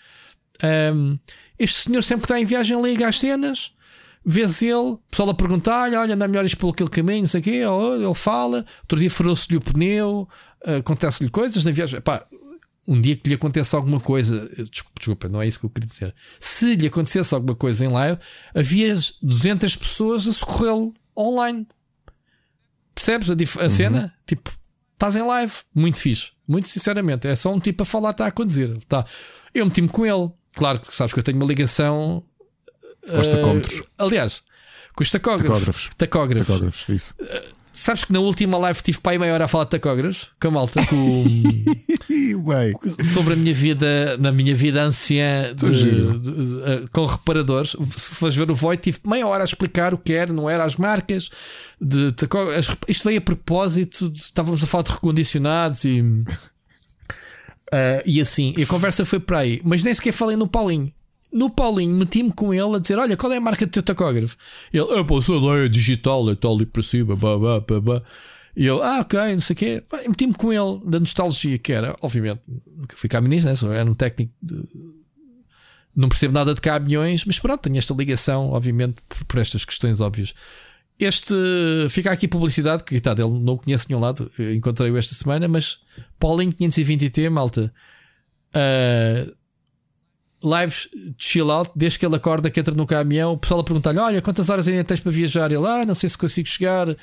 [0.93, 1.17] Um,
[1.57, 3.71] este senhor sempre que está em viagem liga as cenas,
[4.25, 7.41] vês ele, o pessoal a perguntar-lhe: olha, anda melhor isto por aquele caminho, não sei
[7.41, 10.27] o quê, ou ele fala, outro dia furou-se-lhe o pneu,
[10.65, 12.01] uh, acontece-lhe coisas na viagem.
[12.01, 12.25] Pá,
[12.87, 15.87] um dia que lhe aconteça alguma coisa, desculpa, desculpa, não é isso que eu queria
[15.87, 16.15] dizer.
[16.39, 18.19] Se lhe acontecesse alguma coisa em live,
[18.53, 21.67] havia 200 pessoas a socorrê-lo online.
[22.93, 24.13] Percebes a, a cena?
[24.25, 24.51] Tipo,
[24.93, 27.27] estás em live, muito fixe, muito sinceramente.
[27.27, 28.77] É só um tipo a falar, está a conduzir.
[28.87, 29.05] Tá.
[29.53, 30.31] Eu meti-me com ele.
[30.55, 32.23] Claro que sabes que eu tenho uma ligação.
[33.13, 33.83] Aos eh, tacómetros.
[33.97, 34.41] aliás,
[34.95, 35.51] com os tacógrafos.
[35.59, 35.89] Tacógrafos.
[35.97, 36.47] Tacógrafos.
[36.47, 37.15] Tacógrafos, isso.
[37.73, 40.47] Sabes que na última live tive para aí meia hora a falar de tacógrafos com
[40.47, 41.25] a malta com-
[43.03, 47.75] sobre a minha vida, na minha vida anciã de- de- de- eh, com reparadores.
[47.97, 50.63] Se fores ver o Void, tive meia hora a explicar o que era, não era
[50.63, 51.29] as marcas.
[51.79, 52.13] De,
[52.57, 56.01] as- isto veio a propósito, de- estávamos a falar de recondicionados e.
[57.71, 60.91] eh, e assim, e a conversa foi para aí, mas nem sequer falei no Paulinho.
[61.33, 64.37] No Paulinho, meti-me com ele a dizer: Olha, qual é a marca do teu tacógrafo?
[64.71, 67.17] Ele, ah, pô, sei lá, é digital, é tal ali para cima.
[68.55, 69.83] E eu, ah, ok, não sei o quê.
[70.07, 73.79] Meti-me com ele, da nostalgia que era, obviamente, nunca fui caminhonista, né?
[73.79, 74.63] Era um técnico de-
[75.93, 79.99] Não percebo nada de caminhões, mas pronto, tenho esta ligação, obviamente, por, por estas questões
[79.99, 80.33] óbvias.
[80.99, 81.33] Este
[81.89, 85.79] fica aqui publicidade, que está dele, não de nenhum lado, eh, encontrei-o esta semana, mas
[86.17, 87.73] Paulinho 520T, malta.
[88.53, 89.25] Ah,
[90.45, 93.99] lives chill out, desde que ele acorda, que entra no caminhão, o pessoal a perguntar-lhe:
[93.99, 95.51] Olha, quantas horas ainda tens para viajar?
[95.51, 96.95] Ele, ah, não sei se consigo chegar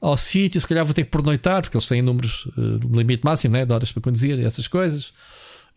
[0.00, 3.54] ao sítio, se calhar vou ter que pernoitar, porque eles têm números, uh, limite máximo
[3.54, 5.12] né, de horas para conduzir, essas coisas.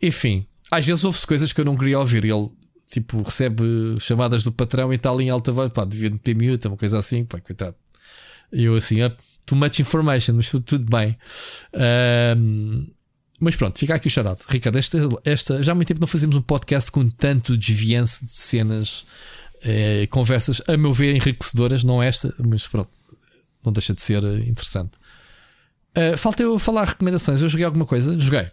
[0.01, 2.25] Enfim, às vezes ouve-se coisas que eu não queria ouvir.
[2.25, 2.49] Ele,
[2.89, 3.63] tipo, recebe
[3.99, 6.97] chamadas do patrão e está ali em alta voz, pá, devia meter mute, uma coisa
[6.97, 7.75] assim, pá, coitado.
[8.51, 9.11] E eu assim, ah,
[9.45, 11.17] too much information, mas tudo, tudo bem.
[11.73, 12.87] Ahm,
[13.39, 14.43] mas pronto, fica aqui o charado.
[14.47, 18.33] Ricardo, esta, esta, já há muito tempo não fazemos um podcast com tanto desviance de
[18.33, 19.05] cenas,
[19.61, 21.83] eh, conversas, a meu ver, enriquecedoras.
[21.83, 22.89] Não esta, mas pronto,
[23.63, 24.91] não deixa de ser eh, interessante.
[25.95, 27.41] Uh, falta eu falar recomendações.
[27.41, 28.17] Eu joguei alguma coisa?
[28.17, 28.49] Joguei.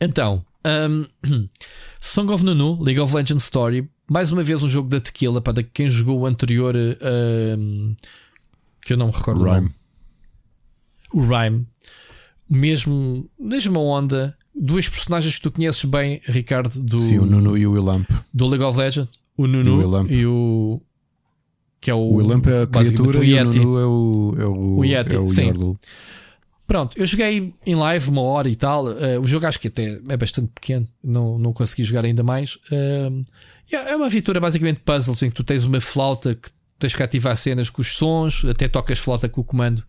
[0.00, 1.06] Então, um,
[2.00, 3.88] Song of Nunu, League of Legends Story.
[4.10, 6.74] Mais uma vez um jogo da Tequila para quem jogou o anterior.
[6.76, 7.96] Uh,
[8.82, 9.42] que eu não me recordo.
[9.42, 9.70] Rhyme.
[11.12, 11.66] O Rhyme
[12.48, 17.66] mesmo, mesma onda, duas personagens que tu conheces bem, Ricardo, do, Sim, o Nunu e
[17.66, 18.08] o Willamp.
[18.32, 20.80] do League of Legends, o Nunu O e o
[21.80, 23.44] que é o, O Willamp é a criatura o e o.
[23.44, 25.46] Nunu é o, é o, O Yeti, é o sim.
[25.46, 25.78] Yordle.
[26.66, 28.90] Pronto, eu joguei em live uma hora e tal.
[28.90, 32.58] eh, o jogo acho que até é bastante pequeno, não, não consegui jogar ainda mais.
[32.72, 33.10] Eh,
[33.70, 37.36] é uma aventura basicamente puzzles em que tu tens uma flauta que tens que ativar
[37.36, 39.84] cenas com os sons, até tocas flauta com o comando.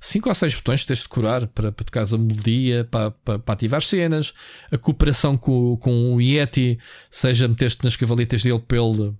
[0.00, 3.38] Cinco ou seis botões que tens de decorar para, para tocar a melodia, para, para,
[3.38, 4.32] para ativar cenas.
[4.72, 6.78] A cooperação com, com o Yeti,
[7.10, 9.14] seja meter-te nas cavaletas dele para ele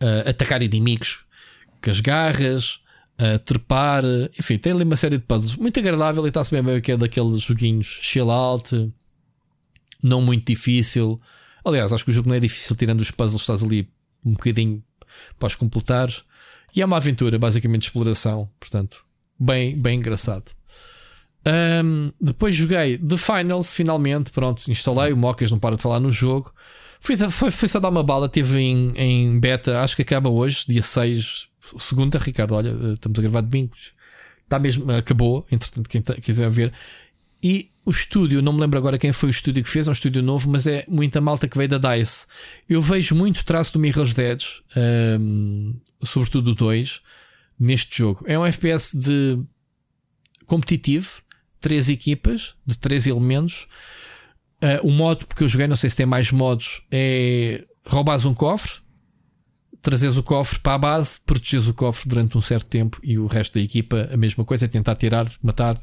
[0.00, 1.20] eh, atacar inimigos
[1.82, 2.80] com as garras,
[3.18, 4.04] a trepar,
[4.38, 6.96] enfim, tem ali uma série de puzzles muito agradável e está-se bem ver que é
[6.96, 8.92] daqueles joguinhos chill out,
[10.02, 11.20] não muito difícil.
[11.64, 13.88] Aliás, acho que o jogo não é difícil, tirando os puzzles, estás ali
[14.24, 14.82] um bocadinho
[15.38, 16.22] para os completares.
[16.74, 19.04] E é uma aventura, basicamente, de exploração, portanto,
[19.38, 20.52] bem, bem engraçado.
[21.44, 24.30] Ahm, depois joguei The Finals, finalmente.
[24.30, 25.12] Pronto, instalei.
[25.12, 26.52] O Mocas não para de falar no jogo.
[27.00, 28.28] Fui, foi, foi só dar uma bala.
[28.28, 31.47] Teve em, em beta, acho que acaba hoje, dia 6,
[31.78, 32.18] segunda.
[32.18, 33.92] Ricardo, olha, eh, estamos a gravar domingos.
[34.44, 35.46] Está mesmo, acabou.
[35.50, 36.72] Entretanto, quem tá- quiser ver.
[37.42, 39.92] E o estúdio, não me lembro agora quem foi o estúdio que fez, é um
[39.92, 42.26] estúdio novo, mas é muita malta que veio da DICE.
[42.68, 47.00] Eu vejo muito traço do Mirror's Edge, ahm, sobretudo o 2,
[47.58, 48.24] neste jogo.
[48.26, 49.38] É um FPS de
[50.46, 51.22] competitivo,
[51.60, 53.68] três equipas, de três elementos.
[54.60, 58.34] Ah, o modo, porque eu joguei, não sei se tem mais modos, é roubares um
[58.34, 58.80] cofre,
[59.82, 63.26] trazes o cofre para a base, proteges o cofre durante um certo tempo e o
[63.26, 65.82] resto da equipa a mesma coisa, é tentar tirar, matar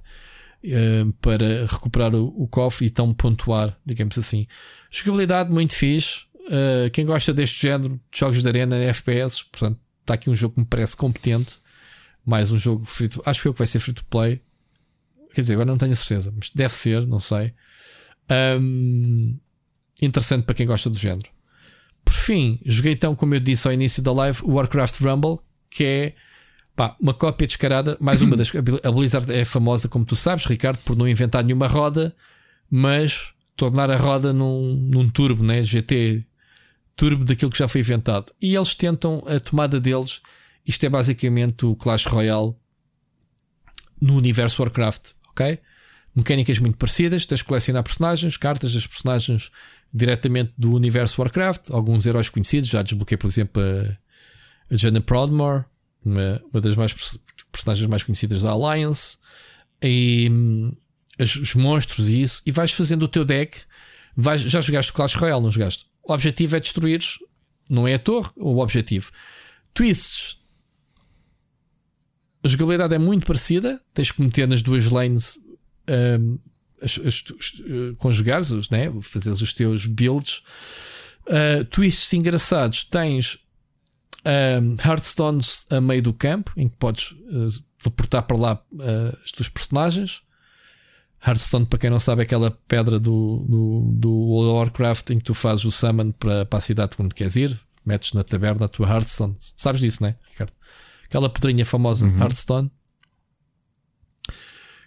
[0.64, 4.48] eh, para recuperar o, o cofre e então pontuar, digamos assim.
[4.90, 6.22] Jogabilidade muito fixe.
[6.49, 10.56] Eh, quem gosta deste género de jogos de arena FPS, portanto, está aqui um jogo
[10.56, 11.57] que me parece competente.
[12.25, 14.41] Mais um jogo free to, acho que eu que vai ser free to play.
[15.33, 17.53] Quer dizer, agora não tenho a certeza, mas deve ser, não sei.
[18.30, 19.38] Ahm,
[20.01, 21.34] interessante para quem gosta do género.
[22.15, 26.13] Fim, joguei então, como eu disse ao início da live, Warcraft Rumble, que é
[26.75, 27.97] pá, uma cópia descarada.
[27.99, 28.51] Mais uma das.
[28.83, 32.15] A Blizzard é famosa, como tu sabes, Ricardo, por não inventar nenhuma roda,
[32.69, 35.63] mas tornar a roda num, num turbo, né?
[35.63, 36.25] GT
[36.95, 38.31] turbo daquilo que já foi inventado.
[38.41, 40.21] E eles tentam a tomada deles.
[40.65, 42.55] Isto é basicamente o Clash Royale
[44.01, 45.59] no universo Warcraft, ok?
[46.15, 49.51] Mecânicas muito parecidas, tens de colecionar personagens, cartas das personagens
[49.98, 55.64] diretamente do universo Warcraft, alguns heróis conhecidos, já desbloqueei, por exemplo, a, a Jenna Proudmore,
[56.03, 56.93] uma, uma das mais
[57.51, 59.17] personagens mais conhecidas da Alliance,
[59.82, 60.74] e hum,
[61.17, 63.61] as- os monstros e isso, e vais fazendo o teu deck.
[64.17, 65.85] Vais, já jogaste Clash Royale, não jogaste?
[66.03, 67.01] O objetivo é destruir,
[67.69, 69.11] não é a torre, o objetivo.
[69.74, 70.38] Twists.
[72.43, 75.38] A jogabilidade é muito parecida, tens que meter nas duas lanes
[76.19, 76.38] hum,
[76.81, 78.91] as, as, os, eh, conjugares, né?
[79.01, 80.41] fazeres os teus builds.
[81.27, 83.39] Uh, twists engraçados, tens
[84.25, 89.31] um, Hearthstones a meio do campo, em que podes uh, teleportar para lá uh, as
[89.31, 90.21] tuas personagens.
[91.25, 95.17] Hearthstone, para quem não sabe, é aquela pedra do, do, do World of Warcraft em
[95.17, 98.65] que tu fazes o summon para, para a cidade onde queres ir, metes na taberna
[98.65, 99.35] a tua Hearthstone.
[99.57, 100.53] Sabes disso, né, Ricardo?
[101.05, 102.69] Aquela pedrinha famosa, Hearthstone.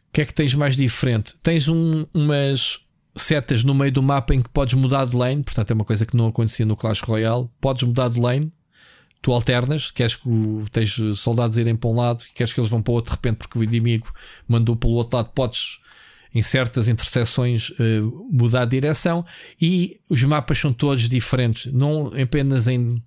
[0.09, 1.35] O que é que tens mais diferente?
[1.43, 2.81] Tens um- umas
[3.17, 6.07] setas no meio do mapa em que podes mudar de lane, portanto é uma coisa
[6.07, 7.49] que não acontecia no Clash Royale.
[7.61, 8.53] Podes mudar de lane,
[9.21, 12.81] tu alternas, queres que o, tens soldados irem para um lado queres que eles vão
[12.81, 14.13] para o outro de repente porque o inimigo
[14.47, 15.81] mandou pelo outro lado, podes
[16.33, 19.25] em certas interseções eh, mudar de direção
[19.61, 23.03] e os mapas são todos diferentes, não apenas em,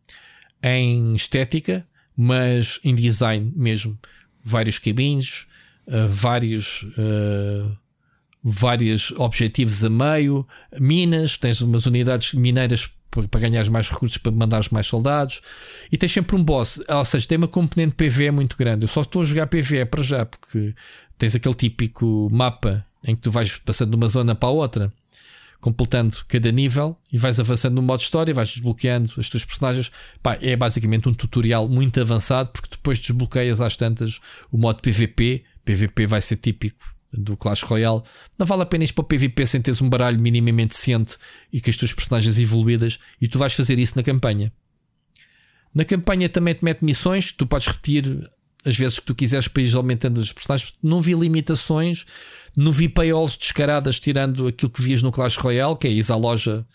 [0.62, 3.98] em estética, mas em design mesmo.
[4.44, 5.46] Vários caminhos,
[5.88, 7.66] eh, vários eh,
[8.44, 10.48] vários objetivos a meio,
[10.80, 12.92] minas, tens umas unidades mineiras
[13.30, 15.42] para ganhares mais recursos para mandares mais soldados
[15.92, 18.86] e tens sempre um boss, ou seja, tem uma componente PVE muito grande.
[18.86, 20.74] Eu só estou a jogar PVE para já porque
[21.18, 24.94] tens aquele típico mapa em que tu vais passando de uma zona para a outra,
[25.60, 29.92] completando cada nível e vais avançando no modo história, vais desbloqueando as tuas personagens.
[30.24, 34.20] Pá, é basicamente um tutorial muito avançado porque depois desbloqueias às tantas
[34.52, 35.44] o modo PVP.
[35.64, 36.80] PVP vai ser típico
[37.14, 38.02] do Clash Royale.
[38.38, 41.18] Não vale a pena ir para o PvP sem teres um baralho minimamente decente
[41.52, 44.52] e com as tuas personagens evoluídas e tu vais fazer isso na campanha.
[45.74, 48.30] Na campanha também te mete missões, tu podes repetir
[48.64, 50.74] as vezes que tu quiseres para ir aumentando os personagens.
[50.82, 52.06] Não vi limitações,
[52.56, 56.16] não vi payolas descaradas tirando aquilo que vias no Clash Royale, que é ir à
[56.16, 56.66] loja,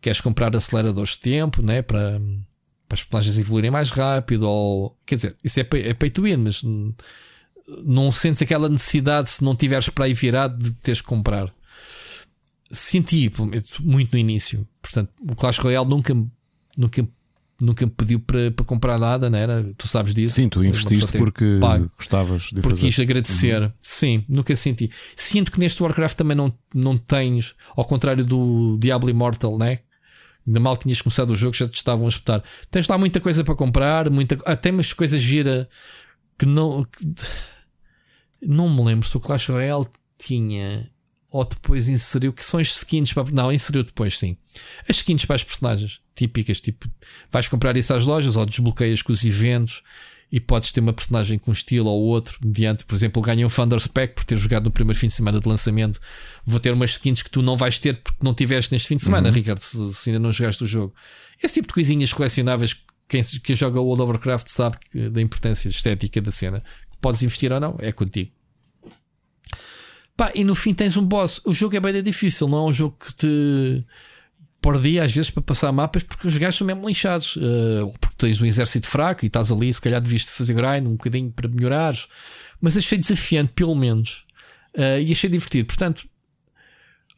[0.00, 1.82] queres comprar aceleradores de tempo, né?
[1.82, 2.18] para,
[2.88, 6.22] para as personagens evoluírem mais rápido, ou quer dizer, isso é pay, é pay to
[6.22, 6.62] win, mas
[7.84, 11.52] não sentes aquela necessidade se não tiveres para aí virado de teres que comprar.
[12.70, 13.30] Senti
[13.80, 14.66] muito no início.
[14.80, 16.14] Portanto, o Clash Royale nunca,
[16.76, 17.08] nunca
[17.60, 19.62] nunca me pediu para, para comprar nada, não era?
[19.76, 20.36] Tu sabes disso?
[20.36, 22.86] Sim, tu investiste porque pago, gostavas de porque fazer.
[22.86, 23.62] quis agradecer.
[23.62, 23.72] Uhum.
[23.82, 24.90] Sim, nunca senti.
[25.14, 29.80] Sinto que neste Warcraft também não, não tens, ao contrário do Diablo Immortal, né?
[30.46, 32.42] Ainda mal tinhas começado o jogo, já te estavam a espetar.
[32.70, 35.68] Tens lá muita coisa para comprar, muita, até umas coisas gira
[36.38, 36.84] que não.
[36.84, 37.14] Que,
[38.42, 39.86] não me lembro se o Clash Royale
[40.18, 40.90] tinha
[41.30, 43.30] ou depois inseriu que são as skins para.
[43.30, 44.36] Não, inseriu depois, sim.
[44.88, 46.88] As skins para as personagens típicas, tipo,
[47.30, 49.82] vais comprar isso às lojas ou desbloqueias com os eventos
[50.32, 53.48] e podes ter uma personagem com um estilo ou outro, mediante, por exemplo, ganhei um
[53.48, 55.98] Thunder Spec por ter jogado no primeiro fim de semana de lançamento.
[56.44, 59.04] Vou ter umas skins que tu não vais ter porque não tiveste neste fim de
[59.04, 59.34] semana, uhum.
[59.34, 60.94] Ricardo, se, se, ainda não jogaste o jogo.
[61.42, 62.76] Esse tipo de coisinhas colecionáveis,
[63.08, 66.62] quem, quem joga World of Warcraft sabe que, da importância estética da cena.
[67.00, 68.30] Podes investir ou não, é contigo.
[70.16, 71.40] Pá, e no fim tens um boss.
[71.46, 73.86] O jogo é bem difícil, não é um jogo que te
[74.60, 77.36] por dia, às vezes, para passar mapas, porque os gajos são mesmo lixados.
[77.36, 80.92] Uh, porque tens um exército fraco e estás ali, se calhar devias fazer grind um
[80.92, 82.06] bocadinho para melhorares.
[82.60, 84.26] Mas achei desafiante, pelo menos.
[84.76, 85.66] Uh, e achei divertido.
[85.66, 86.06] Portanto,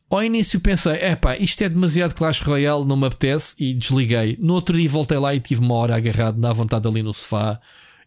[0.08, 4.36] ao início pensei, é pá, isto é demasiado Clash Royale, não me apetece, e desliguei.
[4.38, 7.60] No outro dia voltei lá e tive uma hora agarrado na vontade ali no sofá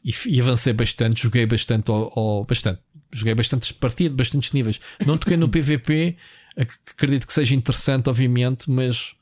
[0.06, 2.80] e, e avancei bastante, joguei bastante, ou, bastante,
[3.12, 4.80] joguei bastantes partidas, bastantes níveis.
[5.06, 6.16] Não toquei no PVP,
[6.56, 9.16] acredito que seja interessante, obviamente, mas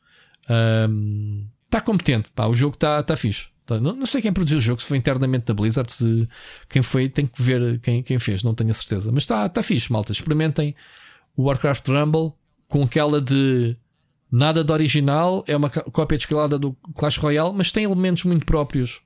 [0.44, 3.48] Está um, competente, pá, o jogo está tá fixe.
[3.66, 6.28] Tá, não, não, sei quem produziu o jogo, se foi internamente da Blizzard, se
[6.68, 9.10] quem foi, tem que ver quem, quem fez, não tenho a certeza.
[9.12, 10.12] Mas está tá fixe, malta.
[10.12, 10.76] Experimentem
[11.38, 12.34] o Warcraft Rumble
[12.68, 13.78] com aquela de
[14.30, 19.02] nada de original, é uma cópia descalada do Clash Royale, mas tem elementos muito próprios,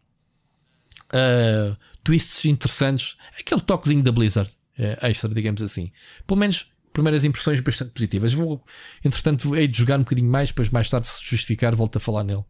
[1.13, 5.91] uh, twists interessantes, aquele toquezinho da Blizzard, é, extra, digamos assim.
[6.25, 8.33] Pelo menos primeiras impressões bastante positivas.
[8.33, 8.63] Vou,
[9.03, 12.23] entretanto, hei de jogar um bocadinho mais, depois mais tarde, se justificar, volto a falar
[12.23, 12.43] nele.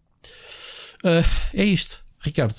[1.04, 2.56] Uh, é isto, Ricardo.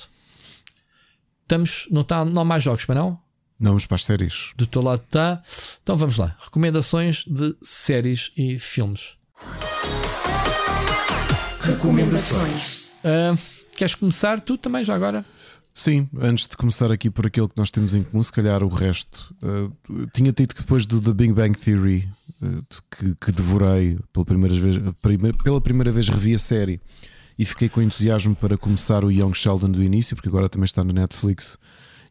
[1.43, 3.21] Estamos, não, tá, não há mais jogos, mas não?
[3.59, 4.53] Não, vamos para as séries.
[4.55, 5.43] Do teu lado está.
[5.83, 6.37] Então vamos lá.
[6.41, 9.17] Recomendações de séries e filmes.
[11.61, 12.91] Recomendações.
[13.03, 13.39] Uh,
[13.77, 15.25] queres começar tu também já agora?
[15.79, 18.69] Sim, antes de começar aqui por aquilo que nós temos em comum, se calhar o
[18.69, 19.33] resto.
[19.41, 22.09] Uh, tinha dito que depois do The Big Bang Theory,
[22.43, 24.77] uh, que, que, devorei pela primeira, vez,
[25.45, 26.81] pela primeira vez, revi a série
[27.39, 30.83] e fiquei com entusiasmo para começar o Young Sheldon do início, porque agora também está
[30.83, 31.57] na Netflix.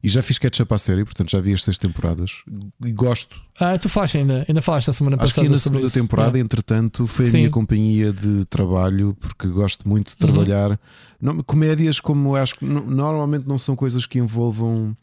[0.03, 2.43] E já fiz catch-up à série, portanto já vi as seis temporadas
[2.85, 3.41] e gosto.
[3.59, 5.41] Ah, tu falaste ainda, ainda falaste a semana Acho passada.
[5.41, 6.41] Acho que na segunda temporada, é.
[6.41, 7.31] entretanto, foi Sim.
[7.31, 10.71] a minha companhia de trabalho, porque gosto muito de trabalhar.
[10.71, 10.77] Uhum.
[11.19, 14.95] Não, comédias, como acho que normalmente não são coisas que envolvam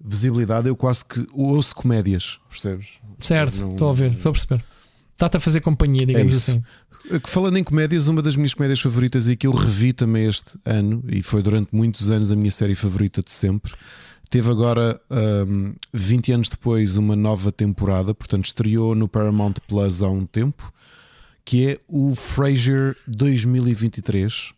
[0.00, 2.92] visibilidade, eu quase que ouço comédias, percebes?
[3.20, 3.72] Certo, não...
[3.72, 4.64] estou a ver, estou a perceber.
[5.18, 6.62] Está-te a fazer companhia, digamos é assim.
[7.24, 11.02] Falando em comédias, uma das minhas comédias favoritas e que eu revi também este ano,
[11.08, 13.72] e foi durante muitos anos a minha série favorita de sempre.
[14.30, 15.00] Teve agora,
[15.44, 20.72] um, 20 anos depois, uma nova temporada, portanto, estreou no Paramount Plus há um tempo,
[21.44, 24.52] que é o Frasier 2023.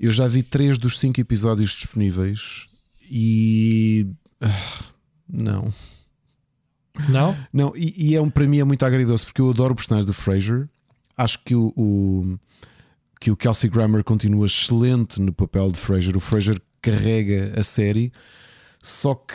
[0.00, 2.64] Eu já vi três dos cinco episódios disponíveis
[3.10, 4.06] e.
[4.42, 4.84] Uh,
[5.28, 5.70] não.
[7.08, 7.36] Não?
[7.52, 10.06] Não, e, e, é um, para mim é muito agridoce porque eu adoro o personagem
[10.06, 10.68] do Fraser.
[11.16, 12.38] Acho que o, o,
[13.20, 16.16] que o Kelsey Grammer continua excelente no papel de Fraser.
[16.16, 18.12] O Fraser carrega a série,
[18.82, 19.34] só que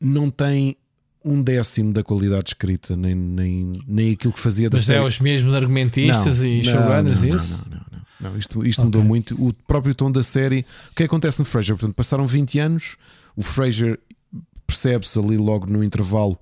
[0.00, 0.76] não tem
[1.24, 5.00] um décimo da qualidade escrita, nem, nem, nem aquilo que fazia da Mas série.
[5.00, 7.64] é os mesmos argumentistas não, e showrunners, isso?
[7.68, 8.38] Não, não, não, não.
[8.38, 8.84] Isto, isto okay.
[8.84, 9.34] mudou muito.
[9.34, 10.64] O próprio tom da série.
[10.90, 11.76] O que acontece no Fraser?
[11.76, 12.96] Portanto, passaram 20 anos,
[13.36, 13.98] o Fraser
[14.66, 16.38] percebe-se ali logo no intervalo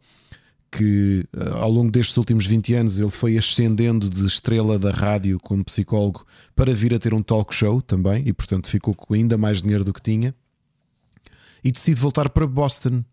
[0.71, 5.39] que eh, ao longo destes últimos 20 anos ele foi ascendendo de estrela da rádio
[5.41, 9.39] como psicólogo para vir a ter um talk show também e portanto ficou com ainda
[9.39, 10.35] mais dinheiro do que tinha
[11.63, 13.05] e decide voltar para Boston.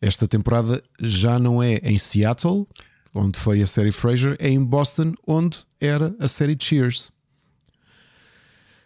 [0.00, 2.66] Esta temporada já não é em Seattle,
[3.14, 7.10] onde foi a série Frasier, é em Boston, onde era a série Cheers.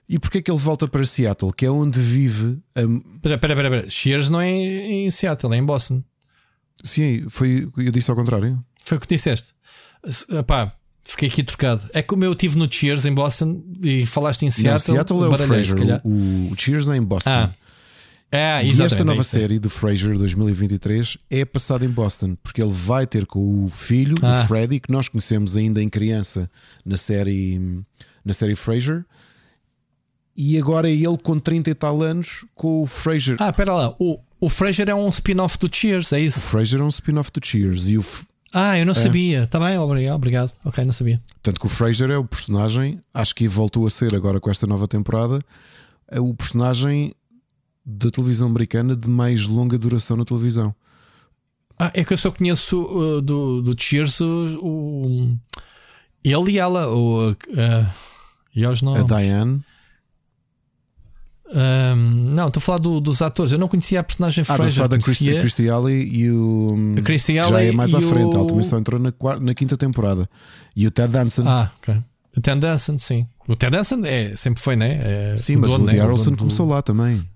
[0.08, 2.80] E porquê é que ele volta para Seattle, que é onde vive a.
[2.80, 3.90] Espera, espera, espera.
[3.90, 6.02] Cheers não é em Seattle, é em Boston.
[6.82, 7.68] Sim, foi.
[7.76, 8.62] Eu disse ao contrário.
[8.82, 9.52] Foi o que disseste.
[10.30, 10.72] Epá,
[11.04, 11.88] fiquei aqui trocado.
[11.92, 14.72] É como eu estive no Cheers em Boston e falaste em Seattle.
[14.72, 16.00] Não, Seattle é o Fraser.
[16.04, 17.30] O, o, Cheers é em Boston.
[17.30, 17.50] Ah.
[18.32, 22.70] É, e esta nova é série do Fraser 2023 é passada em Boston, porque ele
[22.70, 24.42] vai ter com o filho, ah.
[24.44, 26.48] o Freddy, que nós conhecemos ainda em criança
[26.84, 27.60] na série,
[28.24, 29.04] na série Fraser.
[30.36, 33.36] E agora é ele com 30 e tal anos com o Fraser.
[33.40, 33.94] Ah, espera lá.
[33.98, 36.38] O, o Fraser é um spin-off do Cheers, é isso?
[36.38, 37.90] O Fraser é um spin-off do Cheers.
[37.90, 38.04] E o,
[38.52, 38.94] ah, eu não é.
[38.94, 39.44] sabia.
[39.44, 40.52] Está bem, obrigado, obrigado.
[40.64, 41.20] Ok, não sabia.
[41.42, 44.66] Tanto que o Fraser é o personagem, acho que voltou a ser agora com esta
[44.66, 45.40] nova temporada,
[46.08, 47.14] é o personagem
[47.84, 50.74] da televisão americana de mais longa duração na televisão.
[51.78, 55.38] Ah, é que eu só conheço uh, do, do Cheers o, o,
[56.22, 57.36] ele e ela, o, uh,
[58.54, 59.64] e aos A Diane.
[61.52, 61.96] Um,
[62.32, 63.52] não, estou a falar do, dos atores.
[63.52, 64.84] Eu não conhecia a personagem ah, Fraser.
[64.84, 66.94] Ah, da Christy, Christy Alley e o.
[66.98, 68.36] A Christy Alley já é mais à frente.
[68.36, 68.46] O...
[68.46, 70.28] Também só entrou na, na quinta temporada.
[70.76, 71.42] E o Ted Danson.
[71.46, 71.96] Ah, ok.
[72.36, 73.26] O Ted Danson, sim.
[73.48, 75.32] O Ted Danson é, sempre foi, né?
[75.32, 76.02] É, sim, o mas dono, o Woody né?
[76.02, 77.28] Harrelson começou lá também.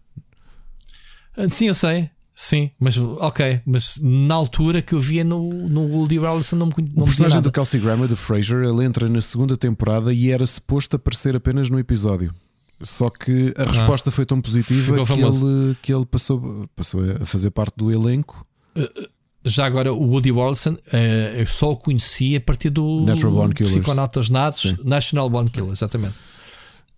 [1.37, 2.11] Ah, sim, eu sei.
[2.37, 6.73] Sim, mas ok, mas na altura que eu via no, no Woody Harrelson não me
[6.93, 10.45] não O personagem do Kelsey Grammer, do Fraser, ele entra na segunda temporada e era
[10.45, 12.35] suposto aparecer apenas no episódio.
[12.81, 17.25] Só que a ah, resposta foi tão positiva que ele, que ele passou, passou a
[17.25, 18.47] fazer parte do elenco.
[18.75, 19.09] Eh, eh,
[19.45, 23.55] já agora, o Woody Harrelson uh, eu só o conheci a partir do Natural Born
[23.55, 23.75] Killers.
[23.77, 26.15] Psiconautas Natos, National Born Killers, exatamente.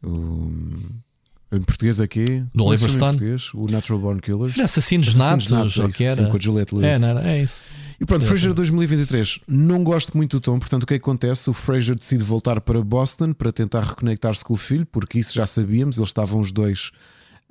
[0.05, 3.19] em português aqui, do Oliver Stone,
[3.55, 6.17] o Natural Born Killers, Assassinos, Assassinos Natos, Natos é que era.
[6.17, 6.87] Sim, com a Juliette Lewis.
[6.87, 7.61] É, não, é isso.
[8.01, 9.41] E pronto, Fraser 2023.
[9.49, 11.49] Não gosto muito do tom, portanto, o que, é que acontece?
[11.49, 15.47] O Fraser decide voltar para Boston para tentar reconectar-se com o filho, porque isso já
[15.47, 16.91] sabíamos, eles estavam os dois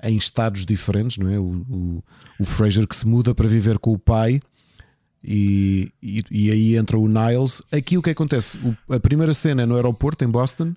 [0.03, 1.39] em estados diferentes, não é?
[1.39, 2.03] O, o,
[2.39, 4.39] o Fraser que se muda para viver com o pai.
[5.23, 7.59] E, e, e, aí entra o Niles.
[7.71, 8.57] Aqui o que acontece?
[8.57, 10.75] O, a primeira cena é no aeroporto em Boston.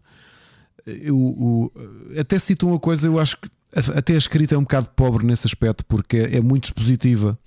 [1.10, 1.70] O,
[2.18, 3.50] até cito uma coisa, eu acho que
[3.94, 7.38] até a escrita é um bocado pobre nesse aspecto, porque é, é muito expositiva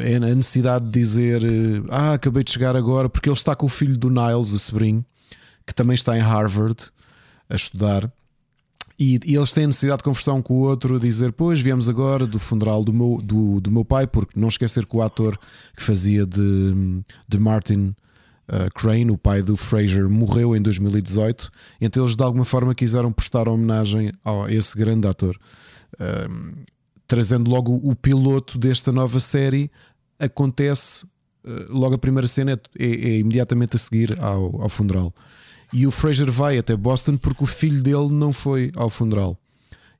[0.00, 3.66] é a necessidade de dizer eh, ah, acabei de chegar agora, porque ele está com
[3.66, 5.04] o filho do Niles, o sobrinho,
[5.66, 6.76] que também está em Harvard
[7.48, 8.10] a estudar.
[8.98, 11.88] E, e, eles têm a necessidade de conversar um com o outro, dizer: Pois viemos
[11.88, 15.38] agora do funeral do meu, do, do meu pai, porque não esquecer que o ator
[15.76, 17.94] que fazia de, de Martin
[18.48, 21.50] uh, Crane, o pai do Fraser, morreu em 2018.
[21.80, 25.38] Então eles de alguma forma quiseram prestar homenagem a esse grande ator.
[25.94, 26.66] Uh,
[27.06, 29.70] trazendo logo o piloto desta nova série,
[30.18, 31.06] acontece
[31.44, 35.14] eh, logo a primeira cena é, é, é imediatamente a seguir ao, ao funeral.
[35.72, 39.38] E o Fraser vai até Boston porque o filho dele não foi ao funeral.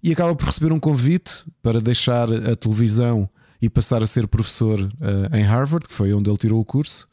[0.03, 3.29] E acaba por receber um convite para deixar a televisão
[3.61, 7.09] e passar a ser professor uh, em Harvard, que foi onde ele tirou o curso.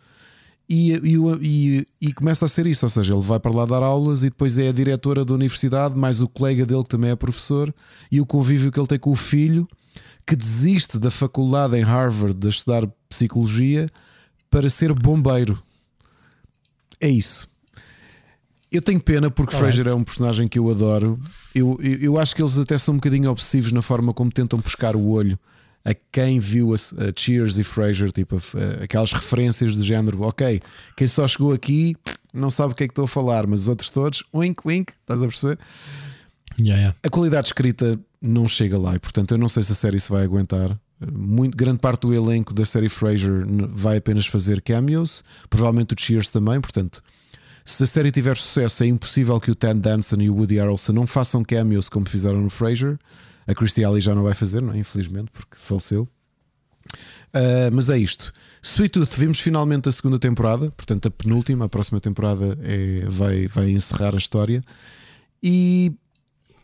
[0.69, 3.83] E, e, e, e, começa a ser isso, ou seja, ele vai para lá dar
[3.83, 7.15] aulas e depois é a diretora da universidade, mais o colega dele que também é
[7.15, 7.73] professor,
[8.11, 9.67] e o convívio que ele tem com o filho
[10.25, 13.87] que desiste da faculdade em Harvard de estudar psicologia
[14.49, 15.61] para ser bombeiro.
[16.99, 17.47] É isso.
[18.71, 21.19] Eu tenho pena porque Fraser é um personagem que eu adoro.
[21.53, 24.57] Eu, eu, eu, acho que eles até são um bocadinho obsessivos na forma como tentam
[24.57, 25.37] buscar o olho
[25.85, 28.39] a quem viu a, a Cheers e Fraser, tipo a,
[28.79, 30.21] a, aquelas referências do género.
[30.21, 30.59] Ok,
[30.95, 31.95] quem só chegou aqui
[32.33, 34.93] não sabe o que é que estou a falar, mas os outros todos, wink, wink,
[34.93, 35.59] estás a perceber?
[36.59, 36.98] Yeah, yeah.
[37.03, 40.09] A qualidade escrita não chega lá e, portanto, eu não sei se a série se
[40.09, 40.77] vai aguentar.
[41.11, 46.32] Muito, grande parte do elenco da série Frasier vai apenas fazer cameos, provavelmente o Cheers
[46.32, 46.61] também.
[46.61, 47.03] Portanto,
[47.65, 50.93] se a série tiver sucesso, é impossível que o Ted Danson e o Woody Harrelson
[50.93, 52.98] não façam cameos como fizeram no Frasier.
[53.45, 54.77] A Christy Alley já não vai fazer, não é?
[54.77, 56.07] infelizmente, porque faleceu.
[57.33, 58.32] Uh, mas é isto.
[58.61, 63.48] Sweet Tooth, vimos finalmente a segunda temporada, portanto, a penúltima, a próxima temporada é, vai,
[63.48, 64.61] vai encerrar a história.
[65.41, 65.91] E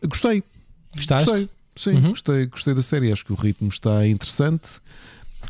[0.08, 0.44] gostei,
[0.96, 1.30] Gostaste?
[1.30, 2.10] Gostei, sim, uhum.
[2.10, 3.12] gostei, gostei da série.
[3.12, 4.80] Acho que o ritmo está interessante.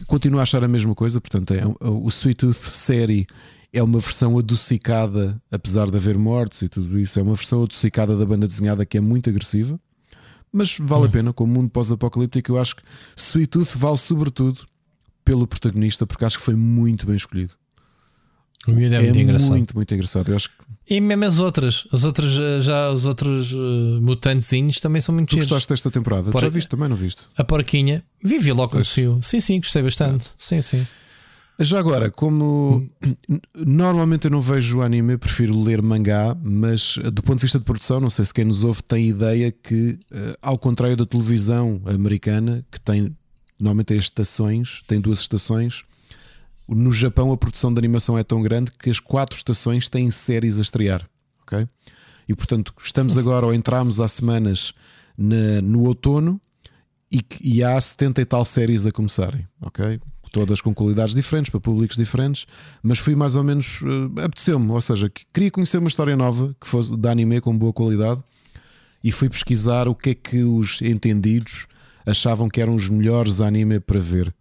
[0.08, 1.19] Continuo a achar a mesma coisa.
[1.19, 3.28] Portanto, é, o Sweet Tooth série
[3.72, 7.19] é uma versão adocicada, apesar de haver mortes e tudo isso.
[7.19, 9.80] É uma versão adocicada da banda desenhada que é muito agressiva.
[10.52, 11.08] Mas vale uhum.
[11.08, 12.84] a pena, como mundo pós-apocalíptico, eu acho que
[13.16, 14.68] Sweet Tooth vale sobretudo
[15.24, 17.53] pelo protagonista, porque acho que foi muito bem escolhido.
[18.67, 19.49] O miúdo é, é muito engraçado.
[19.49, 20.29] Muito, muito engraçado.
[20.29, 20.55] Eu acho que...
[20.89, 25.29] E mesmo as outras, as outras eh, já os outros uh, mutantezinhos também são muito
[25.29, 26.31] Tu gostaste desta temporada?
[26.31, 26.41] Por...
[26.41, 27.27] Já viste também, não viste?
[27.38, 28.03] A porquinha.
[28.23, 30.29] Vivi logo com o Sim, sim, gostei bastante.
[30.29, 30.31] É.
[30.38, 30.88] Sim, sim.
[31.59, 32.89] Já agora, como
[33.55, 37.59] normalmente eu não vejo anime, eu prefiro ler mangá, mas eh, do ponto de vista
[37.59, 39.99] de produção, não sei se quem nos ouve tem ideia que,
[40.41, 43.15] ao contrário da televisão americana, que tem
[43.59, 45.83] normalmente estações, tem duas estações,
[46.75, 50.59] no Japão a produção de animação é tão grande que as quatro estações têm séries
[50.59, 51.07] a estrear.
[51.43, 51.67] ok?
[52.27, 54.73] E portanto, estamos agora ou entramos há semanas
[55.17, 56.39] na, no outono
[57.11, 59.48] e, e há 70 e tal séries a começarem.
[59.61, 59.99] ok?
[60.31, 62.45] Todas com qualidades diferentes, para públicos diferentes,
[62.83, 63.81] mas fui mais ou menos.
[63.81, 67.73] Uh, apeteceu-me, ou seja, queria conhecer uma história nova que fosse de anime com boa
[67.73, 68.22] qualidade
[69.03, 71.65] e fui pesquisar o que é que os entendidos
[72.06, 74.33] achavam que eram os melhores anime para ver.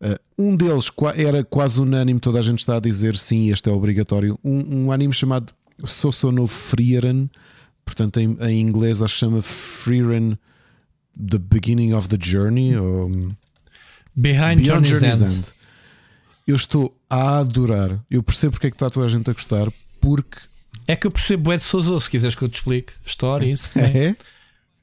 [0.00, 3.72] Uh, um deles era quase unânime, toda a gente está a dizer sim, este é
[3.72, 4.38] obrigatório.
[4.44, 5.52] Um, um anime chamado
[5.84, 7.30] Sosono Frieren,
[7.84, 10.38] portanto em, em, inglês acho que chama Frieren
[11.16, 13.08] The Beginning of the Journey ou
[14.14, 15.32] Behind Beyond Journey's, Journey's End.
[15.32, 15.46] End.
[16.46, 17.98] Eu estou a adorar.
[18.10, 20.38] Eu percebo porque é que está toda a gente a gostar, porque
[20.86, 22.92] é que eu percebo é de Sozo, se quiseres que eu te explique.
[23.04, 23.70] História, isso.
[23.78, 24.08] É?
[24.08, 24.16] é?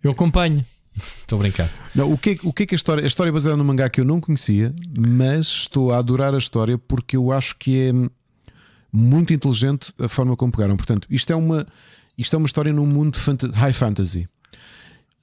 [0.03, 0.65] Eu acompanho.
[0.95, 1.69] Estou a brincar.
[1.95, 3.03] Não, o, que é, o que é que a história.
[3.03, 6.37] A história é baseada no mangá que eu não conhecia, mas estou a adorar a
[6.37, 7.93] história porque eu acho que é
[8.91, 10.77] muito inteligente a forma como pegaram.
[10.77, 11.65] Portanto, isto é uma,
[12.17, 14.27] isto é uma história num mundo de high fantasy.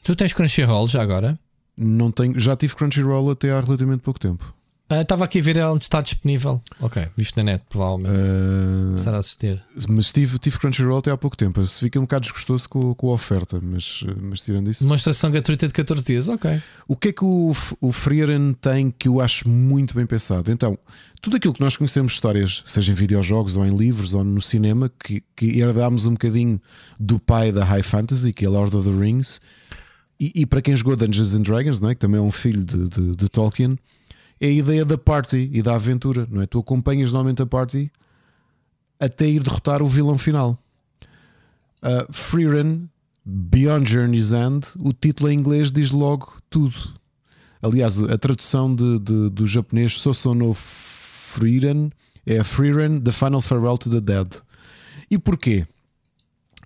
[0.03, 1.39] Tu tens Crunchyroll já agora?
[1.77, 4.55] Não tenho, já tive Crunchyroll até há relativamente pouco tempo.
[4.91, 6.61] Estava uh, aqui a ver onde está disponível.
[6.81, 8.11] Ok, visto na net, provavelmente.
[8.13, 9.63] Uh, Começar a assistir.
[9.89, 11.65] Mas tive, tive Crunchyroll até há pouco tempo.
[11.65, 14.83] Se fica um bocado desgostoso com, com a oferta, mas, mas tirando isso.
[14.83, 16.61] Demonstração gratuita de 14 dias, ok.
[16.89, 20.51] O que é que o, o Frieren tem que eu acho muito bem pensado?
[20.51, 20.77] Então,
[21.23, 24.41] tudo aquilo que nós conhecemos de histórias, seja em videojogos ou em livros ou no
[24.41, 26.61] cinema, que, que herdámos um bocadinho
[26.99, 29.41] do pai da High Fantasy, que é Lord of the Rings,
[30.19, 31.95] e, e para quem jogou Dungeons and Dragons, não é?
[31.95, 33.79] que também é um filho de, de, de Tolkien
[34.41, 36.47] é a ideia da party e da aventura, não é?
[36.47, 37.91] Tu acompanhas normalmente a party
[38.99, 40.59] até ir derrotar o vilão final.
[41.83, 42.89] Uh, Freerun,
[43.25, 46.75] Beyond Journey's End, o título em inglês diz logo tudo.
[47.63, 51.91] Aliás, a tradução de, de, do japonês Sosono Freerun
[52.25, 54.41] é Freerun, The Final Farewell to the Dead.
[55.11, 55.67] E porquê?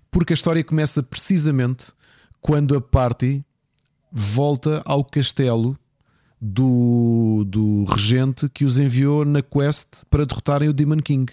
[0.09, 1.91] Porque a história começa precisamente
[2.39, 3.43] quando a party
[4.11, 5.77] volta ao castelo
[6.39, 11.31] do, do regente que os enviou na quest para derrotarem o Demon King.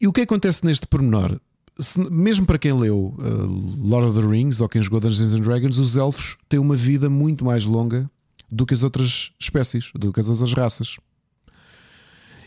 [0.00, 1.40] E o que acontece neste pormenor?
[1.78, 5.40] Se, mesmo para quem leu uh, Lord of the Rings ou quem jogou Dungeons and
[5.40, 8.10] Dragons, os elfos têm uma vida muito mais longa
[8.50, 10.96] do que as outras espécies, do que as outras raças.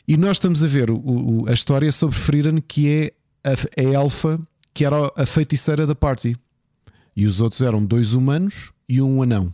[0.08, 3.14] E nós estamos a ver o, o, a história sobre Frieren, que é
[3.44, 4.40] a, a elfa
[4.74, 6.36] que era a feiticeira da party.
[7.16, 9.54] E os outros eram dois humanos e um anão.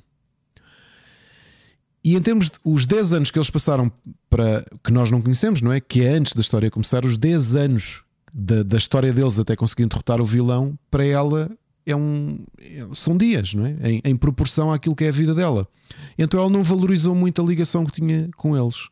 [2.06, 3.92] E em termos de os 10 anos que eles passaram
[4.30, 5.80] para que nós não conhecemos, não é?
[5.80, 9.90] Que é antes da história começar, os 10 anos da, da história deles até conseguirem
[9.90, 11.50] derrotar o vilão, para ela
[11.84, 12.46] é um,
[12.94, 13.76] são dias, não é?
[13.90, 15.68] Em, em, proporção àquilo que é a vida dela.
[16.16, 18.88] Então ela não valorizou muito a ligação que tinha com eles.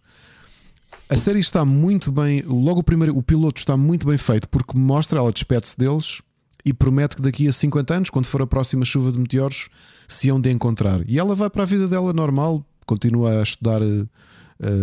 [1.08, 4.76] A série está muito bem, logo o primeiro, o piloto está muito bem feito porque
[4.76, 6.20] mostra, ela despede-se deles
[6.66, 9.70] e promete que daqui a 50 anos, quando for a próxima chuva de meteoros,
[10.08, 11.08] se hão de encontrar.
[11.08, 14.10] E ela vai para a vida dela normal, continua a estudar uh,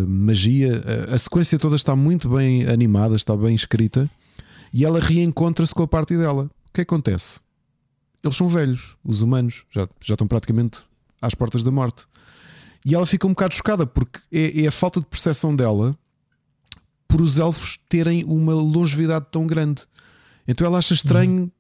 [0.07, 0.83] magia.
[1.09, 4.09] A, a sequência toda está muito bem animada, está bem escrita
[4.73, 6.45] e ela reencontra-se com a parte dela.
[6.69, 7.41] O que acontece?
[8.23, 10.79] Eles são velhos, os humanos, já, já estão praticamente
[11.21, 12.05] às portas da morte.
[12.85, 15.97] E ela fica um bocado chocada porque é, é a falta de percepção dela
[17.09, 19.83] por os elfos terem uma longevidade tão grande.
[20.47, 21.51] Então ela acha estranho.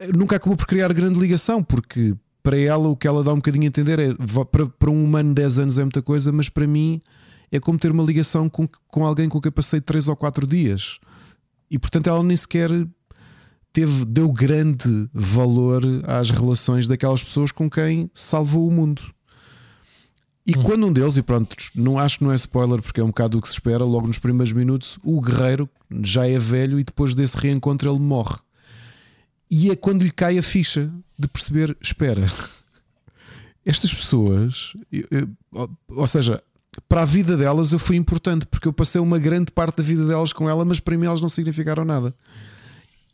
[0.00, 0.08] Uhum.
[0.16, 2.14] Nunca acabou por criar grande ligação, porque
[2.44, 4.14] para ela o que ela dá um bocadinho a entender é
[4.52, 7.00] para, para um humano 10 anos é muita coisa, mas para mim
[7.50, 11.00] é como ter uma ligação com, com alguém com quem passei 3 ou 4 dias.
[11.70, 12.68] E portanto ela nem sequer
[13.72, 19.00] teve, deu grande valor às relações daquelas pessoas com quem salvou o mundo.
[20.46, 20.62] E hum.
[20.62, 23.38] quando um deles, e pronto, não acho que não é spoiler porque é um bocado
[23.38, 25.66] o que se espera, logo nos primeiros minutos, o guerreiro
[26.02, 28.36] já é velho e depois desse reencontro ele morre.
[29.56, 32.26] E é quando lhe cai a ficha de perceber: espera,
[33.64, 36.42] estas pessoas, eu, eu, ou seja,
[36.88, 40.04] para a vida delas eu fui importante porque eu passei uma grande parte da vida
[40.08, 42.12] delas com ela, mas para mim elas não significaram nada.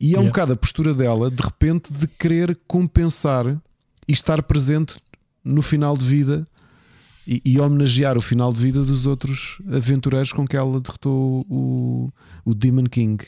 [0.01, 0.23] E é yeah.
[0.23, 3.47] um bocado a postura dela, de repente, de querer compensar
[4.09, 4.99] e estar presente
[5.45, 6.43] no final de vida
[7.27, 12.11] e, e, homenagear o final de vida dos outros aventureiros com que ela derrotou o,
[12.47, 13.23] o Demon King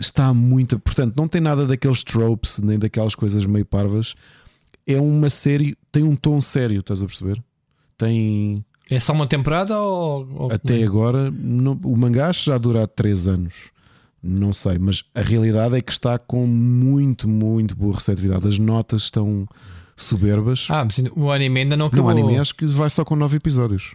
[0.00, 0.78] está muito.
[0.78, 4.14] Portanto, não tem nada daqueles tropes nem daquelas coisas meio parvas.
[4.86, 7.42] É uma série, tem um tom sério, estás a perceber?
[7.96, 8.64] Tem.
[8.90, 10.50] É só uma temporada ou.
[10.50, 13.54] Até agora, no, o mangá já dura 3 anos.
[14.22, 18.46] Não sei, mas a realidade é que está com muito, muito boa receptividade.
[18.48, 19.46] As notas estão
[19.96, 20.66] soberbas.
[20.68, 22.12] Ah, mas o anime ainda não acabou.
[22.12, 23.94] No anime acho que vai só com 9 episódios.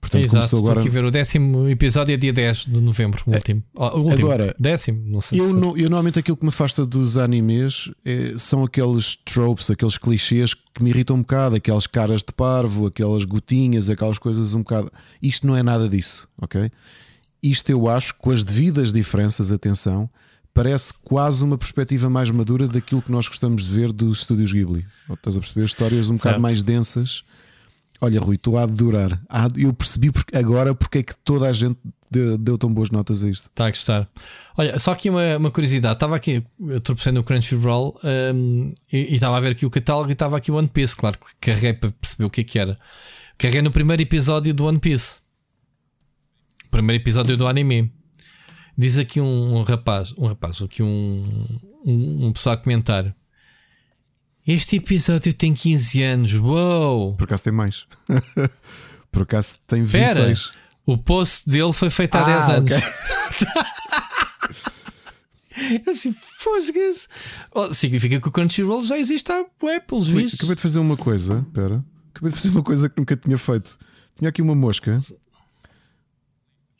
[0.00, 0.80] Portanto, Exato, começou estou agora.
[0.80, 3.62] aqui a ver o décimo episódio é dia 10 de novembro, o último.
[3.76, 4.26] Ah, o último.
[4.28, 5.54] Agora, décimo, não sei Eu, se.
[5.54, 10.54] não- eu normalmente aquilo que me afasta dos animes é- são aqueles tropes, aqueles clichês
[10.54, 14.90] que me irritam um bocado, aquelas caras de parvo, aquelas gotinhas, aquelas coisas um bocado.
[15.22, 16.70] Isto não é nada disso, ok?
[17.42, 20.08] Isto eu acho, com as devidas diferenças, atenção,
[20.52, 24.84] parece quase uma perspectiva mais madura daquilo que nós gostamos de ver dos estúdios Ghibli.
[25.12, 25.64] Estás a perceber?
[25.66, 26.42] Histórias um bocado Certo.
[26.42, 27.22] mais densas.
[28.00, 28.38] Olha, Rui,
[28.74, 29.20] durar.
[29.28, 31.78] Há de- Eu percebi agora porque é que toda a gente
[32.10, 33.46] deu, tão boas notas a isto.
[33.48, 34.08] Está a gostar.
[34.56, 35.94] Olha, só aqui uma, uma curiosidade.
[35.94, 36.80] Estava aqui, eu
[37.12, 37.98] no Crunchyroll
[38.34, 40.96] um, e e estava a ver aqui o catálogo e estava aqui o One Piece.
[40.96, 42.76] Claro que carreguei para perceber o que é que era.
[43.36, 45.18] Carreguei no primeiro episódio do One Piece.
[46.66, 47.92] O primeiro episódio do anime.
[48.78, 51.46] Diz aqui um, um rapaz, um rapaz, aqui um,
[51.84, 53.14] um, um pessoal a comentar.
[54.52, 56.34] Este episódio tem 15 anos.
[56.34, 57.14] Uou!
[57.14, 57.86] Por acaso tem mais.
[59.12, 60.52] Por acaso tem Espera, 26.
[60.86, 62.70] o post dele foi feito há 10 Ah, anos.
[62.72, 62.82] ok.
[65.92, 67.06] Assim, fosga-se.
[67.54, 70.40] Oh, significa que o Crunchyroll já existe há ué, pelos vistos.
[70.40, 71.44] Acabei de fazer uma coisa.
[71.46, 71.84] Espera.
[72.12, 73.78] Acabei de fazer uma coisa que nunca tinha feito.
[74.16, 74.98] Tinha aqui uma mosca.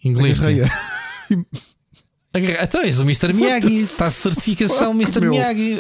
[0.03, 0.41] Inglês.
[0.41, 0.69] Agarrei-a.
[2.33, 3.33] Agarra- Então és o Mr.
[3.33, 3.81] Miyagi.
[3.83, 5.21] Está a certificação Fuck, Mr.
[5.21, 5.31] meu.
[5.33, 5.79] Miyagi.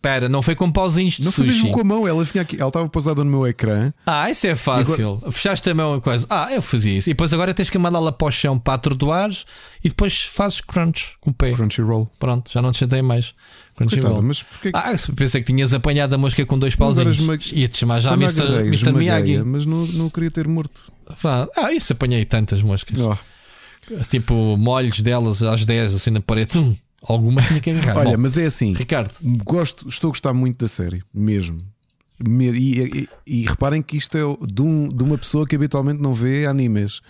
[0.00, 1.58] Pera, não foi com pauzinhos de Não foi sushi.
[1.64, 2.08] mesmo com a mão.
[2.08, 2.56] Ela vinha aqui.
[2.58, 3.92] Ela estava pousada no meu ecrã.
[4.06, 5.22] Ah, isso é fácil.
[5.30, 6.26] Fechaste a mão e coisa.
[6.30, 7.10] Ah, eu fazia isso.
[7.10, 9.44] E depois agora tens que mandá-la para o chão para atordoares
[9.84, 11.52] e depois fazes crunch com o pé.
[11.52, 12.10] Crunchyroll.
[12.18, 13.34] Pronto, já não te chatei mais.
[13.76, 16.94] Coitada, mas porquê que Ah, se pensei que tinhas apanhado a mosca com dois Agora
[16.94, 17.18] pauzinhos.
[17.18, 18.92] esmague- Ia-te chamar já Mr.
[18.92, 19.38] Miyagi.
[19.42, 20.82] Mas não, não queria ter morto.
[21.56, 22.96] Ah, isso apanhei tantas moscas.
[22.98, 23.16] Oh.
[24.08, 26.58] Tipo, molhos delas às 10, assim na parede.
[26.58, 27.98] Hum, alguma tinha que agarrar.
[27.98, 28.72] Olha, Bom, mas é assim.
[28.74, 29.10] Ricardo,
[29.44, 31.60] Gosto, estou a gostar muito da série, mesmo.
[32.22, 36.00] Me- E, e- e reparem que isto é de, um- de uma pessoa que habitualmente
[36.02, 37.00] não vê animes.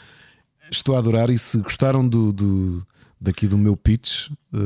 [0.70, 2.86] Estou a adorar e se gostaram do, do-
[3.20, 4.58] daqui do meu pitch, eh,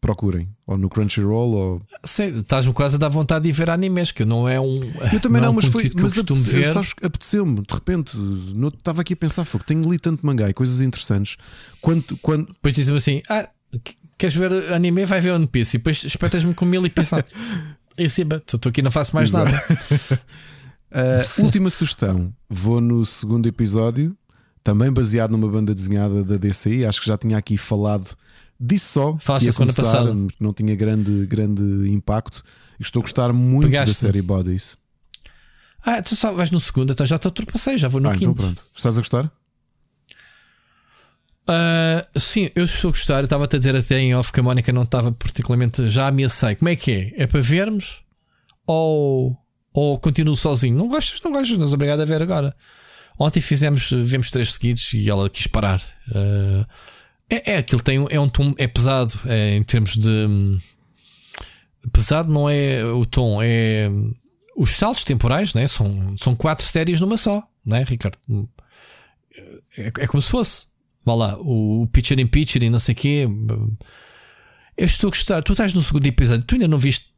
[0.00, 0.48] procurem.
[0.66, 1.82] Ou no Crunchyroll ou.
[2.04, 4.80] sei, estás-me quase a dar vontade de ver animes, que não é um.
[5.12, 5.90] Eu também não, é um mas foi.
[6.00, 6.66] Mas apeteceu- ver.
[6.66, 10.54] sabes, apeteceu-me, de repente, no- estava aqui a pensar, fogo, tenho lido tanto mangá e
[10.54, 11.36] coisas interessantes.
[11.80, 15.04] Quando, quando, Depois dizem assim: Ah, qu- queres ver anime?
[15.04, 15.76] Vai ver One Piece.
[15.76, 17.24] E depois espetas-me com mil e pensar.
[17.98, 19.50] Em cima, estou aqui, não faço mais Exato.
[19.50, 20.20] nada.
[21.38, 22.32] Uh, última sugestão.
[22.48, 24.14] Vou no segundo episódio,
[24.66, 26.84] também baseado numa banda desenhada da DCI.
[26.84, 28.16] Acho que já tinha aqui falado
[28.58, 29.16] disso só.
[29.18, 30.12] Falaste a semana passada.
[30.40, 32.42] Não tinha grande, grande impacto.
[32.80, 33.94] Estou a gostar muito Pegaste.
[33.94, 34.76] da série Bodies.
[35.84, 38.34] Ah, tu só vais no segundo, então já te ultrapassei, já vou no Ah, então
[38.34, 38.42] quinto.
[38.42, 38.64] pronto.
[38.76, 39.30] Estás a gostar?
[41.46, 43.18] Ah, sim, eu estou a gostar.
[43.20, 45.88] Eu estava-te a dizer até em off que a Mónica não estava particularmente.
[45.88, 46.56] Já ameacei.
[46.56, 47.12] Como é que é?
[47.22, 48.00] É para vermos?
[48.66, 49.36] Ou,
[49.72, 50.76] ou continuo sozinho?
[50.76, 51.20] Não gostas?
[51.22, 51.56] Não gostas?
[51.56, 52.52] Não és obrigado a ver agora.
[53.18, 55.82] Ontem fizemos, vemos três seguidos e ela quis parar.
[56.14, 56.66] Ah,
[57.28, 60.08] é, é aquilo, tem, é um tom, é pesado é, em termos de.
[60.08, 60.58] hum,
[61.92, 64.12] Pesado não é o tom, é hum,
[64.56, 65.66] os saltos temporais, né?
[65.66, 68.18] são, são quatro séries numa só, né, Ricardo?
[69.76, 70.66] É, é como se fosse.
[71.04, 73.28] Vá lá, o, o Pitcher in Pitcher e não sei o quê.
[74.76, 75.42] Eu estou a gostar.
[75.42, 77.12] Tu estás no segundo episódio, tu ainda não viste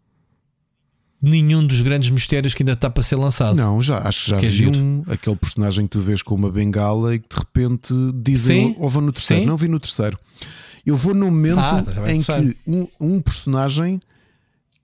[1.20, 3.56] nenhum dos grandes mistérios que ainda está para ser lançado.
[3.56, 4.78] Não, já, acho que já Que é vi giro.
[4.78, 8.88] um, aquele personagem que tu vês com uma bengala e que de repente dizem ou
[8.88, 9.42] vou no terceiro.
[9.42, 9.48] sim.
[9.48, 10.18] Não vi no terceiro.
[10.86, 11.82] Eu vou no momento Ah,
[12.12, 14.00] em que um, um personagem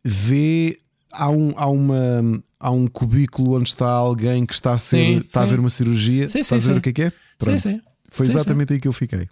[0.04, 0.78] vê.
[1.16, 5.18] Há um, há, uma, há um cubículo onde está alguém que está a, ser, Sim,
[5.18, 5.50] está a sim.
[5.50, 6.28] ver uma cirurgia.
[6.28, 7.12] Sim, Estás a ver o que é que é?
[7.38, 7.80] Pronto.
[8.10, 9.28] Foi exatamente aí que eu fiquei.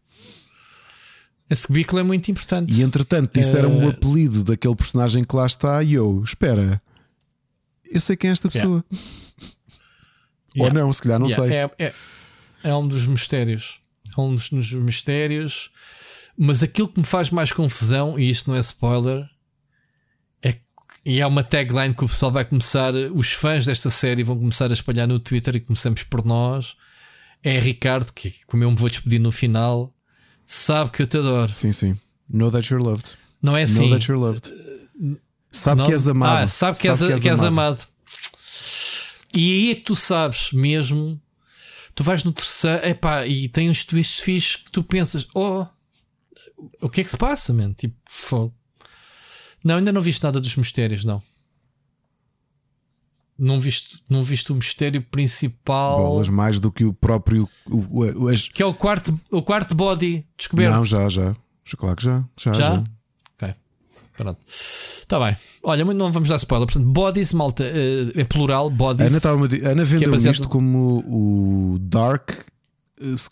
[1.51, 2.73] Esse cubículo é muito importante.
[2.73, 6.81] E entretanto disseram o Eh, apelido daquele personagem que lá está e eu, espera,
[7.95, 8.85] eu sei quem é esta pessoa.
[10.55, 10.81] Ou Yeah.
[10.81, 11.51] não, se calhar não sei.
[11.51, 11.93] É, é,
[12.65, 13.81] é um dos mistérios.
[14.17, 15.71] É um dos, dos mistérios.
[16.37, 19.27] Mas aquilo que me faz mais confusão, e isto não é spoiler,
[20.43, 20.55] é
[21.05, 24.71] e é uma tagline que o pessoal vai começar, os fãs desta série vão começar
[24.71, 26.77] a espalhar no Twitter e começamos por nós.
[27.43, 29.95] É Ricardo, que como eu me vou despedir no final,
[30.47, 31.53] sabe que eu te adoro.
[31.53, 31.99] Sim, sim.
[32.29, 33.17] Know that you're loved.
[33.43, 33.89] Não é assim.
[33.89, 34.53] Know that you're loved.
[35.53, 36.45] Sabe Não- que és amado.
[36.45, 37.87] Ah, sabe que, és, que és amado.
[39.35, 41.21] E aí é que tu sabes mesmo.
[41.95, 45.67] Tu vais no terceiro epá, e tem uns twists fixos que tu pensas: oh,
[46.81, 47.73] o que é que se passa, man?
[47.75, 48.55] Tipo, fogo.
[49.63, 51.23] Não, ainda não viste nada dos mistérios, não.
[53.39, 57.49] Não viste, não viste o mistério principal Bolas mais do que o próprio.
[57.67, 60.75] O, o- o- as- que é o quarto, o quarto body descoberto.
[60.77, 61.35] Não, já, já.
[61.77, 62.25] Claro que já.
[62.39, 62.59] Já, Já?
[62.77, 62.85] já.
[63.35, 63.55] Ok.
[64.17, 64.41] Pronto.
[65.13, 65.37] Está bem.
[65.63, 66.67] Olha, não vamos dar spoiler.
[66.67, 69.09] Portanto, bodies, malta, eh, é plural, bodies.
[69.09, 72.31] Ana, estava Ana vendeu baseado isto como o Dark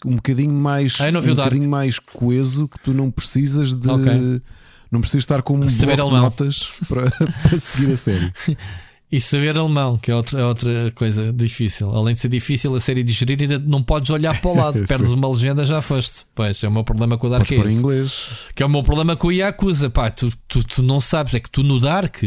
[0.04, 4.42] um bocadinho mais ah, um bocadinho mais coeso que tu não precisas de okay.
[4.90, 7.08] não precisas estar com um Saber bloco de notas para,
[7.48, 8.32] para seguir a série.
[9.12, 11.90] E saber alemão, que é outra, é outra coisa difícil.
[11.90, 14.74] Além de ser difícil a série digerir, ainda não podes olhar para o lado.
[14.86, 16.24] Perdes uma legenda, já foste.
[16.32, 17.48] Pois, é o meu problema com o Dark.
[17.48, 18.48] Podes é inglês.
[18.54, 19.90] Que é o meu problema com o Yakuza.
[19.90, 22.22] Pá, tu, tu, tu, não sabes, é que tu no Dark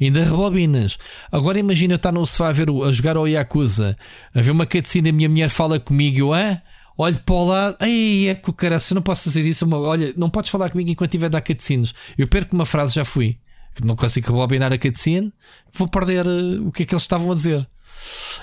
[0.00, 0.96] ainda rebobinas.
[1.32, 3.96] Agora imagina eu estar no sofá a, ver, a jogar ao Yakuza,
[4.32, 6.62] a ver uma cutscene, a minha mulher fala comigo, eu, ah?
[6.96, 9.68] olho para o lado, ei, é que o cara, se eu não posso fazer isso,
[9.72, 11.92] olha, não podes falar comigo enquanto estiver a dar cutscenes.
[12.16, 13.36] Eu perco uma frase, já fui
[13.84, 15.32] não consigo rebobinar a cutscene,
[15.72, 17.68] vou perder uh, o que é que eles estavam a dizer.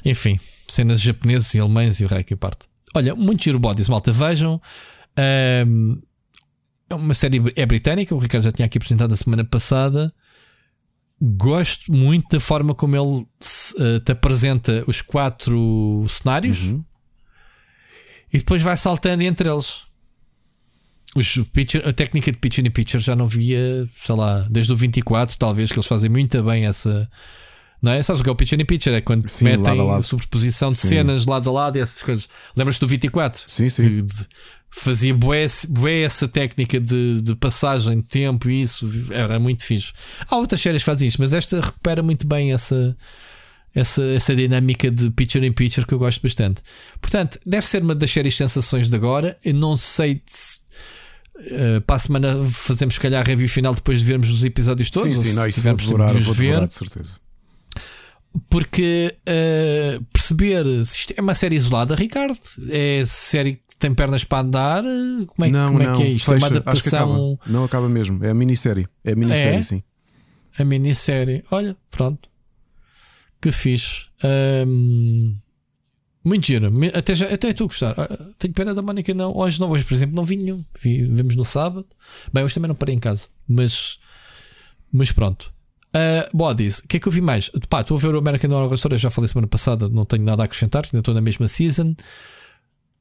[0.04, 2.68] Enfim, cenas japoneses e alemães e o rei que parte.
[2.94, 4.62] Olha, muito giro bodies, malta, vejam.
[5.68, 6.02] Um,
[6.90, 10.14] é uma série é britânica, o Ricardo já tinha aqui apresentado a semana passada.
[11.20, 16.84] Gosto muito da forma como ele uh, te apresenta os quatro cenários uhum.
[18.32, 19.85] e depois vai saltando entre eles.
[21.16, 24.76] Os pitcher, a técnica de pitcher e pitcher já não via, sei lá, desde o
[24.76, 27.10] 24, talvez, que eles fazem muito bem essa.
[27.82, 28.04] Não é?
[28.04, 28.94] Sabes o que é o pitcher e pitcher?
[28.94, 30.04] É quando sim, metem lado lado.
[30.04, 30.90] sobreposição de sim.
[30.90, 32.28] cenas lado a lado e essas coisas.
[32.56, 33.44] Lembras-te do 24?
[33.48, 34.04] Sim, sim.
[34.04, 34.28] De,
[34.76, 39.94] fazia bué, bué essa técnica de, de passagem de tempo e isso era muito fixe.
[40.28, 42.96] Há outras séries que fazem isto, mas esta recupera muito bem essa,
[43.74, 46.62] essa, essa dinâmica de pitcher em pitcher que eu gosto bastante.
[47.00, 49.38] Portanto, deve ser uma das séries sensações de agora.
[49.44, 50.60] Eu não sei se
[51.36, 54.90] Uh, para a semana fazemos, se calhar, a review final depois de vermos os episódios
[54.90, 55.12] todos.
[55.14, 56.68] Sim, sim, não, isso vou devorar, vou ver.
[56.68, 57.18] de certeza.
[58.50, 62.38] Porque uh, perceber se isto é uma série isolada, Ricardo,
[62.70, 64.84] é série que tem pernas para andar.
[64.84, 66.32] Como é, não, como não, é que é isto?
[66.32, 67.34] Fecha, é uma adaptação.
[67.34, 67.52] Acaba.
[67.52, 68.88] Não acaba mesmo, é a minissérie.
[69.04, 69.64] É a minissérie, é?
[69.64, 69.84] sim.
[70.58, 72.30] A minissérie, olha, pronto.
[73.42, 74.08] Que fixe.
[74.68, 75.36] Um,
[76.26, 76.72] muito giro.
[76.94, 77.94] Até, já, até estou a gostar.
[77.98, 79.36] Ah, tenho pena da Mónica não.
[79.38, 80.66] Hoje não, hoje, por exemplo, não vi nenhum.
[80.82, 81.86] Vi, vimos no sábado.
[82.34, 83.28] Bem, hoje também não parei em casa.
[83.48, 84.00] Mas,
[84.92, 85.54] mas pronto.
[85.96, 87.50] Uh, Bodies, o que é que eu vi mais?
[87.70, 90.44] Pá, estou a ver o American Horror Story, já falei semana passada, não tenho nada
[90.44, 91.96] a acrescentar, ainda estou na mesma season.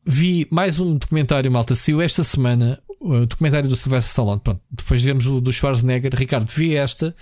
[0.06, 4.40] Vi mais um documentário, malta, saiu esta semana, o documentário do Sylvester Stallone.
[4.40, 6.14] Pronto, depois vemos o do Schwarzenegger.
[6.14, 7.16] Ricardo, vi esta.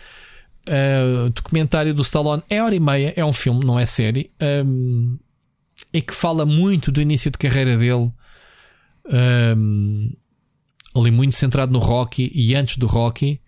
[0.69, 4.31] Uh, documentário do Stallone é hora e meia, é um filme, não é série.
[4.65, 5.17] Um,
[5.93, 8.11] e que fala muito do início de carreira dele,
[9.57, 10.11] um,
[10.95, 13.41] ali muito centrado no Rocky e antes do Rocky,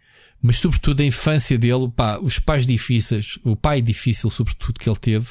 [0.43, 4.99] mas sobretudo a infância dele, pá, os pais difíceis, o pai difícil, sobretudo, que ele
[4.99, 5.27] teve.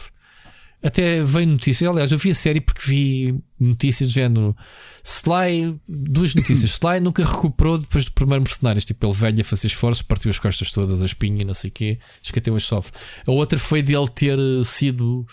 [0.82, 4.58] Até veio notícias, aliás, eu vi a série porque vi notícias do género
[5.03, 6.72] Sly, duas notícias.
[6.82, 10.40] Sly nunca recuperou depois do primeiro mercenários, tipo, ele velho a fazer esforços, partiu as
[10.40, 12.92] costas todas, a espinha e não sei o quê, diz que até hoje sofre.
[13.25, 15.25] A outra foi dele ter sido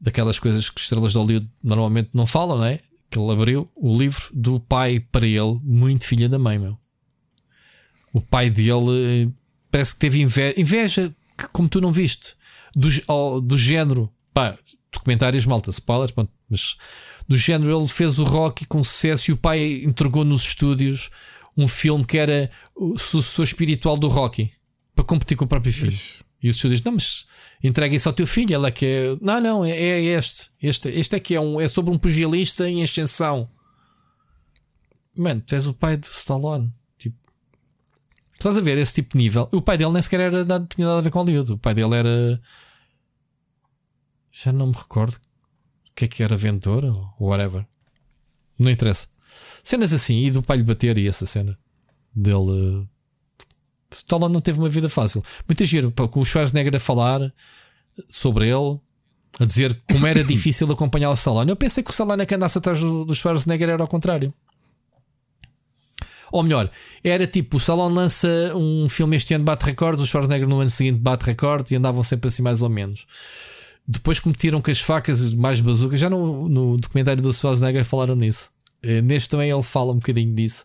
[0.00, 2.80] daquelas coisas que estrelas de Hollywood normalmente não falam, não é?
[3.10, 6.78] Que ele abriu o livro do pai para ele, muito filha da mãe, meu.
[8.12, 9.28] O pai dele eh,
[9.70, 12.34] parece que teve inveja, inveja que, como tu não viste,
[12.74, 14.56] do, do género, pá,
[14.92, 16.12] documentários malta, spoilers,
[16.48, 16.76] mas
[17.28, 21.10] do género ele fez o rock com sucesso e o pai entregou nos estúdios
[21.56, 24.52] um filme que era o sucessor espiritual do Rocky
[24.94, 25.88] para competir com o próprio filho.
[25.88, 26.25] Ixi.
[26.42, 27.26] E os estúdios, não, mas
[27.62, 28.54] entrega isso ao teu filho.
[28.54, 29.16] Ela que é.
[29.20, 30.50] Não, não, é, é este.
[30.62, 33.50] Este, este é que é, um, é sobre um pugilista em ascensão.
[35.16, 36.72] Mano, tu és o pai do Stallone.
[36.98, 37.16] Tipo,
[38.34, 39.48] estás a ver esse tipo de nível?
[39.52, 41.52] O pai dele nem sequer era, não tinha nada a ver com Hollywood.
[41.52, 42.40] O pai dele era.
[44.30, 47.66] Já não me recordo o que é que era Ventor ou whatever.
[48.58, 49.06] Não interessa.
[49.64, 51.58] Cenas assim, e do pai lhe bater e essa cena
[52.14, 52.86] dele
[53.94, 55.22] Stallone não teve uma vida fácil.
[55.48, 57.32] Muito giro, com o Schwarzenegger a falar
[58.10, 58.78] sobre ele,
[59.38, 61.50] a dizer como era difícil acompanhar o Stallone.
[61.50, 64.32] Eu pensei que o Stallone é que andasse atrás do, do Schwarzenegger era ao contrário.
[66.32, 66.70] Ou melhor,
[67.04, 70.70] era tipo: o Stallone lança um filme este ano bate recorde, o Schwarzenegger no ano
[70.70, 73.06] seguinte bate recorde e andavam sempre assim mais ou menos.
[73.86, 76.00] Depois cometiram com as facas mais bazucas.
[76.00, 78.50] Já no, no documentário do Schwarzenegger falaram nisso.
[78.82, 80.64] Eh, neste também ele fala um bocadinho disso.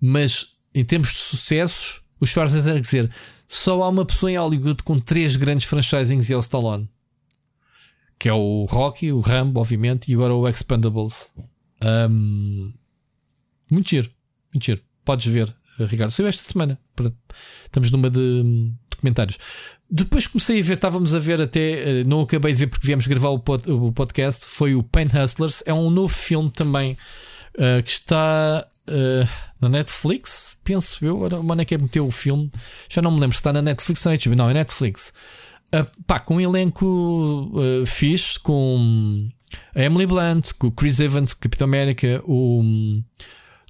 [0.00, 3.10] Mas em termos de sucessos, o Schwarzenegger dizer
[3.46, 6.88] só há uma pessoa em Hollywood com três grandes franchisings e é o Stallone.
[8.18, 11.30] Que é o Rocky, o Rambo, obviamente, e agora o Expendables.
[11.82, 12.72] Um,
[13.70, 14.10] muito giro,
[14.52, 14.82] muito giro.
[15.04, 16.10] Podes ver, Ricardo.
[16.10, 16.78] Saiu esta semana.
[17.64, 19.38] Estamos numa de documentários.
[19.90, 23.06] Depois comecei a ver, estávamos a ver até, eh, não acabei de ver porque viemos
[23.06, 24.44] gravar o, podcast.
[24.46, 25.62] Foi o Pain Hustlers.
[25.64, 26.92] É um novo filme também
[27.54, 28.66] uh, que está.
[28.88, 29.28] Uh,
[29.60, 31.18] na Netflix, penso eu.
[31.42, 32.50] Mano, é que meteu o filme.
[32.88, 34.36] Já não me lembro se está na Netflix ou na HBO.
[34.36, 35.12] Não, é Netflix.
[35.74, 39.28] Uh, pá, com um elenco uh, fixe, com
[39.74, 42.62] a Emily Blunt, com o Chris Evans, Capitão América, o,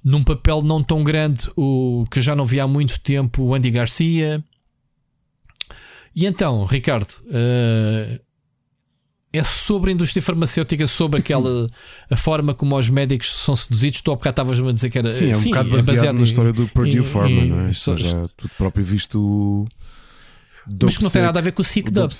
[0.03, 3.71] num papel não tão grande, o que já não vi há muito tempo, o Andy
[3.71, 4.43] Garcia.
[6.15, 8.19] E então, Ricardo, uh,
[9.31, 11.67] é sobre a indústria farmacêutica, sobre aquela
[12.09, 14.01] a forma como os médicos são seduzidos.
[14.01, 15.95] Tu há bocado estavas-me a dizer que era Sim, é um sim, bocado baseado, é
[15.97, 17.73] baseado na história do Purdue Pharma, não é?
[17.73, 19.67] só- já tu próprio visto o.
[20.81, 22.11] mas que não tem nada a ver com o Sick Dub.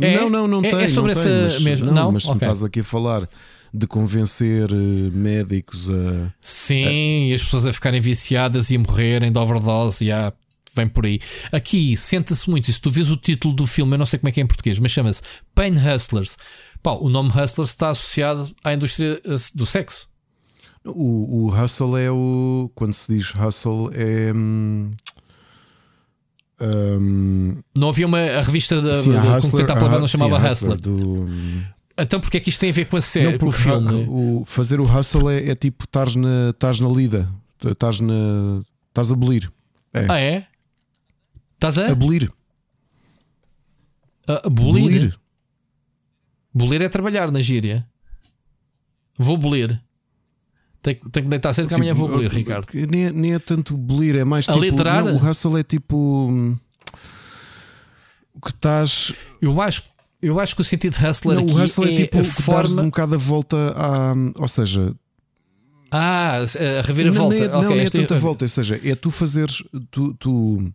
[0.00, 0.16] É?
[0.16, 0.80] Não, não, não É- tem.
[0.84, 2.12] é sobre não tem, essa mas, mesmo- Não, não?
[2.12, 2.48] mas se me Ok.
[2.48, 3.28] estás aqui a falar
[3.74, 6.32] de convencer eh, médicos a.
[6.40, 10.04] Sim, e as pessoas a ficarem viciadas e a morrerem de overdose.
[10.04, 10.32] E há,
[10.74, 11.20] vem por aí.
[11.50, 12.68] Aqui senta-se muito.
[12.68, 14.42] E se tu vês o título do filme, eu não sei como é que é
[14.42, 15.22] em português, mas chama-se
[15.54, 16.36] Pain Hustlers.
[16.82, 20.08] Pá, o nome Hustlers está associado à indústria eh, do sexo.
[20.84, 22.68] O, o hustle é o.
[22.74, 24.32] Quando se diz hustle é.
[24.34, 24.90] hum,
[26.60, 30.38] hum, Não havia uma a revista da, sim, a Hustler, a a- não sim, chamava
[30.38, 30.76] a Hustler.
[30.80, 30.92] do,
[31.22, 31.62] hum,
[31.96, 34.06] Então porque é que isto tem a ver com a série, Não, com o filme?
[34.08, 37.28] o, fazer o hustle é, é tipo estás na, estás na lida,
[37.64, 38.60] estás na.
[38.88, 39.50] estás a abolir.
[39.94, 40.06] É.
[40.08, 40.46] Ah, é?
[41.62, 41.92] Estás a?
[41.92, 42.28] Abolir.
[44.26, 45.16] a abolir?
[46.52, 47.86] Bolir é trabalhar na gíria.
[49.16, 49.80] Vou bolir.
[50.82, 52.66] Tenho, tenho que deitar cedo que amanhã vou bolir, Tipo, Ricardo.
[52.90, 54.64] Nem, é- nem é tanto bolir, é mais A tipo.
[54.64, 55.04] literar?
[55.04, 55.96] não, o hustle é tipo.
[55.96, 56.56] hum,
[58.34, 59.12] O que estás.
[59.40, 59.84] Eu acho,
[60.20, 62.24] eu acho que o sentido de hustler Não, aqui o hustle é, é tipo a
[62.24, 62.82] forma.
[62.82, 64.14] um bocado a volta à.
[64.36, 64.92] Ou seja,
[65.92, 67.34] Ah, a não, reviravolta.
[67.36, 69.62] nem é, Ok, não, nem é esta- tanta volta, ou seja, é tu fazeres.
[69.92, 70.12] Tu.
[70.14, 70.72] tu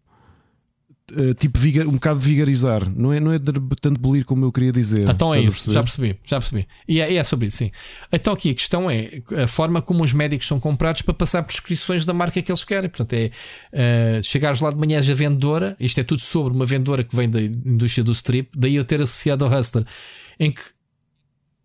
[1.15, 4.73] eh, tipo, vigar, um bocado vigarizar, não é, não é tanto bolir como eu queria
[4.73, 5.07] dizer.
[5.07, 6.67] Então é isso, já percebi, já percebi.
[6.85, 7.71] E é, é sobre isso, sim.
[8.11, 12.03] Então aqui a questão é a forma como os médicos são comprados para passar prescrições
[12.03, 12.89] da marca que eles querem.
[12.89, 13.31] Portanto, é
[13.71, 17.29] uh, chegares lá de manhã a vendedora, isto é tudo sobre uma vendedora que vem
[17.29, 19.85] da indústria do strip, daí eu ter associado ao Hustler,
[20.37, 20.61] em que,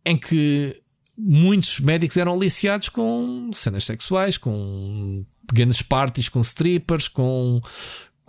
[0.06, 0.80] em que
[1.18, 7.60] muitos médicos eram aliciados com cenas sexuais, com grandes parties, com strippers, com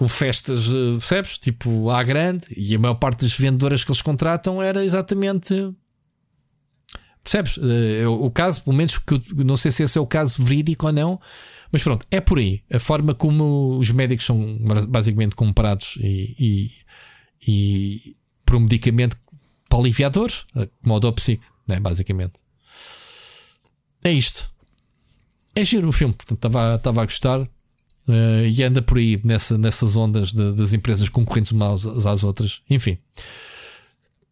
[0.03, 1.37] com festas, eh, percebes?
[1.37, 5.73] Tipo, à grande, e a maior parte das vendedoras que eles contratam era exatamente.
[7.23, 7.57] Percebes?
[7.57, 10.43] Eh, o, o caso, pelo menos, que eu não sei se esse é o caso
[10.43, 11.21] verídico ou não,
[11.71, 12.61] mas pronto, é por aí.
[12.69, 14.57] A forma como os médicos são
[14.89, 16.71] basicamente comprados e, e,
[17.47, 18.15] e
[18.45, 19.17] por um medicamento
[19.69, 21.13] para aliviar dores, eh, como o
[21.65, 21.79] né?
[21.79, 22.33] basicamente.
[24.03, 24.51] É isto.
[25.55, 27.47] É giro o filme, portanto, estava a gostar.
[28.07, 32.23] Uh, e anda por aí nessa, nessas ondas de- das empresas concorrentes umas às, às
[32.23, 32.59] outras.
[32.69, 32.97] Enfim,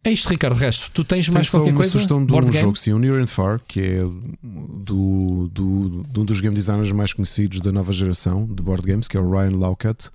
[0.03, 0.55] é isto, Ricardo.
[0.57, 1.91] Resto, tu tens mais Tenho só qualquer uma coisa?
[1.91, 2.61] sugestão de Board um game?
[2.65, 4.01] jogo, sim, o Near and Far, que é
[4.43, 9.07] do, do, de um dos game designers mais conhecidos da nova geração de board games,
[9.07, 10.09] que é o Ryan Laukat.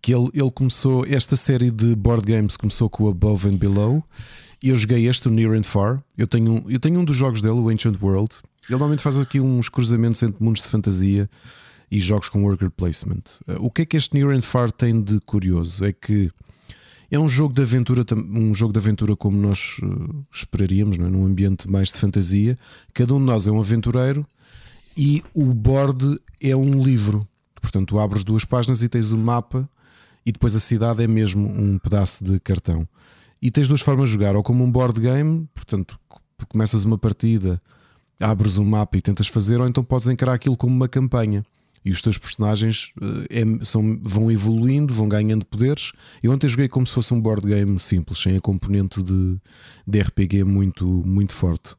[0.00, 4.02] Que ele, ele começou, esta série de board games começou com o Above and Below.
[4.60, 6.02] E eu joguei este, o Near and Far.
[6.18, 8.30] Eu tenho, um- eu tenho um dos jogos dele, o Ancient World.
[8.64, 11.30] Ele normalmente faz aqui uns cruzamentos entre mundos de fantasia
[11.92, 13.22] e jogos com worker placement.
[13.46, 15.84] Uh, O que é que este Near and Far tem de curioso?
[15.84, 16.30] É que
[17.10, 21.10] é um jogo de aventura, um jogo de aventura como nós uh, esperaríamos, não é?
[21.10, 22.58] num ambiente mais de fantasia.
[22.94, 24.26] Cada um de nós é um aventureiro
[24.96, 27.28] e o board é um livro.
[27.60, 29.68] Portanto, abres duas páginas e tens o mapa,
[30.24, 32.88] e depois a cidade é mesmo um pedaço de cartão.
[33.40, 36.00] E tens duas formas de jogar, ou como um board game, portanto,
[36.48, 37.60] começas uma partida,
[38.18, 41.44] abres um mapa e tentas fazer, ou então podes encarar aquilo como uma campanha.
[41.84, 42.92] E os teus personagens
[43.30, 45.92] eh, é- são, vão evoluindo, vão ganhando poderes.
[46.22, 49.36] Eu ontem joguei como se fosse um board game simples, sem a componente de,
[49.86, 51.74] de RPG muito, muito forte.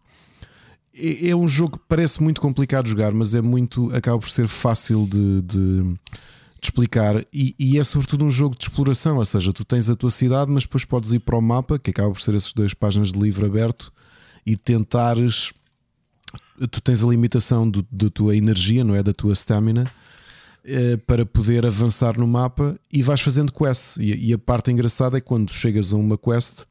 [0.95, 3.93] É, é um jogo que parece muito complicado de jogar, mas é muito.
[3.95, 5.83] acaba por ser fácil de, de-
[6.63, 7.25] de explicar.
[7.33, 10.51] E, e é sobretudo um jogo de exploração, ou seja, tu tens a tua cidade,
[10.51, 13.19] mas depois podes ir para o mapa, que acaba por ser essas duas páginas de
[13.19, 13.91] livro aberto,
[14.45, 15.51] e tentares.
[16.71, 19.01] Tu tens a limitação do- da tua energia, não é?
[19.03, 19.89] Da tua stamina
[20.65, 23.97] eh, para poder avançar no mapa e vais fazendo quests.
[23.97, 26.63] E, e a parte engraçada é quando chegas a uma quest,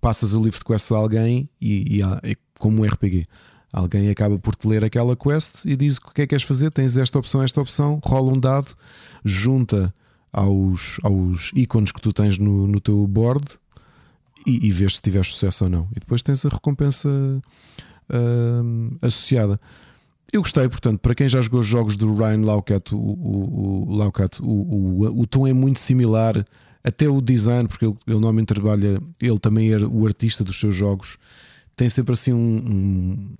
[0.00, 3.26] passas o livro de quests a alguém e, e há- é como um RPG.
[3.72, 6.70] Alguém acaba por te ler aquela quest e diz o que é que queres fazer.
[6.72, 8.74] Tens esta opção, esta opção, rola um dado,
[9.24, 9.94] junta
[10.32, 13.44] aos, aos ícones que tu tens no, no teu board
[14.46, 15.88] e, e vês se tiveres sucesso ou não.
[15.94, 17.08] E depois tens a recompensa
[18.12, 19.60] hum, associada.
[20.32, 23.94] Eu gostei, portanto, para quem já jogou os jogos do Ryan Laukat, o, o, o,
[23.96, 26.44] Laukat, o, o, tom é muito similar,
[26.84, 30.74] até o design, porque ele, ele normalmente trabalha, ele também é o artista dos seus
[30.74, 31.18] jogos,
[31.74, 33.32] tem sempre assim um- um-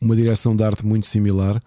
[0.00, 1.62] uma direção de arte muito similar.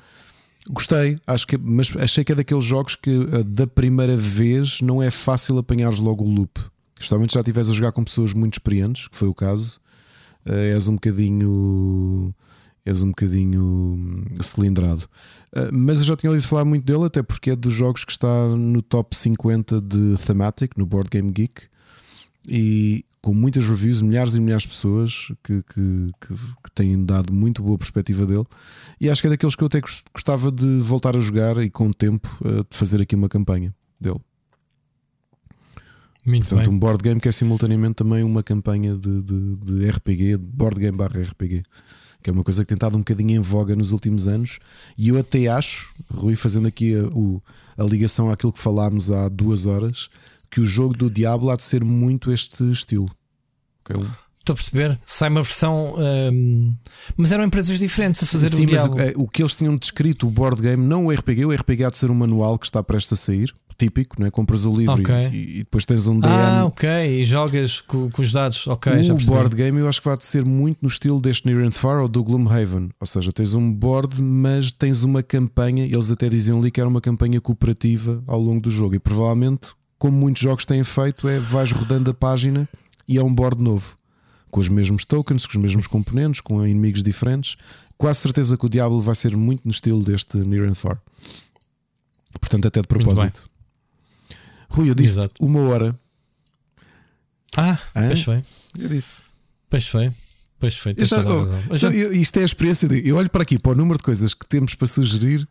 [0.69, 5.02] Gostei, acho que, mas achei que é daqueles jogos que eh, da primeira vez não
[5.02, 6.60] é fácil apanhares logo o loop.
[7.00, 9.80] Se já estiveres a jogar com pessoas muito experientes, que foi o caso.
[10.48, 12.34] Uh, és um bocadinho.
[12.85, 15.03] És um bocadinho hum, cilindrado.
[15.53, 18.14] Uh, mas eu já tinha ouvido falar muito dele, até porque é dos jogos que
[18.14, 21.64] está no top 50 de Thematic, no Board Game Geek.
[22.48, 27.34] E, com muitas reviews, milhares e milhares de pessoas que, que, que, que, têm dado
[27.34, 28.45] muito boa perspectiva dele.
[29.01, 29.82] E acho que é daqueles que eu até
[30.14, 33.76] gostava de voltar a jogar e com o tempo uh, de fazer aqui uma campanha
[34.00, 34.22] dele.
[36.28, 36.76] Muito Portanto, bem.
[36.76, 40.78] um board game que é simultaneamente também uma campanha de, de, de RPG, de board
[40.78, 41.64] game barra RPG,
[42.22, 44.60] que é uma coisa que tem estado um bocadinho em voga nos últimos anos.
[44.98, 47.42] E eu até acho, Rui, fazendo aqui a, o,
[47.78, 50.10] a ligação àquilo que falámos há duas horas,
[50.52, 53.10] que o jogo do Diablo há de ser muito este estilo.
[53.86, 54.06] Okay?
[54.40, 55.00] Estou a perceber.
[55.06, 55.96] Sai uma versão.
[55.98, 56.76] Hum,
[57.16, 58.98] mas eram empresas diferentes a fazer Sim, o Diablo.
[59.16, 61.90] O, o que eles tinham descrito, o board game, não o RPG, o RPG há
[61.90, 64.32] de ser um manual que está prestes a sair, típico, não é?
[64.32, 65.30] compras o livro okay.
[65.32, 66.34] e, e, depois tens um DM.
[66.34, 66.90] Ah, ok.
[66.90, 68.68] E jogas com, com os dados.
[68.68, 69.36] Ok, o já percebi.
[69.36, 72.08] board game eu acho que vai ser muito no estilo deste Near and Far ou
[72.08, 72.90] do Gloomhaven.
[73.00, 75.86] Ou seja, tens um board, mas tens uma campanha.
[75.86, 78.96] Eles até diziam ali que era uma campanha cooperativa ao longo do jogo.
[78.96, 82.68] E provavelmente, como muitos jogos têm feito, é vais rodando a página
[83.08, 83.98] e é um board novo.
[84.50, 87.58] Com os mesmos tokens, com os mesmos componentes, com inimigos diferentes.
[87.98, 91.02] Quase certeza que o Diablo vai ser muito no estilo deste Near and Far.
[92.40, 93.47] Portanto, até de propósito.
[94.70, 95.44] Rui, eu disse Exato.
[95.44, 95.98] uma hora.
[97.56, 98.08] Ah, Hã?
[98.08, 98.44] pois foi.
[98.80, 99.22] Eu disse.
[99.70, 100.12] Pois foi.
[100.60, 101.92] Pois foi, eu já, oh, já...
[101.92, 103.08] Eu, isto é a experiência de.
[103.08, 105.48] Eu olho para aqui para o número de coisas que temos para sugerir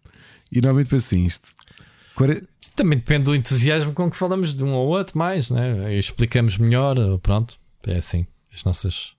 [0.50, 1.48] e normalmente penso assim: isto.
[2.74, 5.94] Também depende do entusiasmo com que falamos de um ou outro mais, né?
[5.94, 7.56] E explicamos melhor, pronto.
[7.86, 9.12] É assim, as nossas.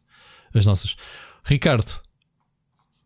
[0.54, 0.98] As nossas.
[1.44, 2.02] Ricardo,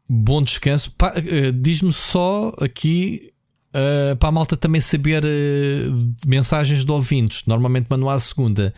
[0.10, 0.90] bom descanso.
[0.90, 3.31] Uh, Diz-me só aqui
[3.74, 7.44] uh, para a malta também saber uh, mensagens de ouvintes.
[7.46, 8.74] Normalmente mando à segunda.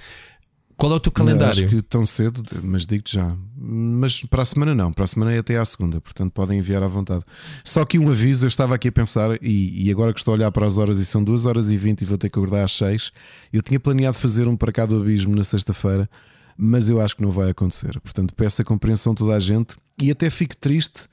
[0.76, 1.66] Qual é o teu calendário?
[1.66, 3.36] Acho que tão cedo, mas digo-te já.
[3.56, 6.82] Mas para a semana não, para a semana é até à segunda, portanto podem enviar
[6.84, 7.24] à vontade.
[7.64, 10.36] Só que um aviso, eu estava aqui a pensar, e, e agora que estou a
[10.36, 12.64] olhar para as horas e são 2 horas e 20 e vou ter que acordar
[12.64, 13.12] às 6,
[13.54, 16.10] eu tinha planeado fazer um para cá do abismo na sexta-feira,
[16.58, 18.00] mas eu acho que não vai acontecer.
[18.02, 21.08] Portanto, peço a compreensão de toda a gente e até fico triste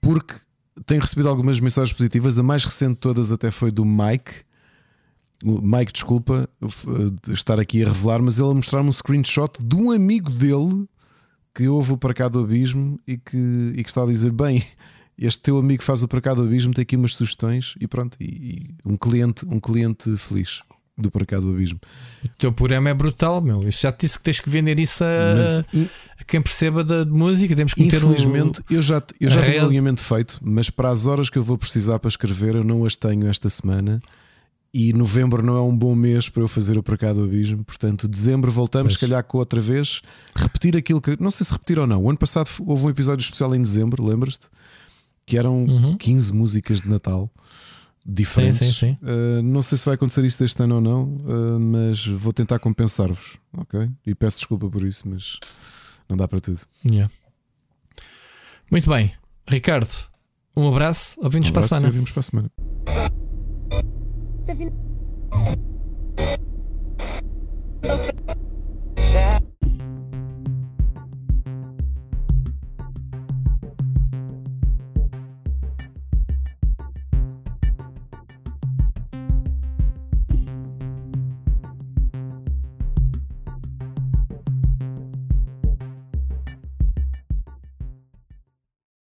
[0.00, 0.34] porque
[0.86, 2.38] tenho recebido algumas mensagens positivas.
[2.38, 4.32] A mais recente de todas até foi do Mike.
[5.42, 6.48] Mike, desculpa
[7.28, 10.88] estar aqui a revelar, mas ele a mostrar-me um screenshot de um amigo dele
[11.54, 14.64] que ouve o para do abismo e que, e que está a dizer: Bem,
[15.18, 18.16] este teu amigo faz o para do abismo, tem aqui umas sugestões e pronto.
[18.20, 20.62] E, e um, cliente, um cliente feliz
[20.96, 21.80] do cá do abismo.
[22.24, 23.62] O teu programa é brutal, meu.
[23.62, 25.60] Eu já te disse que tens que vender isso a, mas,
[26.20, 27.54] a quem perceba da música.
[27.56, 30.88] Temos que meter Infelizmente, o, eu já, eu já tenho o alinhamento feito, mas para
[30.90, 34.00] as horas que eu vou precisar para escrever, eu não as tenho esta semana.
[34.72, 37.62] E novembro não é um bom mês para eu fazer o cá do abismo.
[37.64, 40.00] Portanto, dezembro voltamos, se calhar com outra vez,
[40.34, 41.16] repetir aquilo que.
[41.20, 42.02] Não sei se repetir ou não.
[42.02, 44.48] O ano passado houve um episódio especial em dezembro, lembras-te?
[45.24, 45.96] Que eram uhum.
[45.96, 47.30] 15 músicas de Natal
[48.04, 48.58] diferentes.
[48.58, 48.96] Sim, sim, sim.
[49.02, 52.58] Uh, não sei se vai acontecer isso este ano ou não, uh, mas vou tentar
[52.58, 53.88] compensar-vos, ok?
[54.06, 55.38] E peço desculpa por isso, mas
[56.08, 56.60] não dá para tudo.
[56.84, 57.10] Yeah.
[58.70, 59.12] Muito bem,
[59.48, 59.94] Ricardo,
[60.56, 61.86] um abraço, ouvimos um para a semana.
[61.86, 62.50] Ouvimos para a semana.
[67.84, 68.34] Okay.